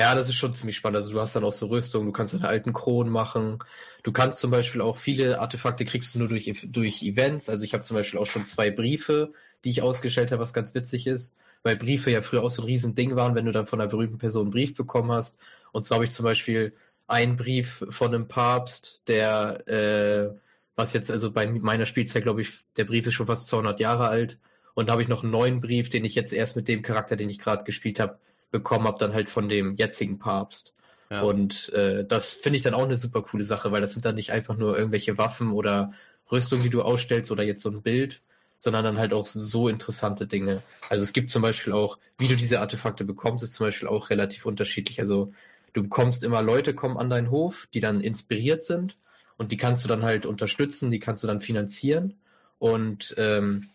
Ja, 0.00 0.14
das 0.14 0.30
ist 0.30 0.36
schon 0.36 0.54
ziemlich 0.54 0.78
spannend. 0.78 0.96
Also 0.96 1.10
du 1.10 1.20
hast 1.20 1.36
dann 1.36 1.44
auch 1.44 1.52
so 1.52 1.66
Rüstung, 1.66 2.06
du 2.06 2.12
kannst 2.12 2.32
deine 2.32 2.48
alten 2.48 2.72
Kronen 2.72 3.12
machen. 3.12 3.58
Du 4.02 4.12
kannst 4.12 4.40
zum 4.40 4.50
Beispiel 4.50 4.80
auch 4.80 4.96
viele 4.96 5.38
Artefakte 5.40 5.84
kriegst 5.84 6.14
du 6.14 6.20
nur 6.20 6.28
durch, 6.28 6.50
durch 6.68 7.02
Events. 7.02 7.50
Also 7.50 7.64
ich 7.64 7.74
habe 7.74 7.84
zum 7.84 7.98
Beispiel 7.98 8.18
auch 8.18 8.26
schon 8.26 8.46
zwei 8.46 8.70
Briefe, 8.70 9.34
die 9.62 9.68
ich 9.68 9.82
ausgestellt 9.82 10.30
habe, 10.32 10.40
was 10.40 10.54
ganz 10.54 10.74
witzig 10.74 11.06
ist, 11.06 11.34
weil 11.62 11.76
Briefe 11.76 12.10
ja 12.10 12.22
früher 12.22 12.42
auch 12.42 12.48
so 12.48 12.62
ein 12.62 12.64
Riesending 12.64 13.14
waren, 13.14 13.34
wenn 13.34 13.44
du 13.44 13.52
dann 13.52 13.66
von 13.66 13.78
einer 13.78 13.90
berühmten 13.90 14.16
Person 14.16 14.44
einen 14.44 14.52
Brief 14.52 14.74
bekommen 14.74 15.12
hast. 15.12 15.38
Und 15.70 15.84
so 15.84 15.94
habe 15.94 16.06
ich 16.06 16.12
zum 16.12 16.24
Beispiel 16.24 16.74
einen 17.06 17.36
Brief 17.36 17.84
von 17.90 18.14
einem 18.14 18.26
Papst, 18.26 19.02
der, 19.06 19.68
äh, 19.68 20.34
was 20.76 20.94
jetzt 20.94 21.10
also 21.10 21.30
bei 21.30 21.46
meiner 21.46 21.84
Spielzeit, 21.84 22.22
glaube 22.22 22.40
ich, 22.40 22.52
der 22.78 22.86
Brief 22.86 23.06
ist 23.06 23.12
schon 23.14 23.26
fast 23.26 23.48
200 23.48 23.78
Jahre 23.80 24.08
alt. 24.08 24.38
Und 24.72 24.88
da 24.88 24.92
habe 24.92 25.02
ich 25.02 25.08
noch 25.08 25.24
einen 25.24 25.32
neuen 25.32 25.60
Brief, 25.60 25.90
den 25.90 26.06
ich 26.06 26.14
jetzt 26.14 26.32
erst 26.32 26.56
mit 26.56 26.68
dem 26.68 26.80
Charakter, 26.80 27.16
den 27.16 27.28
ich 27.28 27.38
gerade 27.38 27.64
gespielt 27.64 28.00
habe, 28.00 28.18
bekommen 28.50 28.86
habe, 28.86 28.98
dann 28.98 29.14
halt 29.14 29.30
von 29.30 29.48
dem 29.48 29.76
jetzigen 29.76 30.18
Papst. 30.18 30.74
Ja. 31.10 31.22
Und 31.22 31.70
äh, 31.70 32.04
das 32.04 32.30
finde 32.30 32.56
ich 32.56 32.62
dann 32.62 32.74
auch 32.74 32.84
eine 32.84 32.96
super 32.96 33.22
coole 33.22 33.44
Sache, 33.44 33.72
weil 33.72 33.80
das 33.80 33.92
sind 33.92 34.04
dann 34.04 34.14
nicht 34.14 34.30
einfach 34.30 34.56
nur 34.56 34.78
irgendwelche 34.78 35.18
Waffen 35.18 35.52
oder 35.52 35.92
Rüstungen, 36.30 36.62
die 36.62 36.70
du 36.70 36.82
ausstellst 36.82 37.30
oder 37.30 37.42
jetzt 37.42 37.62
so 37.62 37.70
ein 37.70 37.82
Bild, 37.82 38.22
sondern 38.58 38.84
dann 38.84 38.98
halt 38.98 39.12
auch 39.12 39.26
so 39.26 39.68
interessante 39.68 40.26
Dinge. 40.26 40.62
Also 40.88 41.02
es 41.02 41.12
gibt 41.12 41.30
zum 41.30 41.42
Beispiel 41.42 41.72
auch, 41.72 41.98
wie 42.18 42.28
du 42.28 42.36
diese 42.36 42.60
Artefakte 42.60 43.04
bekommst, 43.04 43.42
ist 43.42 43.54
zum 43.54 43.66
Beispiel 43.66 43.88
auch 43.88 44.10
relativ 44.10 44.46
unterschiedlich. 44.46 45.00
Also 45.00 45.32
du 45.72 45.82
bekommst 45.82 46.22
immer 46.22 46.42
Leute 46.42 46.74
kommen 46.74 46.96
an 46.96 47.10
deinen 47.10 47.30
Hof, 47.30 47.68
die 47.74 47.80
dann 47.80 48.00
inspiriert 48.00 48.62
sind 48.62 48.96
und 49.36 49.50
die 49.50 49.56
kannst 49.56 49.82
du 49.84 49.88
dann 49.88 50.02
halt 50.02 50.26
unterstützen, 50.26 50.90
die 50.90 51.00
kannst 51.00 51.24
du 51.24 51.26
dann 51.26 51.40
finanzieren 51.40 52.20
und 52.58 53.14
ähm, 53.16 53.68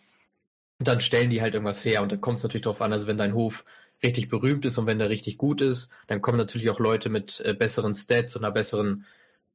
dann 0.80 1.02
stellen 1.02 1.30
die 1.30 1.42
halt 1.42 1.54
irgendwas 1.54 1.84
her 1.84 2.02
und 2.02 2.12
dann 2.12 2.22
kommt 2.22 2.38
es 2.38 2.44
natürlich 2.44 2.64
darauf 2.64 2.82
an, 2.82 2.94
also 2.94 3.08
wenn 3.08 3.18
dein 3.18 3.34
Hof 3.34 3.66
richtig 4.04 4.30
berühmt 4.30 4.66
ist 4.66 4.78
und 4.78 4.88
wenn 4.88 5.00
der 5.00 5.10
richtig 5.10 5.38
gut 5.38 5.62
ist, 5.62 5.90
dann 6.08 6.22
kommen 6.22 6.38
natürlich 6.38 6.70
auch 6.70 6.80
Leute 6.80 7.10
mit 7.10 7.42
äh, 7.46 7.54
besseren 7.54 7.94
Stats 7.94 8.36
und 8.36 8.44
einer 8.44 8.54
besseren 8.54 9.06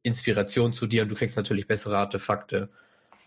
Inspiration 0.02 0.72
zu 0.72 0.86
dir 0.86 1.02
und 1.02 1.08
du 1.10 1.14
kriegst 1.14 1.36
natürlich 1.36 1.66
bessere 1.66 1.98
Artefakte. 1.98 2.68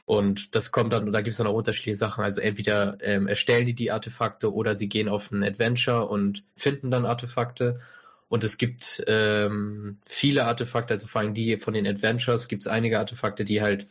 Und 0.05 0.53
das 0.53 0.71
kommt 0.71 0.91
dann, 0.91 1.11
da 1.13 1.21
gibt 1.21 1.31
es 1.31 1.37
dann 1.37 1.47
auch 1.47 1.53
unterschiedliche 1.53 1.95
Sachen. 1.95 2.23
Also 2.23 2.41
entweder 2.41 2.97
ähm, 3.01 3.27
erstellen 3.27 3.65
die 3.65 3.73
die 3.73 3.91
Artefakte 3.91 4.53
oder 4.53 4.75
sie 4.75 4.89
gehen 4.89 5.07
auf 5.07 5.31
ein 5.31 5.43
Adventure 5.43 6.07
und 6.07 6.43
finden 6.57 6.91
dann 6.91 7.05
Artefakte. 7.05 7.79
Und 8.27 8.43
es 8.43 8.57
gibt 8.57 9.03
ähm, 9.07 9.99
viele 10.05 10.45
Artefakte, 10.45 10.93
also 10.93 11.07
vor 11.07 11.21
allem 11.21 11.33
die 11.33 11.57
von 11.57 11.73
den 11.73 11.87
Adventures, 11.87 12.47
gibt 12.47 12.63
es 12.63 12.67
einige 12.67 12.99
Artefakte, 12.99 13.45
die 13.45 13.61
halt 13.61 13.87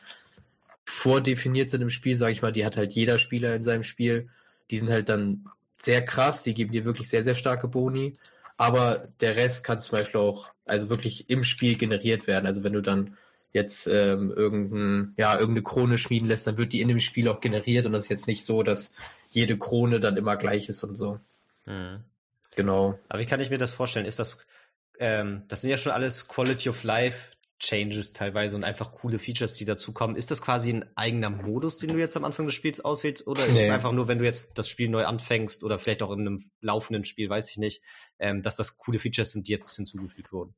vordefiniert 0.84 1.70
sind 1.70 1.80
im 1.80 1.90
Spiel, 1.90 2.16
sage 2.16 2.32
ich 2.32 2.42
mal. 2.42 2.52
Die 2.52 2.66
hat 2.66 2.76
halt 2.76 2.92
jeder 2.92 3.18
Spieler 3.18 3.54
in 3.54 3.62
seinem 3.62 3.84
Spiel. 3.84 4.28
Die 4.70 4.78
sind 4.78 4.90
halt 4.90 5.08
dann 5.08 5.46
sehr 5.82 6.04
krass, 6.04 6.42
die 6.42 6.54
geben 6.54 6.72
dir 6.72 6.84
wirklich 6.84 7.08
sehr, 7.08 7.24
sehr 7.24 7.34
starke 7.34 7.68
Boni. 7.68 8.12
Aber 8.56 9.08
der 9.20 9.36
Rest 9.36 9.64
kann 9.64 9.80
zum 9.80 9.98
Beispiel 9.98 10.20
auch, 10.20 10.50
also 10.64 10.88
wirklich 10.88 11.28
im 11.28 11.42
Spiel 11.42 11.76
generiert 11.76 12.26
werden. 12.26 12.46
Also 12.46 12.62
wenn 12.62 12.72
du 12.72 12.82
dann 12.82 13.16
jetzt 13.52 13.86
ähm, 13.86 14.30
irgendein, 14.30 15.14
ja, 15.16 15.34
irgendeine 15.34 15.62
Krone 15.62 15.98
schmieden 15.98 16.28
lässt, 16.28 16.46
dann 16.46 16.58
wird 16.58 16.72
die 16.72 16.80
in 16.80 16.88
dem 16.88 17.00
Spiel 17.00 17.28
auch 17.28 17.40
generiert 17.40 17.84
und 17.86 17.92
das 17.92 18.04
ist 18.04 18.08
jetzt 18.10 18.26
nicht 18.26 18.44
so, 18.44 18.62
dass 18.62 18.92
jede 19.28 19.58
Krone 19.58 19.98
dann 19.98 20.16
immer 20.16 20.36
gleich 20.36 20.68
ist 20.68 20.84
und 20.84 20.94
so. 20.94 21.18
Mhm. 21.66 22.04
Genau. 22.54 22.98
Aber 23.08 23.18
wie 23.18 23.26
kann 23.26 23.40
ich 23.40 23.50
mir 23.50 23.58
das 23.58 23.72
vorstellen? 23.72 24.06
Ist 24.06 24.18
das, 24.18 24.46
ähm, 24.98 25.42
das 25.48 25.62
sind 25.62 25.70
ja 25.70 25.76
schon 25.76 25.92
alles 25.92 26.28
Quality 26.28 26.68
of 26.68 26.84
Life 26.84 27.31
Changes 27.62 28.12
teilweise 28.12 28.56
und 28.56 28.64
einfach 28.64 28.90
coole 28.92 29.20
Features, 29.20 29.54
die 29.54 29.64
dazukommen. 29.64 30.16
Ist 30.16 30.32
das 30.32 30.42
quasi 30.42 30.72
ein 30.72 30.84
eigener 30.96 31.30
Modus, 31.30 31.78
den 31.78 31.92
du 31.92 31.98
jetzt 31.98 32.16
am 32.16 32.24
Anfang 32.24 32.44
des 32.46 32.56
Spiels 32.56 32.80
auswählst? 32.80 33.26
Oder 33.28 33.46
ist 33.46 33.54
nee. 33.54 33.64
es 33.64 33.70
einfach 33.70 33.92
nur, 33.92 34.08
wenn 34.08 34.18
du 34.18 34.24
jetzt 34.24 34.58
das 34.58 34.68
Spiel 34.68 34.88
neu 34.88 35.04
anfängst 35.04 35.62
oder 35.62 35.78
vielleicht 35.78 36.02
auch 36.02 36.10
in 36.10 36.20
einem 36.20 36.50
laufenden 36.60 37.04
Spiel, 37.04 37.30
weiß 37.30 37.50
ich 37.50 37.58
nicht, 37.58 37.80
ähm, 38.18 38.42
dass 38.42 38.56
das 38.56 38.78
coole 38.78 38.98
Features 38.98 39.30
sind, 39.30 39.46
die 39.46 39.52
jetzt 39.52 39.76
hinzugefügt 39.76 40.32
wurden? 40.32 40.54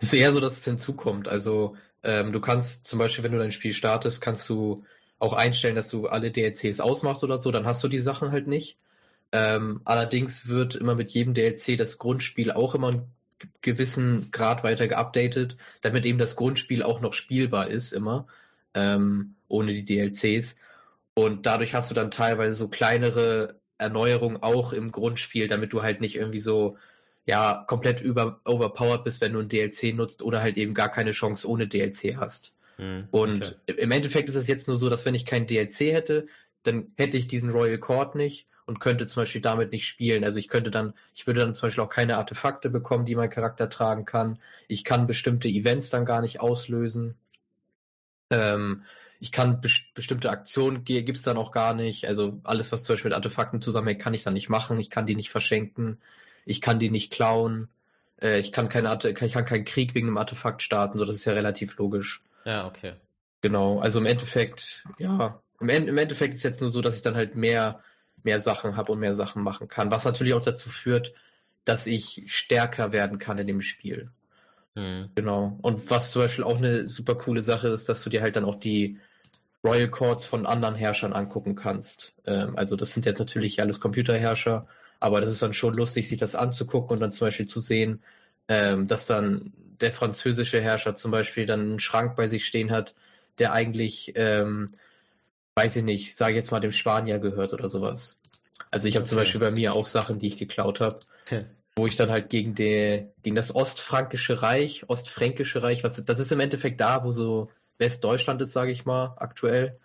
Es 0.00 0.08
ist 0.08 0.14
eher 0.14 0.32
so, 0.32 0.40
dass 0.40 0.56
es 0.56 0.64
hinzukommt. 0.64 1.28
Also 1.28 1.76
ähm, 2.02 2.32
du 2.32 2.40
kannst 2.40 2.86
zum 2.86 2.98
Beispiel, 2.98 3.24
wenn 3.24 3.32
du 3.32 3.38
dein 3.38 3.52
Spiel 3.52 3.74
startest, 3.74 4.22
kannst 4.22 4.48
du 4.48 4.84
auch 5.18 5.34
einstellen, 5.34 5.76
dass 5.76 5.88
du 5.88 6.06
alle 6.06 6.30
DLCs 6.30 6.80
ausmachst 6.80 7.24
oder 7.24 7.38
so, 7.38 7.50
dann 7.50 7.66
hast 7.66 7.84
du 7.84 7.88
die 7.88 7.98
Sachen 7.98 8.32
halt 8.32 8.46
nicht. 8.46 8.78
Ähm, 9.32 9.82
allerdings 9.84 10.48
wird 10.48 10.76
immer 10.76 10.94
mit 10.94 11.10
jedem 11.10 11.34
DLC 11.34 11.76
das 11.76 11.98
Grundspiel 11.98 12.50
auch 12.52 12.74
immer 12.74 12.92
ein 12.92 13.12
gewissen 13.62 14.30
Grad 14.30 14.64
weiter 14.64 14.88
geupdatet, 14.88 15.56
damit 15.80 16.06
eben 16.06 16.18
das 16.18 16.36
Grundspiel 16.36 16.82
auch 16.82 17.00
noch 17.00 17.12
spielbar 17.12 17.68
ist, 17.68 17.92
immer, 17.92 18.26
ähm, 18.74 19.34
ohne 19.48 19.72
die 19.72 19.84
DLCs. 19.84 20.56
Und 21.14 21.46
dadurch 21.46 21.74
hast 21.74 21.90
du 21.90 21.94
dann 21.94 22.10
teilweise 22.10 22.54
so 22.54 22.68
kleinere 22.68 23.58
Erneuerung 23.78 24.42
auch 24.42 24.72
im 24.72 24.92
Grundspiel, 24.92 25.48
damit 25.48 25.72
du 25.72 25.82
halt 25.82 26.00
nicht 26.00 26.16
irgendwie 26.16 26.38
so 26.38 26.76
ja 27.26 27.64
komplett 27.66 28.00
über 28.00 28.40
overpowered 28.44 29.04
bist, 29.04 29.20
wenn 29.20 29.32
du 29.32 29.40
ein 29.40 29.48
DLC 29.48 29.94
nutzt 29.94 30.22
oder 30.22 30.40
halt 30.40 30.56
eben 30.56 30.74
gar 30.74 30.90
keine 30.90 31.10
Chance 31.10 31.48
ohne 31.48 31.68
DLC 31.68 32.16
hast. 32.16 32.54
Mhm, 32.78 33.08
und 33.10 33.58
okay. 33.68 33.80
im 33.80 33.90
Endeffekt 33.90 34.28
ist 34.28 34.34
es 34.34 34.46
jetzt 34.46 34.66
nur 34.66 34.78
so, 34.78 34.88
dass 34.88 35.04
wenn 35.04 35.14
ich 35.14 35.26
kein 35.26 35.46
DLC 35.46 35.92
hätte, 35.92 36.26
dann 36.62 36.92
hätte 36.96 37.16
ich 37.16 37.28
diesen 37.28 37.50
Royal 37.50 37.78
Court 37.78 38.14
nicht 38.14 38.46
und 38.68 38.80
könnte 38.80 39.06
zum 39.06 39.22
Beispiel 39.22 39.40
damit 39.40 39.72
nicht 39.72 39.88
spielen. 39.88 40.24
Also 40.24 40.36
ich 40.36 40.48
könnte 40.48 40.70
dann, 40.70 40.92
ich 41.14 41.26
würde 41.26 41.40
dann 41.40 41.54
zum 41.54 41.68
Beispiel 41.68 41.82
auch 41.82 41.88
keine 41.88 42.18
Artefakte 42.18 42.68
bekommen, 42.68 43.06
die 43.06 43.16
mein 43.16 43.30
Charakter 43.30 43.70
tragen 43.70 44.04
kann. 44.04 44.38
Ich 44.68 44.84
kann 44.84 45.06
bestimmte 45.06 45.48
Events 45.48 45.88
dann 45.88 46.04
gar 46.04 46.20
nicht 46.20 46.40
auslösen. 46.40 47.14
Ähm, 48.28 48.82
ich 49.20 49.32
kann 49.32 49.62
best 49.62 49.94
bestimmte 49.94 50.28
Aktionen 50.28 50.84
gibt 50.84 51.16
es 51.16 51.22
dann 51.22 51.38
auch 51.38 51.50
gar 51.50 51.72
nicht. 51.72 52.06
Also 52.06 52.40
alles, 52.44 52.70
was 52.70 52.84
zum 52.84 52.92
Beispiel 52.92 53.08
mit 53.08 53.16
Artefakten 53.16 53.62
zusammenhängt, 53.62 54.02
kann 54.02 54.12
ich 54.12 54.22
dann 54.22 54.34
nicht 54.34 54.50
machen. 54.50 54.78
Ich 54.78 54.90
kann 54.90 55.06
die 55.06 55.16
nicht 55.16 55.30
verschenken. 55.30 55.98
Ich 56.44 56.60
kann 56.60 56.78
die 56.78 56.90
nicht 56.90 57.10
klauen. 57.10 57.68
Äh, 58.20 58.38
ich 58.38 58.52
kann 58.52 58.68
keine 58.68 58.90
Arte 58.90 59.08
ich 59.08 59.32
kann 59.32 59.46
keinen 59.46 59.64
Krieg 59.64 59.94
wegen 59.94 60.08
einem 60.08 60.18
Artefakt 60.18 60.60
starten. 60.60 60.98
So, 60.98 61.06
das 61.06 61.16
ist 61.16 61.24
ja 61.24 61.32
relativ 61.32 61.78
logisch. 61.78 62.22
Ja, 62.44 62.66
okay. 62.66 62.92
Genau. 63.40 63.80
Also 63.80 63.98
im 63.98 64.04
Endeffekt, 64.04 64.84
ja, 64.98 65.40
im, 65.58 65.70
End 65.70 65.88
im 65.88 65.96
Endeffekt 65.96 66.34
ist 66.34 66.42
jetzt 66.42 66.60
nur 66.60 66.68
so, 66.68 66.82
dass 66.82 66.96
ich 66.96 67.02
dann 67.02 67.16
halt 67.16 67.34
mehr, 67.34 67.80
mehr 68.24 68.40
Sachen 68.40 68.76
habe 68.76 68.92
und 68.92 69.00
mehr 69.00 69.14
Sachen 69.14 69.42
machen 69.42 69.68
kann. 69.68 69.90
Was 69.90 70.04
natürlich 70.04 70.34
auch 70.34 70.42
dazu 70.42 70.68
führt, 70.68 71.12
dass 71.64 71.86
ich 71.86 72.24
stärker 72.26 72.92
werden 72.92 73.18
kann 73.18 73.38
in 73.38 73.46
dem 73.46 73.60
Spiel. 73.60 74.10
Mhm. 74.74 75.10
Genau. 75.14 75.58
Und 75.62 75.90
was 75.90 76.10
zum 76.10 76.22
Beispiel 76.22 76.44
auch 76.44 76.56
eine 76.56 76.86
super 76.86 77.14
coole 77.14 77.42
Sache 77.42 77.68
ist, 77.68 77.88
dass 77.88 78.02
du 78.02 78.10
dir 78.10 78.22
halt 78.22 78.36
dann 78.36 78.44
auch 78.44 78.56
die 78.56 78.98
Royal 79.64 79.88
Courts 79.88 80.24
von 80.24 80.46
anderen 80.46 80.74
Herrschern 80.74 81.12
angucken 81.12 81.56
kannst. 81.56 82.14
Ähm, 82.24 82.56
also 82.56 82.76
das 82.76 82.94
sind 82.94 83.06
jetzt 83.06 83.18
natürlich 83.18 83.60
alles 83.60 83.80
Computerherrscher, 83.80 84.66
aber 85.00 85.20
das 85.20 85.30
ist 85.30 85.42
dann 85.42 85.52
schon 85.52 85.74
lustig, 85.74 86.08
sich 86.08 86.18
das 86.18 86.34
anzugucken 86.34 86.94
und 86.94 87.00
dann 87.00 87.12
zum 87.12 87.26
Beispiel 87.26 87.46
zu 87.46 87.60
sehen, 87.60 88.02
ähm, 88.48 88.86
dass 88.86 89.06
dann 89.06 89.52
der 89.80 89.92
französische 89.92 90.60
Herrscher 90.60 90.96
zum 90.96 91.10
Beispiel 91.10 91.46
dann 91.46 91.60
einen 91.60 91.80
Schrank 91.80 92.16
bei 92.16 92.26
sich 92.28 92.46
stehen 92.46 92.70
hat, 92.70 92.94
der 93.38 93.52
eigentlich, 93.52 94.12
ähm, 94.16 94.72
weiß 95.58 95.74
ich 95.74 95.82
nicht, 95.82 96.16
sage 96.16 96.36
jetzt 96.36 96.52
mal 96.52 96.60
dem 96.60 96.70
Spanier 96.70 97.18
gehört 97.18 97.52
oder 97.52 97.68
sowas. 97.68 98.16
Also 98.70 98.86
ich 98.86 98.94
habe 98.94 99.02
okay. 99.02 99.08
zum 99.08 99.18
Beispiel 99.18 99.40
bei 99.40 99.50
mir 99.50 99.74
auch 99.74 99.86
Sachen, 99.86 100.20
die 100.20 100.28
ich 100.28 100.36
geklaut 100.36 100.80
habe, 100.80 101.00
wo 101.74 101.88
ich 101.88 101.96
dann 101.96 102.10
halt 102.10 102.30
gegen, 102.30 102.54
die, 102.54 103.08
gegen 103.24 103.34
das 103.34 103.52
Ostfrankische 103.52 104.40
Reich, 104.40 104.84
Ostfränkische 104.86 105.60
Reich, 105.60 105.82
was 105.82 106.04
das 106.04 106.20
ist 106.20 106.30
im 106.30 106.38
Endeffekt 106.38 106.80
da, 106.80 107.02
wo 107.02 107.10
so 107.10 107.50
Westdeutschland 107.78 108.40
ist, 108.40 108.52
sage 108.52 108.70
ich 108.70 108.84
mal, 108.84 109.16
aktuell. 109.16 109.80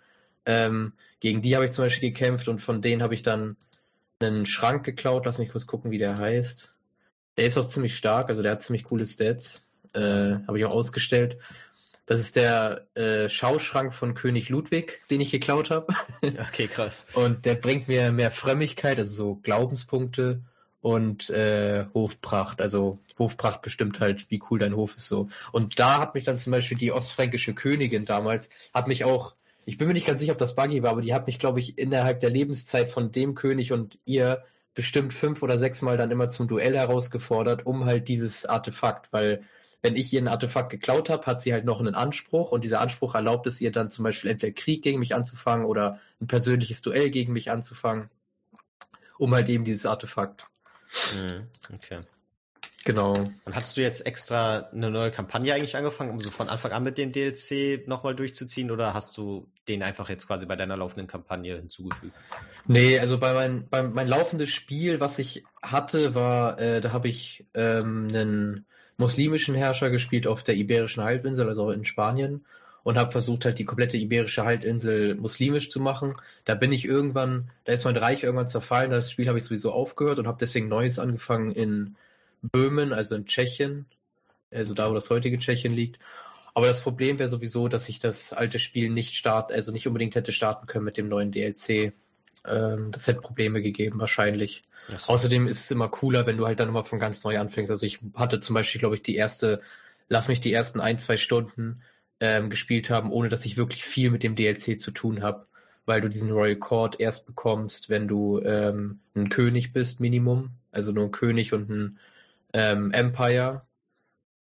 Ähm, 0.46 0.92
gegen 1.18 1.42
die 1.42 1.56
habe 1.56 1.64
ich 1.64 1.72
zum 1.72 1.86
Beispiel 1.86 2.10
gekämpft 2.10 2.46
und 2.46 2.60
von 2.60 2.80
denen 2.80 3.02
habe 3.02 3.14
ich 3.14 3.24
dann 3.24 3.56
einen 4.20 4.46
Schrank 4.46 4.84
geklaut. 4.84 5.26
Lass 5.26 5.38
mich 5.38 5.50
kurz 5.50 5.66
gucken, 5.66 5.90
wie 5.90 5.98
der 5.98 6.18
heißt. 6.18 6.72
Der 7.36 7.46
ist 7.46 7.58
auch 7.58 7.66
ziemlich 7.66 7.96
stark, 7.96 8.28
also 8.28 8.42
der 8.42 8.52
hat 8.52 8.62
ziemlich 8.62 8.84
coole 8.84 9.06
Stats. 9.06 9.66
Äh, 9.92 10.36
habe 10.46 10.56
ich 10.56 10.66
auch 10.66 10.74
ausgestellt. 10.74 11.36
Das 12.06 12.20
ist 12.20 12.36
der 12.36 12.86
äh, 12.94 13.28
Schauschrank 13.28 13.94
von 13.94 14.14
König 14.14 14.50
Ludwig, 14.50 15.00
den 15.10 15.20
ich 15.20 15.30
geklaut 15.30 15.70
habe. 15.70 15.94
Okay, 16.22 16.68
krass. 16.68 17.06
Und 17.14 17.44
der 17.44 17.54
bringt 17.54 17.88
mir 17.88 18.12
mehr 18.12 18.30
Frömmigkeit, 18.30 18.98
also 18.98 19.14
so 19.14 19.34
Glaubenspunkte 19.36 20.42
und 20.80 21.30
äh, 21.30 21.86
Hofpracht. 21.94 22.60
Also 22.60 22.98
Hofpracht 23.18 23.62
bestimmt 23.62 24.00
halt, 24.00 24.30
wie 24.30 24.42
cool 24.50 24.58
dein 24.58 24.76
Hof 24.76 24.96
ist 24.96 25.08
so. 25.08 25.28
Und 25.52 25.78
da 25.78 25.98
hat 25.98 26.14
mich 26.14 26.24
dann 26.24 26.38
zum 26.38 26.50
Beispiel 26.50 26.76
die 26.76 26.92
ostfränkische 26.92 27.54
Königin 27.54 28.04
damals, 28.04 28.50
hat 28.72 28.86
mich 28.86 29.04
auch, 29.04 29.34
ich 29.64 29.78
bin 29.78 29.88
mir 29.88 29.94
nicht 29.94 30.06
ganz 30.06 30.20
sicher, 30.20 30.32
ob 30.32 30.38
das 30.38 30.54
Buggy 30.54 30.82
war, 30.82 30.90
aber 30.90 31.02
die 31.02 31.14
hat 31.14 31.26
mich, 31.26 31.38
glaube 31.38 31.60
ich, 31.60 31.78
innerhalb 31.78 32.20
der 32.20 32.30
Lebenszeit 32.30 32.90
von 32.90 33.12
dem 33.12 33.34
König 33.34 33.72
und 33.72 33.98
ihr 34.04 34.44
bestimmt 34.74 35.14
fünf 35.14 35.42
oder 35.42 35.58
sechs 35.58 35.80
Mal 35.82 35.96
dann 35.96 36.10
immer 36.10 36.28
zum 36.28 36.48
Duell 36.48 36.76
herausgefordert, 36.76 37.64
um 37.64 37.86
halt 37.86 38.08
dieses 38.08 38.44
Artefakt, 38.44 39.12
weil 39.12 39.44
wenn 39.84 39.96
ich 39.96 40.12
ihr 40.12 40.20
ein 40.20 40.28
Artefakt 40.28 40.70
geklaut 40.70 41.10
habe, 41.10 41.26
hat 41.26 41.42
sie 41.42 41.52
halt 41.52 41.64
noch 41.64 41.78
einen 41.78 41.94
Anspruch 41.94 42.50
und 42.50 42.64
dieser 42.64 42.80
Anspruch 42.80 43.14
erlaubt 43.14 43.46
es 43.46 43.60
ihr 43.60 43.70
dann 43.70 43.90
zum 43.90 44.02
Beispiel 44.02 44.30
entweder 44.30 44.54
Krieg 44.54 44.82
gegen 44.82 44.98
mich 44.98 45.14
anzufangen 45.14 45.66
oder 45.66 46.00
ein 46.20 46.26
persönliches 46.26 46.82
Duell 46.82 47.10
gegen 47.10 47.32
mich 47.32 47.50
anzufangen, 47.50 48.08
um 49.18 49.34
halt 49.34 49.48
eben 49.48 49.64
dieses 49.64 49.86
Artefakt 49.86 50.48
Mhm, 51.14 51.46
okay. 51.72 52.00
Genau. 52.84 53.14
Und 53.14 53.56
hattest 53.56 53.76
du 53.76 53.80
jetzt 53.80 54.04
extra 54.04 54.68
eine 54.72 54.90
neue 54.90 55.10
Kampagne 55.10 55.54
eigentlich 55.54 55.74
angefangen, 55.74 56.10
um 56.10 56.20
so 56.20 56.30
von 56.30 56.50
Anfang 56.50 56.72
an 56.72 56.82
mit 56.82 56.98
dem 56.98 57.12
DLC 57.12 57.88
nochmal 57.88 58.14
durchzuziehen 58.14 58.70
oder 58.70 58.92
hast 58.92 59.16
du 59.16 59.48
den 59.68 59.82
einfach 59.82 60.10
jetzt 60.10 60.26
quasi 60.26 60.44
bei 60.44 60.54
deiner 60.54 60.76
laufenden 60.76 61.06
Kampagne 61.06 61.56
hinzugefügt? 61.56 62.14
Nee, 62.66 62.98
also 62.98 63.18
bei 63.18 63.32
mein, 63.32 63.68
bei 63.70 63.82
mein 63.82 64.06
laufendes 64.06 64.50
Spiel, 64.50 65.00
was 65.00 65.18
ich 65.18 65.44
hatte, 65.62 66.14
war, 66.14 66.58
äh, 66.58 66.82
da 66.82 66.92
habe 66.92 67.08
ich 67.08 67.46
ähm, 67.54 68.08
einen 68.08 68.66
muslimischen 68.98 69.54
Herrscher 69.54 69.90
gespielt 69.90 70.26
auf 70.26 70.42
der 70.42 70.56
Iberischen 70.56 71.02
Halbinsel, 71.02 71.48
also 71.48 71.70
in 71.70 71.84
Spanien 71.84 72.44
und 72.84 72.98
habe 72.98 73.10
versucht 73.10 73.44
halt 73.44 73.58
die 73.58 73.64
komplette 73.64 73.96
iberische 73.96 74.44
Halbinsel 74.44 75.16
muslimisch 75.16 75.70
zu 75.70 75.80
machen. 75.80 76.14
Da 76.44 76.54
bin 76.54 76.70
ich 76.70 76.84
irgendwann, 76.84 77.50
da 77.64 77.72
ist 77.72 77.84
mein 77.84 77.96
Reich 77.96 78.22
irgendwann 78.22 78.48
zerfallen, 78.48 78.90
das 78.90 79.10
Spiel 79.10 79.26
habe 79.28 79.38
ich 79.38 79.44
sowieso 79.44 79.72
aufgehört 79.72 80.18
und 80.18 80.28
habe 80.28 80.38
deswegen 80.38 80.68
Neues 80.68 80.98
angefangen 80.98 81.52
in 81.52 81.96
Böhmen, 82.42 82.92
also 82.92 83.14
in 83.14 83.26
Tschechien, 83.26 83.86
also 84.52 84.74
da, 84.74 84.90
wo 84.90 84.94
das 84.94 85.10
heutige 85.10 85.38
Tschechien 85.38 85.72
liegt. 85.72 85.98
Aber 86.52 86.68
das 86.68 86.82
Problem 86.82 87.18
wäre 87.18 87.28
sowieso, 87.28 87.68
dass 87.68 87.88
ich 87.88 87.98
das 87.98 88.32
alte 88.32 88.58
Spiel 88.58 88.90
nicht 88.90 89.14
starten, 89.16 89.54
also 89.54 89.72
nicht 89.72 89.88
unbedingt 89.88 90.14
hätte 90.14 90.30
starten 90.30 90.66
können 90.66 90.84
mit 90.84 90.98
dem 90.98 91.08
neuen 91.08 91.32
DLC. 91.32 91.94
Ähm, 92.46 92.92
das 92.92 93.08
hätte 93.08 93.22
Probleme 93.22 93.62
gegeben, 93.62 93.98
wahrscheinlich. 93.98 94.62
Außerdem 95.06 95.46
ist 95.46 95.64
es 95.64 95.70
immer 95.70 95.88
cooler, 95.88 96.26
wenn 96.26 96.36
du 96.36 96.46
halt 96.46 96.60
dann 96.60 96.68
immer 96.68 96.84
von 96.84 96.98
ganz 96.98 97.24
neu 97.24 97.38
anfängst. 97.38 97.70
Also 97.70 97.86
ich 97.86 98.00
hatte 98.14 98.40
zum 98.40 98.54
Beispiel, 98.54 98.78
glaube 98.78 98.96
ich, 98.96 99.02
die 99.02 99.16
erste, 99.16 99.62
lass 100.08 100.28
mich 100.28 100.40
die 100.40 100.52
ersten 100.52 100.80
ein, 100.80 100.98
zwei 100.98 101.16
Stunden 101.16 101.82
ähm, 102.20 102.50
gespielt 102.50 102.90
haben, 102.90 103.10
ohne 103.10 103.28
dass 103.28 103.44
ich 103.44 103.56
wirklich 103.56 103.84
viel 103.84 104.10
mit 104.10 104.22
dem 104.22 104.36
DLC 104.36 104.80
zu 104.80 104.90
tun 104.90 105.22
habe, 105.22 105.46
weil 105.86 106.00
du 106.00 106.08
diesen 106.08 106.30
Royal 106.30 106.56
Court 106.56 107.00
erst 107.00 107.26
bekommst, 107.26 107.90
wenn 107.90 108.08
du 108.08 108.40
ähm, 108.40 109.00
ein 109.14 109.28
König 109.28 109.72
bist, 109.72 110.00
Minimum. 110.00 110.50
Also 110.70 110.92
nur 110.92 111.04
ein 111.04 111.12
König 111.12 111.52
und 111.52 111.70
ein 111.70 111.98
ähm, 112.52 112.92
Empire 112.92 113.62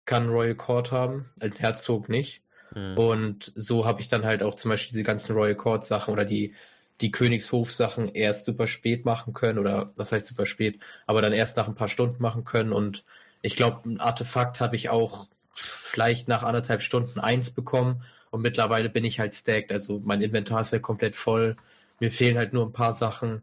kann 0.05 0.29
Royal 0.29 0.55
Court 0.55 0.93
haben, 0.93 1.31
als 1.39 1.61
Herzog 1.61 2.09
nicht. 2.09 2.43
Mhm. 2.75 2.99
Und 2.99 3.53
so 3.55 3.85
habe 3.87 4.01
ich 4.01 4.09
dann 4.09 4.25
halt 4.25 4.43
auch 4.43 4.55
zum 4.55 4.71
Beispiel 4.71 4.93
diese 4.93 5.05
ganzen 5.05 5.35
Royal 5.35 5.55
Court 5.55 5.85
Sachen 5.85 6.13
oder 6.13 6.25
die 6.25 6.55
die 7.01 7.11
Königshof-Sachen 7.11 8.15
erst 8.15 8.45
super 8.45 8.67
spät 8.67 9.05
machen 9.05 9.33
können 9.33 9.59
oder 9.59 9.93
was 9.97 10.13
heißt 10.13 10.27
super 10.27 10.47
spät, 10.47 10.81
aber 11.07 11.23
dann 11.23 11.33
erst 11.33 11.57
nach 11.57 11.69
ein 11.69 11.75
paar 11.75 11.89
Stunden 11.89 12.23
machen 12.23 12.45
können 12.45 12.73
und 12.73 13.05
ich 13.43 13.57
glaube, 13.57 13.89
ein 13.89 14.01
Artefakt 14.01 14.61
habe 14.61 14.77
ich 14.77 14.91
auch 14.91 15.27
vielleicht 15.55 16.29
nach 16.29 16.43
anderthalb 16.43 16.83
Stunden 16.83 17.21
eins 17.21 17.51
bekommen 17.51 18.03
und 18.31 18.43
mittlerweile 18.43 18.89
bin 18.89 19.05
ich 19.05 19.19
halt 19.19 19.35
stacked. 19.35 19.73
Also 19.73 20.01
mein 20.05 20.21
Inventar 20.21 20.61
ist 20.61 20.73
halt 20.73 20.83
komplett 20.83 21.17
voll. 21.17 21.57
Mir 21.99 22.11
fehlen 22.11 22.39
halt 22.39 22.53
nur 22.53 22.67
ein 22.67 22.73
paar 22.73 22.93
Sachen. 22.93 23.43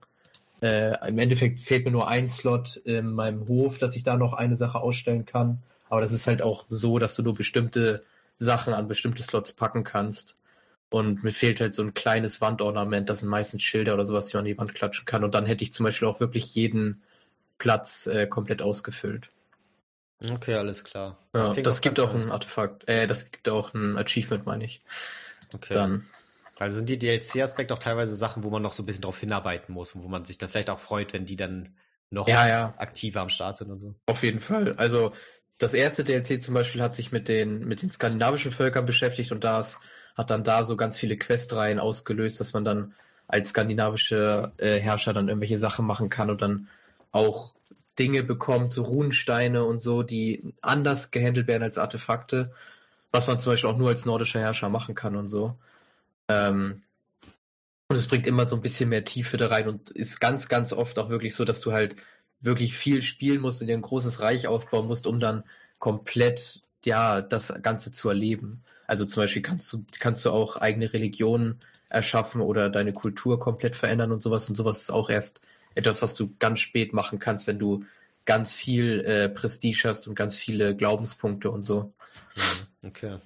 Äh, 0.62 1.08
Im 1.08 1.20
Endeffekt 1.20 1.60
fehlt 1.60 1.86
mir 1.86 1.92
nur 1.92 2.08
ein 2.08 2.28
Slot 2.28 2.78
in 2.78 3.14
meinem 3.14 3.48
Hof, 3.48 3.78
dass 3.78 3.96
ich 3.96 4.04
da 4.04 4.18
noch 4.18 4.34
eine 4.34 4.56
Sache 4.56 4.80
ausstellen 4.80 5.26
kann. 5.26 5.62
Aber 5.90 6.02
das 6.02 6.12
ist 6.12 6.28
halt 6.28 6.42
auch 6.42 6.66
so, 6.70 7.00
dass 7.00 7.16
du 7.16 7.24
nur 7.24 7.36
bestimmte 7.36 8.04
Sachen 8.40 8.74
an 8.74 8.88
bestimmte 8.88 9.24
Slots 9.24 9.54
packen 9.54 9.84
kannst. 9.84 10.36
Und 10.90 11.24
mir 11.24 11.32
fehlt 11.32 11.60
halt 11.60 11.76
so 11.76 11.84
ein 11.84 11.94
kleines 11.94 12.40
Wandornament, 12.40 13.10
das 13.10 13.20
sind 13.20 13.30
meistens 13.30 13.64
Schilder 13.64 13.94
oder 13.94 14.06
sowas, 14.06 14.28
die 14.28 14.38
man 14.38 14.42
an 14.42 14.46
die 14.46 14.58
Wand 14.58 14.74
klatschen 14.74 15.06
kann. 15.06 15.24
Und 15.24 15.36
dann 15.36 15.46
hätte 15.46 15.64
ich 15.64 15.74
zum 15.74 15.84
Beispiel 15.84 16.08
auch 16.08 16.20
wirklich 16.20 16.56
jeden 16.56 17.02
Platz 17.58 18.08
äh, 18.08 18.28
komplett 18.28 18.62
ausgefüllt. 18.62 19.30
Okay, 20.32 20.56
alles 20.56 20.84
klar. 20.84 21.18
Ja, 21.36 21.54
das 21.54 21.82
gibt 21.82 22.00
auch 22.00 22.14
ein 22.14 22.32
Artefakt. 22.32 22.88
Äh, 22.88 23.06
das 23.06 23.30
gibt 23.32 23.50
auch 23.50 23.74
ein 23.74 23.98
Achievement, 23.98 24.46
meine 24.46 24.66
ich. 24.66 24.82
Okay. 25.54 25.74
Dann. 25.74 26.08
Also 26.58 26.78
sind 26.78 26.90
die 26.90 26.98
DLC-Aspekte 26.98 27.74
auch 27.74 27.80
teilweise 27.80 28.16
Sachen, 28.16 28.44
wo 28.44 28.50
man 28.50 28.64
noch 28.64 28.74
so 28.74 28.82
ein 28.82 28.88
bisschen 28.88 29.04
drauf 29.04 29.20
hinarbeiten 29.20 29.74
muss 29.74 29.92
und 29.92 30.04
wo 30.04 30.08
man 30.08 30.26
sich 30.26 30.40
dann 30.40 30.50
vielleicht 30.50 30.72
auch 30.72 30.80
freut, 30.80 31.14
wenn 31.14 31.26
die 31.26 31.36
dann 31.36 31.76
noch 32.10 32.28
ja, 32.28 32.48
ja. 32.48 32.74
aktiver 32.78 33.22
am 33.22 33.30
Start 33.30 33.58
sind 33.58 33.70
und 33.70 33.78
so. 33.78 33.94
Auf 34.08 34.24
jeden 34.24 34.40
Fall. 34.40 34.74
Also 34.78 35.14
das 35.60 35.74
erste 35.76 36.04
DLC 36.04 36.42
zum 36.42 36.56
Beispiel 36.56 36.82
hat 36.82 36.96
sich 36.96 37.12
mit 37.12 37.28
den, 37.28 37.68
mit 37.68 37.84
den 37.84 37.92
skandinavischen 37.92 38.52
Völkern 38.52 38.88
beschäftigt 38.88 39.32
und 39.32 39.44
das 39.44 39.80
hat 40.18 40.32
dann 40.32 40.44
da 40.44 40.64
so 40.64 40.76
ganz 40.76 40.98
viele 40.98 41.18
Questreihen 41.18 41.80
ausgelöst, 41.80 42.40
dass 42.40 42.54
man 42.54 42.66
dann 42.66 42.94
als 43.28 43.50
skandinavische 43.50 44.52
äh, 44.58 44.80
Herrscher 44.80 45.14
dann 45.14 45.28
irgendwelche 45.28 45.60
Sachen 45.60 45.86
machen 45.86 46.10
kann 46.10 46.30
und 46.30 46.42
dann 46.42 46.68
auch 47.12 47.54
Dinge 48.00 48.24
bekommt, 48.24 48.74
so 48.74 48.84
Runensteine 48.84 49.64
und 49.64 49.80
so, 49.82 50.04
die 50.04 50.54
anders 50.62 51.12
gehandelt 51.12 51.48
werden 51.48 51.64
als 51.64 51.78
Artefakte, 51.78 52.52
was 53.12 53.28
man 53.28 53.40
zum 53.40 53.54
Beispiel 53.54 53.70
auch 53.70 53.78
nur 53.78 53.90
als 53.90 54.06
nordischer 54.06 54.40
Herrscher 54.40 54.70
machen 54.70 54.96
kann 54.96 55.16
und 55.16 55.30
so. 55.30 55.56
Ähm, 56.28 56.84
und 57.90 57.96
es 57.96 58.08
bringt 58.08 58.28
immer 58.28 58.46
so 58.46 58.56
ein 58.56 58.62
bisschen 58.62 58.90
mehr 58.90 59.06
Tiefe 59.06 59.38
da 59.38 59.48
rein 59.48 59.68
und 59.68 59.92
ist 59.92 60.20
ganz, 60.20 60.50
ganz 60.50 60.74
oft 60.74 61.00
auch 61.00 61.10
wirklich 61.10 61.36
so, 61.36 61.46
dass 61.46 61.62
du 61.62 61.72
halt 61.72 61.96
wirklich 62.42 62.76
viel 62.76 63.02
spielen 63.02 63.42
musst 63.42 63.62
und 63.62 63.68
dir 63.68 63.78
ein 63.78 63.82
großes 63.82 64.22
Reich 64.22 64.48
aufbauen 64.48 64.88
musst, 64.88 65.08
um 65.08 65.20
dann 65.20 65.44
komplett, 65.80 66.62
ja, 66.86 67.22
das 67.22 67.54
Ganze 67.62 67.92
zu 67.92 68.10
erleben. 68.10 68.64
Also 68.88 69.06
zum 69.06 69.24
Beispiel 69.24 69.42
kannst 69.42 69.72
du, 69.72 69.86
kannst 70.00 70.26
du 70.26 70.32
auch 70.32 70.58
eigene 70.58 70.92
Religionen 70.94 71.60
erschaffen 71.90 72.42
oder 72.42 72.70
deine 72.70 72.94
Kultur 72.94 73.40
komplett 73.40 73.76
verändern 73.76 74.12
und 74.12 74.22
sowas 74.22 74.50
und 74.50 74.56
sowas 74.56 74.82
ist 74.82 74.90
auch 74.90 75.10
erst 75.10 75.42
etwas, 75.76 76.02
was 76.02 76.16
du 76.16 76.34
ganz 76.40 76.60
spät 76.60 76.94
machen 76.94 77.20
kannst, 77.20 77.48
wenn 77.48 77.60
du 77.60 77.86
ganz 78.26 78.52
viel 78.52 79.02
äh, 79.06 79.30
Prestige 79.30 79.84
hast 79.86 80.08
und 80.08 80.16
ganz 80.16 80.38
viele 80.38 80.76
Glaubenspunkte 80.76 81.52
und 81.52 81.64
so. 81.64 81.94
Mhm, 82.36 82.88
okay. 82.88 83.20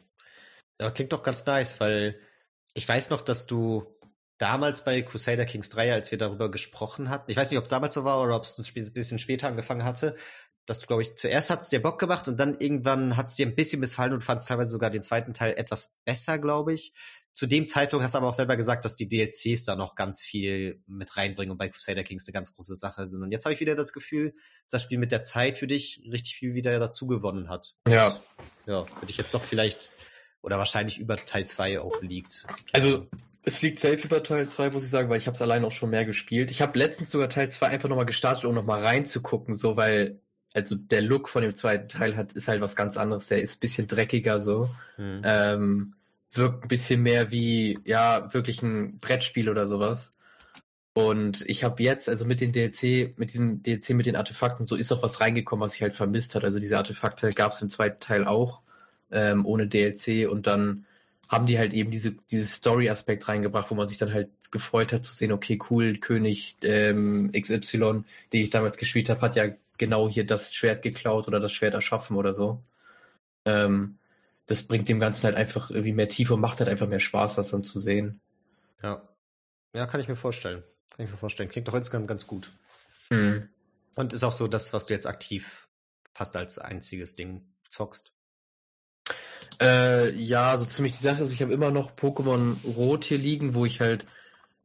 Ja, 0.80 0.92
klingt 0.92 1.14
doch 1.14 1.24
ganz 1.24 1.46
nice, 1.46 1.80
weil 1.80 2.20
ich 2.74 2.88
weiß 2.88 3.10
noch, 3.10 3.22
dass 3.22 3.48
du 3.48 3.86
damals 4.38 4.84
bei 4.84 5.02
Crusader 5.02 5.46
Kings 5.46 5.70
3, 5.70 5.94
als 5.94 6.12
wir 6.12 6.18
darüber 6.18 6.50
gesprochen 6.50 7.10
hatten, 7.10 7.30
ich 7.30 7.38
weiß 7.38 7.52
nicht, 7.52 7.60
ob 7.60 7.66
es 7.66 7.70
damals 7.70 7.94
so 7.94 8.04
war 8.04 8.22
oder 8.22 8.36
ob 8.36 8.44
es 8.44 8.58
ein 8.58 8.94
bisschen 8.94 9.20
später 9.20 9.48
angefangen 9.48 9.84
hatte, 9.84 10.16
dass 10.66 10.80
du, 10.80 10.88
glaube 10.88 11.02
ich, 11.02 11.16
zuerst 11.16 11.50
hat 11.50 11.62
es 11.62 11.70
dir 11.70 11.82
Bock 11.82 12.00
gemacht 12.00 12.28
und 12.28 12.40
dann 12.40 12.60
irgendwann 12.60 13.18
hat 13.18 13.30
es 13.30 13.36
dir 13.36 13.46
ein 13.46 13.56
bisschen 13.56 13.80
missfallen 13.80 14.14
und 14.14 14.24
fandest 14.24 14.48
teilweise 14.48 14.70
sogar 14.70 14.90
den 14.90 15.02
zweiten 15.02 15.34
Teil 15.34 15.54
etwas 15.58 16.00
besser, 16.06 16.38
glaube 16.38 16.74
ich. 16.74 16.94
Zu 17.34 17.48
dem 17.48 17.66
Zeitpunkt 17.66 18.04
hast 18.04 18.14
du 18.14 18.18
aber 18.18 18.28
auch 18.28 18.34
selber 18.34 18.58
gesagt, 18.58 18.84
dass 18.84 18.96
die 18.96 19.08
DLCs 19.08 19.64
da 19.64 19.76
noch 19.76 19.96
ganz 19.96 20.22
viel 20.22 20.84
mit 20.86 21.16
reinbringen 21.16 21.52
und 21.52 21.58
bei 21.58 21.70
Crusader 21.70 22.04
Kings 22.04 22.28
eine 22.28 22.34
ganz 22.34 22.54
große 22.54 22.76
Sache 22.76 23.06
sind. 23.06 23.24
Und 23.24 23.32
jetzt 23.32 23.46
habe 23.46 23.54
ich 23.54 23.62
wieder 23.62 23.74
das 23.74 23.94
Gefühl, 23.94 24.34
dass 24.64 24.72
das 24.72 24.84
Spiel 24.84 24.98
mit 24.98 25.14
der 25.14 25.22
Zeit 25.22 25.58
für 25.58 25.68
dich 25.68 26.02
richtig 26.12 26.36
viel 26.36 26.54
wieder 26.54 26.78
dazu 26.78 27.08
gewonnen 27.08 27.50
hat. 27.50 27.76
Ja. 27.88 28.20
Ja, 28.66 28.86
für 28.86 29.06
dich 29.06 29.18
jetzt 29.18 29.34
doch 29.34 29.44
vielleicht 29.44 29.92
oder 30.42 30.58
wahrscheinlich 30.58 31.00
über 31.00 31.16
Teil 31.16 31.46
2 31.46 31.80
auch 31.80 32.02
liegt. 32.02 32.46
Also 32.74 33.08
es 33.44 33.62
liegt 33.62 33.80
safe 33.80 33.96
über 34.04 34.24
Teil 34.24 34.48
2, 34.48 34.72
muss 34.72 34.84
ich 34.84 34.90
sagen, 34.90 35.10
weil 35.10 35.18
ich 35.18 35.28
habe 35.28 35.36
es 35.36 35.42
allein 35.42 35.64
auch 35.64 35.72
schon 35.72 35.90
mehr 35.90 36.06
gespielt. 36.06 36.52
Ich 36.52 36.62
habe 36.62 36.78
letztens 36.78 37.12
sogar 37.12 37.30
Teil 37.30 37.50
2 37.50 37.68
einfach 37.68 37.90
nochmal 37.90 38.06
gestartet, 38.06 38.46
um 38.46 38.54
nochmal 38.54 38.84
reinzugucken, 38.84 39.56
so 39.56 39.78
weil 39.78 40.20
also 40.54 40.76
der 40.76 41.02
Look 41.02 41.30
von 41.30 41.44
dem 41.44 41.56
zweiten 41.56 41.88
Teil 41.88 42.16
hat, 42.16 42.34
ist 42.34 42.48
halt 42.48 42.62
was 42.62 42.76
ganz 42.76 42.98
anderes. 42.98 43.28
Der 43.28 43.42
ist 43.42 43.58
ein 43.58 43.60
bisschen 43.60 43.88
dreckiger 43.88 44.40
so. 44.40 44.70
Mhm. 44.98 45.22
Ähm, 45.24 45.94
wirkt 46.34 46.64
ein 46.64 46.68
bisschen 46.68 47.02
mehr 47.02 47.32
wie, 47.32 47.80
ja, 47.86 48.34
wirklich 48.34 48.62
ein 48.62 49.00
Brettspiel 49.00 49.50
oder 49.50 49.68
sowas. 49.68 50.14
Und 50.94 51.44
ich 51.48 51.64
habe 51.64 51.82
jetzt, 51.84 52.10
also 52.10 52.26
mit 52.26 52.42
dem 52.42 52.52
DLC, 52.52 53.18
mit 53.18 53.32
diesem 53.34 53.64
DLC 53.64 53.92
mit 53.92 54.06
den 54.06 54.18
Artefakten, 54.18 54.68
so 54.68 54.76
ist 54.76 54.92
auch 54.92 55.02
was 55.04 55.22
reingekommen, 55.22 55.64
was 55.64 55.76
ich 55.76 55.82
halt 55.82 55.94
vermisst 55.94 56.36
hat. 56.36 56.44
Also 56.44 56.60
diese 56.60 56.78
Artefakte 56.78 57.32
gab 57.32 57.54
es 57.54 57.62
im 57.62 57.70
zweiten 57.70 58.00
Teil 58.02 58.26
auch, 58.26 58.62
ähm, 59.12 59.46
ohne 59.46 59.68
DLC. 59.68 60.30
Und 60.30 60.48
dann 60.48 60.86
haben 61.30 61.46
die 61.46 61.58
halt 61.58 61.74
eben 61.74 61.92
diese, 61.92 62.12
dieses 62.30 62.54
Story-Aspekt 62.56 63.28
reingebracht, 63.30 63.72
wo 63.72 63.76
man 63.76 63.88
sich 63.88 63.98
dann 63.98 64.14
halt 64.14 64.30
gefreut 64.52 64.92
hat 64.92 65.06
zu 65.06 65.14
sehen, 65.14 65.32
okay, 65.32 65.58
cool, 65.70 65.98
König 65.98 66.58
ähm, 66.62 67.32
XY, 67.32 68.04
den 68.34 68.42
ich 68.42 68.50
damals 68.50 68.76
gespielt 68.78 69.10
habe, 69.10 69.22
hat 69.22 69.38
ja 69.38 69.46
genau 69.82 70.08
hier 70.08 70.26
das 70.26 70.54
Schwert 70.54 70.84
geklaut 70.84 71.28
oder 71.28 71.40
das 71.40 71.52
Schwert 71.52 71.74
erschaffen 71.74 72.16
oder 72.16 72.34
so. 72.34 72.64
Ähm, 73.46 73.98
das 74.46 74.62
bringt 74.62 74.88
dem 74.88 75.00
Ganzen 75.00 75.24
halt 75.24 75.36
einfach 75.36 75.72
irgendwie 75.72 75.92
mehr 75.92 76.08
Tiefe 76.08 76.36
und 76.36 76.40
macht 76.40 76.60
halt 76.60 76.70
einfach 76.70 76.88
mehr 76.88 77.00
Spaß, 77.00 77.36
das 77.36 77.50
dann 77.50 77.64
zu 77.64 77.80
sehen. 77.80 78.22
Ja. 78.84 79.02
Ja, 79.74 79.88
kann 79.88 80.00
ich 80.00 80.08
mir 80.08 80.16
vorstellen. 80.16 80.64
Kann 80.96 81.06
ich 81.06 81.12
mir 81.12 81.18
vorstellen. 81.18 81.50
Klingt 81.50 81.68
doch 81.68 81.74
insgesamt 81.74 82.08
ganz 82.08 82.28
gut. 82.28 82.52
Mhm. 83.10 83.50
Und 83.96 84.14
ist 84.14 84.24
auch 84.24 84.32
so 84.32 84.48
das, 84.48 84.72
was 84.72 84.86
du 84.86 84.94
jetzt 84.94 85.08
aktiv 85.08 85.68
fast 86.14 86.38
als 86.38 86.60
einziges 86.60 87.16
Ding 87.16 87.42
zockst. 87.68 88.12
Äh, 89.60 90.12
ja, 90.16 90.58
so 90.58 90.66
ziemlich 90.66 90.98
die 90.98 91.04
Sache 91.04 91.24
ist, 91.24 91.32
ich 91.32 91.42
habe 91.42 91.54
immer 91.54 91.72
noch 91.72 91.96
Pokémon 91.96 92.56
Rot 92.76 93.06
hier 93.06 93.18
liegen, 93.18 93.56
wo 93.56 93.66
ich 93.66 93.80
halt 93.80 94.06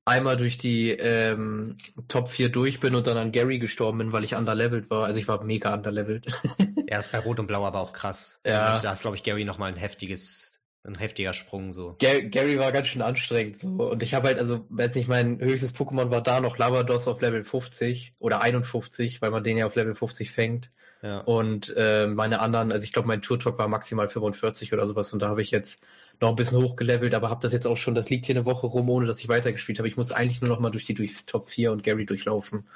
einmal 0.06 0.36
durch 0.36 0.56
die 0.56 0.90
ähm, 0.90 1.76
Top 2.08 2.28
4 2.28 2.48
durch 2.48 2.80
bin 2.80 2.94
und 2.94 3.06
dann 3.06 3.18
an 3.18 3.32
Gary 3.32 3.58
gestorben 3.58 3.98
bin, 3.98 4.12
weil 4.12 4.24
ich 4.24 4.34
underlevelt 4.34 4.88
war. 4.88 5.04
Also 5.04 5.18
ich 5.18 5.28
war 5.28 5.42
mega 5.44 5.74
underlevelt. 5.74 6.26
ja, 6.88 6.98
ist 6.98 7.12
bei 7.12 7.18
Rot 7.18 7.40
und 7.40 7.46
Blau 7.46 7.66
aber 7.66 7.80
auch 7.80 7.92
krass. 7.92 8.40
Ja. 8.46 8.80
Da 8.80 8.92
ist, 8.92 9.02
glaube 9.02 9.16
ich, 9.16 9.24
Gary 9.24 9.44
nochmal 9.44 9.72
ein 9.72 9.76
heftiges, 9.76 10.60
ein 10.84 10.94
heftiger 10.94 11.34
Sprung 11.34 11.72
so. 11.72 11.96
Gary 11.98 12.58
war 12.58 12.70
ganz 12.70 12.86
schön 12.86 13.02
anstrengend 13.02 13.58
so. 13.58 13.68
Und 13.68 14.02
ich 14.04 14.14
habe 14.14 14.28
halt, 14.28 14.38
also, 14.38 14.64
weiß 14.70 14.94
nicht, 14.94 15.08
mein 15.08 15.40
höchstes 15.40 15.74
Pokémon 15.74 16.10
war 16.10 16.22
da 16.22 16.40
noch 16.40 16.56
Lavados 16.56 17.08
auf 17.08 17.20
Level 17.20 17.42
50 17.42 18.14
oder 18.20 18.40
51, 18.40 19.20
weil 19.20 19.32
man 19.32 19.42
den 19.42 19.58
ja 19.58 19.66
auf 19.66 19.74
Level 19.74 19.96
50 19.96 20.30
fängt. 20.30 20.70
Ja. 21.02 21.18
Und 21.20 21.74
äh, 21.76 22.06
meine 22.06 22.40
anderen, 22.40 22.70
also 22.70 22.84
ich 22.84 22.92
glaube, 22.92 23.08
mein 23.08 23.22
Tour-Talk 23.22 23.58
war 23.58 23.68
maximal 23.68 24.08
45 24.08 24.72
oder 24.72 24.86
sowas 24.86 25.12
und 25.12 25.20
da 25.20 25.28
habe 25.28 25.42
ich 25.42 25.50
jetzt 25.50 25.84
noch 26.20 26.30
ein 26.30 26.36
bisschen 26.36 26.62
hochgelevelt, 26.62 27.14
aber 27.14 27.30
habe 27.30 27.42
das 27.42 27.52
jetzt 27.52 27.66
auch 27.66 27.76
schon, 27.76 27.94
das 27.94 28.08
liegt 28.10 28.26
hier 28.26 28.34
eine 28.34 28.44
Woche 28.44 28.66
rum, 28.66 28.88
ohne 28.88 29.06
dass 29.06 29.20
ich 29.20 29.28
weitergespielt 29.28 29.78
habe. 29.78 29.88
Ich 29.88 29.96
muss 29.96 30.12
eigentlich 30.12 30.40
nur 30.40 30.50
noch 30.50 30.60
mal 30.60 30.70
durch 30.70 30.86
die 30.86 30.94
durch 30.94 31.24
Top 31.26 31.48
4 31.48 31.72
und 31.72 31.82
Gary 31.82 32.06
durchlaufen. 32.06 32.66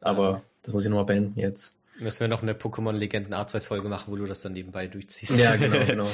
Aber 0.00 0.42
das 0.62 0.72
muss 0.72 0.84
ich 0.84 0.90
noch 0.90 0.98
mal 0.98 1.04
beenden 1.04 1.38
jetzt. 1.38 1.76
Müssen 1.98 2.20
wir 2.20 2.28
noch 2.28 2.42
eine 2.42 2.54
Pokémon-Legenden 2.54 3.34
A2-Folge 3.34 3.88
machen, 3.88 4.12
wo 4.12 4.16
du 4.16 4.26
das 4.26 4.40
dann 4.40 4.52
nebenbei 4.52 4.86
durchziehst. 4.86 5.38
Ja, 5.38 5.56
genau, 5.56 5.84
genau. 5.84 6.08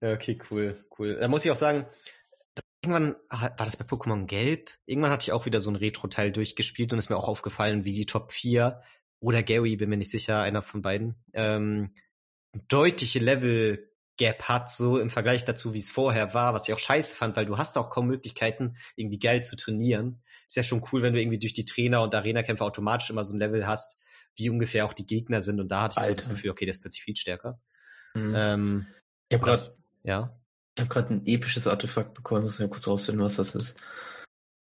okay, 0.00 0.38
cool, 0.50 0.76
cool. 0.98 1.16
Da 1.18 1.28
muss 1.28 1.44
ich 1.44 1.50
auch 1.50 1.56
sagen, 1.56 1.86
irgendwann 2.82 3.16
war 3.28 3.52
das 3.56 3.76
bei 3.76 3.84
Pokémon 3.84 4.26
Gelb. 4.26 4.70
Irgendwann 4.86 5.10
hatte 5.10 5.24
ich 5.24 5.32
auch 5.32 5.46
wieder 5.46 5.60
so 5.60 5.70
ein 5.70 5.76
Retro-Teil 5.76 6.30
durchgespielt 6.30 6.92
und 6.92 6.98
ist 6.98 7.10
mir 7.10 7.16
auch 7.16 7.28
aufgefallen, 7.28 7.84
wie 7.84 7.92
die 7.92 8.06
Top 8.06 8.32
4 8.32 8.82
oder 9.20 9.42
Gary, 9.42 9.76
bin 9.76 9.90
mir 9.90 9.96
nicht 9.96 10.10
sicher, 10.10 10.40
einer 10.40 10.62
von 10.62 10.82
beiden, 10.82 11.14
ähm, 11.34 11.92
deutliche 12.68 13.18
Level 13.18 13.89
Gap 14.20 14.42
hat, 14.42 14.70
so 14.70 14.98
im 14.98 15.08
Vergleich 15.08 15.46
dazu, 15.46 15.72
wie 15.72 15.78
es 15.78 15.90
vorher 15.90 16.34
war, 16.34 16.52
was 16.52 16.68
ich 16.68 16.74
auch 16.74 16.78
scheiße 16.78 17.16
fand, 17.16 17.36
weil 17.36 17.46
du 17.46 17.56
hast 17.56 17.78
auch 17.78 17.88
kaum 17.88 18.06
Möglichkeiten, 18.06 18.76
irgendwie 18.94 19.18
geil 19.18 19.42
zu 19.42 19.56
trainieren. 19.56 20.22
Ist 20.46 20.56
ja 20.56 20.62
schon 20.62 20.84
cool, 20.92 21.00
wenn 21.00 21.14
du 21.14 21.20
irgendwie 21.20 21.38
durch 21.38 21.54
die 21.54 21.64
Trainer 21.64 22.02
und 22.02 22.14
Arena-Kämpfe 22.14 22.62
automatisch 22.62 23.08
immer 23.08 23.24
so 23.24 23.32
ein 23.32 23.38
Level 23.38 23.66
hast, 23.66 23.98
wie 24.36 24.50
ungefähr 24.50 24.84
auch 24.84 24.92
die 24.92 25.06
Gegner 25.06 25.40
sind. 25.40 25.58
Und 25.58 25.68
da 25.68 25.82
hatte 25.82 25.94
ich 25.94 26.04
Alter. 26.04 26.10
so 26.10 26.16
das 26.16 26.28
Gefühl, 26.36 26.50
okay, 26.50 26.66
der 26.66 26.74
ist 26.74 26.82
plötzlich 26.82 27.02
viel 27.02 27.16
stärker. 27.16 27.58
Mhm. 28.12 28.34
Ähm, 28.36 28.86
ich 29.30 29.38
habe 29.38 29.46
gerade 29.46 29.74
ja. 30.02 30.38
Ich 30.74 30.82
habe 30.82 30.92
gerade 30.92 31.14
ein 31.14 31.26
episches 31.26 31.66
Artefakt 31.66 32.12
bekommen, 32.12 32.42
muss 32.42 32.58
ja 32.58 32.68
kurz 32.68 32.86
rausfinden, 32.86 33.24
was 33.24 33.36
das 33.36 33.54
ist. 33.54 33.80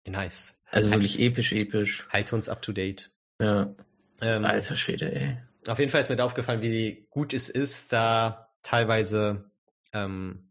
Nice. 0.07 0.63
Also 0.71 0.89
wirklich 0.89 1.19
episch, 1.19 1.51
episch. 1.51 2.07
Halte 2.09 2.35
uns 2.35 2.47
up 2.47 2.61
to 2.61 2.71
date. 2.71 3.11
Ja. 3.41 3.75
Ähm, 4.21 4.45
Alter 4.45 4.77
Schwede, 4.77 5.13
ey. 5.13 5.37
Auf 5.67 5.79
jeden 5.79 5.91
Fall 5.91 5.99
ist 5.99 6.09
mir 6.09 6.15
da 6.15 6.23
aufgefallen, 6.23 6.61
wie 6.61 7.07
gut 7.09 7.33
es 7.33 7.49
ist, 7.49 7.91
da 7.91 8.52
teilweise 8.63 9.51
ähm, 9.93 10.49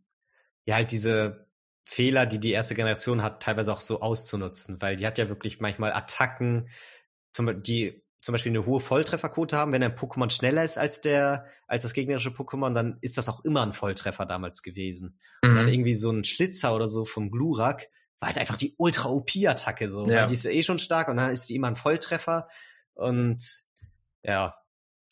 ja 0.64 0.76
halt 0.76 0.92
diese 0.92 1.48
Fehler, 1.84 2.26
die 2.26 2.38
die 2.38 2.52
erste 2.52 2.74
Generation 2.74 3.22
hat, 3.22 3.42
teilweise 3.42 3.72
auch 3.72 3.80
so 3.80 4.00
auszunutzen, 4.00 4.80
weil 4.80 4.96
die 4.96 5.06
hat 5.06 5.18
ja 5.18 5.28
wirklich 5.28 5.60
manchmal 5.60 5.92
Attacken, 5.92 6.68
zum, 7.32 7.62
die 7.62 8.02
zum 8.20 8.32
Beispiel 8.32 8.52
eine 8.52 8.66
hohe 8.66 8.80
Volltrefferquote 8.80 9.56
haben. 9.56 9.72
Wenn 9.72 9.82
ein 9.82 9.96
Pokémon 9.96 10.30
schneller 10.30 10.62
ist 10.62 10.78
als 10.78 11.00
der, 11.00 11.46
als 11.66 11.82
das 11.82 11.92
gegnerische 11.92 12.30
Pokémon, 12.30 12.72
dann 12.72 12.98
ist 13.00 13.18
das 13.18 13.28
auch 13.28 13.44
immer 13.44 13.62
ein 13.62 13.72
Volltreffer 13.72 14.26
damals 14.26 14.62
gewesen. 14.62 15.18
Mhm. 15.42 15.50
Und 15.50 15.56
dann 15.56 15.66
mhm. 15.66 15.72
irgendwie 15.72 15.94
so 15.94 16.10
ein 16.10 16.24
Schlitzer 16.24 16.74
oder 16.74 16.86
so 16.86 17.04
vom 17.04 17.30
Glurak 17.30 17.88
war 18.20 18.28
halt 18.28 18.38
einfach 18.38 18.56
die 18.56 18.74
Ultra-OP-Attacke 18.78 19.88
so. 19.88 20.08
Ja. 20.08 20.26
die 20.26 20.34
ist 20.34 20.44
ja 20.44 20.52
eh 20.52 20.62
schon 20.62 20.78
stark 20.78 21.08
und 21.08 21.16
dann 21.16 21.30
ist 21.30 21.48
die 21.48 21.56
immer 21.56 21.66
ein 21.66 21.76
Volltreffer. 21.76 22.48
Und 22.94 23.64
ja, 24.22 24.54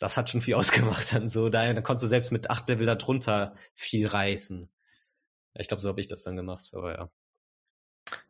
das 0.01 0.17
hat 0.17 0.29
schon 0.29 0.41
viel 0.41 0.55
ausgemacht 0.57 1.13
dann 1.13 1.29
so. 1.29 1.49
Daher, 1.49 1.75
dann 1.75 1.85
konntest 1.85 2.05
du 2.05 2.09
selbst 2.09 2.33
mit 2.33 2.51
acht 2.51 2.69
Level 2.69 2.87
darunter 2.87 3.55
viel 3.75 4.09
reißen. 4.09 4.69
Ich 5.55 5.69
glaube, 5.69 5.81
so 5.81 5.89
habe 5.89 6.01
ich 6.01 6.09
das 6.09 6.25
dann 6.25 6.37
gemacht, 6.37 6.71
aber 6.73 6.95
ja. 6.95 7.11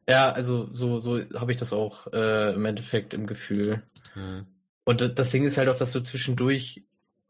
Ja, 0.08 0.32
also 0.32 0.68
so, 0.74 0.98
so 1.00 1.20
habe 1.34 1.52
ich 1.52 1.58
das 1.58 1.72
auch 1.72 2.12
äh, 2.12 2.52
im 2.52 2.64
Endeffekt 2.64 3.14
im 3.14 3.26
Gefühl. 3.26 3.82
Hm. 4.14 4.46
Und 4.84 5.18
das 5.18 5.30
Ding 5.30 5.44
ist 5.44 5.56
halt 5.56 5.68
auch, 5.68 5.78
dass 5.78 5.92
du 5.92 6.00
zwischendurch 6.00 6.82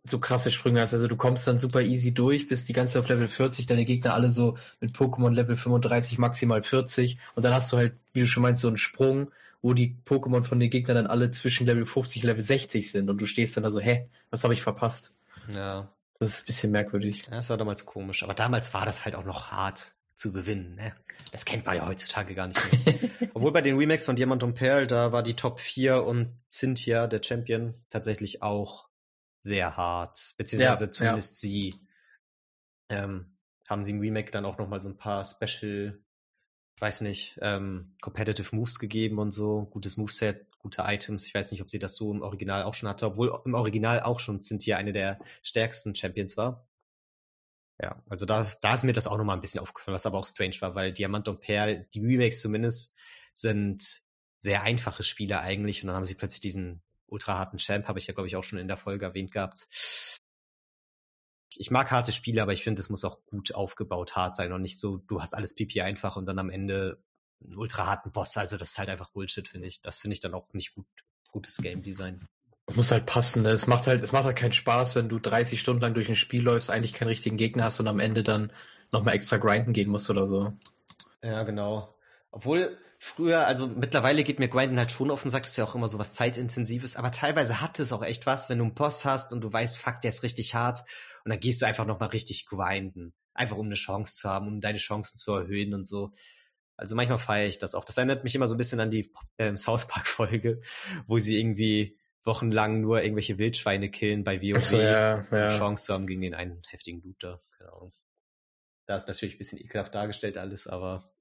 so 0.04 0.18
krasse 0.18 0.50
Sprünge 0.50 0.80
hast. 0.80 0.94
Also 0.94 1.08
du 1.08 1.16
kommst 1.16 1.46
dann 1.46 1.58
super 1.58 1.82
easy 1.82 2.12
durch, 2.14 2.48
bist 2.48 2.68
die 2.68 2.72
ganze 2.72 2.94
Zeit 2.94 3.02
auf 3.02 3.08
Level 3.08 3.28
40, 3.28 3.66
deine 3.66 3.84
Gegner 3.84 4.14
alle 4.14 4.30
so 4.30 4.56
mit 4.80 4.96
Pokémon 4.96 5.30
Level 5.30 5.56
35, 5.56 6.18
maximal 6.18 6.62
40 6.62 7.18
und 7.34 7.44
dann 7.44 7.52
hast 7.52 7.70
du 7.72 7.76
halt, 7.76 7.94
wie 8.14 8.20
du 8.20 8.26
schon 8.26 8.42
meinst, 8.42 8.62
so 8.62 8.68
einen 8.68 8.78
Sprung, 8.78 9.30
wo 9.62 9.74
die 9.74 9.98
Pokémon 10.06 10.42
von 10.42 10.58
den 10.58 10.70
Gegnern 10.70 10.96
dann 10.96 11.06
alle 11.06 11.30
zwischen 11.30 11.66
Level 11.66 11.86
50 11.86 12.22
und 12.22 12.28
Level 12.28 12.42
60 12.42 12.90
sind 12.90 13.10
und 13.10 13.18
du 13.18 13.26
stehst 13.26 13.56
dann 13.56 13.64
da 13.64 13.70
so, 13.70 13.80
hä, 13.80 14.08
was 14.30 14.44
habe 14.44 14.54
ich 14.54 14.62
verpasst? 14.62 15.12
Ja. 15.52 15.92
Das 16.18 16.34
ist 16.34 16.42
ein 16.42 16.46
bisschen 16.46 16.72
merkwürdig. 16.72 17.24
Ja, 17.26 17.36
das 17.36 17.50
war 17.50 17.56
damals 17.56 17.86
komisch. 17.86 18.22
Aber 18.22 18.34
damals 18.34 18.74
war 18.74 18.84
das 18.84 19.04
halt 19.04 19.14
auch 19.14 19.24
noch 19.24 19.50
hart 19.52 19.92
zu 20.16 20.32
gewinnen. 20.32 20.74
Ne? 20.74 20.92
Das 21.32 21.46
kennt 21.46 21.64
man 21.64 21.76
ja 21.76 21.86
heutzutage 21.86 22.34
gar 22.34 22.46
nicht 22.46 22.60
mehr. 22.72 23.10
Obwohl 23.34 23.52
bei 23.52 23.62
den 23.62 23.78
Remakes 23.78 24.04
von 24.04 24.16
Diamant 24.16 24.42
und 24.42 24.54
Pearl, 24.54 24.86
da 24.86 25.12
war 25.12 25.22
die 25.22 25.34
Top 25.34 25.60
4 25.60 26.04
und 26.04 26.38
Cynthia, 26.50 27.06
der 27.06 27.22
Champion, 27.22 27.74
tatsächlich 27.88 28.42
auch 28.42 28.88
sehr 29.40 29.78
hart. 29.78 30.34
Beziehungsweise 30.36 30.86
ja, 30.86 30.90
zumindest 30.90 31.42
ja. 31.42 31.48
sie 31.48 31.74
ähm, 32.90 33.36
haben 33.68 33.84
sie 33.84 33.92
im 33.92 34.00
Remake 34.00 34.30
dann 34.30 34.44
auch 34.44 34.58
nochmal 34.58 34.80
so 34.80 34.90
ein 34.90 34.98
paar 34.98 35.24
Special 35.24 35.98
weiß 36.80 37.02
nicht, 37.02 37.38
ähm, 37.42 37.94
Competitive 38.00 38.54
Moves 38.54 38.78
gegeben 38.78 39.18
und 39.18 39.32
so, 39.32 39.66
gutes 39.70 39.96
Moveset, 39.96 40.46
gute 40.58 40.82
Items. 40.82 41.26
Ich 41.26 41.34
weiß 41.34 41.50
nicht, 41.50 41.62
ob 41.62 41.70
sie 41.70 41.78
das 41.78 41.96
so 41.96 42.12
im 42.12 42.22
Original 42.22 42.62
auch 42.62 42.74
schon 42.74 42.88
hatte, 42.88 43.06
obwohl 43.06 43.38
im 43.44 43.54
Original 43.54 44.00
auch 44.00 44.20
schon 44.20 44.40
Cynthia 44.40 44.76
eine 44.76 44.92
der 44.92 45.18
stärksten 45.42 45.94
Champions 45.94 46.36
war. 46.36 46.66
Ja, 47.82 48.02
also 48.08 48.26
da, 48.26 48.46
da 48.60 48.74
ist 48.74 48.84
mir 48.84 48.92
das 48.92 49.06
auch 49.06 49.16
nochmal 49.16 49.36
ein 49.36 49.40
bisschen 49.40 49.60
aufgefallen, 49.60 49.94
was 49.94 50.06
aber 50.06 50.18
auch 50.18 50.26
strange 50.26 50.56
war, 50.60 50.74
weil 50.74 50.92
Diamant 50.92 51.28
und 51.28 51.40
Perl, 51.40 51.86
die 51.94 52.00
Remakes 52.00 52.42
zumindest, 52.42 52.94
sind 53.32 54.02
sehr 54.38 54.62
einfache 54.62 55.02
Spiele 55.02 55.40
eigentlich 55.40 55.82
und 55.82 55.88
dann 55.88 55.96
haben 55.96 56.04
sie 56.04 56.14
plötzlich 56.14 56.40
diesen 56.40 56.82
ultra 57.06 57.38
harten 57.38 57.58
Champ, 57.58 57.88
habe 57.88 57.98
ich 57.98 58.06
ja, 58.06 58.14
glaube 58.14 58.26
ich, 58.26 58.36
auch 58.36 58.44
schon 58.44 58.58
in 58.58 58.68
der 58.68 58.76
Folge 58.76 59.06
erwähnt 59.06 59.32
gehabt 59.32 59.66
ich 61.56 61.70
mag 61.70 61.90
harte 61.90 62.12
Spiele, 62.12 62.42
aber 62.42 62.52
ich 62.52 62.62
finde, 62.62 62.80
es 62.80 62.90
muss 62.90 63.04
auch 63.04 63.24
gut 63.26 63.54
aufgebaut 63.54 64.16
hart 64.16 64.36
sein 64.36 64.52
und 64.52 64.62
nicht 64.62 64.78
so, 64.78 64.98
du 64.98 65.20
hast 65.20 65.34
alles 65.34 65.54
pipi 65.54 65.80
einfach 65.80 66.16
und 66.16 66.26
dann 66.26 66.38
am 66.38 66.50
Ende 66.50 67.02
einen 67.42 67.56
ultra 67.56 67.86
harten 67.86 68.12
Boss. 68.12 68.36
Also 68.36 68.56
das 68.56 68.70
ist 68.70 68.78
halt 68.78 68.88
einfach 68.88 69.10
Bullshit, 69.10 69.48
finde 69.48 69.66
ich. 69.66 69.80
Das 69.80 69.98
finde 69.98 70.14
ich 70.14 70.20
dann 70.20 70.34
auch 70.34 70.52
nicht 70.52 70.74
gut. 70.74 70.86
gutes 71.32 71.56
Game 71.56 71.82
Design. 71.82 72.26
Es 72.66 72.76
muss 72.76 72.90
halt 72.90 73.06
passen. 73.06 73.42
Ne? 73.42 73.50
Es 73.50 73.66
macht 73.66 73.86
halt, 73.86 74.02
es 74.02 74.12
macht 74.12 74.24
halt 74.24 74.36
keinen 74.36 74.52
Spaß, 74.52 74.94
wenn 74.94 75.08
du 75.08 75.18
30 75.18 75.60
Stunden 75.60 75.82
lang 75.82 75.94
durch 75.94 76.08
ein 76.08 76.16
Spiel 76.16 76.42
läufst, 76.42 76.70
eigentlich 76.70 76.92
keinen 76.92 77.08
richtigen 77.08 77.36
Gegner 77.36 77.64
hast 77.64 77.80
und 77.80 77.88
am 77.88 78.00
Ende 78.00 78.22
dann 78.22 78.52
nochmal 78.92 79.14
extra 79.14 79.38
grinden 79.38 79.72
gehen 79.72 79.90
musst 79.90 80.10
oder 80.10 80.26
so. 80.26 80.52
Ja, 81.22 81.42
genau. 81.42 81.94
Obwohl 82.30 82.76
früher, 82.98 83.46
also 83.46 83.66
mittlerweile 83.66 84.24
geht 84.24 84.38
mir 84.38 84.48
Grinden 84.48 84.78
halt 84.78 84.92
schon 84.92 85.10
auf 85.10 85.22
den 85.22 85.30
Sack, 85.30 85.44
ist 85.44 85.56
ja 85.56 85.64
auch 85.64 85.74
immer 85.74 85.88
so 85.88 85.98
was 85.98 86.12
zeitintensives, 86.12 86.96
aber 86.96 87.10
teilweise 87.10 87.60
hat 87.60 87.78
es 87.78 87.92
auch 87.92 88.02
echt 88.02 88.26
was, 88.26 88.48
wenn 88.50 88.58
du 88.58 88.64
einen 88.64 88.74
Boss 88.74 89.04
hast 89.04 89.32
und 89.32 89.40
du 89.40 89.52
weißt, 89.52 89.78
fuck, 89.78 90.00
der 90.02 90.10
ist 90.10 90.22
richtig 90.22 90.54
hart 90.54 90.84
und 91.24 91.30
dann 91.30 91.40
gehst 91.40 91.62
du 91.62 91.66
einfach 91.66 91.86
nochmal 91.86 92.10
richtig 92.10 92.46
grinden. 92.46 93.14
Einfach 93.34 93.56
um 93.56 93.66
eine 93.66 93.74
Chance 93.74 94.14
zu 94.14 94.28
haben, 94.28 94.48
um 94.48 94.60
deine 94.60 94.78
Chancen 94.78 95.16
zu 95.18 95.32
erhöhen 95.34 95.74
und 95.74 95.86
so. 95.86 96.12
Also 96.76 96.96
manchmal 96.96 97.18
feiere 97.18 97.48
ich 97.48 97.58
das 97.58 97.74
auch. 97.74 97.84
Das 97.84 97.96
erinnert 97.96 98.24
mich 98.24 98.34
immer 98.34 98.46
so 98.46 98.54
ein 98.54 98.58
bisschen 98.58 98.80
an 98.80 98.90
die 98.90 99.12
ähm, 99.38 99.56
South 99.56 99.86
Park 99.86 100.06
Folge, 100.06 100.60
wo 101.06 101.18
sie 101.18 101.38
irgendwie 101.38 101.98
wochenlang 102.24 102.80
nur 102.80 103.02
irgendwelche 103.02 103.38
Wildschweine 103.38 103.90
killen 103.90 104.24
bei 104.24 104.42
WoW, 104.42 104.62
so, 104.62 104.78
ja, 104.78 105.26
ja. 105.30 105.46
um 105.46 105.58
Chance 105.58 105.84
zu 105.84 105.94
haben 105.94 106.06
gegen 106.06 106.20
den 106.20 106.34
einen 106.34 106.62
heftigen 106.68 107.02
Looter. 107.02 107.42
Ahnung. 107.90 107.92
Da 108.86 108.96
ist 108.96 109.08
natürlich 109.08 109.36
ein 109.36 109.38
bisschen 109.38 109.60
ekelhaft 109.60 109.94
dargestellt 109.94 110.36
alles, 110.36 110.66
aber 110.66 111.12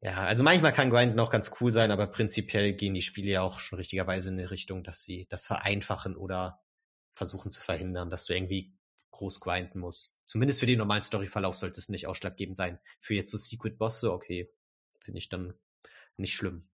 ja, 0.00 0.24
also 0.24 0.44
manchmal 0.44 0.72
kann 0.72 0.90
Grinden 0.90 1.18
auch 1.18 1.30
ganz 1.30 1.52
cool 1.60 1.72
sein, 1.72 1.90
aber 1.90 2.06
prinzipiell 2.06 2.74
gehen 2.74 2.94
die 2.94 3.02
Spiele 3.02 3.30
ja 3.30 3.42
auch 3.42 3.58
schon 3.58 3.78
richtigerweise 3.78 4.28
in 4.28 4.38
eine 4.38 4.50
Richtung, 4.50 4.84
dass 4.84 5.02
sie 5.02 5.26
das 5.30 5.46
vereinfachen 5.46 6.14
oder 6.16 6.60
versuchen 7.14 7.50
zu 7.50 7.60
verhindern, 7.60 8.10
dass 8.10 8.26
du 8.26 8.34
irgendwie 8.34 8.76
groß 9.14 9.40
grinden 9.40 9.80
musst. 9.80 10.18
Zumindest 10.26 10.60
für 10.60 10.66
den 10.66 10.78
normalen 10.78 11.02
Storyverlauf 11.02 11.56
sollte 11.56 11.80
es 11.80 11.88
nicht 11.88 12.06
ausschlaggebend 12.06 12.56
sein. 12.56 12.78
Für 13.00 13.14
jetzt 13.14 13.30
so 13.30 13.38
Secret 13.38 13.78
Bosse, 13.78 14.12
okay, 14.12 14.50
finde 15.04 15.18
ich 15.18 15.28
dann 15.28 15.54
nicht 16.16 16.34
schlimm. 16.34 16.68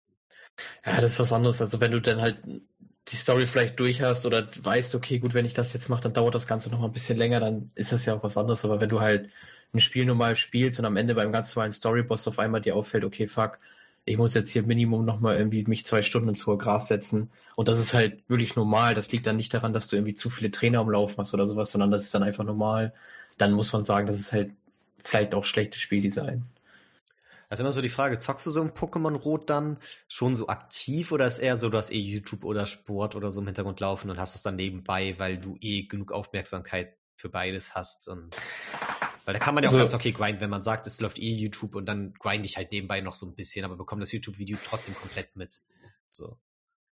Ja, 0.85 1.01
das 1.01 1.13
ist 1.13 1.19
was 1.19 1.33
anderes. 1.33 1.61
Also 1.61 1.79
wenn 1.79 1.91
du 1.91 2.01
dann 2.01 2.21
halt 2.21 2.41
die 3.07 3.15
Story 3.15 3.47
vielleicht 3.47 3.79
durch 3.79 4.01
hast 4.01 4.25
oder 4.25 4.49
weißt, 4.57 4.95
okay, 4.95 5.19
gut, 5.19 5.33
wenn 5.33 5.45
ich 5.45 5.53
das 5.53 5.73
jetzt 5.73 5.89
mache, 5.89 6.01
dann 6.03 6.13
dauert 6.13 6.35
das 6.35 6.47
Ganze 6.47 6.69
noch 6.69 6.79
mal 6.79 6.87
ein 6.87 6.93
bisschen 6.93 7.17
länger, 7.17 7.39
dann 7.39 7.71
ist 7.75 7.91
das 7.91 8.05
ja 8.05 8.15
auch 8.15 8.23
was 8.23 8.37
anderes. 8.37 8.65
Aber 8.65 8.81
wenn 8.81 8.89
du 8.89 8.99
halt 8.99 9.29
ein 9.73 9.79
Spiel 9.79 10.05
normal 10.05 10.35
spielst 10.35 10.79
und 10.79 10.85
am 10.85 10.97
Ende 10.97 11.15
beim 11.15 11.31
ganz 11.31 11.55
normalen 11.55 11.73
Storyboss 11.73 12.27
auf 12.27 12.39
einmal 12.39 12.61
dir 12.61 12.75
auffällt, 12.75 13.05
okay, 13.05 13.27
fuck, 13.27 13.59
ich 14.07 14.17
muss 14.17 14.33
jetzt 14.33 14.51
hier 14.51 14.63
Minimum 14.63 15.03
noch 15.03 15.19
mal 15.19 15.37
irgendwie 15.37 15.65
mich 15.65 15.85
zwei 15.85 16.01
Stunden 16.01 16.29
ins 16.29 16.47
hohe 16.47 16.57
Gras 16.57 16.87
setzen. 16.87 17.29
Und 17.55 17.67
das 17.67 17.79
ist 17.79 17.93
halt 17.93 18.23
wirklich 18.29 18.55
normal. 18.55 18.95
Das 18.95 19.11
liegt 19.11 19.27
dann 19.27 19.35
nicht 19.35 19.53
daran, 19.53 19.73
dass 19.73 19.89
du 19.89 19.97
irgendwie 19.97 20.13
zu 20.13 20.29
viele 20.29 20.49
Trainer 20.49 20.81
umlaufen 20.81 21.17
hast 21.17 21.33
oder 21.33 21.45
sowas, 21.45 21.71
sondern 21.71 21.91
das 21.91 22.03
ist 22.03 22.15
dann 22.15 22.23
einfach 22.23 22.45
normal. 22.45 22.93
Dann 23.37 23.51
muss 23.51 23.73
man 23.73 23.83
sagen, 23.83 24.07
das 24.07 24.19
ist 24.19 24.31
halt 24.31 24.51
vielleicht 24.99 25.35
auch 25.35 25.43
schlechtes 25.43 25.81
Spieldesign. 25.81 26.45
Also 27.49 27.63
immer 27.63 27.71
so 27.71 27.81
die 27.81 27.89
Frage, 27.89 28.17
zockst 28.17 28.45
du 28.45 28.49
so 28.49 28.61
ein 28.61 28.71
Pokémon 28.71 29.15
Rot 29.15 29.49
dann 29.49 29.77
schon 30.07 30.35
so 30.37 30.47
aktiv 30.47 31.11
oder 31.11 31.25
ist 31.25 31.39
eher 31.39 31.57
so, 31.57 31.69
du 31.69 31.77
hast 31.77 31.91
eh 31.91 31.99
YouTube 31.99 32.45
oder 32.45 32.65
Sport 32.65 33.15
oder 33.15 33.29
so 33.31 33.41
im 33.41 33.47
Hintergrund 33.47 33.79
laufen 33.81 34.09
und 34.09 34.19
hast 34.19 34.35
es 34.35 34.41
dann 34.41 34.55
nebenbei, 34.55 35.15
weil 35.17 35.37
du 35.37 35.57
eh 35.61 35.83
genug 35.83 36.13
Aufmerksamkeit 36.13 36.96
für 37.17 37.29
beides 37.29 37.75
hast 37.75 38.07
und 38.07 38.35
weil 39.25 39.33
da 39.33 39.39
kann 39.39 39.55
man 39.55 39.63
ja 39.63 39.69
auch 39.69 39.73
so. 39.73 39.79
ganz 39.79 39.93
okay 39.93 40.13
grinden, 40.13 40.39
wenn 40.39 40.49
man 40.49 40.63
sagt, 40.63 40.87
es 40.87 41.01
läuft 41.01 41.19
eh 41.19 41.33
YouTube 41.33 41.75
und 41.75 41.85
dann 41.85 42.13
grind 42.13 42.45
ich 42.45 42.55
halt 42.55 42.71
nebenbei 42.71 43.01
noch 43.01 43.15
so 43.15 43.25
ein 43.25 43.35
bisschen, 43.35 43.65
aber 43.65 43.75
bekomme 43.75 43.99
das 43.99 44.13
YouTube-Video 44.13 44.57
trotzdem 44.63 44.95
komplett 44.95 45.35
mit. 45.35 45.59
So. 46.07 46.37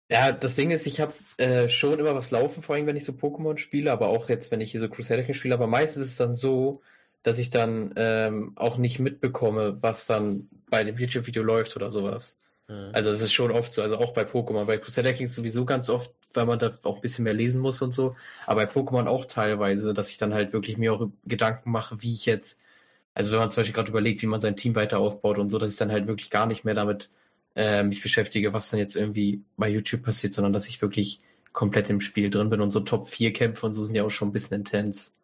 Ja, 0.10 0.34
das 0.34 0.56
Ding 0.56 0.72
ist, 0.72 0.88
ich 0.88 1.00
habe 1.00 1.14
äh, 1.38 1.70
schon 1.70 2.00
immer 2.00 2.16
was 2.16 2.32
laufen, 2.32 2.62
vor 2.62 2.76
allem 2.76 2.86
wenn 2.86 2.98
ich 2.98 3.06
so 3.06 3.14
Pokémon 3.14 3.58
spiele, 3.58 3.92
aber 3.92 4.08
auch 4.08 4.28
jetzt, 4.28 4.52
wenn 4.52 4.60
ich 4.60 4.72
hier 4.72 4.82
so 4.82 4.90
Crusader 4.90 5.34
spiele, 5.34 5.54
aber 5.54 5.68
meistens 5.68 6.04
ist 6.04 6.12
es 6.12 6.18
dann 6.18 6.36
so, 6.36 6.82
dass 7.24 7.38
ich 7.38 7.50
dann 7.50 7.94
ähm, 7.96 8.54
auch 8.56 8.78
nicht 8.78 9.00
mitbekomme, 9.00 9.82
was 9.82 10.06
dann 10.06 10.50
bei 10.70 10.84
dem 10.84 10.98
YouTube-Video 10.98 11.44
läuft 11.44 11.76
oder 11.76 11.92
sowas. 11.92 12.38
Mhm. 12.68 12.92
Also 12.94 13.12
es 13.12 13.22
ist 13.22 13.34
schon 13.34 13.52
oft 13.52 13.74
so, 13.74 13.82
also 13.82 13.98
auch 13.98 14.14
bei 14.14 14.24
Pokémon. 14.24 14.66
Bei 14.66 14.78
Crusader 14.78 15.14
Kings 15.14 15.36
sowieso 15.36 15.66
ganz 15.66 15.90
oft, 15.90 16.12
weil 16.34 16.46
man 16.46 16.60
da 16.60 16.78
auch 16.84 16.98
ein 16.98 17.02
bisschen 17.02 17.24
mehr 17.24 17.34
lesen 17.34 17.62
muss 17.62 17.82
und 17.82 17.92
so. 17.92 18.16
Aber 18.46 18.66
bei 18.66 18.72
Pokémon 18.72 19.08
auch 19.08 19.26
teilweise, 19.26 19.94
dass 19.94 20.10
ich 20.10 20.18
dann 20.18 20.34
halt 20.34 20.54
wirklich 20.54 20.78
mir 20.78 20.94
auch 20.94 21.10
Gedanken 21.26 21.72
mache, 21.72 22.02
wie 22.02 22.14
ich 22.14 22.26
jetzt, 22.26 22.60
also 23.14 23.32
wenn 23.32 23.40
man 23.40 23.52
zum 23.52 23.62
Beispiel 23.62 23.76
gerade 23.76 23.90
überlegt, 23.90 24.22
wie 24.22 24.28
man 24.28 24.42
sein 24.42 24.56
Team 24.58 24.76
weiter 24.76 25.00
aufbaut 25.00 25.38
und 25.40 25.50
so, 25.50 25.60
dass 25.60 25.72
ich 25.72 25.78
dann 25.78 25.92
halt 25.92 26.08
wirklich 26.08 26.30
gar 26.30 26.46
nicht 26.46 26.66
mehr 26.66 26.76
damit 26.76 27.10
äh, 27.56 27.84
mich 27.84 28.02
beschäftige, 28.04 28.54
was 28.54 28.70
dann 28.70 28.80
jetzt 28.80 28.96
irgendwie 28.96 29.44
bei 29.58 29.70
YouTube 29.70 30.04
passiert, 30.04 30.34
sondern 30.34 30.54
dass 30.54 30.68
ich 30.70 30.82
wirklich 30.82 31.22
komplett 31.54 31.90
im 31.90 32.02
Spiel 32.02 32.30
drin 32.30 32.50
bin 32.50 32.62
und 32.62 32.72
so 32.72 32.82
Top 32.82 33.10
4 33.10 33.34
Kämpfe 33.34 33.66
und 33.66 33.74
so 33.74 33.84
sind 33.84 33.96
ja 33.96 34.04
auch 34.04 34.12
schon 34.12 34.30
ein 34.30 34.34
bisschen 34.34 34.58
intens. 34.58 35.17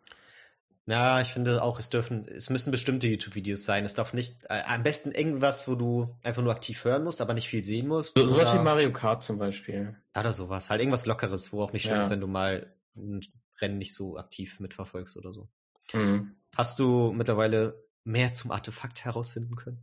Ja, 0.85 1.22
ich 1.22 1.30
finde 1.30 1.64
auch, 1.64 1.80
es 1.80 1.89
dürfen, 1.89 2.27
es 2.27 2.49
müssen 2.49 2.72
bestimmte 2.72 3.07
YouTube-Videos 3.07 3.64
sein. 3.64 3.85
Es 3.85 3.93
darf 3.93 4.14
nicht, 4.14 4.43
äh, 4.49 4.64
am 4.65 4.84
besten 4.84 5.11
irgendwas, 5.11 5.68
wo 5.68 5.76
du 5.76 6.14
einfach 6.23 6.41
nur 6.41 6.51
aktiv 6.51 6.84
hören 6.84 7.05
musst, 7.05 7.22
aber 7.22 7.34
nicht 7.34 7.47
viel 7.47 7.64
sehen 7.64 7.88
musst. 7.88 8.18
So, 8.18 8.27
sowas 8.27 8.53
wie 8.53 8.60
Mario 8.60 8.91
Kart 8.91 9.23
zum 9.23 9.38
Beispiel. 9.38 9.95
Oder 10.18 10.34
sowas. 10.34 10.69
Halt 10.69 10.81
irgendwas 10.81 11.05
Lockeres, 11.05 11.53
wo 11.53 11.64
auch 11.64 11.72
nicht 11.72 11.85
schlimm 11.85 12.01
ist, 12.01 12.10
wenn 12.10 12.19
du 12.19 12.27
mal 12.27 12.68
ein 12.97 13.22
Rennen 13.61 13.77
nicht 13.77 13.93
so 13.93 14.18
aktiv 14.18 14.60
mitverfolgst 14.60 15.15
oder 15.15 15.31
so. 15.31 15.47
Mhm. 15.93 16.35
Hast 16.55 16.80
du 16.80 17.14
mittlerweile 17.14 17.81
mehr 18.03 18.34
zum 18.34 18.51
Artefakt 18.51 19.05
herausfinden 19.05 19.55
können? 19.55 19.80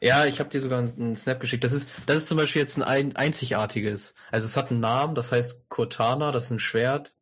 Ja, 0.00 0.26
ich 0.26 0.38
habe 0.38 0.50
dir 0.50 0.60
sogar 0.60 0.80
einen 0.80 1.16
Snap 1.16 1.40
geschickt. 1.40 1.64
Das 1.64 1.72
ist, 1.72 1.88
das 2.06 2.18
ist 2.18 2.28
zum 2.28 2.36
Beispiel 2.36 2.60
jetzt 2.60 2.80
ein 2.80 3.16
einzigartiges. 3.16 4.14
Also 4.30 4.46
es 4.46 4.56
hat 4.56 4.70
einen 4.70 4.80
Namen, 4.80 5.14
das 5.14 5.32
heißt 5.32 5.68
Cortana, 5.68 6.30
das 6.32 6.44
ist 6.44 6.50
ein 6.50 6.58
Schwert. 6.58 7.14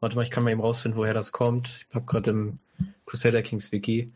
Warte 0.00 0.14
mal, 0.16 0.22
ich 0.22 0.30
kann 0.30 0.44
mal 0.44 0.50
eben 0.50 0.60
rausfinden, 0.60 0.98
woher 0.98 1.14
das 1.14 1.32
kommt. 1.32 1.86
Ich 1.88 1.94
habe 1.94 2.06
gerade 2.06 2.30
im 2.30 2.58
Crusader 3.06 3.42
Kings 3.42 3.72
Wiki, 3.72 4.12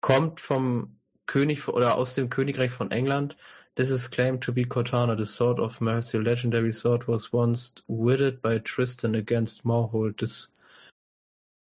kommt 0.00 0.40
vom 0.40 0.96
König 1.26 1.68
oder 1.68 1.96
aus 1.96 2.14
dem 2.14 2.28
Königreich 2.28 2.70
von 2.70 2.90
England. 2.90 3.36
This 3.74 3.90
is 3.90 4.10
claimed 4.10 4.42
to 4.42 4.52
be 4.52 4.64
Cortana. 4.64 5.16
The 5.16 5.24
sword 5.24 5.58
of 5.58 5.80
mercy, 5.80 6.18
legendary 6.18 6.72
sword, 6.72 7.08
was 7.08 7.32
once 7.32 7.72
wielded 7.86 8.42
by 8.42 8.58
Tristan 8.58 9.14
against 9.14 9.64
Morholt. 9.64 10.18
This 10.18 10.48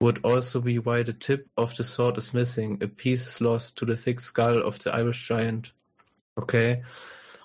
would 0.01 0.25
also 0.25 0.63
be 0.63 0.79
why 0.79 1.03
the 1.03 1.13
tip 1.13 1.49
of 1.57 1.75
the 1.77 1.85
sword 1.85 2.17
is 2.17 2.33
missing. 2.33 2.79
A 2.83 2.87
piece 2.87 3.27
is 3.27 3.41
lost 3.41 3.77
to 3.77 3.85
the 3.85 3.97
thick 3.97 4.19
skull 4.19 4.63
of 4.63 4.79
the 4.79 4.95
Irish 4.95 5.29
giant. 5.29 5.73
Okay. 6.39 6.83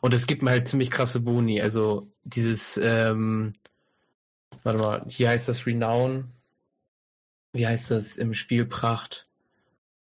Und 0.01 0.13
es 0.13 0.25
gibt 0.25 0.41
mir 0.41 0.51
halt 0.51 0.67
ziemlich 0.67 0.91
krasse 0.91 1.19
Boni. 1.19 1.61
Also 1.61 2.07
dieses, 2.23 2.77
ähm, 2.77 3.53
warte 4.63 4.79
mal, 4.79 5.05
hier 5.09 5.29
heißt 5.29 5.49
das 5.49 5.65
Renown 5.65 6.31
wie 7.55 7.67
heißt 7.67 7.91
das 7.91 8.17
im 8.17 8.33
Spiel 8.33 8.65
Pracht? 8.65 9.27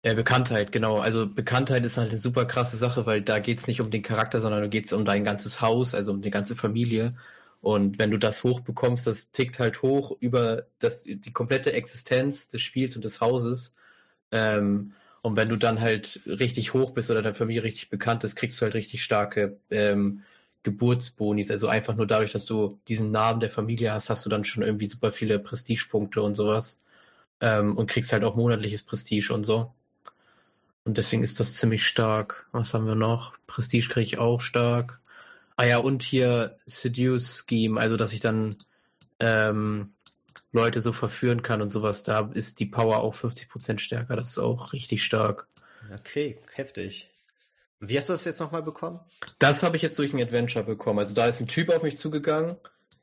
Ja, 0.03 0.13
Bekanntheit, 0.15 0.72
genau. 0.72 0.97
Also 0.97 1.27
Bekanntheit 1.27 1.84
ist 1.85 1.97
halt 1.97 2.09
eine 2.09 2.18
super 2.18 2.45
krasse 2.45 2.77
Sache, 2.77 3.05
weil 3.05 3.22
da 3.22 3.39
geht's 3.39 3.68
nicht 3.68 3.81
um 3.81 3.91
den 3.91 4.01
Charakter, 4.01 4.41
sondern 4.41 4.61
da 4.61 4.68
geht's 4.68 4.93
um 4.93 5.05
dein 5.05 5.23
ganzes 5.23 5.61
Haus, 5.61 5.93
also 5.93 6.11
um 6.11 6.22
die 6.22 6.31
ganze 6.31 6.55
Familie. 6.55 7.15
Und 7.61 7.99
wenn 7.99 8.09
du 8.11 8.18
das 8.18 8.43
hochbekommst, 8.43 9.05
das 9.05 9.31
tickt 9.31 9.59
halt 9.59 9.84
hoch 9.84 10.18
über 10.19 10.65
das, 10.80 11.03
die 11.03 11.34
komplette 11.34 11.73
Existenz 11.73 12.49
des 12.49 12.61
Spiels 12.61 12.95
und 12.95 13.05
des 13.05 13.22
Hauses. 13.22 13.76
Ähm, 14.31 14.93
und 15.22 15.35
wenn 15.38 15.49
du 15.49 15.57
dann 15.57 15.81
halt 15.81 16.22
richtig 16.26 16.73
hoch 16.73 16.91
bist 16.91 17.11
oder 17.11 17.22
deine 17.22 17.35
Familie 17.35 17.63
richtig 17.63 17.89
bekannt 17.91 18.23
ist, 18.23 18.35
kriegst 18.35 18.59
du 18.59 18.63
halt 18.65 18.76
richtig 18.76 19.03
starke 19.03 19.57
ähm, 19.69 20.23
Geburtsbonis. 20.63 21.51
Also 21.51 21.68
einfach 21.68 21.95
nur 21.95 22.07
dadurch, 22.07 22.31
dass 22.34 22.45
du 22.45 22.80
diesen 22.88 23.11
Namen 23.11 23.39
der 23.39 23.51
Familie 23.51 23.93
hast, 23.93 24.09
hast 24.09 24.26
du 24.26 24.30
dann 24.30 24.45
schon 24.45 24.63
irgendwie 24.63 24.88
super 24.88 25.11
viele 25.11 25.39
Prestigepunkte 25.39 26.22
und 26.23 26.35
sowas 26.35 26.80
ähm, 27.41 27.76
und 27.76 27.89
kriegst 27.89 28.13
halt 28.13 28.23
auch 28.23 28.35
monatliches 28.35 28.84
Prestige 28.84 29.34
und 29.34 29.43
so. 29.43 29.73
Und 30.84 30.97
deswegen 30.97 31.23
ist 31.23 31.39
das 31.39 31.55
ziemlich 31.55 31.85
stark. 31.85 32.47
Was 32.51 32.73
haben 32.73 32.88
wir 32.88 32.95
noch? 32.95 33.34
Prestige 33.47 33.89
kriege 33.89 34.05
ich 34.05 34.18
auch 34.18 34.41
stark. 34.41 34.99
Ah 35.55 35.65
ja, 35.65 35.77
und 35.77 36.01
hier 36.01 36.57
Seduce 36.65 37.45
Scheme, 37.47 37.80
also 37.80 37.97
dass 37.97 38.13
ich 38.13 38.19
dann 38.19 38.55
ähm, 39.19 39.93
Leute 40.51 40.81
so 40.81 40.91
verführen 40.91 41.43
kann 41.43 41.61
und 41.61 41.72
sowas. 41.72 42.03
Da 42.03 42.31
ist 42.34 42.59
die 42.59 42.65
Power 42.65 43.01
auch 43.01 43.15
50% 43.15 43.80
stärker. 43.80 44.15
Das 44.15 44.30
ist 44.30 44.38
auch 44.39 44.73
richtig 44.73 45.03
stark. 45.03 45.47
Okay, 45.93 46.39
heftig. 46.53 47.09
Wie 47.80 47.97
hast 47.97 48.09
du 48.09 48.13
das 48.13 48.26
jetzt 48.26 48.39
nochmal 48.39 48.63
bekommen? 48.63 48.99
Das 49.39 49.63
habe 49.63 49.76
ich 49.76 49.81
jetzt 49.81 49.97
durch 49.97 50.13
ein 50.13 50.22
Adventure 50.22 50.63
bekommen. 50.63 50.99
Also 50.99 51.13
da 51.13 51.27
ist 51.27 51.41
ein 51.41 51.47
Typ 51.47 51.69
auf 51.69 51.84
mich 51.84 51.97
zugegangen. 51.97 52.55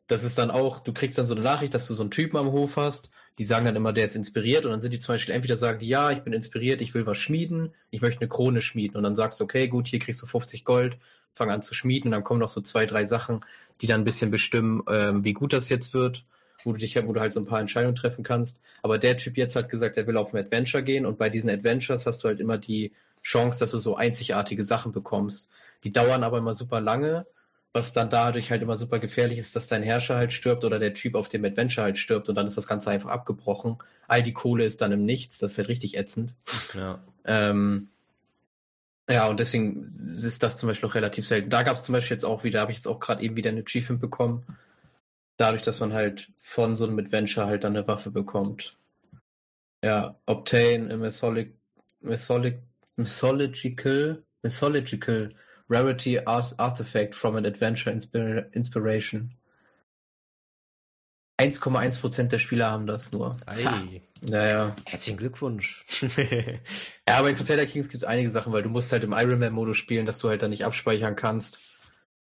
Das 0.06 0.24
ist 0.24 0.39
dann 0.39 0.51
auch, 0.51 0.81
du 0.81 0.93
kriegst 0.93 1.19
dann 1.19 1.27
so 1.27 1.35
eine 1.35 1.43
Nachricht, 1.43 1.74
dass 1.74 1.86
du 1.86 1.94
so 1.94 2.02
einen 2.02 2.10
Typen 2.10 2.39
am 2.39 2.52
Hof 2.52 2.77
hast 2.77 3.10
die 3.39 3.44
sagen 3.44 3.65
dann 3.65 3.77
immer, 3.77 3.93
der 3.93 4.05
ist 4.05 4.16
inspiriert. 4.16 4.65
Und 4.65 4.73
dann 4.73 4.81
sind 4.81 4.93
die 4.93 4.98
zum 4.98 5.15
Beispiel 5.15 5.35
entweder 5.35 5.56
sagen 5.56 5.85
ja, 5.85 6.10
ich 6.10 6.20
bin 6.20 6.32
inspiriert, 6.32 6.81
ich 6.81 6.93
will 6.93 7.06
was 7.06 7.19
schmieden, 7.19 7.73
ich 7.90 8.01
möchte 8.01 8.20
eine 8.20 8.28
Krone 8.28 8.60
schmieden. 8.60 8.97
Und 8.97 9.05
dann 9.05 9.15
sagst 9.15 9.39
du, 9.39 9.44
okay, 9.44 9.69
gut, 9.69 9.86
hier 9.86 10.01
kriegst 10.01 10.20
du 10.20 10.27
50 10.27 10.65
Gold, 10.65 10.98
fang 11.32 11.51
an 11.51 11.62
zu 11.62 11.73
schmieden. 11.73 12.09
Und 12.09 12.12
dann 12.12 12.24
kommen 12.24 12.40
noch 12.40 12.48
so 12.48 12.60
zwei, 12.60 12.85
drei 12.85 13.05
Sachen, 13.05 13.44
die 13.81 13.86
dann 13.86 14.01
ein 14.01 14.05
bisschen 14.05 14.32
bestimmen, 14.32 14.82
ähm, 14.89 15.24
wie 15.24 15.35
gut 15.35 15.52
das 15.52 15.69
jetzt 15.69 15.94
wird, 15.94 16.24
wo 16.65 16.73
du 16.73 16.78
dich, 16.78 16.97
wo 17.06 17.12
du 17.12 17.20
halt 17.20 17.32
so 17.32 17.40
ein 17.40 17.47
paar 17.47 17.60
Entscheidungen 17.60 17.94
treffen 17.94 18.24
kannst. 18.24 18.60
Aber 18.82 18.98
der 18.98 19.16
Typ 19.16 19.36
jetzt 19.36 19.55
hat 19.55 19.69
gesagt, 19.69 19.97
er 19.97 20.06
will 20.09 20.16
auf 20.16 20.35
ein 20.35 20.44
Adventure 20.44 20.82
gehen. 20.82 21.06
Und 21.06 21.16
bei 21.16 21.31
diesen 21.31 21.48
Adventures 21.48 22.06
hast 22.06 22.24
du 22.24 22.28
halt 22.28 22.40
immer 22.40 22.59
die 22.59 22.93
Chance, 23.23 23.60
dass 23.60 23.70
du 23.70 23.78
so 23.78 23.97
einzigartige 23.97 24.65
Sachen 24.65 24.90
bekommst. 24.90 25.48
Die 25.85 25.93
dauern 25.93 26.24
aber 26.24 26.39
immer 26.39 26.55
super 26.55 26.81
lange 26.81 27.24
was 27.73 27.93
dann 27.93 28.11
dadurch 28.11 28.51
halt 28.51 28.62
immer 28.62 28.78
super 28.78 28.99
gefährlich 28.99 29.39
ist, 29.39 29.55
dass 29.55 29.66
dein 29.66 29.82
Herrscher 29.82 30.16
halt 30.16 30.32
stirbt 30.32 30.65
oder 30.65 30.78
der 30.78 30.95
Typ 30.95 31.15
auf 31.15 31.28
dem 31.28 31.45
Adventure 31.45 31.85
halt 31.85 31.99
stirbt 31.99 32.28
und 32.28 32.35
dann 32.35 32.47
ist 32.47 32.57
das 32.57 32.66
Ganze 32.66 32.90
einfach 32.90 33.11
abgebrochen. 33.11 33.78
All 34.07 34.23
die 34.23 34.32
Kohle 34.32 34.65
ist 34.65 34.81
dann 34.81 34.93
im 34.93 35.05
Nichts, 35.05 35.39
das 35.39 35.53
ist 35.53 35.59
halt 35.59 35.69
richtig 35.69 35.97
ätzend. 35.97 36.35
Ja. 36.74 37.03
Ähm, 37.24 37.89
ja, 39.11 39.27
und 39.28 39.40
deswegen 39.40 39.85
ist 39.85 40.43
das 40.43 40.59
zum 40.59 40.69
Beispiel 40.69 40.89
auch 40.89 40.95
relativ 40.95 41.27
selten. 41.27 41.51
Da 41.51 41.62
gab 41.62 41.77
es 41.77 41.82
zum 41.82 41.95
Beispiel 41.95 42.15
jetzt 42.15 42.24
auch 42.24 42.45
wieder, 42.45 42.61
habe 42.61 42.73
ich 42.73 42.78
jetzt 42.78 42.89
auch 42.89 43.01
gerade 43.01 43.23
eben 43.23 43.36
wieder 43.36 43.51
eine 43.51 43.62
Achievement 43.62 44.01
bekommen. 44.01 44.45
dadurch, 45.39 45.62
dass 45.62 45.81
man 45.81 45.93
halt 45.93 46.31
von 46.39 46.77
so 46.77 46.86
einem 46.86 46.99
Adventure 46.99 47.47
halt 47.47 47.65
dann 47.65 47.77
eine 47.77 47.86
Waffe 47.86 48.11
bekommt. 48.11 48.77
Ja, 49.85 50.16
obtain 50.27 50.90
a 50.90 50.97
mytholic, 50.97 51.55
mytholic, 52.01 52.59
mythological, 52.97 54.24
mythological 54.43 55.35
rarity 55.69 56.19
artifact 56.19 57.15
from 57.15 57.36
an 57.36 57.47
adventure 57.47 57.90
inspiration. 58.53 59.31
1,1% 61.40 62.24
der 62.24 62.39
Spieler 62.39 62.70
haben 62.70 62.86
das 62.86 63.12
nur. 63.12 63.36
Ei. 63.47 64.03
Naja. 64.23 64.74
Herzlichen 64.85 65.19
Glückwunsch. 65.19 65.85
ja, 67.09 67.16
aber 67.16 67.31
in 67.31 67.36
Crusader 67.36 67.65
Kings 67.65 67.89
gibt 67.89 68.03
es 68.03 68.09
einige 68.09 68.31
Sachen, 68.31 68.53
weil 68.53 68.65
du 68.65 68.69
musst 68.69 68.90
halt 68.90 69.05
im 69.05 69.12
Ironman-Modus 69.12 69.77
spielen, 69.77 70.05
dass 70.05 70.19
du 70.19 70.28
halt 70.28 70.43
dann 70.43 70.51
nicht 70.51 70.65
abspeichern 70.65 71.15
kannst 71.15 71.61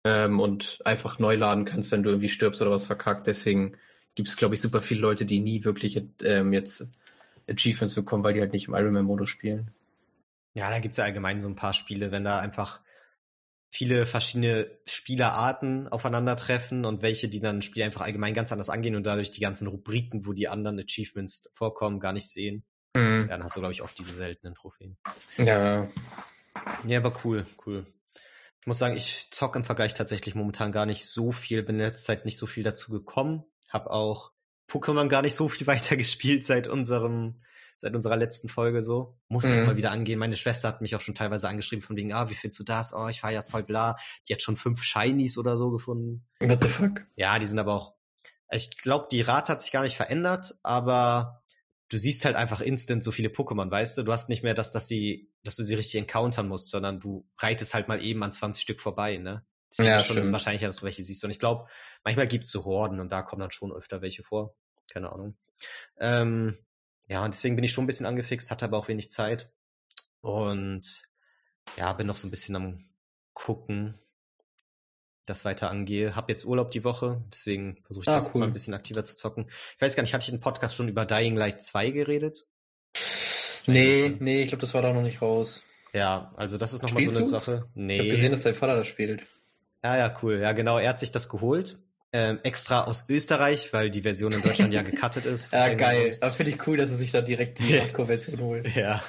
ähm, 0.04 0.40
und 0.40 0.80
einfach 0.84 1.18
neu 1.18 1.36
laden 1.36 1.64
kannst, 1.64 1.90
wenn 1.90 2.02
du 2.02 2.10
irgendwie 2.10 2.28
stirbst 2.28 2.60
oder 2.60 2.70
was 2.70 2.84
verkackt. 2.84 3.26
Deswegen 3.26 3.78
gibt 4.14 4.28
es, 4.28 4.36
glaube 4.36 4.54
ich, 4.54 4.60
super 4.60 4.82
viele 4.82 5.00
Leute, 5.00 5.24
die 5.24 5.40
nie 5.40 5.64
wirklich 5.64 6.02
ähm, 6.22 6.52
jetzt 6.52 6.86
Achievements 7.48 7.94
bekommen, 7.94 8.24
weil 8.24 8.34
die 8.34 8.40
halt 8.40 8.52
nicht 8.52 8.68
im 8.68 8.74
Ironman-Modus 8.74 9.30
spielen. 9.30 9.70
Ja, 10.52 10.68
da 10.68 10.80
gibt 10.80 10.92
es 10.92 10.98
ja 10.98 11.04
allgemein 11.04 11.40
so 11.40 11.48
ein 11.48 11.56
paar 11.56 11.72
Spiele, 11.72 12.10
wenn 12.10 12.24
da 12.24 12.40
einfach 12.40 12.80
viele 13.70 14.06
verschiedene 14.06 14.70
Spielerarten 14.86 15.88
aufeinandertreffen 15.88 16.84
und 16.84 17.02
welche, 17.02 17.28
die 17.28 17.40
dann 17.40 17.58
ein 17.58 17.62
Spiel 17.62 17.82
einfach 17.82 18.00
allgemein 18.00 18.34
ganz 18.34 18.52
anders 18.52 18.70
angehen 18.70 18.96
und 18.96 19.04
dadurch 19.04 19.30
die 19.30 19.40
ganzen 19.40 19.68
Rubriken, 19.68 20.26
wo 20.26 20.32
die 20.32 20.48
anderen 20.48 20.78
Achievements 20.78 21.48
vorkommen, 21.52 22.00
gar 22.00 22.12
nicht 22.12 22.28
sehen. 22.28 22.64
Mhm. 22.94 23.26
Dann 23.28 23.44
hast 23.44 23.56
du, 23.56 23.60
glaube 23.60 23.72
ich, 23.72 23.82
oft 23.82 23.98
diese 23.98 24.14
seltenen 24.14 24.54
Trophäen. 24.54 24.96
Ja. 25.36 25.88
Ja, 26.86 26.98
aber 26.98 27.12
cool, 27.24 27.46
cool. 27.66 27.86
Ich 28.60 28.66
muss 28.66 28.78
sagen, 28.78 28.96
ich 28.96 29.28
zock 29.30 29.54
im 29.56 29.64
Vergleich 29.64 29.94
tatsächlich 29.94 30.34
momentan 30.34 30.72
gar 30.72 30.86
nicht 30.86 31.06
so 31.06 31.32
viel, 31.32 31.62
bin 31.62 31.76
in 31.76 31.82
letzter 31.82 32.06
Zeit 32.06 32.24
nicht 32.24 32.38
so 32.38 32.46
viel 32.46 32.64
dazu 32.64 32.90
gekommen, 32.90 33.44
hab 33.68 33.86
auch 33.86 34.32
Pokémon 34.68 35.08
gar 35.08 35.22
nicht 35.22 35.34
so 35.34 35.48
viel 35.48 35.66
weiter 35.68 35.96
gespielt 35.96 36.44
seit 36.44 36.68
unserem 36.68 37.40
seit 37.78 37.94
unserer 37.94 38.16
letzten 38.16 38.48
Folge 38.48 38.82
so. 38.82 39.16
Muss 39.28 39.46
mhm. 39.46 39.50
das 39.50 39.64
mal 39.64 39.76
wieder 39.76 39.90
angehen. 39.90 40.18
Meine 40.18 40.36
Schwester 40.36 40.68
hat 40.68 40.80
mich 40.80 40.94
auch 40.94 41.00
schon 41.00 41.14
teilweise 41.14 41.48
angeschrieben 41.48 41.82
von 41.82 41.96
wegen, 41.96 42.12
ah, 42.12 42.28
wie 42.28 42.34
findest 42.34 42.60
du 42.60 42.64
das? 42.64 42.92
Oh, 42.92 43.08
ich 43.08 43.20
feiere 43.20 43.38
es 43.38 43.48
voll 43.48 43.62
bla. 43.62 43.96
Die 44.28 44.34
hat 44.34 44.42
schon 44.42 44.56
fünf 44.56 44.82
Shinies 44.82 45.38
oder 45.38 45.56
so 45.56 45.70
gefunden. 45.70 46.26
What 46.40 46.62
the 46.62 46.68
fuck? 46.68 47.06
Ja, 47.16 47.38
die 47.38 47.46
sind 47.46 47.58
aber 47.58 47.74
auch, 47.74 47.94
ich 48.50 48.76
glaube, 48.78 49.06
die 49.10 49.22
Rate 49.22 49.52
hat 49.52 49.62
sich 49.62 49.70
gar 49.70 49.82
nicht 49.82 49.96
verändert, 49.96 50.56
aber 50.62 51.42
du 51.88 51.96
siehst 51.96 52.24
halt 52.24 52.36
einfach 52.36 52.60
instant 52.60 53.04
so 53.04 53.12
viele 53.12 53.28
Pokémon, 53.28 53.70
weißt 53.70 53.98
du? 53.98 54.02
Du 54.02 54.12
hast 54.12 54.28
nicht 54.28 54.42
mehr 54.42 54.54
das, 54.54 54.72
dass 54.72 54.88
sie, 54.88 55.30
dass 55.44 55.56
du 55.56 55.62
sie 55.62 55.74
richtig 55.74 56.00
encountern 56.00 56.48
musst, 56.48 56.70
sondern 56.70 57.00
du 57.00 57.26
reitest 57.38 57.74
halt 57.74 57.88
mal 57.88 58.02
eben 58.02 58.22
an 58.22 58.32
20 58.32 58.62
Stück 58.62 58.80
vorbei, 58.80 59.18
ne? 59.18 59.44
Deswegen 59.70 59.88
ja, 59.88 59.96
ist 59.98 60.06
schon 60.06 60.16
stimmt. 60.16 60.32
wahrscheinlich, 60.32 60.62
dass 60.62 60.78
du 60.78 60.86
welche 60.86 61.04
siehst. 61.04 61.22
Und 61.24 61.30
ich 61.30 61.38
glaube, 61.38 61.66
manchmal 62.02 62.26
gibt's 62.26 62.50
so 62.50 62.64
Horden 62.64 63.00
und 63.00 63.12
da 63.12 63.22
kommen 63.22 63.40
dann 63.40 63.50
schon 63.50 63.72
öfter 63.72 64.00
welche 64.00 64.22
vor. 64.22 64.56
Keine 64.90 65.12
Ahnung. 65.12 65.36
Ähm, 65.98 66.58
ja, 67.08 67.24
und 67.24 67.34
deswegen 67.34 67.56
bin 67.56 67.64
ich 67.64 67.72
schon 67.72 67.84
ein 67.84 67.86
bisschen 67.86 68.06
angefixt, 68.06 68.50
hatte 68.50 68.66
aber 68.66 68.78
auch 68.78 68.88
wenig 68.88 69.10
Zeit. 69.10 69.50
Und 70.20 71.02
ja, 71.76 71.92
bin 71.94 72.06
noch 72.06 72.16
so 72.16 72.26
ein 72.26 72.30
bisschen 72.30 72.56
am 72.56 72.84
gucken, 73.32 73.94
das 75.24 75.44
weiter 75.44 75.70
angehe. 75.70 76.14
Hab 76.16 76.28
jetzt 76.28 76.44
Urlaub 76.44 76.70
die 76.70 76.84
Woche, 76.84 77.22
deswegen 77.32 77.78
versuche 77.82 78.04
ich 78.04 78.08
ah, 78.08 78.12
das 78.12 78.24
cool. 78.24 78.28
jetzt 78.28 78.36
mal 78.36 78.46
ein 78.46 78.52
bisschen 78.52 78.74
aktiver 78.74 79.04
zu 79.04 79.14
zocken. 79.14 79.46
Ich 79.76 79.80
weiß 79.80 79.96
gar 79.96 80.02
nicht, 80.02 80.12
hatte 80.12 80.24
ich 80.24 80.34
im 80.34 80.40
Podcast 80.40 80.74
schon 80.74 80.88
über 80.88 81.06
Dying 81.06 81.36
Light 81.36 81.62
2 81.62 81.90
geredet? 81.90 82.46
Nee, 83.66 84.16
nee, 84.20 84.42
ich 84.42 84.48
glaube, 84.48 84.62
das 84.62 84.74
war 84.74 84.82
da 84.82 84.92
noch 84.92 85.02
nicht 85.02 85.22
raus. 85.22 85.62
Ja, 85.92 86.32
also 86.36 86.58
das 86.58 86.72
ist 86.72 86.82
nochmal 86.82 87.02
so 87.04 87.10
eine? 87.10 87.24
Sache. 87.24 87.68
Nee. 87.74 87.94
Ich 87.94 88.00
habe 88.00 88.10
gesehen, 88.10 88.32
dass 88.32 88.42
dein 88.42 88.54
Vater 88.54 88.76
das 88.76 88.88
spielt. 88.88 89.26
Ja, 89.82 89.96
ja, 89.96 90.18
cool. 90.22 90.40
Ja, 90.40 90.52
genau, 90.52 90.78
er 90.78 90.90
hat 90.90 91.00
sich 91.00 91.12
das 91.12 91.28
geholt 91.28 91.78
ähm, 92.12 92.40
extra 92.42 92.84
aus 92.84 93.08
Österreich, 93.08 93.72
weil 93.72 93.90
die 93.90 94.02
Version 94.02 94.32
in 94.32 94.42
Deutschland 94.42 94.72
ja 94.72 94.82
gecuttet 94.90 95.26
ist. 95.26 95.52
ja, 95.52 95.74
geil. 95.74 96.16
Aber 96.20 96.32
finde 96.32 96.52
ich 96.52 96.66
cool, 96.66 96.76
dass 96.76 96.90
er 96.90 96.96
sich 96.96 97.12
da 97.12 97.20
direkt 97.20 97.58
die 97.58 97.80
Konvention 97.92 98.40
holt. 98.40 98.74
Ja. 98.74 99.02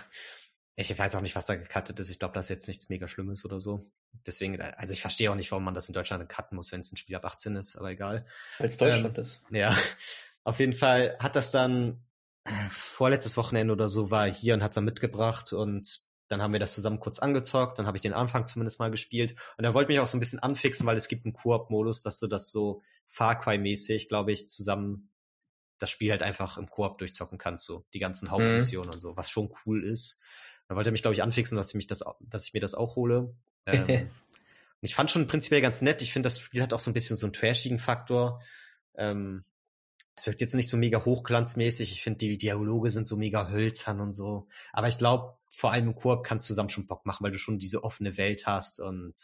Ich 0.76 0.98
weiß 0.98 1.16
auch 1.16 1.22
nicht, 1.22 1.36
was 1.36 1.46
da 1.46 1.56
gecuttet 1.56 2.00
ist. 2.00 2.10
Ich 2.10 2.20
glaube, 2.20 2.34
das 2.34 2.46
ist 2.46 2.50
jetzt 2.50 2.68
nichts 2.70 2.88
mega 2.90 3.08
Schlimmes 3.08 3.44
oder 3.44 3.60
so. 3.60 3.92
Deswegen, 4.26 4.62
also 4.62 4.94
ich 4.94 5.02
verstehe 5.02 5.30
auch 5.30 5.36
nicht, 5.36 5.52
warum 5.52 5.66
man 5.66 5.74
das 5.74 5.90
in 5.90 5.94
Deutschland 5.94 6.28
cutten 6.30 6.56
muss, 6.56 6.72
wenn 6.72 6.82
es 6.82 6.92
ein 6.92 6.98
Spiel 6.98 7.16
ab 7.16 7.26
18 7.26 7.56
ist, 7.58 7.76
aber 7.76 7.90
egal. 7.90 8.26
Weil 8.58 8.70
es 8.70 8.78
Deutschland 8.78 9.18
ähm, 9.18 9.24
ist. 9.24 9.42
Ja. 9.52 9.76
Auf 10.44 10.60
jeden 10.60 10.74
Fall 10.74 11.18
hat 11.20 11.36
das 11.36 11.52
dann 11.52 12.02
äh, 12.46 12.52
vorletztes 12.70 13.36
Wochenende 13.36 13.74
oder 13.74 13.90
so 13.90 14.10
war 14.10 14.30
hier 14.30 14.54
und 14.54 14.64
hat 14.64 14.72
es 14.72 14.76
dann 14.76 14.86
mitgebracht 14.86 15.52
und 15.52 16.02
dann 16.30 16.42
haben 16.42 16.54
wir 16.54 16.60
das 16.60 16.74
zusammen 16.74 17.00
kurz 17.00 17.20
angezockt, 17.20 17.80
dann 17.80 17.88
habe 17.88 17.98
ich 17.98 18.02
den 18.02 18.14
Anfang 18.14 18.48
zumindest 18.48 18.80
mal 18.80 18.92
gespielt 18.92 19.36
und 19.58 19.66
er 19.66 19.74
wollte 19.74 19.90
mich 19.92 20.00
auch 20.00 20.08
so 20.08 20.16
ein 20.16 20.20
bisschen 20.20 20.40
anfixen, 20.40 20.86
weil 20.86 20.96
es 20.96 21.08
gibt 21.08 21.26
einen 21.26 21.34
Koop-Modus, 21.34 22.02
dass 22.02 22.20
du 22.20 22.28
das 22.28 22.52
so 22.52 22.82
Far 23.08 23.40
Cry-mäßig, 23.40 24.08
glaube 24.08 24.32
ich, 24.32 24.48
zusammen 24.48 25.10
das 25.80 25.90
Spiel 25.90 26.12
halt 26.12 26.22
einfach 26.22 26.58
im 26.58 26.70
Koop 26.70 27.00
durchzocken 27.00 27.38
kannst, 27.38 27.66
so 27.66 27.84
die 27.94 28.00
ganzen 28.00 28.26
mhm. 28.26 28.32
Hauptmissionen 28.32 28.90
mhm. 28.90 28.94
und 28.96 29.00
so, 29.00 29.18
was 29.18 29.30
schon 29.30 29.52
cool 29.66 29.84
ist. 29.84 30.22
Dann 30.68 30.78
wollte 30.78 30.90
er 30.90 30.92
mich, 30.92 31.02
glaube 31.02 31.16
ich, 31.16 31.24
anfixen, 31.24 31.58
dass 31.58 31.70
ich 31.70 31.76
mich 31.76 31.88
das, 31.88 32.04
dass 32.20 32.46
ich 32.46 32.54
mir 32.54 32.60
das 32.60 32.76
auch 32.76 32.96
hole. 32.96 33.34
Ähm, 33.66 33.84
und 33.88 34.10
ich 34.82 34.94
fand 34.94 35.10
schon 35.10 35.26
prinzipiell 35.26 35.62
ganz 35.62 35.82
nett. 35.82 36.04
Ich 36.04 36.14
finde, 36.14 36.28
das 36.28 36.40
Spiel 36.40 36.62
hat 36.62 36.74
auch 36.74 36.80
so 36.80 36.92
ein 36.92 36.94
bisschen 36.94 37.16
so 37.16 37.26
einen 37.26 37.34
trashigen 37.34 37.80
Faktor. 37.80 38.44
Ähm, 38.96 39.46
es 40.16 40.28
wirkt 40.28 40.42
jetzt 40.42 40.54
nicht 40.54 40.70
so 40.70 40.78
mega 40.78 41.04
hochglanzmäßig. 41.04 41.92
Ich 41.92 42.04
finde, 42.04 42.20
die 42.20 42.38
Dialoge 42.38 42.90
sind 42.90 43.08
so 43.08 43.16
mega 43.16 43.50
hölzern 43.50 44.02
und 44.02 44.14
so. 44.14 44.48
Aber 44.74 44.90
ich 44.90 44.98
glaube, 44.98 45.39
vor 45.52 45.72
allem 45.72 45.88
im 45.88 45.96
Koop 45.96 46.24
kann 46.24 46.38
es 46.38 46.46
zusammen 46.46 46.70
schon 46.70 46.88
Bock 46.88 47.06
machen, 47.06 47.24
weil 47.24 47.32
du 47.32 47.40
schon 47.40 47.58
diese 47.58 47.84
offene 47.84 48.18
Welt 48.18 48.46
hast 48.46 48.80
und 48.80 49.16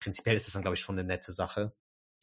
prinzipiell 0.00 0.36
ist 0.36 0.46
das 0.46 0.54
dann, 0.54 0.62
glaube 0.62 0.74
ich, 0.74 0.80
schon 0.80 0.98
eine 0.98 1.06
nette 1.06 1.32
Sache. 1.32 1.72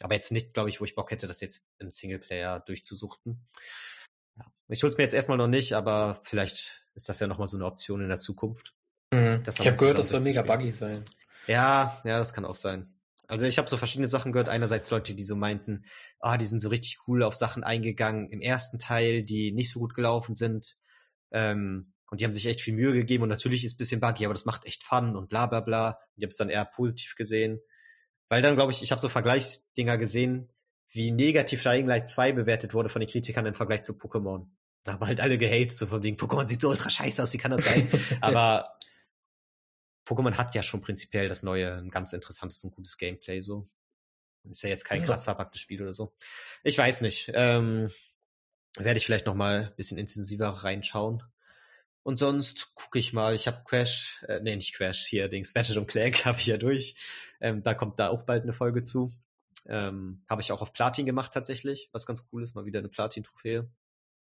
Aber 0.01 0.13
jetzt 0.13 0.31
nicht, 0.31 0.53
glaube 0.53 0.69
ich, 0.69 0.79
wo 0.79 0.85
ich 0.85 0.95
Bock 0.95 1.09
hätte, 1.11 1.27
das 1.27 1.41
jetzt 1.41 1.67
im 1.79 1.91
Singleplayer 1.91 2.59
durchzusuchten. 2.59 3.47
Ja. 4.35 4.45
Ich 4.67 4.83
hol's 4.83 4.97
mir 4.97 5.03
jetzt 5.03 5.13
erstmal 5.13 5.37
noch 5.37 5.47
nicht, 5.47 5.73
aber 5.73 6.19
vielleicht 6.23 6.87
ist 6.93 7.09
das 7.09 7.19
ja 7.19 7.27
nochmal 7.27 7.47
so 7.47 7.57
eine 7.57 7.65
Option 7.65 8.01
in 8.01 8.09
der 8.09 8.19
Zukunft. 8.19 8.75
Mhm. 9.11 9.43
ich 9.47 9.59
habe 9.65 9.77
gehört, 9.77 9.97
das 9.97 10.09
soll 10.09 10.19
mega 10.19 10.41
buggy 10.41 10.71
sein. 10.71 11.05
Ja, 11.47 12.01
ja, 12.03 12.17
das 12.17 12.33
kann 12.33 12.45
auch 12.45 12.55
sein. 12.55 12.93
Also 13.27 13.45
ich 13.45 13.57
habe 13.57 13.69
so 13.69 13.77
verschiedene 13.77 14.07
Sachen 14.07 14.31
gehört. 14.31 14.49
Einerseits 14.49 14.89
Leute, 14.89 15.15
die 15.15 15.23
so 15.23 15.35
meinten, 15.35 15.85
ah, 16.19 16.37
die 16.37 16.45
sind 16.45 16.59
so 16.59 16.69
richtig 16.69 16.99
cool 17.07 17.23
auf 17.23 17.35
Sachen 17.35 17.63
eingegangen 17.63 18.29
im 18.29 18.41
ersten 18.41 18.79
Teil, 18.79 19.23
die 19.23 19.51
nicht 19.51 19.71
so 19.71 19.79
gut 19.79 19.93
gelaufen 19.93 20.35
sind. 20.35 20.77
Ähm, 21.31 21.93
und 22.09 22.19
die 22.19 22.25
haben 22.25 22.31
sich 22.31 22.45
echt 22.45 22.61
viel 22.61 22.73
Mühe 22.73 22.93
gegeben 22.93 23.23
und 23.23 23.29
natürlich 23.29 23.63
ist 23.63 23.75
ein 23.75 23.77
bisschen 23.77 23.99
buggy, 23.99 24.25
aber 24.25 24.33
das 24.33 24.45
macht 24.45 24.65
echt 24.65 24.83
Fun 24.83 25.15
und 25.15 25.29
bla 25.29 25.45
bla 25.45 25.59
bla. 25.59 25.89
Und 25.89 26.17
ich 26.17 26.23
habe 26.23 26.29
es 26.29 26.37
dann 26.37 26.49
eher 26.49 26.65
positiv 26.65 27.15
gesehen. 27.15 27.59
Weil 28.29 28.41
dann, 28.41 28.55
glaube 28.55 28.71
ich, 28.71 28.81
ich 28.81 28.91
habe 28.91 29.01
so 29.01 29.09
Vergleichsdinger 29.09 29.97
gesehen, 29.97 30.51
wie 30.89 31.11
negativ 31.11 31.63
Dying 31.63 31.87
Light 31.87 32.07
2 32.09 32.31
bewertet 32.33 32.73
wurde 32.73 32.89
von 32.89 32.99
den 33.01 33.09
Kritikern 33.09 33.45
im 33.45 33.53
Vergleich 33.53 33.83
zu 33.83 33.93
Pokémon. 33.93 34.47
Da 34.83 34.93
haben 34.93 35.05
halt 35.05 35.19
alle 35.19 35.37
gehatet, 35.37 35.77
so 35.77 35.87
von 35.87 36.03
wegen, 36.03 36.17
Pokémon 36.17 36.47
sieht 36.47 36.61
so 36.61 36.69
ultra 36.69 36.89
scheiße 36.89 37.21
aus, 37.21 37.33
wie 37.33 37.37
kann 37.37 37.51
das 37.51 37.63
sein? 37.63 37.89
Aber 38.21 38.77
Pokémon 40.05 40.37
hat 40.37 40.55
ja 40.55 40.63
schon 40.63 40.81
prinzipiell 40.81 41.27
das 41.27 41.43
neue, 41.43 41.73
ein 41.73 41.89
ganz 41.89 42.13
interessantes 42.13 42.63
und 42.63 42.71
gutes 42.71 42.97
Gameplay, 42.97 43.41
so. 43.41 43.69
Ist 44.49 44.63
ja 44.63 44.69
jetzt 44.69 44.85
kein 44.85 45.03
krass 45.03 45.25
verpacktes 45.25 45.59
Spiel 45.59 45.81
oder 45.81 45.91
so. 45.91 46.15
Ich 46.63 46.77
weiß 46.77 47.01
nicht. 47.01 47.29
Ähm, 47.33 47.89
werde 48.77 48.97
ich 48.97 49.05
vielleicht 49.05 49.25
noch 49.25 49.35
mal 49.35 49.65
ein 49.65 49.75
bisschen 49.75 49.97
intensiver 49.97 50.47
reinschauen. 50.47 51.21
Und 52.07 52.19
sonst 52.19 52.73
gucke 52.73 52.99
ich 52.99 53.11
mal, 53.11 53.35
ich 53.35 53.47
habe 53.47 53.65
Crash, 53.65 54.23
äh, 54.29 54.39
nee, 54.39 54.55
nicht 54.55 54.73
Crash, 54.73 55.05
hier 55.07 55.27
Dings, 55.27 55.53
Ratchet 55.53 55.75
und 55.75 55.87
Clank 55.87 56.23
habe 56.25 56.39
ich 56.39 56.45
ja 56.45 56.55
durch. 56.55 56.95
Ähm, 57.41 57.63
da 57.63 57.73
kommt 57.73 57.99
da 57.99 58.07
auch 58.07 58.23
bald 58.23 58.43
eine 58.43 58.53
Folge 58.53 58.81
zu. 58.81 59.11
Ähm, 59.67 60.23
habe 60.29 60.41
ich 60.41 60.53
auch 60.53 60.61
auf 60.61 60.71
Platin 60.71 61.05
gemacht 61.05 61.33
tatsächlich, 61.33 61.89
was 61.91 62.05
ganz 62.05 62.25
cool 62.31 62.43
ist, 62.43 62.55
mal 62.55 62.63
wieder 62.63 62.79
eine 62.79 62.87
Platin-Trophäe. 62.87 63.69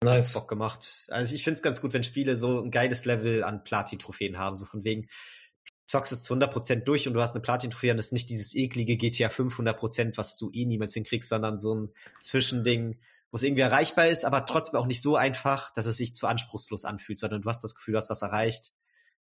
Nice. 0.03 0.33
Bock 0.33 0.49
gemacht. 0.49 1.07
Also 1.07 1.33
ich 1.33 1.45
finde 1.45 1.53
es 1.53 1.61
ganz 1.61 1.79
gut, 1.79 1.93
wenn 1.93 2.03
Spiele 2.03 2.35
so 2.35 2.61
ein 2.61 2.69
geiles 2.69 3.05
Level 3.05 3.45
an 3.45 3.63
Platin-Trophäen 3.63 4.37
haben, 4.37 4.57
so 4.57 4.65
von 4.65 4.83
wegen, 4.83 5.03
du 5.03 5.73
zockst 5.85 6.11
es 6.11 6.21
zu 6.21 6.33
100% 6.33 6.83
durch 6.83 7.07
und 7.07 7.13
du 7.13 7.21
hast 7.21 7.31
eine 7.31 7.41
Platin-Trophäe 7.41 7.93
und 7.93 7.99
es 7.99 8.07
ist 8.07 8.11
nicht 8.11 8.29
dieses 8.29 8.53
eklige 8.55 8.97
GTA 8.97 9.29
500%, 9.29 10.17
was 10.17 10.37
du 10.37 10.51
eh 10.51 10.65
niemals 10.65 10.95
hinkriegst, 10.95 11.29
sondern 11.29 11.57
so 11.57 11.75
ein 11.75 11.93
Zwischending, 12.19 12.99
wo 13.31 13.35
es 13.35 13.43
irgendwie 13.43 13.61
erreichbar 13.61 14.07
ist, 14.07 14.25
aber 14.25 14.45
trotzdem 14.45 14.79
auch 14.79 14.85
nicht 14.85 15.01
so 15.01 15.15
einfach, 15.15 15.71
dass 15.73 15.85
es 15.85 15.97
sich 15.97 16.13
zu 16.13 16.27
anspruchslos 16.27 16.85
anfühlt, 16.85 17.19
sondern 17.19 17.41
du 17.41 17.49
hast 17.49 17.63
das 17.63 17.75
Gefühl, 17.75 17.93
du 17.93 17.97
hast 17.97 18.09
was 18.09 18.21
erreicht. 18.21 18.73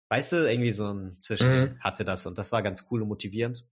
Weißt 0.10 0.32
du, 0.34 0.50
irgendwie 0.50 0.72
so 0.72 0.92
ein 0.92 1.18
Zwischen 1.22 1.52
mhm. 1.52 1.80
hatte 1.80 2.04
das 2.04 2.26
und 2.26 2.38
das 2.38 2.52
war 2.52 2.62
ganz 2.64 2.88
cool 2.92 3.02
und 3.02 3.08
motivierend. 3.08 3.66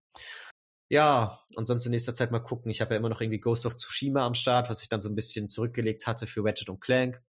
Ja, 0.88 1.40
und 1.56 1.68
sonst 1.68 1.86
in 1.86 1.92
nächster 1.92 2.16
Zeit 2.16 2.32
mal 2.32 2.40
gucken. 2.40 2.72
Ich 2.72 2.82
habe 2.82 2.94
ja 2.94 3.00
immer 3.00 3.10
noch 3.10 3.22
irgendwie 3.22 3.40
Ghost 3.40 3.66
of 3.66 3.76
Tsushima 3.76 4.26
am 4.26 4.34
Start, 4.34 4.70
was 4.70 4.82
ich 4.82 4.90
dann 4.90 5.02
so 5.02 5.10
ein 5.10 5.16
bisschen 5.16 5.50
zurückgelegt 5.50 6.08
hatte 6.08 6.26
für 6.26 6.44
Ratchet 6.44 6.70
und 6.70 6.82
Clank. 6.82 7.22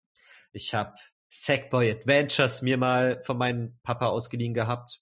Ich 0.54 0.74
habe 0.74 0.96
Sackboy 1.30 1.92
Adventures 1.92 2.62
mir 2.62 2.78
mal 2.78 3.22
von 3.24 3.38
meinem 3.38 3.78
Papa 3.84 4.08
ausgeliehen 4.08 4.54
gehabt, 4.54 5.02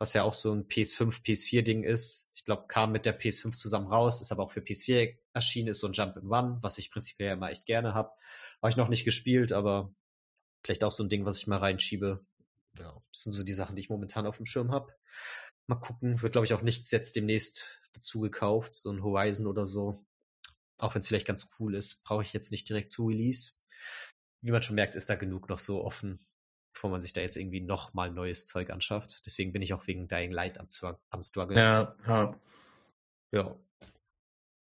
was 0.00 0.14
ja 0.14 0.22
auch 0.22 0.32
so 0.32 0.52
ein 0.54 0.66
PS5, 0.66 1.22
PS4-Ding 1.22 1.84
ist. 1.84 2.30
Ich 2.32 2.46
glaube, 2.46 2.66
kam 2.68 2.90
mit 2.90 3.04
der 3.04 3.20
PS5 3.20 3.54
zusammen 3.54 3.86
raus, 3.86 4.22
ist 4.22 4.32
aber 4.32 4.44
auch 4.44 4.50
für 4.50 4.60
PS4 4.60 5.18
erschienen, 5.34 5.68
ist 5.68 5.80
so 5.80 5.86
ein 5.86 5.92
Jump 5.92 6.16
in 6.16 6.26
One, 6.26 6.58
was 6.62 6.78
ich 6.78 6.90
prinzipiell 6.90 7.34
immer 7.34 7.50
echt 7.50 7.66
gerne 7.66 7.92
habe. 7.92 8.10
Habe 8.62 8.70
ich 8.70 8.76
noch 8.76 8.88
nicht 8.88 9.04
gespielt, 9.04 9.52
aber 9.52 9.94
vielleicht 10.64 10.84
auch 10.84 10.90
so 10.90 11.04
ein 11.04 11.10
Ding, 11.10 11.26
was 11.26 11.36
ich 11.36 11.46
mal 11.46 11.58
reinschiebe. 11.58 12.24
Ja, 12.78 13.02
das 13.12 13.22
sind 13.24 13.32
so 13.32 13.42
die 13.42 13.52
Sachen, 13.52 13.76
die 13.76 13.82
ich 13.82 13.90
momentan 13.90 14.26
auf 14.26 14.38
dem 14.38 14.46
Schirm 14.46 14.72
habe. 14.72 14.90
Mal 15.66 15.76
gucken, 15.76 16.22
wird 16.22 16.32
glaube 16.32 16.46
ich 16.46 16.54
auch 16.54 16.62
nichts 16.62 16.90
jetzt 16.90 17.14
demnächst 17.14 17.78
dazu 17.92 18.20
gekauft, 18.20 18.74
so 18.74 18.90
ein 18.90 19.02
Horizon 19.02 19.46
oder 19.46 19.66
so. 19.66 20.06
auch 20.78 20.94
wenn 20.94 21.00
es 21.00 21.08
vielleicht 21.08 21.26
ganz 21.26 21.50
cool 21.58 21.74
ist, 21.74 22.04
brauche 22.04 22.22
ich 22.22 22.32
jetzt 22.32 22.52
nicht 22.52 22.66
direkt 22.66 22.90
zu 22.90 23.06
Release. 23.06 23.52
Wie 24.40 24.50
man 24.50 24.62
schon 24.62 24.76
merkt, 24.76 24.94
ist 24.94 25.10
da 25.10 25.14
genug 25.14 25.50
noch 25.50 25.58
so 25.58 25.84
offen, 25.84 26.20
bevor 26.72 26.90
man 26.90 27.02
sich 27.02 27.12
da 27.12 27.20
jetzt 27.20 27.36
irgendwie 27.36 27.60
noch 27.60 27.94
mal 27.94 28.10
neues 28.10 28.46
Zeug 28.46 28.70
anschafft. 28.70 29.26
Deswegen 29.26 29.52
bin 29.52 29.62
ich 29.62 29.74
auch 29.74 29.86
wegen 29.86 30.08
Dying 30.08 30.32
Light 30.32 30.58
am, 30.58 30.68
am 31.10 31.22
Struggle. 31.22 31.56
Ja, 31.56 31.94
ja. 32.06 32.34
Ja. 33.32 33.56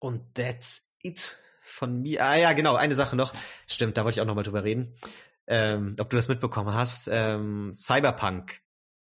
Und 0.00 0.34
that's 0.34 0.96
it 1.02 1.36
von 1.60 2.02
mir. 2.02 2.24
Ah 2.24 2.36
ja, 2.36 2.52
genau, 2.52 2.76
eine 2.76 2.94
Sache 2.94 3.16
noch. 3.16 3.32
Stimmt, 3.66 3.96
da 3.96 4.04
wollte 4.04 4.18
ich 4.18 4.20
auch 4.20 4.26
noch 4.26 4.34
mal 4.34 4.42
drüber 4.42 4.64
reden. 4.64 4.94
Ähm, 5.46 5.94
ob 5.98 6.10
du 6.10 6.16
das 6.16 6.28
mitbekommen 6.28 6.74
hast. 6.74 7.08
Ähm, 7.10 7.72
Cyberpunk 7.72 8.60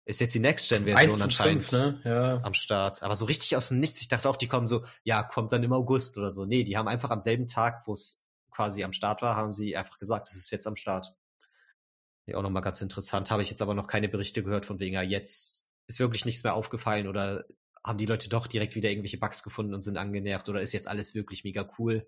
ist 0.05 0.21
jetzt 0.21 0.35
die 0.35 0.41
Next-Gen-Version 0.41 1.23
anscheinend 1.23 1.63
5, 1.63 1.73
ne? 1.73 2.01
ja. 2.05 2.41
am 2.43 2.55
Start. 2.55 3.03
Aber 3.03 3.15
so 3.15 3.25
richtig 3.25 3.57
aus 3.57 3.69
dem 3.69 3.79
Nichts. 3.79 4.01
Ich 4.01 4.09
dachte 4.09 4.29
auch, 4.29 4.37
die 4.37 4.49
kommen 4.49 4.67
so, 4.67 4.85
ja, 5.05 5.23
kommt 5.23 5.53
dann 5.53 5.63
im 5.63 5.73
August 5.73 6.19
oder 6.19 6.33
so. 6.33 6.45
Nee, 6.45 6.65
die 6.65 6.77
haben 6.77 6.89
einfach 6.89 7.11
am 7.11 7.21
selben 7.21 7.47
Tag, 7.47 7.87
wo 7.87 7.93
es 7.93 8.27
quasi 8.51 8.83
am 8.83 8.93
Start 8.93 9.23
war, 9.23 9.37
haben 9.37 9.53
sie 9.53 9.77
einfach 9.77 9.99
gesagt, 9.99 10.29
es 10.29 10.35
ist 10.35 10.51
jetzt 10.51 10.67
am 10.67 10.77
Start. 10.77 11.15
Ja, 12.27 12.37
auch 12.37 12.43
nochmal 12.43 12.63
ganz 12.63 12.81
interessant. 12.81 13.31
Habe 13.31 13.43
ich 13.43 13.51
jetzt 13.51 13.63
aber 13.63 13.75
noch 13.75 13.87
keine 13.87 14.09
Berichte 14.09 14.43
gehört 14.43 14.67
von 14.67 14.79
wegen, 14.79 14.95
ja, 14.95 15.03
jetzt 15.03 15.73
ist 15.87 15.99
wirklich 15.99 16.25
nichts 16.25 16.45
mehr 16.45 16.55
aufgefallen 16.55 17.09
oder 17.09 17.45
haben 17.85 17.99
die 17.99 18.07
Leute 18.07 18.29
doch 18.29 18.47
direkt 18.47 18.75
wieder 18.77 18.91
irgendwelche 18.91 19.19
Bugs 19.19 19.43
gefunden 19.43 19.75
und 19.75 19.83
sind 19.83 19.97
angenervt 19.97 20.49
oder 20.49 20.61
ist 20.61 20.73
jetzt 20.73 20.87
alles 20.87 21.15
wirklich 21.15 21.45
mega 21.45 21.69
cool? 21.79 22.07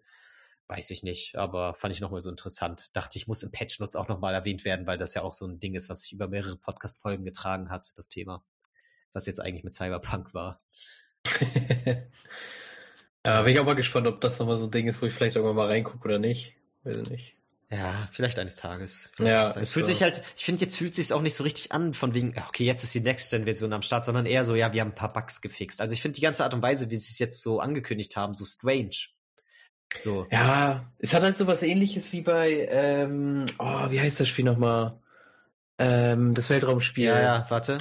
Weiß 0.69 0.91
ich 0.91 1.03
nicht, 1.03 1.37
aber 1.37 1.75
fand 1.75 1.93
ich 1.95 2.01
nochmal 2.01 2.21
so 2.21 2.31
interessant. 2.31 2.97
Dachte 2.97 3.19
ich, 3.19 3.27
muss 3.27 3.43
im 3.43 3.51
Patch 3.51 3.81
Notes 3.81 3.97
auch 3.97 4.09
nochmal 4.09 4.33
erwähnt 4.35 4.65
werden, 4.65 4.87
weil 4.87 4.97
das 4.97 5.13
ja 5.15 5.23
auch 5.23 5.35
so 5.35 5.47
ein 5.47 5.61
Ding 5.61 5.75
ist, 5.75 5.91
was 5.91 6.03
sich 6.03 6.13
über 6.13 6.29
mehrere 6.29 6.57
Podcast-Folgen 6.57 7.25
getragen 7.25 7.69
hat, 7.69 7.87
das 7.99 8.09
Thema. 8.09 8.45
Was 9.13 9.27
jetzt 9.27 9.41
eigentlich 9.41 9.65
mit 9.65 9.75
Cyberpunk 9.75 10.33
war. 10.33 10.59
ja, 13.27 13.43
bin 13.43 13.53
ich 13.53 13.61
auch 13.61 13.67
mal 13.67 13.75
gespannt, 13.75 14.07
ob 14.07 14.21
das 14.21 14.39
nochmal 14.39 14.57
so 14.57 14.65
ein 14.65 14.71
Ding 14.71 14.89
ist, 14.89 15.03
wo 15.03 15.07
ich 15.07 15.13
vielleicht 15.13 15.37
irgendwann 15.37 15.57
mal 15.57 15.67
reingucke 15.67 16.05
oder 16.05 16.19
nicht. 16.19 16.55
Weiß 16.85 16.97
ich 16.97 17.11
nicht. 17.11 17.37
Ja, 17.75 18.09
vielleicht 18.13 18.39
eines 18.39 18.57
Tages. 18.57 19.11
Vielleicht 19.15 19.57
ja, 19.57 19.61
es 19.61 19.71
fühlt 19.71 19.87
sich 19.87 20.03
halt, 20.03 20.23
ich 20.37 20.45
finde, 20.45 20.63
jetzt 20.63 20.77
fühlt 20.77 20.95
sich 20.95 21.13
auch 21.13 21.23
nicht 21.23 21.35
so 21.35 21.43
richtig 21.43 21.73
an, 21.73 21.93
von 21.93 22.15
wegen, 22.15 22.35
okay, 22.49 22.65
jetzt 22.65 22.85
ist 22.85 22.95
die 22.95 23.01
Next-Gen-Version 23.01 23.73
am 23.73 23.83
Start, 23.83 24.05
sondern 24.05 24.27
eher 24.27 24.45
so, 24.45 24.55
ja, 24.55 24.73
wir 24.73 24.81
haben 24.81 24.91
ein 24.91 24.95
paar 24.95 25.13
Bugs 25.13 25.41
gefixt. 25.41 25.81
Also 25.81 25.93
ich 25.93 26.03
finde 26.03 26.17
die 26.17 26.21
ganze 26.23 26.45
Art 26.45 26.55
und 26.55 26.63
Weise, 26.63 26.91
wie 26.91 26.97
sie 26.97 27.11
es 27.11 27.19
jetzt 27.19 27.43
so 27.43 27.61
angekündigt 27.61 28.17
haben, 28.17 28.35
so 28.35 28.45
strange. 28.45 29.09
So. 30.01 30.27
Ja, 30.31 30.93
es 30.99 31.15
hat 31.15 31.23
halt 31.23 31.39
so 31.39 31.47
was 31.47 31.63
ähnliches 31.63 32.13
wie 32.13 32.21
bei, 32.21 32.69
ähm, 32.71 33.47
oh, 33.59 33.91
wie 33.91 34.01
heißt 34.01 34.21
das 34.21 34.29
Spiel 34.29 34.45
nochmal? 34.45 35.01
Ähm, 35.79 36.35
das 36.35 36.51
Weltraumspiel. 36.51 37.07
Ja, 37.07 37.21
ja, 37.21 37.47
warte. 37.49 37.79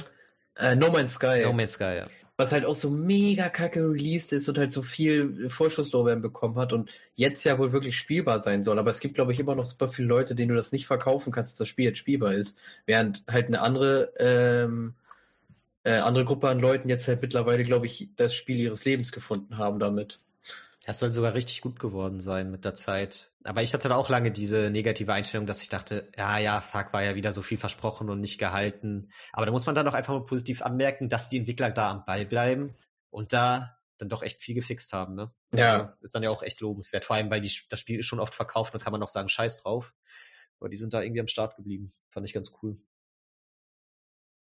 Äh, 0.56 0.76
no 0.76 0.90
Man's 0.90 1.14
Sky. 1.14 1.42
No 1.42 1.52
Man's 1.52 1.74
Sky, 1.74 1.96
ja. 1.98 2.06
Was 2.36 2.50
halt 2.52 2.64
auch 2.64 2.74
so 2.74 2.90
mega 2.90 3.48
kacke 3.48 3.80
released 3.88 4.32
ist 4.32 4.48
und 4.48 4.58
halt 4.58 4.72
so 4.72 4.82
viel 4.82 5.48
Vorschusslorbeeren 5.48 6.20
bekommen 6.22 6.56
hat 6.56 6.72
und 6.72 6.90
jetzt 7.14 7.44
ja 7.44 7.58
wohl 7.58 7.72
wirklich 7.72 7.96
spielbar 7.96 8.40
sein 8.40 8.64
soll. 8.64 8.78
Aber 8.78 8.90
es 8.90 8.98
gibt, 9.00 9.14
glaube 9.14 9.32
ich, 9.32 9.38
immer 9.40 9.54
noch 9.54 9.66
super 9.66 9.88
viele 9.88 10.08
Leute, 10.08 10.34
denen 10.34 10.48
du 10.48 10.56
das 10.56 10.72
nicht 10.72 10.86
verkaufen 10.86 11.32
kannst, 11.32 11.52
dass 11.52 11.58
das 11.58 11.68
Spiel 11.68 11.86
jetzt 11.86 11.98
spielbar 11.98 12.32
ist. 12.32 12.58
Während 12.86 13.22
halt 13.30 13.46
eine 13.46 13.60
andere, 13.60 14.12
ähm, 14.18 14.94
äh, 15.84 15.98
andere 15.98 16.24
Gruppe 16.24 16.48
an 16.48 16.60
Leuten 16.60 16.88
jetzt 16.88 17.08
halt 17.08 17.22
mittlerweile, 17.22 17.64
glaube 17.64 17.86
ich, 17.86 18.08
das 18.16 18.34
Spiel 18.34 18.58
ihres 18.58 18.84
Lebens 18.84 19.12
gefunden 19.12 19.58
haben 19.58 19.78
damit. 19.78 20.20
Das 20.86 20.98
soll 20.98 21.10
sogar 21.10 21.32
richtig 21.32 21.62
gut 21.62 21.80
geworden 21.80 22.20
sein 22.20 22.50
mit 22.50 22.64
der 22.66 22.74
Zeit. 22.74 23.32
Aber 23.42 23.62
ich 23.62 23.72
hatte 23.72 23.88
da 23.88 23.96
auch 23.96 24.10
lange 24.10 24.30
diese 24.30 24.70
negative 24.70 25.12
Einstellung, 25.12 25.46
dass 25.46 25.62
ich 25.62 25.70
dachte, 25.70 26.10
ja, 26.16 26.38
ja, 26.38 26.60
fuck, 26.60 26.92
war 26.92 27.02
ja 27.02 27.14
wieder 27.14 27.32
so 27.32 27.40
viel 27.40 27.56
versprochen 27.56 28.10
und 28.10 28.20
nicht 28.20 28.38
gehalten. 28.38 29.10
Aber 29.32 29.46
da 29.46 29.52
muss 29.52 29.64
man 29.64 29.74
dann 29.74 29.88
auch 29.88 29.94
einfach 29.94 30.12
mal 30.12 30.26
positiv 30.26 30.60
anmerken, 30.60 31.08
dass 31.08 31.30
die 31.30 31.38
Entwickler 31.38 31.70
da 31.70 31.90
am 31.90 32.04
Ball 32.04 32.26
bleiben 32.26 32.76
und 33.10 33.32
da 33.32 33.78
dann 33.96 34.08
doch 34.10 34.22
echt 34.22 34.42
viel 34.42 34.54
gefixt 34.54 34.92
haben, 34.92 35.14
ne? 35.14 35.32
Ja. 35.54 35.72
Also 35.72 35.92
ist 36.02 36.14
dann 36.14 36.22
ja 36.22 36.30
auch 36.30 36.42
echt 36.42 36.60
lobenswert. 36.60 37.04
Vor 37.04 37.16
allem, 37.16 37.30
weil 37.30 37.40
die, 37.40 37.52
das 37.70 37.80
Spiel 37.80 38.00
ist 38.00 38.06
schon 38.06 38.20
oft 38.20 38.34
verkauft 38.34 38.74
und 38.74 38.82
kann 38.82 38.92
man 38.92 39.02
auch 39.02 39.08
sagen, 39.08 39.28
scheiß 39.28 39.62
drauf. 39.62 39.94
Aber 40.60 40.68
die 40.68 40.76
sind 40.76 40.92
da 40.92 41.00
irgendwie 41.00 41.20
am 41.20 41.28
Start 41.28 41.56
geblieben. 41.56 41.92
Fand 42.10 42.26
ich 42.26 42.34
ganz 42.34 42.52
cool. 42.62 42.76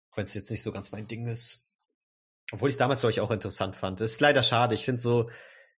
Auch 0.09 0.17
wenn 0.17 0.25
es 0.25 0.33
jetzt 0.33 0.49
nicht 0.49 0.63
so 0.63 0.71
ganz 0.71 0.91
mein 0.91 1.07
Ding 1.07 1.27
ist. 1.27 1.71
Obwohl 2.51 2.69
ich 2.69 2.73
es 2.73 2.79
damals, 2.79 3.01
glaube 3.01 3.11
ich, 3.11 3.21
auch 3.21 3.31
interessant 3.31 3.75
fand. 3.75 4.01
Das 4.01 4.13
ist 4.13 4.21
leider 4.21 4.43
schade. 4.43 4.75
Ich 4.75 4.85
finde 4.85 5.01
so, 5.01 5.29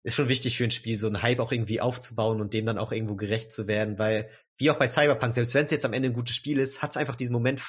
ist 0.04 0.16
schon 0.16 0.30
wichtig 0.30 0.58
für 0.58 0.66
ein 0.66 0.72
Spiel, 0.72 0.98
so 0.98 1.08
einen 1.08 1.22
Hype 1.22 1.40
auch 1.40 1.52
irgendwie 1.52 1.82
aufzubauen 1.82 2.42
und 2.42 2.54
dem 2.54 2.66
dann 2.66 2.78
auch 2.78 2.92
irgendwo 2.92 3.16
gerecht 3.16 3.54
zu 3.54 3.68
werden, 3.68 3.98
weil, 3.98 4.30
wie 4.58 4.70
auch 4.70 4.78
bei 4.78 4.88
Cyberpunk, 4.88 5.34
selbst 5.34 5.54
wenn 5.54 5.66
es 5.66 5.72
jetzt 5.72 5.86
am 5.86 5.94
Ende 5.94 6.10
ein 6.10 6.14
gutes 6.14 6.36
Spiel 6.36 6.60
ist, 6.60 6.82
hat 6.82 6.92
es 6.92 6.98
einfach 6.98 7.16
diesen 7.16 7.34
Moment 7.34 7.62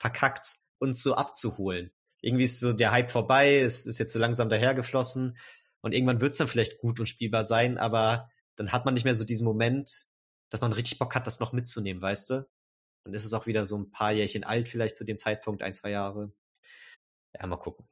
verkackt, 0.00 0.56
uns 0.80 1.02
so 1.02 1.14
abzuholen. 1.14 1.92
Irgendwie 2.22 2.44
ist 2.44 2.60
so 2.60 2.72
der 2.72 2.90
Hype 2.90 3.10
vorbei, 3.10 3.58
es 3.58 3.86
ist 3.86 3.98
jetzt 3.98 4.12
so 4.12 4.18
langsam 4.18 4.48
dahergeflossen 4.48 5.38
und 5.80 5.94
irgendwann 5.94 6.20
wird 6.20 6.32
es 6.32 6.38
dann 6.38 6.48
vielleicht 6.48 6.78
gut 6.78 6.98
und 6.98 7.08
spielbar 7.08 7.44
sein, 7.44 7.78
aber 7.78 8.28
dann 8.56 8.72
hat 8.72 8.84
man 8.84 8.94
nicht 8.94 9.04
mehr 9.04 9.14
so 9.14 9.24
diesen 9.24 9.44
Moment, 9.44 10.06
dass 10.50 10.60
man 10.60 10.72
richtig 10.72 10.98
Bock 10.98 11.14
hat, 11.14 11.26
das 11.26 11.38
noch 11.38 11.52
mitzunehmen, 11.52 12.02
weißt 12.02 12.30
du? 12.30 12.48
Dann 13.04 13.14
ist 13.14 13.24
es 13.24 13.32
auch 13.32 13.46
wieder 13.46 13.64
so 13.64 13.78
ein 13.78 13.90
paar 13.92 14.12
Jährchen 14.12 14.44
alt, 14.44 14.68
vielleicht 14.68 14.96
zu 14.96 15.04
dem 15.04 15.16
Zeitpunkt, 15.16 15.62
ein, 15.62 15.72
zwei 15.72 15.90
Jahre. 15.90 16.32
Ja, 17.32 17.46
mal 17.46 17.56
gucken 17.56 17.88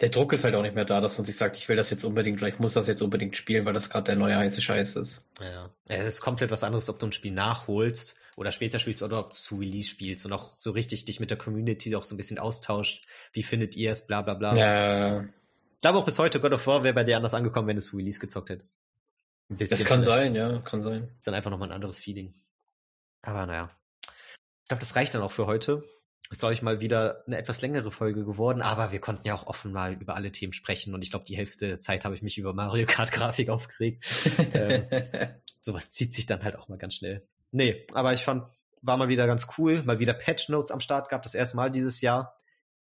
der 0.00 0.10
Druck 0.10 0.32
ist 0.32 0.44
halt 0.44 0.54
auch 0.54 0.62
nicht 0.62 0.74
mehr 0.74 0.84
da, 0.84 1.00
dass 1.00 1.16
man 1.16 1.24
sich 1.24 1.36
sagt, 1.36 1.56
ich 1.56 1.68
will 1.68 1.76
das 1.76 1.90
jetzt 1.90 2.04
unbedingt, 2.04 2.38
vielleicht 2.38 2.60
muss 2.60 2.74
das 2.74 2.86
jetzt 2.86 3.02
unbedingt 3.02 3.36
spielen, 3.36 3.64
weil 3.64 3.72
das 3.72 3.88
gerade 3.88 4.06
der 4.06 4.16
neue 4.16 4.36
heiße 4.36 4.60
Scheiß 4.60 4.96
ist. 4.96 5.24
Ja. 5.40 5.70
es 5.86 6.06
ist 6.06 6.20
komplett 6.20 6.50
was 6.50 6.64
anderes, 6.64 6.88
ob 6.88 6.98
du 6.98 7.06
ein 7.06 7.12
Spiel 7.12 7.32
nachholst 7.32 8.16
oder 8.36 8.52
später 8.52 8.78
spielst 8.78 9.02
oder 9.02 9.20
ob 9.20 9.30
du 9.30 9.36
zu 9.36 9.56
Release 9.56 9.88
spielst 9.88 10.26
und 10.26 10.32
auch 10.32 10.52
so 10.56 10.72
richtig 10.72 11.04
dich 11.06 11.20
mit 11.20 11.30
der 11.30 11.38
Community 11.38 11.94
auch 11.96 12.04
so 12.04 12.14
ein 12.14 12.18
bisschen 12.18 12.38
austauscht. 12.38 13.06
Wie 13.32 13.42
findet 13.42 13.76
ihr 13.76 13.92
es, 13.92 14.06
bla 14.06 14.22
bla 14.22 14.34
bla. 14.34 14.56
Ja. 14.56 15.22
Ich 15.22 15.80
glaube 15.80 15.98
auch 15.98 16.04
bis 16.04 16.18
heute 16.18 16.40
God 16.40 16.52
of 16.52 16.66
War 16.66 16.82
wäre 16.82 16.94
bei 16.94 17.04
dir 17.04 17.16
anders 17.16 17.34
angekommen, 17.34 17.68
wenn 17.68 17.76
du 17.76 17.82
zu 17.82 17.96
Release 17.96 18.18
gezockt 18.18 18.50
hättest. 18.50 18.76
Ein 19.50 19.56
bisschen 19.56 19.78
das 19.78 19.86
kann 19.86 20.02
sein, 20.02 20.34
ja, 20.34 20.58
kann 20.60 20.82
sein. 20.82 21.10
Ist 21.18 21.26
dann 21.26 21.34
einfach 21.34 21.50
nochmal 21.50 21.68
ein 21.68 21.74
anderes 21.74 22.00
Feeling. 22.00 22.34
Aber 23.22 23.46
naja. 23.46 23.68
Ich 24.62 24.68
glaube, 24.68 24.80
das 24.80 24.96
reicht 24.96 25.14
dann 25.14 25.22
auch 25.22 25.32
für 25.32 25.46
heute. 25.46 25.84
Ist, 26.30 26.40
glaube 26.40 26.54
ich, 26.54 26.62
mal 26.62 26.80
wieder 26.80 27.22
eine 27.26 27.36
etwas 27.36 27.60
längere 27.60 27.90
Folge 27.90 28.24
geworden, 28.24 28.62
aber 28.62 28.92
wir 28.92 28.98
konnten 28.98 29.26
ja 29.26 29.34
auch 29.34 29.46
offen 29.46 29.72
mal 29.72 29.92
über 29.92 30.16
alle 30.16 30.32
Themen 30.32 30.52
sprechen 30.52 30.94
und 30.94 31.02
ich 31.02 31.10
glaube, 31.10 31.26
die 31.26 31.36
Hälfte 31.36 31.68
der 31.68 31.80
Zeit 31.80 32.04
habe 32.04 32.14
ich 32.14 32.22
mich 32.22 32.38
über 32.38 32.54
Mario 32.54 32.86
Kart 32.86 33.12
Grafik 33.12 33.50
aufgeregt. 33.50 34.04
ähm, 34.54 34.86
sowas 35.60 35.90
zieht 35.90 36.14
sich 36.14 36.26
dann 36.26 36.42
halt 36.42 36.56
auch 36.56 36.68
mal 36.68 36.78
ganz 36.78 36.94
schnell. 36.94 37.28
Nee, 37.52 37.86
aber 37.92 38.14
ich 38.14 38.24
fand, 38.24 38.44
war 38.80 38.96
mal 38.96 39.08
wieder 39.08 39.26
ganz 39.26 39.46
cool, 39.58 39.82
mal 39.82 39.98
wieder 39.98 40.14
Patch 40.14 40.48
Notes 40.48 40.70
am 40.70 40.80
Start 40.80 41.08
gab, 41.08 41.22
das 41.22 41.34
erste 41.34 41.56
Mal 41.56 41.70
dieses 41.70 42.00
Jahr. 42.00 42.36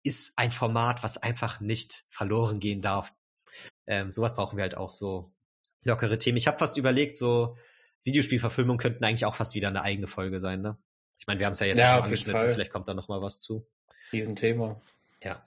Ist 0.05 0.39
ein 0.39 0.51
Format, 0.51 1.03
was 1.03 1.19
einfach 1.19 1.61
nicht 1.61 2.05
verloren 2.09 2.59
gehen 2.59 2.81
darf. 2.81 3.15
Ähm, 3.87 4.11
sowas 4.11 4.35
brauchen 4.35 4.57
wir 4.57 4.63
halt 4.63 4.77
auch 4.77 4.91
so 4.91 5.33
lockere 5.83 6.19
Themen. 6.19 6.39
Ich 6.39 6.47
habe 6.47 6.59
fast 6.59 6.77
überlegt, 6.77 7.17
so 7.17 7.57
Videospielverfilmungen 8.05 8.79
könnten 8.79 9.05
eigentlich 9.05 9.27
auch 9.27 9.35
fast 9.35 9.55
wieder 9.55 9.69
eine 9.69 9.83
eigene 9.83 10.07
Folge 10.07 10.41
sein, 10.41 10.63
ne? 10.63 10.79
Ich 11.23 11.29
meine, 11.29 11.39
wir 11.39 11.47
haben 11.47 11.53
es 11.53 11.61
ja 11.61 11.67
jetzt 11.67 11.79
ja, 11.79 12.01
angeschnitten, 12.01 12.51
vielleicht 12.51 12.73
kommt 12.73 12.89
da 12.89 12.95
noch 12.95 13.07
mal 13.07 13.23
was 13.23 13.41
zu. 13.41 13.65
Riesenthema. 14.13 14.83
Ja. 15.23 15.41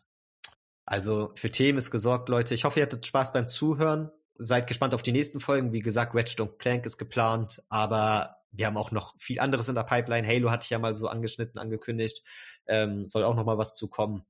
Also 0.85 1.33
für 1.35 1.49
Themen 1.49 1.77
ist 1.77 1.91
gesorgt, 1.91 2.29
Leute. 2.29 2.53
Ich 2.53 2.63
hoffe, 2.63 2.79
ihr 2.79 2.85
hattet 2.85 3.05
Spaß 3.05 3.33
beim 3.33 3.49
Zuhören. 3.49 4.09
Seid 4.37 4.67
gespannt 4.67 4.93
auf 4.93 5.03
die 5.03 5.11
nächsten 5.11 5.41
Folgen. 5.41 5.73
Wie 5.73 5.81
gesagt, 5.81 6.15
Ratchet 6.15 6.59
Clank 6.59 6.85
ist 6.85 6.97
geplant, 6.97 7.61
aber 7.67 8.37
wir 8.53 8.67
haben 8.67 8.77
auch 8.77 8.91
noch 8.91 9.19
viel 9.19 9.41
anderes 9.41 9.67
in 9.67 9.75
der 9.75 9.83
Pipeline. 9.83 10.25
Halo 10.25 10.49
hatte 10.49 10.63
ich 10.63 10.69
ja 10.69 10.79
mal 10.79 10.95
so 10.95 11.09
angeschnitten, 11.09 11.59
angekündigt. 11.59 12.23
Ähm, 12.67 13.05
soll 13.05 13.25
auch 13.25 13.35
noch 13.35 13.43
mal 13.43 13.57
was 13.57 13.75
zukommen. 13.75 14.25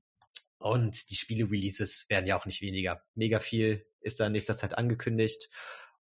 Und 0.58 1.10
die 1.10 1.14
Spiele-Releases 1.14 2.06
werden 2.08 2.26
ja 2.26 2.36
auch 2.36 2.46
nicht 2.46 2.60
weniger. 2.60 3.04
Mega 3.14 3.38
viel 3.38 3.86
ist 4.00 4.18
da 4.18 4.26
in 4.26 4.32
nächster 4.32 4.56
Zeit 4.56 4.76
angekündigt. 4.76 5.48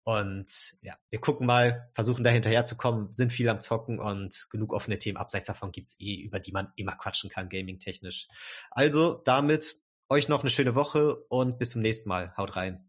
Und 0.05 0.75
ja, 0.83 0.95
wir 1.09 1.19
gucken 1.19 1.47
mal, 1.47 1.89
versuchen 1.93 2.23
da 2.23 2.29
hinterherzukommen, 2.29 3.11
sind 3.11 3.33
viel 3.33 3.49
am 3.49 3.59
Zocken 3.59 3.99
und 3.99 4.47
genug 4.51 4.71
offene 4.71 4.99
Themen. 4.99 5.17
Abseits 5.17 5.47
davon 5.47 5.71
gibt's 5.71 5.99
eh, 5.99 6.21
über 6.21 6.39
die 6.39 6.51
man 6.51 6.71
immer 6.75 6.95
quatschen 6.95 7.31
kann, 7.31 7.49
gaming-technisch. 7.49 8.27
Also 8.69 9.21
damit 9.25 9.77
euch 10.07 10.29
noch 10.29 10.41
eine 10.41 10.51
schöne 10.51 10.75
Woche 10.75 11.15
und 11.29 11.57
bis 11.57 11.71
zum 11.71 11.81
nächsten 11.81 12.07
Mal. 12.07 12.37
Haut 12.37 12.55
rein. 12.55 12.87